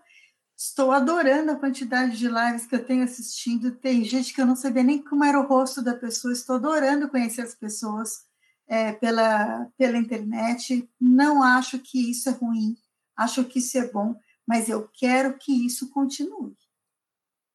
Estou 0.56 0.92
adorando 0.92 1.50
a 1.50 1.56
quantidade 1.56 2.16
de 2.16 2.28
lives 2.28 2.66
que 2.66 2.76
eu 2.76 2.84
tenho 2.84 3.02
assistindo. 3.02 3.72
Tem 3.72 4.04
gente 4.04 4.32
que 4.32 4.40
eu 4.40 4.46
não 4.46 4.54
sabia 4.54 4.84
nem 4.84 5.02
como 5.02 5.24
era 5.24 5.40
o 5.40 5.46
rosto 5.46 5.82
da 5.82 5.94
pessoa. 5.94 6.32
Estou 6.32 6.56
adorando 6.56 7.08
conhecer 7.08 7.42
as 7.42 7.54
pessoas 7.54 8.24
é, 8.68 8.92
pela, 8.92 9.66
pela 9.76 9.98
internet. 9.98 10.88
Não 11.00 11.42
acho 11.42 11.78
que 11.78 12.10
isso 12.10 12.28
é 12.28 12.32
ruim, 12.32 12.76
acho 13.16 13.44
que 13.44 13.58
isso 13.58 13.78
é 13.78 13.90
bom, 13.90 14.14
mas 14.46 14.68
eu 14.68 14.88
quero 14.88 15.36
que 15.38 15.66
isso 15.66 15.90
continue. 15.90 16.54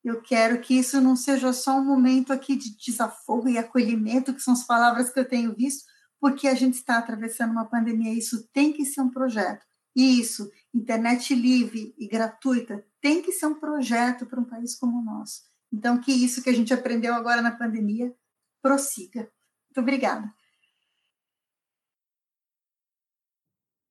Eu 0.03 0.21
quero 0.21 0.61
que 0.61 0.75
isso 0.75 1.01
não 1.01 1.15
seja 1.15 1.51
só 1.51 1.77
um 1.77 1.85
momento 1.85 2.31
aqui 2.31 2.55
de 2.55 2.75
desafogo 2.77 3.49
e 3.49 3.57
acolhimento, 3.57 4.33
que 4.33 4.41
são 4.41 4.53
as 4.53 4.65
palavras 4.65 5.09
que 5.09 5.19
eu 5.19 5.27
tenho 5.27 5.53
visto, 5.53 5.85
porque 6.19 6.47
a 6.47 6.55
gente 6.55 6.75
está 6.75 6.97
atravessando 6.97 7.51
uma 7.51 7.65
pandemia. 7.65 8.13
Isso 8.13 8.47
tem 8.53 8.71
que 8.71 8.85
ser 8.85 9.01
um 9.01 9.09
projeto. 9.09 9.65
E 9.95 10.19
isso, 10.19 10.49
internet 10.73 11.35
livre 11.35 11.93
e 11.97 12.07
gratuita, 12.07 12.85
tem 13.01 13.21
que 13.21 13.31
ser 13.31 13.47
um 13.47 13.59
projeto 13.59 14.25
para 14.25 14.39
um 14.39 14.45
país 14.45 14.77
como 14.77 14.99
o 14.99 15.03
nosso. 15.03 15.41
Então, 15.71 15.99
que 15.99 16.11
isso 16.11 16.41
que 16.41 16.49
a 16.49 16.53
gente 16.53 16.73
aprendeu 16.73 17.13
agora 17.13 17.41
na 17.41 17.51
pandemia 17.51 18.13
prossiga. 18.61 19.29
Muito 19.69 19.81
obrigada. 19.81 20.33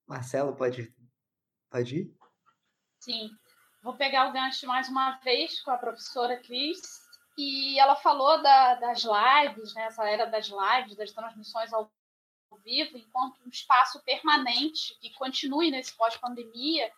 Marcelo, 0.09 0.57
pode, 0.57 0.93
pode 1.71 1.99
ir? 1.99 2.17
Sim. 2.99 3.31
Vou 3.83 3.95
pegar 3.95 4.29
o 4.29 4.33
gancho 4.33 4.67
mais 4.67 4.89
uma 4.89 5.19
vez 5.19 5.61
com 5.61 5.71
a 5.71 5.77
professora 5.77 6.39
Cris. 6.39 6.81
E 7.37 7.79
ela 7.79 7.95
falou 7.95 8.43
da, 8.43 8.75
das 8.77 9.05
lives, 9.05 9.73
né, 9.75 9.85
essa 9.85 10.09
era 10.09 10.25
das 10.27 10.49
lives, 10.49 10.97
das 10.97 11.13
transmissões 11.13 11.73
ao 11.73 11.89
vivo, 12.65 12.97
enquanto 12.97 13.41
um 13.45 13.49
espaço 13.49 14.03
permanente 14.03 14.99
que 15.01 15.15
continue 15.15 15.71
nesse 15.71 15.97
pós-pandemia 15.97 16.91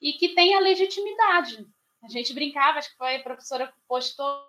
e 0.00 0.12
que 0.14 0.34
tenha 0.34 0.60
legitimidade. 0.60 1.66
A 2.02 2.08
gente 2.08 2.34
brincava, 2.34 2.78
acho 2.78 2.90
que 2.90 2.96
foi 2.98 3.16
a 3.16 3.22
professora 3.22 3.68
que 3.68 3.80
postou, 3.88 4.44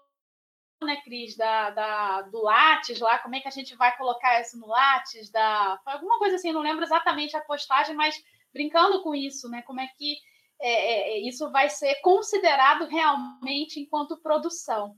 né, 0.85 1.01
Cris, 1.03 1.35
da, 1.35 1.71
da, 1.71 2.21
do 2.23 2.41
Lattes 2.43 2.99
lá, 2.99 3.17
como 3.19 3.35
é 3.35 3.39
que 3.39 3.47
a 3.47 3.51
gente 3.51 3.75
vai 3.75 3.95
colocar 3.97 4.39
isso 4.41 4.57
no 4.59 4.67
Lattes, 4.67 5.29
da, 5.31 5.79
foi 5.83 5.93
alguma 5.93 6.19
coisa 6.19 6.35
assim, 6.35 6.51
não 6.51 6.61
lembro 6.61 6.83
exatamente 6.83 7.35
a 7.35 7.41
postagem, 7.41 7.95
mas 7.95 8.15
brincando 8.53 9.01
com 9.01 9.15
isso, 9.15 9.49
né, 9.49 9.61
como 9.63 9.81
é 9.81 9.87
que 9.97 10.17
é, 10.59 10.69
é, 10.69 11.17
é, 11.17 11.27
isso 11.27 11.51
vai 11.51 11.69
ser 11.69 11.95
considerado 12.01 12.85
realmente 12.85 13.79
enquanto 13.79 14.21
produção. 14.21 14.95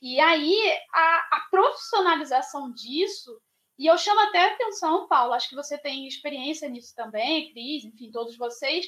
E 0.00 0.20
aí, 0.20 0.78
a, 0.92 1.16
a, 1.36 1.46
profissionalização 1.50 2.72
disso, 2.72 3.40
e 3.78 3.86
eu 3.86 3.96
chamo 3.96 4.20
até 4.20 4.52
atenção, 4.52 5.08
Paulo, 5.08 5.32
acho 5.32 5.48
que 5.48 5.56
você 5.56 5.78
tem 5.78 6.06
experiência 6.06 6.68
nisso 6.68 6.94
também, 6.94 7.52
Cris, 7.52 7.84
enfim, 7.84 8.10
todos 8.10 8.36
vocês, 8.36 8.86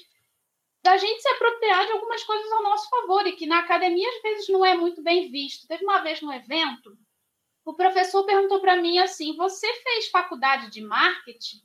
da 0.86 0.96
gente 0.96 1.20
se 1.20 1.28
apropriar 1.28 1.84
de 1.84 1.92
algumas 1.92 2.22
coisas 2.22 2.52
ao 2.52 2.62
nosso 2.62 2.88
favor, 2.88 3.26
e 3.26 3.32
que 3.32 3.46
na 3.46 3.58
academia 3.58 4.08
às 4.08 4.22
vezes 4.22 4.48
não 4.48 4.64
é 4.64 4.74
muito 4.76 5.02
bem 5.02 5.30
visto. 5.30 5.66
Teve 5.66 5.84
uma 5.84 6.00
vez 6.00 6.20
no 6.20 6.32
evento, 6.32 6.96
o 7.64 7.74
professor 7.74 8.24
perguntou 8.24 8.60
para 8.60 8.76
mim 8.76 8.98
assim: 8.98 9.36
Você 9.36 9.66
fez 9.82 10.08
faculdade 10.08 10.70
de 10.70 10.80
marketing? 10.80 11.58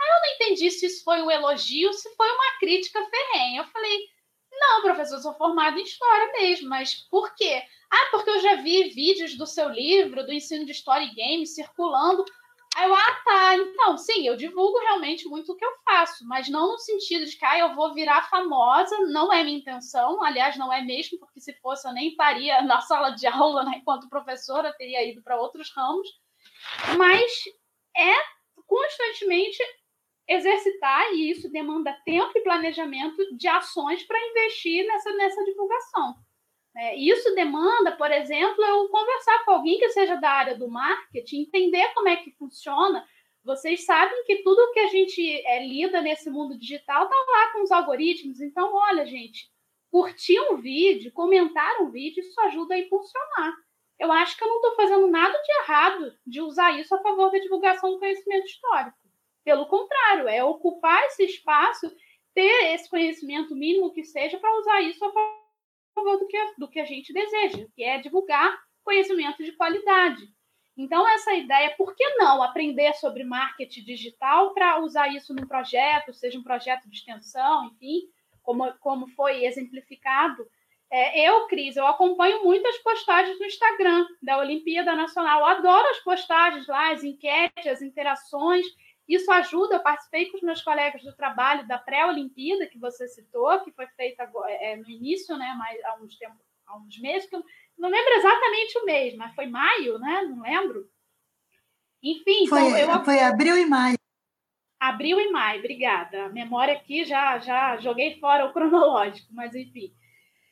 Aí 0.00 0.08
eu 0.08 0.20
não 0.20 0.34
entendi 0.34 0.70
se 0.70 0.86
isso 0.86 1.02
foi 1.02 1.20
um 1.20 1.30
elogio, 1.30 1.92
se 1.92 2.08
foi 2.14 2.30
uma 2.30 2.58
crítica 2.60 3.04
ferrenha. 3.04 3.62
Eu 3.62 3.66
falei, 3.66 4.08
não, 4.52 4.82
professor, 4.82 5.16
eu 5.16 5.22
sou 5.22 5.34
formado 5.34 5.78
em 5.78 5.82
história 5.82 6.32
mesmo, 6.32 6.68
mas 6.68 6.94
por 7.10 7.34
quê? 7.34 7.62
Ah, 7.90 8.08
porque 8.10 8.30
eu 8.30 8.40
já 8.40 8.54
vi 8.56 8.88
vídeos 8.90 9.36
do 9.36 9.46
seu 9.46 9.68
livro, 9.68 10.24
do 10.24 10.32
ensino 10.32 10.64
de 10.64 10.72
história 10.72 11.04
e 11.04 11.14
games 11.14 11.54
circulando. 11.54 12.24
Aí 12.76 12.88
eu, 12.88 12.94
ah, 12.94 13.20
tá, 13.24 13.56
então, 13.56 13.98
sim, 13.98 14.26
eu 14.26 14.36
divulgo 14.36 14.78
realmente 14.78 15.28
muito 15.28 15.52
o 15.52 15.56
que 15.56 15.64
eu 15.64 15.72
faço, 15.84 16.26
mas 16.26 16.48
não 16.48 16.72
no 16.72 16.78
sentido 16.78 17.26
de 17.26 17.36
que 17.36 17.44
ah, 17.44 17.58
eu 17.58 17.74
vou 17.74 17.92
virar 17.94 18.28
famosa, 18.30 18.96
não 19.08 19.32
é 19.32 19.42
minha 19.42 19.58
intenção, 19.58 20.22
aliás, 20.22 20.56
não 20.56 20.72
é 20.72 20.80
mesmo, 20.80 21.18
porque 21.18 21.40
se 21.40 21.52
fosse 21.60 21.86
eu 21.86 21.92
nem 21.92 22.10
estaria 22.10 22.62
na 22.62 22.80
sala 22.80 23.10
de 23.10 23.26
aula, 23.26 23.64
né, 23.64 23.78
enquanto 23.78 24.08
professora, 24.08 24.72
teria 24.78 25.04
ido 25.04 25.20
para 25.22 25.40
outros 25.40 25.72
ramos, 25.74 26.08
mas 26.96 27.32
é 27.96 28.14
constantemente 28.66 29.58
exercitar, 30.28 31.12
e 31.12 31.30
isso 31.30 31.50
demanda 31.50 31.92
tempo 32.04 32.30
e 32.36 32.42
planejamento 32.42 33.36
de 33.36 33.48
ações 33.48 34.04
para 34.04 34.28
investir 34.28 34.86
nessa, 34.86 35.12
nessa 35.14 35.44
divulgação. 35.44 36.14
É, 36.76 36.96
isso 36.96 37.34
demanda, 37.34 37.92
por 37.92 38.10
exemplo, 38.10 38.64
eu 38.64 38.88
conversar 38.88 39.44
com 39.44 39.52
alguém 39.52 39.78
que 39.78 39.88
seja 39.90 40.16
da 40.16 40.30
área 40.30 40.56
do 40.56 40.68
marketing, 40.68 41.42
entender 41.42 41.92
como 41.94 42.08
é 42.08 42.16
que 42.16 42.30
funciona. 42.32 43.04
Vocês 43.42 43.84
sabem 43.84 44.24
que 44.24 44.42
tudo 44.42 44.72
que 44.72 44.80
a 44.80 44.86
gente 44.88 45.46
é, 45.46 45.66
lida 45.66 46.00
nesse 46.00 46.30
mundo 46.30 46.56
digital 46.58 47.04
está 47.04 47.16
lá 47.16 47.52
com 47.52 47.62
os 47.62 47.72
algoritmos. 47.72 48.40
Então, 48.40 48.72
olha, 48.72 49.04
gente, 49.04 49.50
curtir 49.90 50.38
um 50.40 50.56
vídeo, 50.56 51.12
comentar 51.12 51.80
um 51.80 51.90
vídeo, 51.90 52.20
isso 52.20 52.40
ajuda 52.42 52.74
a 52.74 52.78
impulsionar. 52.78 53.54
Eu 53.98 54.12
acho 54.12 54.36
que 54.36 54.44
eu 54.44 54.48
não 54.48 54.56
estou 54.56 54.76
fazendo 54.76 55.06
nada 55.08 55.36
de 55.36 55.52
errado 55.62 56.14
de 56.26 56.40
usar 56.40 56.78
isso 56.78 56.94
a 56.94 57.02
favor 57.02 57.30
da 57.30 57.38
divulgação 57.38 57.90
do 57.90 57.98
conhecimento 57.98 58.46
histórico. 58.46 58.96
Pelo 59.44 59.66
contrário, 59.66 60.28
é 60.28 60.44
ocupar 60.44 61.04
esse 61.06 61.24
espaço, 61.24 61.90
ter 62.34 62.74
esse 62.74 62.88
conhecimento 62.88 63.54
mínimo 63.54 63.92
que 63.92 64.04
seja 64.04 64.38
para 64.38 64.58
usar 64.58 64.80
isso 64.82 65.04
a 65.04 65.12
favor 65.12 65.39
do 66.04 66.26
que, 66.26 66.54
do 66.58 66.68
que 66.68 66.80
a 66.80 66.84
gente 66.84 67.12
deseja, 67.12 67.66
que 67.74 67.82
é 67.82 67.98
divulgar 67.98 68.58
conhecimento 68.82 69.44
de 69.44 69.52
qualidade. 69.52 70.28
Então, 70.76 71.06
essa 71.08 71.34
ideia, 71.34 71.74
por 71.76 71.94
que 71.94 72.08
não 72.16 72.42
aprender 72.42 72.94
sobre 72.94 73.22
marketing 73.22 73.84
digital 73.84 74.54
para 74.54 74.80
usar 74.80 75.08
isso 75.08 75.34
num 75.34 75.46
projeto, 75.46 76.14
seja 76.14 76.38
um 76.38 76.42
projeto 76.42 76.88
de 76.88 76.96
extensão, 76.96 77.66
enfim, 77.66 78.08
como, 78.42 78.72
como 78.80 79.06
foi 79.08 79.44
exemplificado. 79.44 80.46
É, 80.90 81.28
eu, 81.28 81.46
Cris, 81.46 81.76
eu 81.76 81.86
acompanho 81.86 82.42
muitas 82.42 82.76
postagens 82.78 83.38
no 83.38 83.46
Instagram 83.46 84.06
da 84.22 84.38
Olimpíada 84.38 84.96
Nacional. 84.96 85.40
Eu 85.40 85.46
adoro 85.46 85.88
as 85.88 86.00
postagens 86.00 86.66
lá, 86.66 86.92
as 86.92 87.04
enquetes, 87.04 87.66
as 87.66 87.82
interações. 87.82 88.66
Isso 89.10 89.28
ajuda, 89.32 89.74
eu 89.74 89.82
participei 89.82 90.30
com 90.30 90.36
os 90.36 90.42
meus 90.44 90.62
colegas 90.62 91.02
do 91.02 91.12
trabalho 91.16 91.66
da 91.66 91.76
pré-Olimpíada, 91.76 92.68
que 92.68 92.78
você 92.78 93.08
citou, 93.08 93.58
que 93.64 93.72
foi 93.72 93.88
feita 93.88 94.30
é, 94.46 94.76
no 94.76 94.88
início, 94.88 95.36
né, 95.36 95.52
mas 95.58 95.82
há 95.84 95.96
uns, 96.00 96.16
tempos, 96.16 96.38
há 96.64 96.76
uns 96.76 96.96
meses, 97.00 97.28
que 97.28 97.34
eu 97.34 97.42
não 97.76 97.88
lembro 97.88 98.12
exatamente 98.14 98.78
o 98.78 98.84
mês, 98.84 99.16
mas 99.16 99.34
foi 99.34 99.46
maio, 99.46 99.98
né? 99.98 100.22
Não 100.22 100.42
lembro. 100.42 100.88
Enfim, 102.00 102.46
foi, 102.46 102.60
então 102.60 102.78
eu... 102.78 103.04
Foi 103.04 103.18
abril 103.18 103.56
e 103.56 103.66
maio. 103.66 103.96
Abril 104.78 105.18
e 105.18 105.32
maio, 105.32 105.58
obrigada. 105.58 106.26
A 106.26 106.28
memória 106.28 106.74
aqui 106.74 107.04
já, 107.04 107.36
já 107.40 107.78
joguei 107.78 108.20
fora 108.20 108.46
o 108.46 108.52
cronológico, 108.52 109.28
mas 109.32 109.56
enfim. 109.56 109.92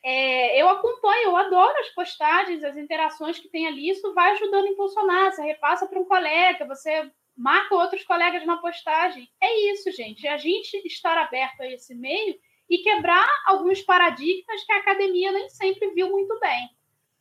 É, 0.04 0.60
eu 0.60 0.68
acompanho, 0.68 1.26
eu 1.26 1.36
adoro 1.36 1.78
as 1.78 1.90
postagens, 1.90 2.64
as 2.64 2.76
interações 2.76 3.38
que 3.38 3.48
tem 3.48 3.68
ali, 3.68 3.88
isso 3.88 4.12
vai 4.14 4.32
ajudando 4.32 4.64
a 4.64 4.68
impulsionar. 4.68 5.32
Você 5.32 5.42
repassa 5.42 5.86
para 5.86 6.00
um 6.00 6.04
colega, 6.04 6.66
você 6.66 7.08
marca 7.38 7.74
outros 7.74 8.02
colegas 8.02 8.44
na 8.44 8.56
postagem. 8.56 9.30
É 9.40 9.72
isso, 9.72 9.92
gente. 9.92 10.26
É 10.26 10.32
a 10.32 10.36
gente 10.36 10.76
estar 10.84 11.16
aberto 11.16 11.60
a 11.60 11.70
esse 11.70 11.94
meio 11.94 12.36
e 12.68 12.78
quebrar 12.78 13.28
alguns 13.46 13.80
paradigmas 13.80 14.64
que 14.64 14.72
a 14.72 14.78
academia 14.78 15.32
nem 15.32 15.48
sempre 15.48 15.90
viu 15.92 16.10
muito 16.10 16.38
bem. 16.40 16.68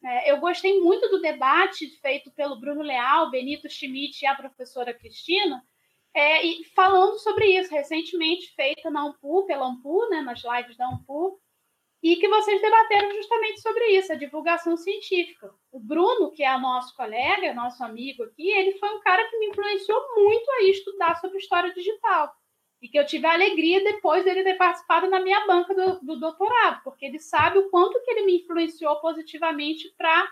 É, 0.03 0.31
eu 0.31 0.39
gostei 0.39 0.80
muito 0.80 1.07
do 1.10 1.22
debate 1.22 1.88
feito 2.02 2.31
pelo 2.31 2.60
Bruno 2.60 2.81
Leal, 2.81 3.30
Benito 3.30 3.69
Schmidt 3.69 4.23
e 4.23 4.27
a 4.27 4.35
professora 4.35 4.94
Cristina, 4.94 5.64
é, 6.14 6.45
e 6.45 6.64
falando 6.76 7.18
sobre 7.19 7.45
isso, 7.45 7.72
recentemente 7.72 8.53
feita 8.56 8.89
na 8.89 9.03
Ampu, 9.03 9.45
pela 9.45 9.68
Ampu, 9.68 10.10
né, 10.10 10.22
nas 10.22 10.41
lives 10.44 10.76
da 10.76 10.88
Ampu, 10.88 11.39
e 12.02 12.15
que 12.15 12.28
vocês 12.28 12.61
debateram 12.61 13.11
justamente 13.11 13.61
sobre 13.61 13.86
isso, 13.98 14.11
a 14.11 14.15
divulgação 14.15 14.78
científica. 14.78 15.52
O 15.72 15.80
Bruno, 15.80 16.32
que 16.32 16.44
é 16.44 16.57
nosso 16.57 16.95
colega, 16.95 17.53
nosso 17.53 17.84
amigo 17.84 18.24
aqui, 18.24 18.49
ele 18.49 18.78
foi 18.78 18.90
um 18.95 18.99
cara 18.99 19.28
que 19.28 19.38
me 19.40 19.48
influenciou 19.48 19.99
muito 20.15 20.49
a 20.52 20.64
estudar 20.64 21.15
sobre 21.15 21.40
história 21.40 21.74
digital. 21.74 22.32
E 22.80 22.88
que 22.88 22.99
eu 22.99 23.06
tive 23.06 23.26
a 23.26 23.34
alegria 23.34 23.84
depois 23.84 24.24
dele 24.24 24.44
ter 24.44 24.53
participado 24.53 25.10
na 25.10 25.19
minha 25.19 25.48
banca 25.48 25.74
do, 25.74 25.99
do 26.06 26.19
doutorado, 26.19 26.84
porque 26.84 27.06
ele 27.06 27.19
sabe 27.19 27.57
o 27.57 27.69
quanto 27.69 27.99
que 28.03 28.11
ele 28.11 28.26
me 28.26 28.41
influenciou 28.41 28.99
positivamente 29.02 29.91
para 29.98 30.30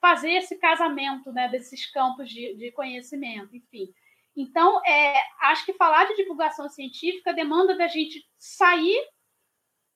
fazer 0.00 0.32
esse 0.32 0.58
casamento 0.58 1.30
né, 1.32 1.48
desses 1.48 1.90
campos 1.90 2.30
de, 2.30 2.54
de 2.56 2.72
conhecimento, 2.72 3.54
enfim. 3.54 3.92
Então, 4.36 4.80
é, 4.84 5.14
acho 5.42 5.64
que 5.64 5.74
falar 5.74 6.06
de 6.06 6.16
divulgação 6.16 6.68
científica 6.68 7.32
demanda 7.32 7.76
da 7.76 7.86
gente 7.86 8.26
sair 8.38 9.00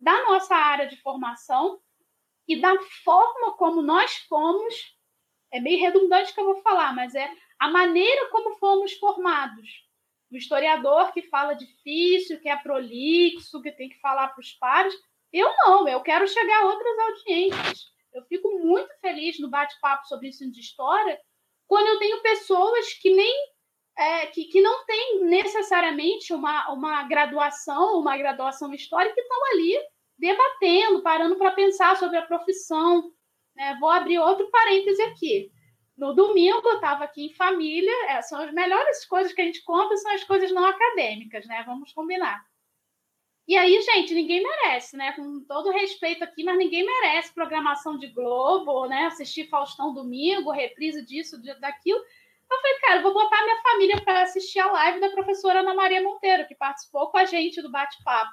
da 0.01 0.25
nossa 0.25 0.55
área 0.55 0.87
de 0.87 1.01
formação 1.03 1.81
e 2.47 2.61
da 2.61 2.75
forma 3.05 3.57
como 3.57 3.83
nós 3.83 4.17
fomos. 4.29 4.97
É 5.53 5.61
meio 5.61 5.81
redundante 5.81 6.33
que 6.33 6.41
eu 6.41 6.45
vou 6.45 6.63
falar, 6.63 6.95
mas 6.95 7.15
é 7.15 7.31
a 7.59 7.69
maneira 7.69 8.29
como 8.31 8.57
fomos 8.57 8.93
formados. 8.95 9.87
O 10.31 10.37
historiador 10.37 11.13
que 11.13 11.23
fala 11.23 11.55
difícil, 11.55 12.41
que 12.41 12.49
é 12.49 12.57
prolixo, 12.57 13.63
que 13.63 13.73
tem 13.73 13.89
que 13.89 14.01
falar 14.01 14.29
para 14.29 14.41
os 14.41 14.53
pares. 14.53 14.95
Eu 15.33 15.51
não, 15.65 15.89
eu 15.89 16.01
quero 16.03 16.29
chegar 16.29 16.63
a 16.63 16.67
outras 16.67 16.99
audiências. 16.99 17.93
Eu 18.13 18.23
fico 18.25 18.59
muito 18.59 18.93
feliz 19.01 19.39
no 19.39 19.49
bate-papo 19.49 20.07
sobre 20.07 20.29
isso 20.29 20.51
de 20.51 20.61
história, 20.61 21.21
quando 21.67 21.87
eu 21.87 21.99
tenho 21.99 22.23
pessoas 22.23 22.95
que 22.95 23.15
nem 23.15 23.53
é, 23.99 24.27
que, 24.27 24.45
que 24.45 24.61
não 24.61 24.87
têm 24.87 25.25
necessariamente 25.25 26.33
uma, 26.33 26.73
uma 26.73 27.03
graduação, 27.03 27.99
uma 27.99 28.17
graduação 28.17 28.73
histórica, 28.73 29.13
que 29.13 29.21
estão 29.21 29.39
ali 29.53 29.77
debatendo, 30.17 31.03
parando 31.03 31.35
para 31.37 31.51
pensar 31.51 31.97
sobre 31.97 32.17
a 32.17 32.27
profissão. 32.27 33.11
Né? 33.57 33.77
Vou 33.81 33.91
abrir 33.91 34.21
outro 34.21 34.49
parêntese 34.51 35.03
aqui. 35.03 35.51
No 35.97 36.15
domingo, 36.15 36.63
eu 36.65 36.77
estava 36.77 37.03
aqui 37.03 37.27
em 37.27 37.35
família, 37.35 37.93
é, 38.11 38.23
são 38.23 38.41
as 38.41 38.53
melhores 38.53 39.05
coisas 39.05 39.33
que 39.33 39.41
a 39.41 39.45
gente 39.45 39.65
conta, 39.65 39.97
são 39.97 40.13
as 40.13 40.23
coisas 40.23 40.53
não 40.53 40.65
acadêmicas, 40.65 41.45
né? 41.47 41.65
Vamos 41.67 41.93
combinar. 41.93 42.41
E 43.49 43.57
aí, 43.57 43.83
gente, 43.83 44.15
ninguém 44.15 44.41
merece, 44.41 44.97
né? 44.97 45.11
Com 45.13 45.45
todo 45.49 45.73
respeito 45.73 46.23
aqui, 46.23 46.45
mas 46.45 46.57
ninguém 46.57 46.87
merece 46.87 47.35
programação 47.35 47.99
de 47.99 48.07
Globo, 48.09 48.87
né? 48.87 49.07
Assistir 49.07 49.49
Faustão 49.49 49.93
domingo, 49.93 50.53
reprise 50.53 51.05
disso, 51.05 51.43
daquilo. 51.59 52.01
Eu 52.51 52.57
falei, 52.61 52.79
cara, 52.81 52.97
eu 52.97 53.03
vou 53.03 53.13
botar 53.13 53.43
minha 53.45 53.63
família 53.63 54.01
para 54.03 54.23
assistir 54.23 54.59
a 54.59 54.73
live 54.73 55.01
da 55.01 55.11
professora 55.11 55.61
Ana 55.61 55.75
Maria 55.75 56.03
Monteiro, 56.03 56.47
que 56.47 56.55
participou 56.55 57.11
com 57.11 57.19
a 57.19 57.25
gente 57.25 57.61
do 57.61 57.71
bate-papo. 57.71 58.33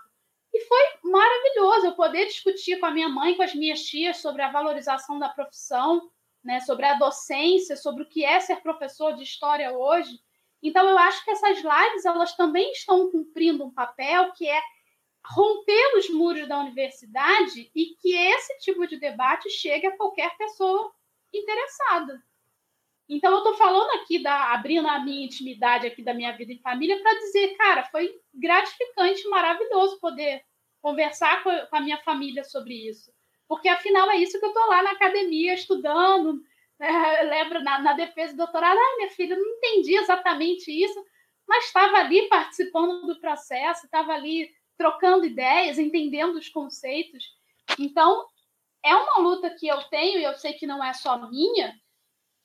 E 0.53 0.61
foi 0.61 0.79
maravilhoso 1.03 1.87
eu 1.87 1.95
poder 1.95 2.25
discutir 2.27 2.79
com 2.79 2.85
a 2.85 2.91
minha 2.91 3.09
mãe, 3.09 3.35
com 3.35 3.43
as 3.43 3.53
minhas 3.53 3.81
tias, 3.81 4.17
sobre 4.17 4.41
a 4.41 4.51
valorização 4.51 5.19
da 5.19 5.27
profissão, 5.27 6.09
né, 6.41 6.61
sobre 6.61 6.85
a 6.85 6.93
docência, 6.93 7.75
sobre 7.75 8.03
o 8.03 8.07
que 8.07 8.23
é 8.23 8.39
ser 8.39 8.61
professor 8.61 9.13
de 9.15 9.23
história 9.23 9.77
hoje. 9.77 10.17
Então, 10.63 10.87
eu 10.87 10.97
acho 10.97 11.23
que 11.25 11.31
essas 11.31 11.57
lives 11.57 12.05
elas 12.05 12.35
também 12.35 12.71
estão 12.71 13.11
cumprindo 13.11 13.65
um 13.65 13.73
papel 13.73 14.31
que 14.31 14.47
é 14.47 14.61
romper 15.25 15.97
os 15.97 16.09
muros 16.09 16.47
da 16.47 16.59
universidade 16.59 17.69
e 17.75 17.95
que 17.95 18.15
esse 18.15 18.57
tipo 18.59 18.87
de 18.87 18.97
debate 18.97 19.49
chegue 19.49 19.87
a 19.87 19.97
qualquer 19.97 20.37
pessoa 20.37 20.93
interessada. 21.33 22.23
Então, 23.07 23.31
eu 23.31 23.37
estou 23.37 23.53
falando 23.55 23.89
aqui, 24.01 24.21
da, 24.21 24.53
abrindo 24.53 24.87
a 24.87 24.99
minha 24.99 25.25
intimidade 25.25 25.85
aqui 25.85 26.03
da 26.03 26.13
minha 26.13 26.35
vida 26.35 26.51
em 26.51 26.61
família, 26.61 26.99
para 27.01 27.19
dizer, 27.19 27.55
cara, 27.55 27.83
foi 27.85 28.11
gratificante, 28.33 29.27
maravilhoso 29.27 29.99
poder 29.99 30.43
conversar 30.81 31.43
com 31.43 31.49
a, 31.71 31.81
minha 31.81 31.97
família 31.99 32.43
sobre 32.43 32.73
isso. 32.89 33.11
Porque, 33.47 33.69
afinal, 33.69 34.09
é 34.09 34.17
isso 34.17 34.39
que 34.39 34.45
eu 34.45 34.49
estou 34.49 34.67
lá 34.67 34.81
na 34.81 34.91
academia 34.91 35.53
estudando. 35.53 36.41
Né? 36.79 36.89
Na, 37.63 37.79
na 37.79 37.93
defesa 37.93 38.33
do 38.33 38.37
doutorado, 38.37 38.77
ah, 38.77 38.95
minha 38.97 39.09
filha, 39.11 39.35
não 39.35 39.45
entendi 39.45 39.95
exatamente 39.95 40.69
isso, 40.69 41.01
mas 41.47 41.65
estava 41.65 41.97
ali 41.97 42.27
participando 42.27 43.07
do 43.07 43.19
processo, 43.19 43.85
estava 43.85 44.13
ali 44.13 44.49
trocando 44.77 45.25
ideias, 45.25 45.79
entendendo 45.79 46.35
os 46.35 46.49
conceitos. 46.49 47.23
Então, 47.79 48.25
é 48.83 48.95
uma 48.95 49.19
luta 49.19 49.49
que 49.49 49.67
eu 49.67 49.81
tenho, 49.83 50.19
e 50.19 50.23
eu 50.23 50.33
sei 50.35 50.53
que 50.53 50.67
não 50.67 50.83
é 50.83 50.93
só 50.93 51.17
minha, 51.29 51.73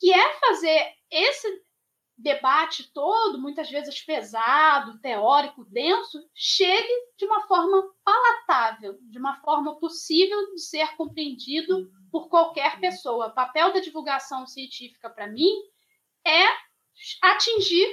que 0.01 0.13
é 0.13 0.41
fazer 0.41 0.95
esse 1.11 1.63
debate 2.17 2.91
todo, 2.93 3.41
muitas 3.41 3.71
vezes 3.71 4.03
pesado, 4.03 5.01
teórico, 5.01 5.65
denso, 5.67 6.19
chegue 6.35 6.93
de 7.17 7.25
uma 7.25 7.47
forma 7.47 7.83
palatável, 8.05 8.99
de 9.03 9.19
uma 9.19 9.41
forma 9.41 9.79
possível 9.79 10.53
de 10.55 10.61
ser 10.61 10.97
compreendido 10.97 11.91
por 12.11 12.29
qualquer 12.29 12.81
pessoa. 12.81 13.29
O 13.29 13.35
papel 13.35 13.73
da 13.73 13.81
divulgação 13.81 14.47
científica, 14.47 15.09
para 15.09 15.29
mim, 15.29 15.51
é 16.27 16.45
atingir 17.23 17.89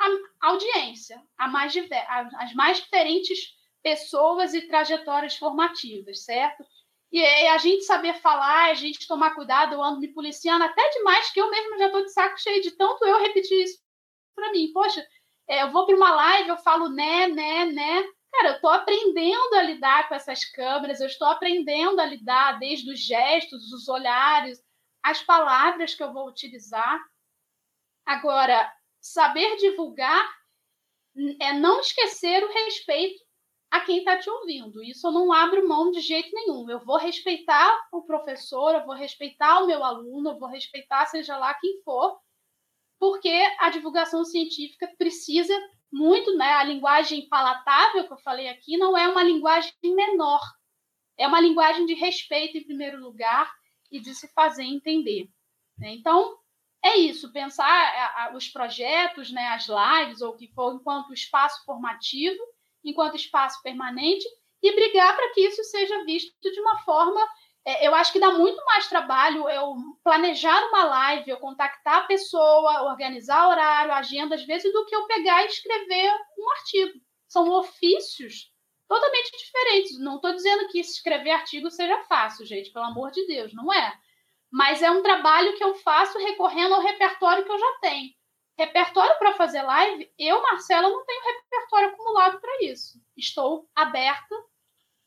a 0.00 0.48
audiência, 0.48 1.22
a 1.36 1.46
mais, 1.46 1.74
as 2.38 2.54
mais 2.54 2.78
diferentes 2.78 3.38
pessoas 3.82 4.54
e 4.54 4.62
trajetórias 4.62 5.36
formativas, 5.36 6.24
certo? 6.24 6.64
E 7.12 7.24
a 7.48 7.58
gente 7.58 7.84
saber 7.84 8.14
falar, 8.14 8.70
a 8.70 8.74
gente 8.74 9.08
tomar 9.08 9.34
cuidado, 9.34 9.74
eu 9.74 9.82
ando 9.82 9.98
me 9.98 10.08
policiando 10.08 10.62
até 10.62 10.88
demais, 10.90 11.30
que 11.32 11.40
eu 11.40 11.50
mesmo 11.50 11.76
já 11.76 11.86
estou 11.86 12.04
de 12.04 12.12
saco 12.12 12.40
cheio 12.40 12.62
de 12.62 12.70
tanto 12.72 13.04
eu 13.04 13.18
repetir 13.18 13.64
isso 13.64 13.80
para 14.34 14.52
mim. 14.52 14.72
Poxa, 14.72 15.04
é, 15.48 15.62
eu 15.62 15.72
vou 15.72 15.86
para 15.86 15.96
uma 15.96 16.14
live, 16.14 16.50
eu 16.50 16.56
falo 16.58 16.88
né, 16.88 17.26
né, 17.26 17.64
né. 17.66 18.04
Cara, 18.32 18.50
eu 18.50 18.54
estou 18.54 18.70
aprendendo 18.70 19.54
a 19.54 19.62
lidar 19.62 20.08
com 20.08 20.14
essas 20.14 20.44
câmeras, 20.44 21.00
eu 21.00 21.08
estou 21.08 21.26
aprendendo 21.26 22.00
a 22.00 22.06
lidar 22.06 22.60
desde 22.60 22.92
os 22.92 23.00
gestos, 23.00 23.72
os 23.72 23.88
olhares, 23.88 24.62
as 25.02 25.20
palavras 25.20 25.94
que 25.96 26.02
eu 26.02 26.12
vou 26.12 26.28
utilizar. 26.28 27.00
Agora, 28.06 28.72
saber 29.00 29.56
divulgar 29.56 30.30
é 31.40 31.52
não 31.54 31.80
esquecer 31.80 32.44
o 32.44 32.52
respeito 32.52 33.20
a 33.70 33.80
quem 33.80 33.98
está 33.98 34.18
te 34.18 34.28
ouvindo. 34.28 34.82
Isso 34.82 35.06
eu 35.06 35.12
não 35.12 35.32
abro 35.32 35.68
mão 35.68 35.90
de 35.92 36.00
jeito 36.00 36.34
nenhum. 36.34 36.68
Eu 36.68 36.84
vou 36.84 36.96
respeitar 36.96 37.88
o 37.92 38.02
professor, 38.02 38.74
eu 38.74 38.84
vou 38.84 38.94
respeitar 38.94 39.60
o 39.60 39.66
meu 39.66 39.84
aluno, 39.84 40.30
eu 40.30 40.38
vou 40.38 40.48
respeitar 40.48 41.06
seja 41.06 41.36
lá 41.36 41.54
quem 41.54 41.80
for, 41.84 42.18
porque 42.98 43.32
a 43.60 43.70
divulgação 43.70 44.24
científica 44.24 44.92
precisa 44.98 45.54
muito, 45.92 46.36
né? 46.36 46.52
A 46.54 46.64
linguagem 46.64 47.28
palatável 47.28 48.06
que 48.06 48.12
eu 48.12 48.18
falei 48.18 48.48
aqui 48.48 48.76
não 48.76 48.98
é 48.98 49.08
uma 49.08 49.22
linguagem 49.22 49.72
menor, 49.84 50.40
é 51.16 51.26
uma 51.26 51.40
linguagem 51.40 51.86
de 51.86 51.94
respeito 51.94 52.58
em 52.58 52.64
primeiro 52.64 53.00
lugar 53.00 53.52
e 53.90 54.00
de 54.00 54.14
se 54.14 54.28
fazer 54.32 54.64
entender. 54.64 55.28
Né? 55.78 55.94
Então 55.94 56.36
é 56.82 56.96
isso, 56.96 57.32
pensar 57.32 58.32
os 58.34 58.48
projetos, 58.48 59.30
né, 59.30 59.48
as 59.48 59.66
lives 59.68 60.22
ou 60.22 60.30
o 60.30 60.36
que 60.36 60.48
for 60.48 60.74
enquanto 60.74 61.12
espaço 61.12 61.62
formativo 61.64 62.42
enquanto 62.84 63.16
espaço 63.16 63.62
permanente 63.62 64.26
e 64.62 64.74
brigar 64.74 65.16
para 65.16 65.30
que 65.30 65.40
isso 65.40 65.62
seja 65.64 66.04
visto 66.04 66.32
de 66.40 66.60
uma 66.60 66.78
forma. 66.78 67.20
É, 67.64 67.86
eu 67.86 67.94
acho 67.94 68.12
que 68.12 68.20
dá 68.20 68.30
muito 68.30 68.62
mais 68.64 68.88
trabalho 68.88 69.48
eu 69.48 69.74
planejar 70.02 70.62
uma 70.68 70.84
live, 70.84 71.30
eu 71.30 71.36
contactar 71.36 71.98
a 71.98 72.06
pessoa, 72.06 72.84
organizar 72.84 73.48
horário, 73.48 73.92
agenda, 73.92 74.34
às 74.34 74.44
vezes, 74.44 74.72
do 74.72 74.86
que 74.86 74.94
eu 74.94 75.06
pegar 75.06 75.42
e 75.42 75.46
escrever 75.46 76.10
um 76.38 76.50
artigo. 76.52 77.00
São 77.28 77.48
ofícios 77.50 78.50
totalmente 78.88 79.30
diferentes. 79.36 79.98
Não 80.00 80.16
estou 80.16 80.34
dizendo 80.34 80.68
que 80.68 80.80
escrever 80.80 81.30
artigo 81.30 81.70
seja 81.70 82.02
fácil, 82.04 82.44
gente, 82.44 82.72
pelo 82.72 82.86
amor 82.86 83.10
de 83.10 83.24
Deus, 83.26 83.54
não 83.54 83.72
é. 83.72 83.96
Mas 84.50 84.82
é 84.82 84.90
um 84.90 85.02
trabalho 85.02 85.56
que 85.56 85.62
eu 85.62 85.74
faço 85.76 86.18
recorrendo 86.18 86.74
ao 86.74 86.82
repertório 86.82 87.44
que 87.44 87.52
eu 87.52 87.58
já 87.58 87.78
tenho. 87.80 88.10
Repertório 88.60 89.18
para 89.18 89.32
fazer 89.32 89.62
live, 89.62 90.12
eu, 90.18 90.42
Marcela, 90.42 90.90
não 90.90 91.02
tenho 91.06 91.22
repertório 91.24 91.88
acumulado 91.88 92.38
para 92.42 92.62
isso. 92.62 93.00
Estou 93.16 93.66
aberta 93.74 94.36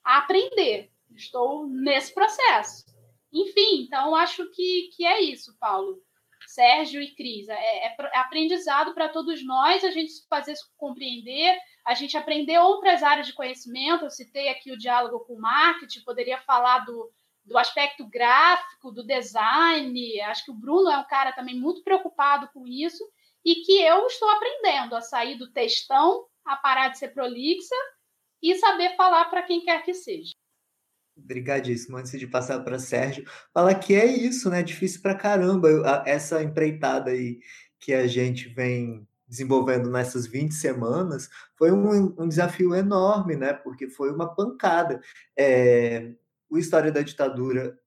a 0.04 0.18
aprender. 0.18 0.92
Estou 1.16 1.68
nesse 1.68 2.16
processo. 2.16 2.84
Enfim, 3.32 3.84
então 3.84 4.16
acho 4.16 4.50
que, 4.50 4.90
que 4.96 5.06
é 5.06 5.22
isso, 5.22 5.56
Paulo. 5.60 6.02
Sérgio 6.48 7.00
e 7.00 7.14
Cris. 7.14 7.48
É, 7.48 7.54
é, 7.54 7.96
é 7.96 8.18
aprendizado 8.18 8.92
para 8.96 9.10
todos 9.10 9.46
nós 9.46 9.84
a 9.84 9.92
gente 9.92 10.14
fazer 10.28 10.56
compreender, 10.76 11.56
a 11.86 11.94
gente 11.94 12.18
aprender 12.18 12.58
outras 12.58 13.04
áreas 13.04 13.28
de 13.28 13.34
conhecimento. 13.34 14.06
Eu 14.06 14.10
citei 14.10 14.50
aqui 14.50 14.72
o 14.72 14.78
diálogo 14.80 15.20
com 15.26 15.36
o 15.36 15.40
marketing, 15.40 16.02
poderia 16.02 16.40
falar 16.40 16.80
do, 16.80 17.14
do 17.46 17.56
aspecto 17.56 18.04
gráfico, 18.08 18.92
do 18.92 19.06
design. 19.06 20.22
Acho 20.22 20.44
que 20.44 20.52
o 20.52 20.56
Bruno 20.56 20.90
é 20.90 20.98
um 20.98 21.08
cara 21.08 21.32
também 21.34 21.54
muito 21.54 21.84
preocupado 21.84 22.50
com 22.52 22.68
isso 22.68 23.08
e 23.45 23.56
que 23.56 23.82
eu 23.82 24.07
estou 24.07 24.30
aprendendo 24.30 24.95
a 24.95 25.02
sair 25.02 25.38
do 25.38 25.52
textão, 25.52 26.26
a 26.45 26.56
parar 26.56 26.90
de 26.90 26.99
ser 26.99 27.10
prolixa 27.10 27.76
e 28.41 28.56
saber 28.56 28.95
falar 28.95 29.26
para 29.26 29.44
quem 29.44 29.64
quer 29.64 29.84
que 29.84 29.94
seja. 29.94 30.34
Obrigadíssimo. 31.15 31.98
Antes 31.98 32.20
de 32.20 32.28
passar 32.28 32.60
para 32.61 32.80
Sérgio, 32.80 33.26
fala 33.53 33.76
que 33.76 33.94
é 33.94 34.06
isso, 34.06 34.49
né? 34.49 34.64
Difícil 34.64 35.02
para 35.02 35.15
caramba 35.15 35.70
essa 36.06 36.41
empreitada 36.41 37.11
aí 37.11 37.40
que 37.80 37.94
a 37.94 38.07
gente 38.07 38.49
vem 38.49 39.07
desenvolvendo 39.28 39.90
nessas 39.90 40.28
20 40.28 40.53
semanas 40.53 41.30
foi 41.57 41.72
um, 41.72 42.14
um 42.18 42.28
desafio 42.28 42.76
enorme, 42.76 43.36
né? 43.36 43.53
Porque 43.53 43.88
foi 43.88 44.11
uma 44.11 44.34
pancada. 44.34 45.02
É, 45.38 46.11
o 46.49 46.57
História 46.57 46.91
da 46.91 47.02
Ditadura 47.02 47.80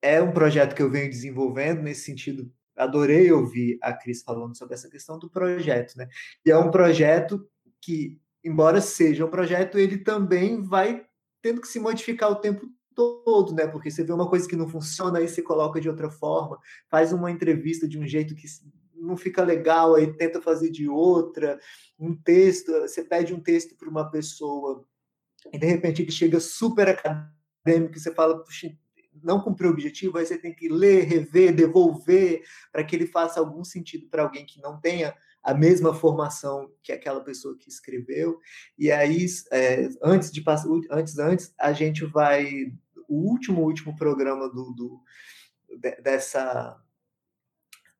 é 0.00 0.20
um 0.20 0.32
projeto 0.32 0.74
que 0.74 0.82
eu 0.82 0.90
venho 0.90 1.08
desenvolvendo 1.08 1.82
nesse 1.82 2.04
sentido 2.04 2.52
adorei 2.76 3.30
ouvir 3.32 3.78
a 3.82 3.92
Cris 3.92 4.22
falando 4.22 4.56
sobre 4.56 4.74
essa 4.74 4.88
questão 4.88 5.18
do 5.18 5.30
projeto, 5.30 5.96
né? 5.96 6.08
E 6.44 6.50
é 6.50 6.56
um 6.56 6.70
projeto 6.70 7.46
que, 7.80 8.20
embora 8.44 8.80
seja 8.80 9.24
um 9.24 9.30
projeto, 9.30 9.78
ele 9.78 9.98
também 9.98 10.60
vai 10.60 11.06
tendo 11.40 11.60
que 11.60 11.68
se 11.68 11.80
modificar 11.80 12.30
o 12.30 12.36
tempo 12.36 12.66
todo, 12.94 13.54
né? 13.54 13.66
Porque 13.66 13.90
você 13.90 14.04
vê 14.04 14.12
uma 14.12 14.28
coisa 14.28 14.48
que 14.48 14.56
não 14.56 14.68
funciona, 14.68 15.18
aí 15.18 15.28
você 15.28 15.42
coloca 15.42 15.80
de 15.80 15.88
outra 15.88 16.10
forma, 16.10 16.58
faz 16.88 17.12
uma 17.12 17.30
entrevista 17.30 17.88
de 17.88 17.98
um 17.98 18.06
jeito 18.06 18.34
que 18.34 18.46
não 18.94 19.16
fica 19.16 19.42
legal, 19.42 19.94
aí 19.94 20.12
tenta 20.16 20.40
fazer 20.40 20.70
de 20.70 20.88
outra, 20.88 21.58
um 21.98 22.14
texto, 22.14 22.72
você 22.72 23.02
pede 23.02 23.34
um 23.34 23.40
texto 23.40 23.76
para 23.76 23.88
uma 23.88 24.08
pessoa 24.10 24.86
e 25.52 25.58
de 25.58 25.66
repente 25.66 26.02
ele 26.02 26.12
chega 26.12 26.38
super 26.38 26.88
acadêmico 26.88 27.98
você 27.98 28.12
fala, 28.14 28.42
puxa, 28.42 28.72
não 29.22 29.40
cumpriu 29.40 29.70
o 29.70 29.72
objetivo, 29.72 30.18
aí 30.18 30.26
você 30.26 30.38
tem 30.38 30.54
que 30.54 30.68
ler, 30.68 31.04
rever, 31.04 31.54
devolver, 31.54 32.42
para 32.70 32.84
que 32.84 32.94
ele 32.96 33.06
faça 33.06 33.40
algum 33.40 33.64
sentido 33.64 34.08
para 34.08 34.22
alguém 34.22 34.46
que 34.46 34.60
não 34.60 34.80
tenha 34.80 35.14
a 35.42 35.52
mesma 35.52 35.92
formação 35.92 36.70
que 36.82 36.92
aquela 36.92 37.22
pessoa 37.22 37.56
que 37.58 37.68
escreveu. 37.68 38.38
E 38.78 38.92
aí, 38.92 39.26
é, 39.50 39.88
antes 40.02 40.30
de 40.30 40.40
passar, 40.40 40.68
antes, 40.90 41.18
antes, 41.18 41.52
a 41.58 41.72
gente 41.72 42.04
vai. 42.04 42.72
O 43.08 43.28
último, 43.28 43.62
último 43.62 43.94
programa 43.96 44.48
do, 44.48 44.72
do 44.72 45.00
dessa 46.02 46.78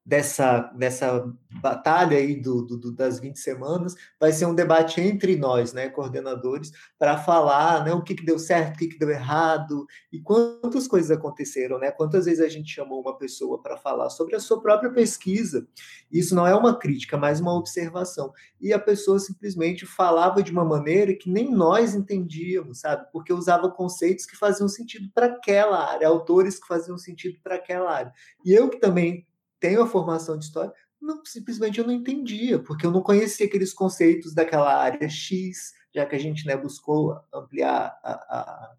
dessa, 0.05 0.61
dessa 0.77 1.33
batalha 1.61 2.19
aí 2.19 2.35
do, 2.35 2.63
do, 2.63 2.93
das 2.93 3.21
20 3.21 3.39
semanas 3.39 3.95
vai 4.19 4.33
ser 4.33 4.47
um 4.47 4.55
debate 4.55 5.01
entre 5.01 5.37
nós, 5.37 5.73
né, 5.73 5.89
coordenadores, 5.89 6.73
para 6.99 7.17
falar 7.17 7.85
né, 7.85 7.93
o 7.93 8.03
que, 8.03 8.17
que 8.17 8.25
deu 8.25 8.39
certo, 8.39 8.75
o 8.75 8.79
que, 8.79 8.89
que 8.89 8.99
deu 8.99 9.11
errado 9.11 9.87
e 10.13 10.21
quantas 10.21 10.89
coisas 10.89 11.11
aconteceram, 11.11 11.79
né? 11.79 11.91
Quantas 11.93 12.25
vezes 12.25 12.45
a 12.45 12.49
gente 12.49 12.75
chamou 12.75 13.01
uma 13.01 13.17
pessoa 13.17 13.63
para 13.63 13.77
falar 13.77 14.11
sobre 14.11 14.35
a 14.35 14.41
sua 14.41 14.61
própria 14.61 14.91
pesquisa. 14.91 15.67
Isso 16.11 16.35
não 16.35 16.47
é 16.47 16.55
uma 16.55 16.77
crítica, 16.77 17.17
mas 17.17 17.41
uma 17.41 17.55
observação. 17.55 18.33
E 18.61 18.73
a 18.73 18.79
pessoa 18.79 19.19
simplesmente 19.19 19.87
falava 19.87 20.43
de 20.43 20.51
uma 20.51 20.65
maneira 20.65 21.15
que 21.15 21.31
nem 21.31 21.51
nós 21.51 21.95
entendíamos, 21.95 22.81
sabe? 22.81 23.07
Porque 23.13 23.33
usava 23.33 23.71
conceitos 23.71 24.27
que 24.27 24.37
faziam 24.37 24.69
sentido 24.69 25.09
para 25.15 25.27
aquela 25.27 25.93
área, 25.93 26.09
autores 26.09 26.59
que 26.59 26.67
faziam 26.67 26.99
sentido 26.99 27.39
para 27.43 27.57
aquela 27.57 27.91
área. 27.91 28.13
E 28.45 28.53
eu 28.53 28.69
que 28.69 28.81
também 28.81 29.27
tenho 29.63 29.81
a 29.81 29.87
formação 29.87 30.37
de 30.37 30.45
história, 30.45 30.75
não, 31.01 31.25
simplesmente 31.25 31.79
eu 31.79 31.87
não 31.87 31.93
entendia, 31.93 32.59
porque 32.59 32.85
eu 32.85 32.91
não 32.91 33.01
conhecia 33.01 33.47
aqueles 33.47 33.73
conceitos 33.73 34.35
daquela 34.35 34.75
área 34.75 35.09
X, 35.09 35.73
já 35.95 36.05
que 36.05 36.17
a 36.17 36.19
gente 36.19 36.45
né, 36.45 36.57
buscou 36.57 37.17
ampliar 37.33 37.97
a, 38.03 38.13
a, 38.13 38.75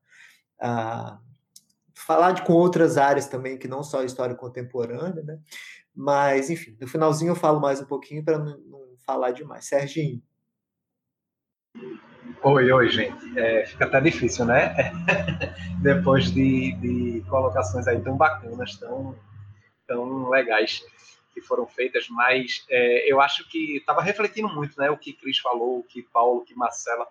a 0.59 1.19
falar 1.95 2.33
de, 2.33 2.43
com 2.43 2.51
outras 2.51 2.97
áreas 2.97 3.27
também, 3.27 3.57
que 3.57 3.67
não 3.67 3.81
só 3.81 4.01
a 4.01 4.05
história 4.05 4.35
contemporânea, 4.35 5.23
né? 5.23 5.39
Mas, 5.95 6.49
enfim, 6.49 6.75
no 6.81 6.87
finalzinho 6.87 7.31
eu 7.31 7.35
falo 7.35 7.61
mais 7.61 7.79
um 7.79 7.85
pouquinho 7.85 8.23
para 8.23 8.37
não, 8.37 8.57
não, 8.57 8.79
falar 9.05 9.31
demais. 9.31 9.65
Serginho. 9.65 10.21
Oi, 12.43 12.71
oi, 12.71 12.89
gente. 12.89 13.39
É, 13.39 13.65
fica 13.65 13.85
até 13.85 14.01
difícil, 14.01 14.43
né? 14.43 14.75
Depois 15.81 16.31
de, 16.31 16.73
de 16.73 17.23
colocações 17.29 17.87
aí 17.87 18.01
tão 18.01 18.17
bacanas, 18.17 18.75
tão 18.77 19.15
tão 19.87 20.29
legais 20.29 20.83
que 21.33 21.41
foram 21.41 21.65
feitas, 21.65 22.07
mas 22.09 22.63
é, 22.69 23.11
eu 23.11 23.19
acho 23.19 23.49
que 23.49 23.77
estava 23.77 24.01
refletindo 24.01 24.47
muito, 24.47 24.79
né, 24.79 24.89
o 24.91 24.97
que 24.97 25.13
Cris 25.13 25.39
falou, 25.39 25.79
o 25.79 25.83
que 25.83 26.03
Paulo, 26.03 26.41
o 26.41 26.45
que 26.45 26.55
Marcela, 26.55 27.07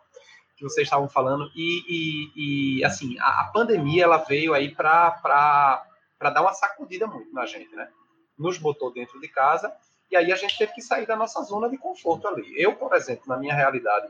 que 0.57 0.63
vocês 0.63 0.87
estavam 0.87 1.09
falando, 1.09 1.51
e, 1.57 1.85
e, 1.89 2.79
e 2.79 2.85
assim, 2.85 3.19
a, 3.19 3.41
a, 3.41 3.45
pandemia 3.53 4.05
ela 4.05 4.19
veio 4.19 4.55
aí 4.55 4.73
para 4.73 5.85
dar 6.21 6.41
uma 6.41 6.55
sacudida 6.55 7.07
muito 7.07 7.35
na 7.35 7.45
gente, 7.47 7.75
né? 7.75 7.91
Nos 8.39 8.59
botou 8.59 8.93
dentro 8.93 9.21
de 9.21 9.27
casa 9.29 9.75
e 10.11 10.17
aí 10.17 10.31
a 10.31 10.37
gente 10.37 10.57
teve 10.57 10.73
que 10.73 10.81
sair 10.81 11.07
da 11.07 11.17
nossa 11.17 11.43
zona 11.43 11.69
de 11.69 11.77
conforto 11.77 12.29
ali. 12.29 12.53
Eu, 12.57 12.77
por 12.77 12.95
exemplo, 12.95 13.25
na 13.27 13.37
minha 13.37 13.55
realidade 13.55 14.09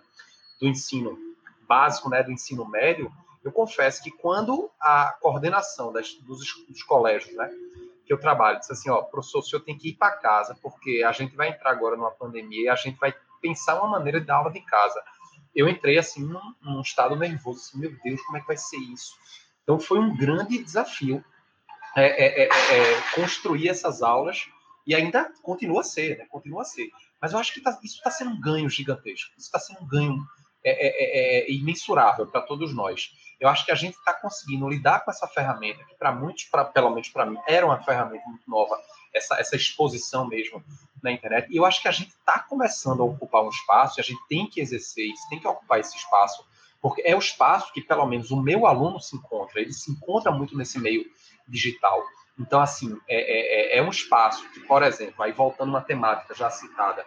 do 0.61 0.69
ensino 0.69 1.19
básico, 1.67 2.11
né, 2.11 2.23
do 2.23 2.31
ensino 2.31 2.69
médio, 2.69 3.11
eu 3.43 3.51
confesso 3.51 4.03
que 4.03 4.11
quando 4.11 4.71
a 4.81 5.17
coordenação 5.21 5.93
das, 5.93 6.13
dos, 6.15 6.41
dos 6.69 6.83
colégios, 6.83 7.35
né, 7.35 7.51
que 8.05 8.13
eu 8.13 8.19
trabalho, 8.19 8.59
disse 8.59 8.73
assim, 8.73 8.91
ó, 8.91 9.03
professor, 9.03 9.39
o 9.39 9.43
senhor 9.43 9.63
tem 9.63 9.77
que 9.77 9.91
ir 9.91 9.95
para 9.95 10.17
casa, 10.17 10.57
porque 10.61 11.03
a 11.07 11.13
gente 11.13 11.35
vai 11.37 11.49
entrar 11.49 11.71
agora 11.71 11.97
numa 11.97 12.11
pandemia 12.11 12.65
e 12.65 12.69
a 12.69 12.75
gente 12.75 12.99
vai 12.99 13.15
pensar 13.41 13.81
uma 13.81 13.89
maneira 13.89 14.21
de 14.21 14.27
dar 14.27 14.37
aula 14.37 14.53
de 14.53 14.61
casa. 14.61 15.01
Eu 15.55 15.69
entrei, 15.69 15.99
assim, 15.99 16.25
num, 16.25 16.55
num 16.63 16.81
estado 16.81 17.15
nervoso, 17.17 17.61
assim, 17.61 17.79
meu 17.79 17.95
Deus, 18.03 18.21
como 18.23 18.39
é 18.39 18.41
que 18.41 18.47
vai 18.47 18.57
ser 18.57 18.79
isso? 18.79 19.15
Então, 19.63 19.79
foi 19.79 19.99
um 19.99 20.17
grande 20.17 20.63
desafio 20.63 21.25
é, 21.95 22.05
é, 22.05 22.45
é, 22.45 22.49
é, 22.49 22.93
é 22.93 23.01
construir 23.15 23.69
essas 23.69 24.03
aulas 24.03 24.49
e 24.87 24.95
ainda 24.95 25.31
continua 25.43 25.83
a 25.83 25.85
ser, 25.85 26.19
né? 26.19 26.27
Continua 26.27 26.63
a 26.63 26.65
ser. 26.65 26.91
Mas 27.21 27.33
eu 27.33 27.39
acho 27.39 27.53
que 27.53 27.61
tá, 27.61 27.79
isso 27.83 27.97
está 27.97 28.11
sendo 28.11 28.31
um 28.31 28.41
ganho 28.41 28.69
gigantesco. 28.69 29.31
Isso 29.37 29.47
está 29.47 29.59
sendo 29.59 29.83
um 29.83 29.87
ganho 29.87 30.17
é, 30.65 31.51
imensurável 31.53 32.27
para 32.27 32.41
todos 32.41 32.75
nós 32.75 33.13
eu 33.43 33.49
acho 33.49 33.67
que 33.67 33.73
a 33.73 33.75
gente 33.75 33.97
está 33.97 34.15
conseguindo 34.15 34.69
lidar 34.69 35.05
com 35.05 35.11
essa 35.11 35.27
ferramenta, 35.27 35.83
que 35.83 35.97
para 35.97 36.13
muitos, 36.13 36.45
pra, 36.45 36.65
pelo 36.65 36.91
menos 36.91 37.09
para 37.09 37.27
mim, 37.27 37.37
era 37.49 37.67
uma 37.67 37.83
ferramenta 37.83 38.25
muito 38.29 38.49
nova, 38.49 38.81
essa, 39.13 39.35
essa 39.35 39.57
exposição 39.57 40.29
mesmo 40.29 40.65
na 41.03 41.11
internet. 41.11 41.49
E 41.51 41.57
eu 41.57 41.67
acho 41.67 41.83
que 41.83 41.89
a 41.89 41.93
gente 41.93 42.11
está 42.11 42.39
começando 42.39 43.03
a 43.03 43.05
ocupar 43.05 43.43
um 43.43 43.49
espaço, 43.49 43.99
e 43.99 44.01
a 44.01 44.05
gente 44.05 44.21
tem 44.29 44.47
que 44.47 44.61
exercer 44.61 45.05
isso, 45.11 45.29
tem 45.29 45.41
que 45.41 45.49
ocupar 45.49 45.81
esse 45.81 45.97
espaço, 45.97 46.47
porque 46.81 47.03
é 47.05 47.17
o 47.17 47.19
espaço 47.19 47.73
que, 47.73 47.81
pelo 47.81 48.07
menos, 48.07 48.31
o 48.31 48.41
meu 48.41 48.65
aluno 48.65 49.01
se 49.01 49.17
encontra, 49.17 49.61
ele 49.61 49.73
se 49.73 49.91
encontra 49.91 50.31
muito 50.31 50.57
nesse 50.57 50.79
meio 50.79 51.05
digital. 51.49 52.01
Então, 52.39 52.61
assim, 52.61 52.97
é, 53.09 53.75
é, 53.75 53.79
é 53.79 53.83
um 53.83 53.91
espaço 53.91 54.49
que, 54.51 54.61
por 54.61 54.85
exemplo, 54.85 55.21
aí 55.21 55.33
voltando 55.33 55.71
uma 55.71 55.83
temática 55.83 56.33
já 56.33 56.49
citada 56.49 57.05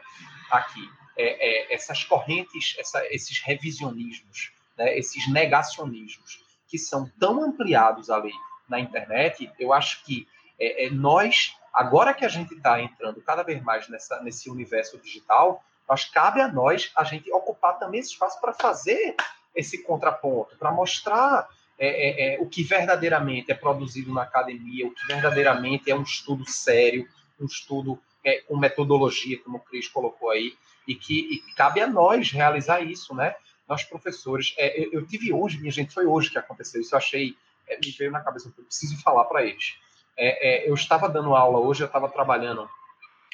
aqui, 0.51 0.85
é, 1.17 1.71
é, 1.71 1.73
essas 1.73 2.03
correntes, 2.03 2.75
essa, 2.77 3.01
esses 3.05 3.39
revisionismos, 3.39 4.51
né, 4.77 4.97
esses 4.97 5.31
negacionismos 5.31 6.43
que 6.67 6.77
são 6.77 7.09
tão 7.19 7.43
ampliados 7.43 8.09
ali 8.09 8.31
na 8.67 8.79
internet, 8.79 9.51
eu 9.59 9.71
acho 9.71 10.03
que 10.03 10.27
é, 10.59 10.85
é, 10.85 10.89
nós, 10.89 11.55
agora 11.73 12.13
que 12.13 12.25
a 12.25 12.29
gente 12.29 12.53
está 12.53 12.81
entrando 12.81 13.21
cada 13.21 13.43
vez 13.43 13.61
mais 13.61 13.87
nessa, 13.87 14.21
nesse 14.21 14.49
universo 14.49 14.97
digital, 14.97 15.63
nós 15.87 16.05
cabe 16.05 16.41
a 16.41 16.47
nós 16.47 16.91
a 16.95 17.03
gente 17.03 17.31
ocupar 17.31 17.77
também 17.77 17.99
esse 17.99 18.11
espaço 18.11 18.39
para 18.41 18.53
fazer 18.53 19.15
esse 19.55 19.83
contraponto, 19.83 20.57
para 20.57 20.71
mostrar 20.71 21.47
é, 21.77 21.87
é, 21.87 22.35
é, 22.35 22.41
o 22.41 22.47
que 22.47 22.63
verdadeiramente 22.63 23.51
é 23.51 23.55
produzido 23.55 24.13
na 24.13 24.23
academia, 24.23 24.87
o 24.87 24.91
que 24.91 25.05
verdadeiramente 25.07 25.91
é 25.91 25.95
um 25.95 26.03
estudo 26.03 26.49
sério, 26.49 27.07
um 27.39 27.45
estudo 27.45 27.99
é, 28.23 28.41
com 28.41 28.57
metodologia, 28.57 29.39
como 29.43 29.57
o 29.57 29.59
Cris 29.59 29.87
colocou 29.87 30.29
aí, 30.29 30.55
e 30.87 30.95
que 30.95 31.13
e 31.13 31.53
cabe 31.55 31.81
a 31.81 31.87
nós 31.87 32.31
realizar 32.31 32.81
isso, 32.81 33.13
né? 33.13 33.35
Nós 33.67 33.83
professores, 33.83 34.53
é, 34.57 34.79
eu, 34.79 34.93
eu, 34.93 35.07
tive 35.07 35.33
hoje, 35.33 35.59
minha 35.59 35.71
gente, 35.71 35.93
foi 35.93 36.05
hoje 36.05 36.29
que 36.29 36.37
aconteceu 36.37 36.81
isso, 36.81 36.93
eu 36.93 36.97
achei, 36.97 37.35
é, 37.67 37.77
me 37.77 37.91
veio 37.91 38.11
na 38.11 38.21
cabeça, 38.21 38.53
eu 38.55 38.63
preciso 38.63 39.01
falar 39.01 39.25
para 39.25 39.43
eles. 39.43 39.75
É, 40.17 40.65
é, 40.65 40.69
eu 40.69 40.73
estava 40.73 41.09
dando 41.09 41.35
aula 41.35 41.59
hoje, 41.59 41.83
eu 41.83 41.87
estava 41.87 42.07
trabalhando 42.07 42.69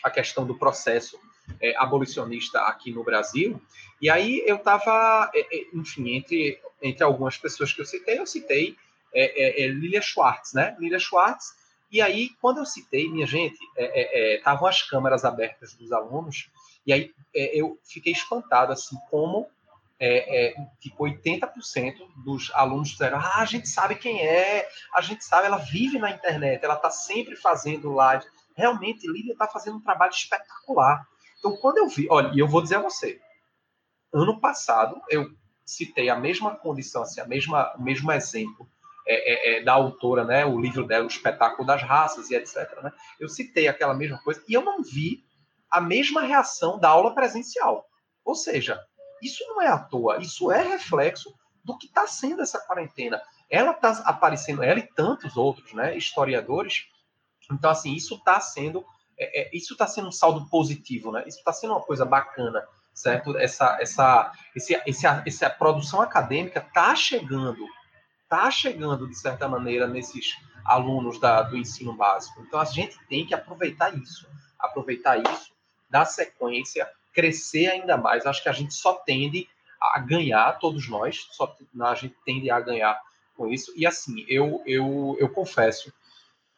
a 0.04 0.10
questão 0.10 0.46
do 0.46 0.58
processo 0.58 1.20
é, 1.60 1.76
abolicionista 1.78 2.62
aqui 2.62 2.92
no 2.92 3.04
Brasil, 3.04 3.62
e 4.02 4.10
aí 4.10 4.44
eu 4.48 4.56
estava, 4.56 5.30
é, 5.36 5.68
enfim, 5.74 6.16
entre, 6.16 6.60
entre 6.82 7.04
algumas 7.04 7.38
pessoas 7.38 7.72
que 7.72 7.82
eu 7.82 7.86
citei, 7.86 8.20
eu 8.20 8.26
citei 8.26 8.76
Lilia 9.14 10.02
Schwartz, 10.02 10.54
né? 10.54 10.76
Lilia 10.80 10.98
Schwartz, 10.98 11.54
e 11.92 12.02
aí, 12.02 12.30
quando 12.42 12.60
eu 12.60 12.66
citei, 12.66 13.10
minha 13.10 13.28
gente, 13.28 13.60
estavam 14.38 14.66
as 14.66 14.82
câmeras 14.82 15.26
abertas 15.26 15.74
dos 15.74 15.92
alunos, 15.92 16.50
e 16.88 16.94
aí 16.94 17.14
eu 17.34 17.78
fiquei 17.84 18.14
espantado, 18.14 18.72
assim, 18.72 18.96
como 19.10 19.50
é, 20.04 20.48
é, 20.48 20.56
tipo 20.80 21.04
80% 21.06 21.96
dos 22.26 22.52
alunos 22.56 22.90
disseram: 22.90 23.20
ah, 23.20 23.42
a 23.42 23.46
gente 23.46 23.70
sabe 23.70 23.94
quem 23.94 24.20
é, 24.20 24.68
a 24.96 25.02
gente 25.02 25.24
sabe, 25.24 25.46
ela 25.46 25.58
vive 25.58 26.00
na 26.00 26.10
internet, 26.10 26.66
ela 26.66 26.74
está 26.74 26.90
sempre 26.90 27.36
fazendo 27.36 27.92
live. 27.92 28.26
Realmente, 28.58 29.08
Lília 29.08 29.34
está 29.34 29.48
fazendo 29.48 29.78
um 29.78 29.82
trabalho 29.82 30.12
espetacular. 30.12 31.08
Então, 31.38 31.56
quando 31.58 31.78
eu 31.78 31.88
vi, 31.88 32.08
olha, 32.10 32.32
e 32.34 32.40
eu 32.40 32.48
vou 32.48 32.64
dizer 32.64 32.78
a 32.78 32.82
você, 32.82 33.22
ano 34.12 34.40
passado 34.40 35.00
eu 35.08 35.30
citei 35.64 36.10
a 36.10 36.16
mesma 36.16 36.56
condição, 36.56 37.04
assim, 37.04 37.22
a 37.22 37.28
mesma, 37.28 37.74
o 37.78 37.82
mesmo 37.82 38.12
exemplo 38.12 38.68
é, 39.08 39.58
é, 39.58 39.60
é, 39.60 39.64
da 39.64 39.74
autora, 39.74 40.26
né, 40.26 40.46
o 40.46 40.60
livro 40.60 40.86
dela, 40.86 41.06
o 41.06 41.08
espetáculo 41.08 41.66
das 41.66 41.84
raças 41.84 42.30
e 42.30 42.36
etc. 42.36 42.58
Né? 42.82 42.92
Eu 43.20 43.30
citei 43.30 43.68
aquela 43.68 43.94
mesma 43.94 44.18
coisa 44.24 44.44
e 44.48 44.54
eu 44.54 44.64
não 44.64 44.82
vi 44.82 45.24
a 45.70 45.80
mesma 45.80 46.22
reação 46.22 46.80
da 46.80 46.90
aula 46.90 47.14
presencial. 47.14 47.86
Ou 48.26 48.36
seja, 48.36 48.80
isso 49.22 49.46
não 49.48 49.62
é 49.62 49.68
à 49.68 49.78
toa, 49.78 50.18
isso 50.18 50.52
é 50.52 50.62
reflexo 50.62 51.34
do 51.64 51.78
que 51.78 51.88
está 51.88 52.08
sendo 52.08 52.42
essa 52.42 52.60
quarentena. 52.60 53.22
Ela 53.50 53.72
está 53.72 53.92
aparecendo, 54.06 54.64
ela 54.64 54.80
e 54.80 54.88
tantos 54.88 55.38
outros, 55.38 55.74
né, 55.74 55.96
historiadores. 55.96 56.86
Então, 57.52 57.70
assim, 57.70 57.94
isso 57.94 58.16
está 58.16 58.40
sendo, 58.40 58.86
é, 59.18 59.42
é, 59.42 59.50
isso 59.56 59.74
está 59.74 59.86
sendo 59.86 60.08
um 60.08 60.12
saldo 60.12 60.48
positivo, 60.50 61.12
né? 61.12 61.24
Isso 61.28 61.40
está 61.40 61.52
sendo 61.52 61.74
uma 61.74 61.82
coisa 61.82 62.06
bacana, 62.06 62.66
certo? 62.94 63.38
Essa, 63.38 63.78
essa, 63.80 64.32
esse, 64.56 64.82
esse, 64.86 65.06
essa 65.06 65.50
produção 65.50 66.02
acadêmica 66.02 66.60
está 66.60 66.96
chegando, 66.96 67.66
está 68.24 68.50
chegando 68.50 69.08
de 69.08 69.16
certa 69.16 69.48
maneira 69.48 69.86
nesses 69.86 70.34
alunos 70.64 71.20
da, 71.20 71.42
do 71.42 71.58
ensino 71.58 71.94
básico. 71.94 72.42
Então, 72.42 72.60
a 72.60 72.66
gente 72.66 72.98
tem 73.08 73.26
que 73.26 73.34
aproveitar 73.34 73.94
isso, 73.96 74.28
aproveitar 74.58 75.18
isso, 75.18 75.52
dar 75.90 76.06
sequência 76.06 76.90
crescer 77.14 77.68
ainda 77.68 77.98
mais. 77.98 78.26
Acho 78.26 78.44
que 78.44 78.50
a 78.50 78.54
gente 78.54 78.74
só 78.74 78.94
tende 78.94 79.48
a 79.80 80.00
ganhar, 80.00 80.60
todos 80.60 80.88
nós, 80.88 81.28
só 81.32 81.56
a 81.82 81.96
gente 81.96 82.16
tende 82.24 82.52
a 82.52 82.60
ganhar 82.60 83.00
com 83.36 83.48
isso. 83.48 83.74
E 83.76 83.86
assim, 83.86 84.24
eu, 84.28 84.62
eu, 84.66 85.18
eu 85.20 85.30
confesso 85.30 85.92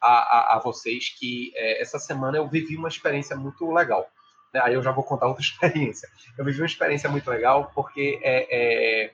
a, 0.00 0.08
a, 0.08 0.56
a 0.56 0.58
vocês 0.58 1.08
que 1.08 1.52
é, 1.56 1.80
essa 1.80 1.98
semana 1.98 2.36
eu 2.36 2.46
vivi 2.46 2.76
uma 2.76 2.88
experiência 2.88 3.34
muito 3.34 3.70
legal. 3.72 4.06
Né? 4.52 4.60
Aí 4.62 4.74
eu 4.74 4.82
já 4.82 4.92
vou 4.92 5.02
contar 5.02 5.26
outra 5.28 5.42
experiência. 5.42 6.08
Eu 6.36 6.44
vivi 6.44 6.60
uma 6.60 6.66
experiência 6.66 7.08
muito 7.08 7.28
legal 7.30 7.70
porque 7.74 8.20
é, 8.22 8.46
é, 8.50 9.12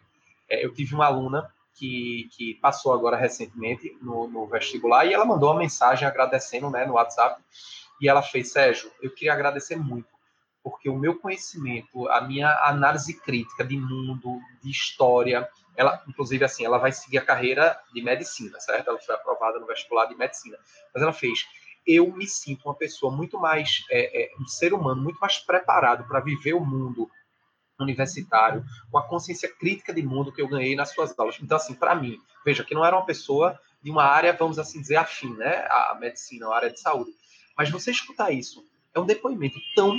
é, 0.48 0.64
eu 0.64 0.74
tive 0.74 0.94
uma 0.94 1.06
aluna 1.06 1.48
que, 1.74 2.28
que 2.36 2.54
passou 2.54 2.92
agora 2.92 3.16
recentemente 3.16 3.96
no, 4.02 4.28
no, 4.28 4.46
vestibular 4.46 5.06
e 5.06 5.14
ela 5.14 5.24
mandou 5.24 5.50
uma 5.50 5.60
mensagem 5.60 6.06
agradecendo 6.06 6.68
né, 6.68 6.84
no 6.84 6.94
WhatsApp. 6.94 7.40
E 8.00 8.08
ela 8.08 8.22
fez, 8.22 8.50
Sérgio, 8.50 8.90
eu 9.00 9.10
queria 9.10 9.32
agradecer 9.32 9.76
muito 9.76 10.08
porque 10.62 10.88
o 10.88 10.98
meu 10.98 11.18
conhecimento, 11.18 12.08
a 12.08 12.20
minha 12.20 12.48
análise 12.64 13.18
crítica 13.20 13.64
de 13.64 13.76
mundo, 13.78 14.38
de 14.62 14.70
história, 14.70 15.48
ela, 15.76 16.02
inclusive, 16.06 16.44
assim, 16.44 16.64
ela 16.64 16.78
vai 16.78 16.92
seguir 16.92 17.18
a 17.18 17.24
carreira 17.24 17.78
de 17.92 18.02
medicina, 18.02 18.60
certo? 18.60 18.88
Ela 18.88 18.98
foi 18.98 19.14
aprovada 19.14 19.58
no 19.58 19.66
vestibular 19.66 20.06
de 20.06 20.14
medicina. 20.14 20.58
Mas 20.94 21.02
ela 21.02 21.12
fez. 21.12 21.46
eu 21.86 22.12
me 22.12 22.26
sinto 22.26 22.66
uma 22.66 22.74
pessoa 22.74 23.14
muito 23.14 23.38
mais, 23.40 23.84
é, 23.90 24.24
é, 24.24 24.30
um 24.38 24.46
ser 24.46 24.74
humano 24.74 25.00
muito 25.00 25.18
mais 25.18 25.38
preparado 25.38 26.06
para 26.06 26.20
viver 26.20 26.54
o 26.54 26.60
mundo 26.60 27.10
universitário, 27.78 28.62
com 28.90 28.98
a 28.98 29.08
consciência 29.08 29.48
crítica 29.48 29.92
de 29.92 30.02
mundo 30.02 30.30
que 30.30 30.42
eu 30.42 30.48
ganhei 30.48 30.76
nas 30.76 30.90
suas 30.90 31.18
aulas. 31.18 31.38
Então, 31.40 31.56
assim, 31.56 31.74
para 31.74 31.94
mim, 31.94 32.18
veja 32.44 32.62
que 32.62 32.74
não 32.74 32.84
era 32.84 32.94
uma 32.94 33.06
pessoa 33.06 33.58
de 33.82 33.90
uma 33.90 34.04
área, 34.04 34.34
vamos 34.34 34.58
assim 34.58 34.80
dizer, 34.80 34.96
afim, 34.96 35.34
né, 35.36 35.66
a 35.70 35.96
medicina, 35.98 36.46
a 36.48 36.56
área 36.56 36.70
de 36.70 36.78
saúde. 36.78 37.10
Mas 37.56 37.70
você 37.70 37.90
escutar 37.90 38.30
isso, 38.30 38.62
é 38.94 39.00
um 39.00 39.06
depoimento 39.06 39.58
tão, 39.74 39.98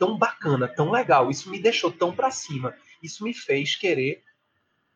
tão 0.00 0.16
bacana, 0.16 0.66
tão 0.66 0.90
legal. 0.90 1.30
Isso 1.30 1.50
me 1.50 1.60
deixou 1.60 1.92
tão 1.92 2.16
para 2.16 2.30
cima. 2.30 2.74
Isso 3.02 3.22
me 3.22 3.34
fez 3.34 3.76
querer 3.76 4.22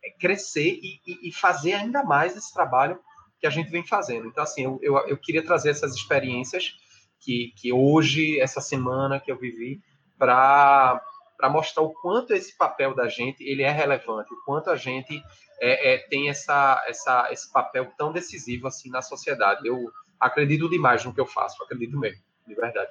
é, 0.02 0.10
crescer 0.18 0.81
e, 0.82 1.01
e, 1.06 1.28
e, 1.28 1.32
fazer 1.32 1.74
ainda 1.74 2.02
mais 2.02 2.35
esse 2.35 2.52
trabalho 2.52 2.98
que 3.39 3.47
a 3.47 3.51
gente 3.51 3.70
vem 3.70 3.86
fazendo. 3.86 4.26
Então, 4.26 4.43
assim, 4.43 4.64
eu, 4.64 4.81
eu, 4.82 4.97
eu 5.06 5.18
queria 5.18 5.44
trazer 5.44 5.68
essas 5.68 5.94
experiências 5.94 6.72
que, 7.20 7.52
que 7.59 7.70
hoje, 7.70 8.40
essa 8.40 8.62
semana 8.62 9.20
que 9.20 9.31
eu 9.31 9.39
vivi, 9.39 9.82
para 10.18 11.01
para 11.36 11.48
mostrar 11.51 11.82
o 11.82 11.93
quanto 11.93 12.32
esse 12.32 12.56
papel 12.56 12.94
da 12.94 13.09
gente 13.09 13.43
ele 13.43 13.64
é 13.64 13.70
relevante, 13.70 14.32
o 14.32 14.44
quanto 14.44 14.70
a 14.70 14.76
gente 14.76 15.20
é, 15.60 15.94
é, 15.94 15.98
tem 16.09 16.31
essa, 16.31 16.82
essa, 16.86 17.28
esse 17.32 17.52
papel 17.52 17.93
tão 17.98 18.12
decisivo 18.12 18.68
assim 18.68 18.89
na 18.89 19.02
sociedade. 19.02 19.66
Eu 19.66 19.90
acredito 20.18 20.70
demais 20.70 21.05
no 21.05 21.12
que 21.12 21.20
eu 21.20 21.26
faço, 21.26 21.60
acredito 21.62 21.98
mesmo, 21.98 22.22
de 22.47 22.55
verdade. 22.55 22.90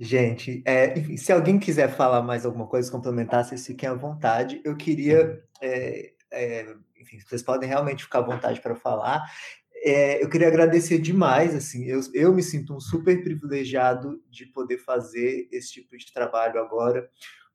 Gente, 0.00 0.62
é, 0.64 0.96
enfim, 0.96 1.16
se 1.16 1.32
alguém 1.32 1.58
quiser 1.58 1.88
falar 1.88 2.22
mais 2.22 2.46
alguma 2.46 2.68
coisa, 2.68 2.90
complementar, 2.90 3.44
vocês 3.44 3.66
fiquem 3.66 3.88
à 3.88 3.94
vontade. 3.94 4.60
Eu 4.64 4.76
queria, 4.76 5.42
é, 5.60 6.12
é, 6.30 6.76
enfim, 7.00 7.18
vocês 7.18 7.42
podem 7.42 7.68
realmente 7.68 8.04
ficar 8.04 8.20
à 8.20 8.22
vontade 8.22 8.60
para 8.60 8.76
falar. 8.76 9.24
É, 9.82 10.22
eu 10.22 10.28
queria 10.28 10.48
agradecer 10.48 10.98
demais, 10.98 11.54
assim, 11.54 11.84
eu, 11.84 12.00
eu 12.12 12.34
me 12.34 12.42
sinto 12.42 12.74
um 12.74 12.80
super 12.80 13.22
privilegiado 13.22 14.22
de 14.28 14.46
poder 14.46 14.78
fazer 14.78 15.48
esse 15.52 15.72
tipo 15.72 15.96
de 15.96 16.12
trabalho 16.12 16.60
agora, 16.60 17.08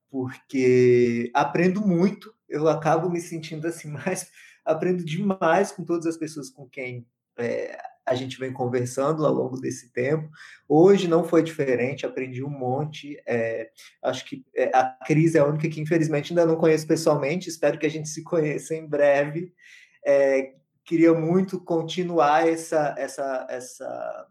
porque 0.10 1.30
aprendo 1.34 1.82
muito, 1.82 2.34
eu 2.48 2.68
acabo 2.68 3.10
me 3.10 3.20
sentindo 3.20 3.68
assim 3.68 3.90
mais, 3.91 4.30
aprendo 4.65 5.03
demais 5.03 5.72
com 5.72 5.84
todas 5.84 6.06
as 6.06 6.18
pessoas 6.18 6.49
com 6.49 6.68
quem 6.68 7.06
é, 7.38 7.78
a 8.05 8.15
gente 8.15 8.38
vem 8.38 8.51
conversando 8.51 9.25
ao 9.25 9.34
longo 9.34 9.59
desse 9.59 9.89
tempo. 9.91 10.30
Hoje 10.67 11.07
não 11.07 11.23
foi 11.23 11.41
diferente, 11.41 12.05
aprendi 12.05 12.43
um 12.43 12.49
monte. 12.49 13.21
É, 13.25 13.69
acho 14.01 14.25
que 14.25 14.45
é, 14.55 14.65
a 14.75 14.85
Cris 15.05 15.35
é 15.35 15.39
a 15.39 15.45
única 15.45 15.69
que, 15.69 15.80
infelizmente, 15.80 16.31
ainda 16.31 16.45
não 16.45 16.57
conheço 16.57 16.85
pessoalmente. 16.85 17.49
Espero 17.49 17.80
que 17.80 17.85
a 17.85 17.89
gente 17.89 18.09
se 18.09 18.23
conheça 18.23 18.75
em 18.75 18.85
breve. 18.85 19.53
É, 20.05 20.53
queria 20.84 21.13
muito 21.13 21.59
continuar 21.59 22.47
essa, 22.47 22.93
essa, 22.97 23.47
essa, 23.49 24.27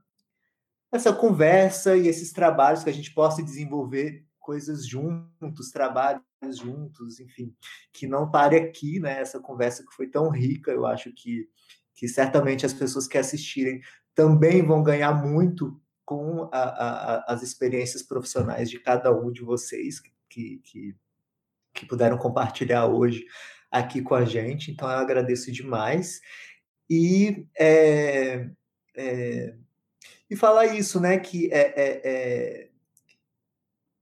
essa 0.92 1.12
conversa 1.12 1.96
e 1.96 2.08
esses 2.08 2.32
trabalhos 2.32 2.84
que 2.84 2.90
a 2.90 2.94
gente 2.94 3.12
possa 3.14 3.42
desenvolver 3.42 4.24
coisas 4.38 4.86
juntos, 4.86 5.70
trabalhos 5.70 6.22
juntos, 6.58 7.20
enfim, 7.20 7.54
que 7.92 8.06
não 8.06 8.30
pare 8.30 8.56
aqui, 8.56 8.98
né? 8.98 9.20
Essa 9.20 9.40
conversa 9.40 9.84
que 9.84 9.94
foi 9.94 10.08
tão 10.08 10.28
rica, 10.28 10.70
eu 10.72 10.84
acho 10.84 11.12
que, 11.12 11.48
que 11.94 12.08
certamente 12.08 12.66
as 12.66 12.72
pessoas 12.72 13.06
que 13.06 13.18
assistirem 13.18 13.80
também 14.14 14.64
vão 14.64 14.82
ganhar 14.82 15.12
muito 15.12 15.80
com 16.04 16.48
a, 16.52 16.62
a, 16.62 17.32
as 17.32 17.42
experiências 17.42 18.02
profissionais 18.02 18.68
de 18.68 18.78
cada 18.78 19.12
um 19.12 19.30
de 19.30 19.42
vocês 19.42 20.00
que, 20.28 20.58
que, 20.58 20.96
que 21.72 21.86
puderam 21.86 22.18
compartilhar 22.18 22.86
hoje 22.86 23.24
aqui 23.70 24.02
com 24.02 24.14
a 24.14 24.24
gente, 24.24 24.70
então 24.70 24.90
eu 24.90 24.98
agradeço 24.98 25.50
demais. 25.50 26.20
E, 26.90 27.46
é, 27.58 28.50
é, 28.94 29.54
e 30.28 30.36
falar 30.36 30.66
isso, 30.66 31.00
né, 31.00 31.18
que 31.18 31.50
é, 31.50 31.60
é, 31.60 32.00
é, 32.04 32.68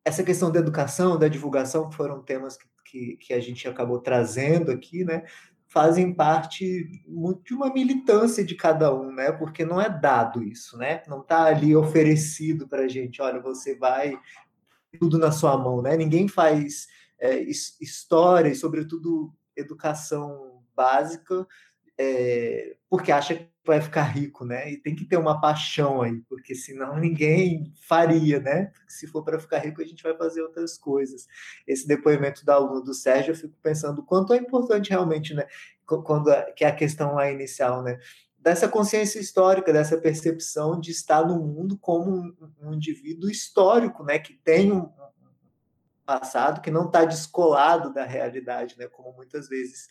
essa 0.04 0.24
questão 0.24 0.50
da 0.50 0.58
educação, 0.58 1.16
da 1.16 1.28
divulgação, 1.28 1.92
foram 1.92 2.20
temas 2.20 2.56
que, 2.56 2.66
que, 2.84 3.16
que, 3.18 3.32
a 3.32 3.38
gente 3.38 3.68
acabou 3.68 4.00
trazendo 4.00 4.72
aqui, 4.72 5.04
né, 5.04 5.24
fazem 5.70 6.12
parte 6.12 6.84
de 7.44 7.54
uma 7.54 7.72
militância 7.72 8.44
de 8.44 8.56
cada 8.56 8.92
um, 8.92 9.12
né, 9.12 9.30
porque 9.30 9.64
não 9.64 9.80
é 9.80 9.88
dado 9.88 10.42
isso, 10.42 10.76
né, 10.76 11.00
não 11.06 11.20
está 11.20 11.44
ali 11.44 11.74
oferecido 11.76 12.68
para 12.68 12.82
a 12.82 12.88
gente, 12.88 13.22
olha, 13.22 13.40
você 13.40 13.76
vai 13.76 14.18
tudo 14.98 15.16
na 15.16 15.30
sua 15.30 15.56
mão, 15.56 15.80
né, 15.80 15.96
ninguém 15.96 16.26
faz 16.26 16.88
é, 17.20 17.38
história 17.40 18.48
e, 18.48 18.54
sobretudo, 18.54 19.32
educação 19.56 20.60
básica 20.74 21.46
é, 21.96 22.76
porque 22.88 23.12
acha 23.12 23.46
vai 23.64 23.80
ficar 23.80 24.04
rico, 24.04 24.44
né? 24.44 24.70
E 24.70 24.76
tem 24.76 24.94
que 24.94 25.04
ter 25.04 25.16
uma 25.16 25.40
paixão 25.40 26.02
aí, 26.02 26.20
porque 26.28 26.54
senão 26.54 26.98
ninguém 26.98 27.72
faria, 27.86 28.40
né? 28.40 28.72
Se 28.88 29.06
for 29.06 29.22
para 29.22 29.38
ficar 29.38 29.58
rico, 29.58 29.82
a 29.82 29.84
gente 29.84 30.02
vai 30.02 30.16
fazer 30.16 30.42
outras 30.42 30.78
coisas. 30.78 31.26
Esse 31.66 31.86
depoimento 31.86 32.44
da 32.44 32.54
aluna 32.54 32.82
do 32.82 32.94
Sérgio, 32.94 33.32
eu 33.32 33.36
fico 33.36 33.56
pensando 33.62 34.02
quanto 34.02 34.32
é 34.32 34.36
importante 34.36 34.90
realmente, 34.90 35.34
né? 35.34 35.46
Quando 35.86 36.30
que 36.54 36.64
é 36.64 36.68
a 36.68 36.74
questão 36.74 37.14
lá 37.14 37.30
inicial, 37.30 37.82
né? 37.82 37.98
Dessa 38.38 38.68
consciência 38.68 39.20
histórica, 39.20 39.72
dessa 39.72 39.98
percepção 39.98 40.80
de 40.80 40.90
estar 40.90 41.26
no 41.26 41.38
mundo 41.38 41.76
como 41.76 42.10
um, 42.10 42.36
um 42.62 42.74
indivíduo 42.74 43.30
histórico, 43.30 44.02
né? 44.02 44.18
Que 44.18 44.32
tem 44.32 44.72
um, 44.72 44.88
passado 46.18 46.60
que 46.60 46.72
não 46.72 46.86
está 46.86 47.04
descolado 47.04 47.92
da 47.92 48.04
realidade, 48.04 48.76
né? 48.76 48.88
Como 48.88 49.12
muitas 49.12 49.48
vezes 49.48 49.86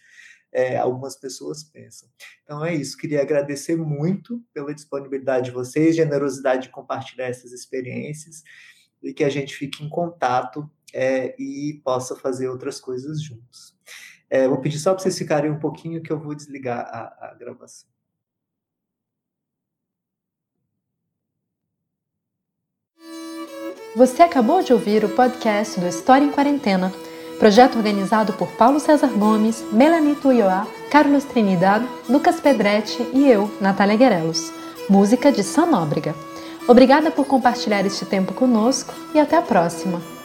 é, 0.51 0.77
algumas 0.77 1.15
pessoas 1.15 1.63
pensam. 1.63 2.09
Então 2.43 2.63
é 2.65 2.73
isso. 2.73 2.97
Queria 2.97 3.21
agradecer 3.21 3.76
muito 3.76 4.43
pela 4.53 4.73
disponibilidade 4.73 5.45
de 5.45 5.51
vocês, 5.51 5.95
generosidade 5.95 6.63
de 6.63 6.69
compartilhar 6.69 7.27
essas 7.27 7.51
experiências 7.51 8.43
e 9.01 9.13
que 9.13 9.23
a 9.23 9.30
gente 9.30 9.55
fique 9.55 9.84
em 9.84 9.89
contato 9.89 10.69
é, 10.93 11.35
e 11.39 11.81
possa 11.84 12.15
fazer 12.15 12.49
outras 12.49 12.80
coisas 12.80 13.21
juntos. 13.21 13.77
É, 14.30 14.47
vou 14.47 14.61
pedir 14.61 14.80
só 14.80 14.93
para 14.93 15.01
vocês 15.01 15.17
ficarem 15.17 15.49
um 15.49 15.59
pouquinho 15.59 16.01
que 16.01 16.11
eu 16.11 16.19
vou 16.19 16.35
desligar 16.35 16.80
a, 16.80 17.30
a 17.30 17.34
gravação. 17.34 17.89
Você 23.95 24.21
acabou 24.21 24.61
de 24.61 24.71
ouvir 24.71 25.03
o 25.03 25.09
podcast 25.09 25.80
do 25.80 25.88
História 25.88 26.23
em 26.23 26.31
Quarentena, 26.31 26.91
projeto 27.40 27.78
organizado 27.78 28.34
por 28.34 28.49
Paulo 28.49 28.80
César 28.80 29.10
Gomes, 29.16 29.64
Melanie 29.72 30.16
Tuioá, 30.16 30.68
Carlos 30.91 31.24
Trinidad, 31.24 31.82
Lucas 32.10 32.40
Pedretti 32.40 33.02
e 33.14 33.30
eu, 33.32 33.49
Natália 33.61 33.95
Guerelos. 33.95 34.52
Música 34.90 35.32
de 35.32 35.41
Sam 35.41 35.68
Nóbrega. 35.68 36.14
Obrigada 36.68 37.10
por 37.10 37.26
compartilhar 37.26 37.86
este 37.86 38.06
tempo 38.06 38.34
conosco 38.34 38.94
e 39.14 39.20
até 39.20 39.38
a 39.38 39.41
próxima! 39.41 40.19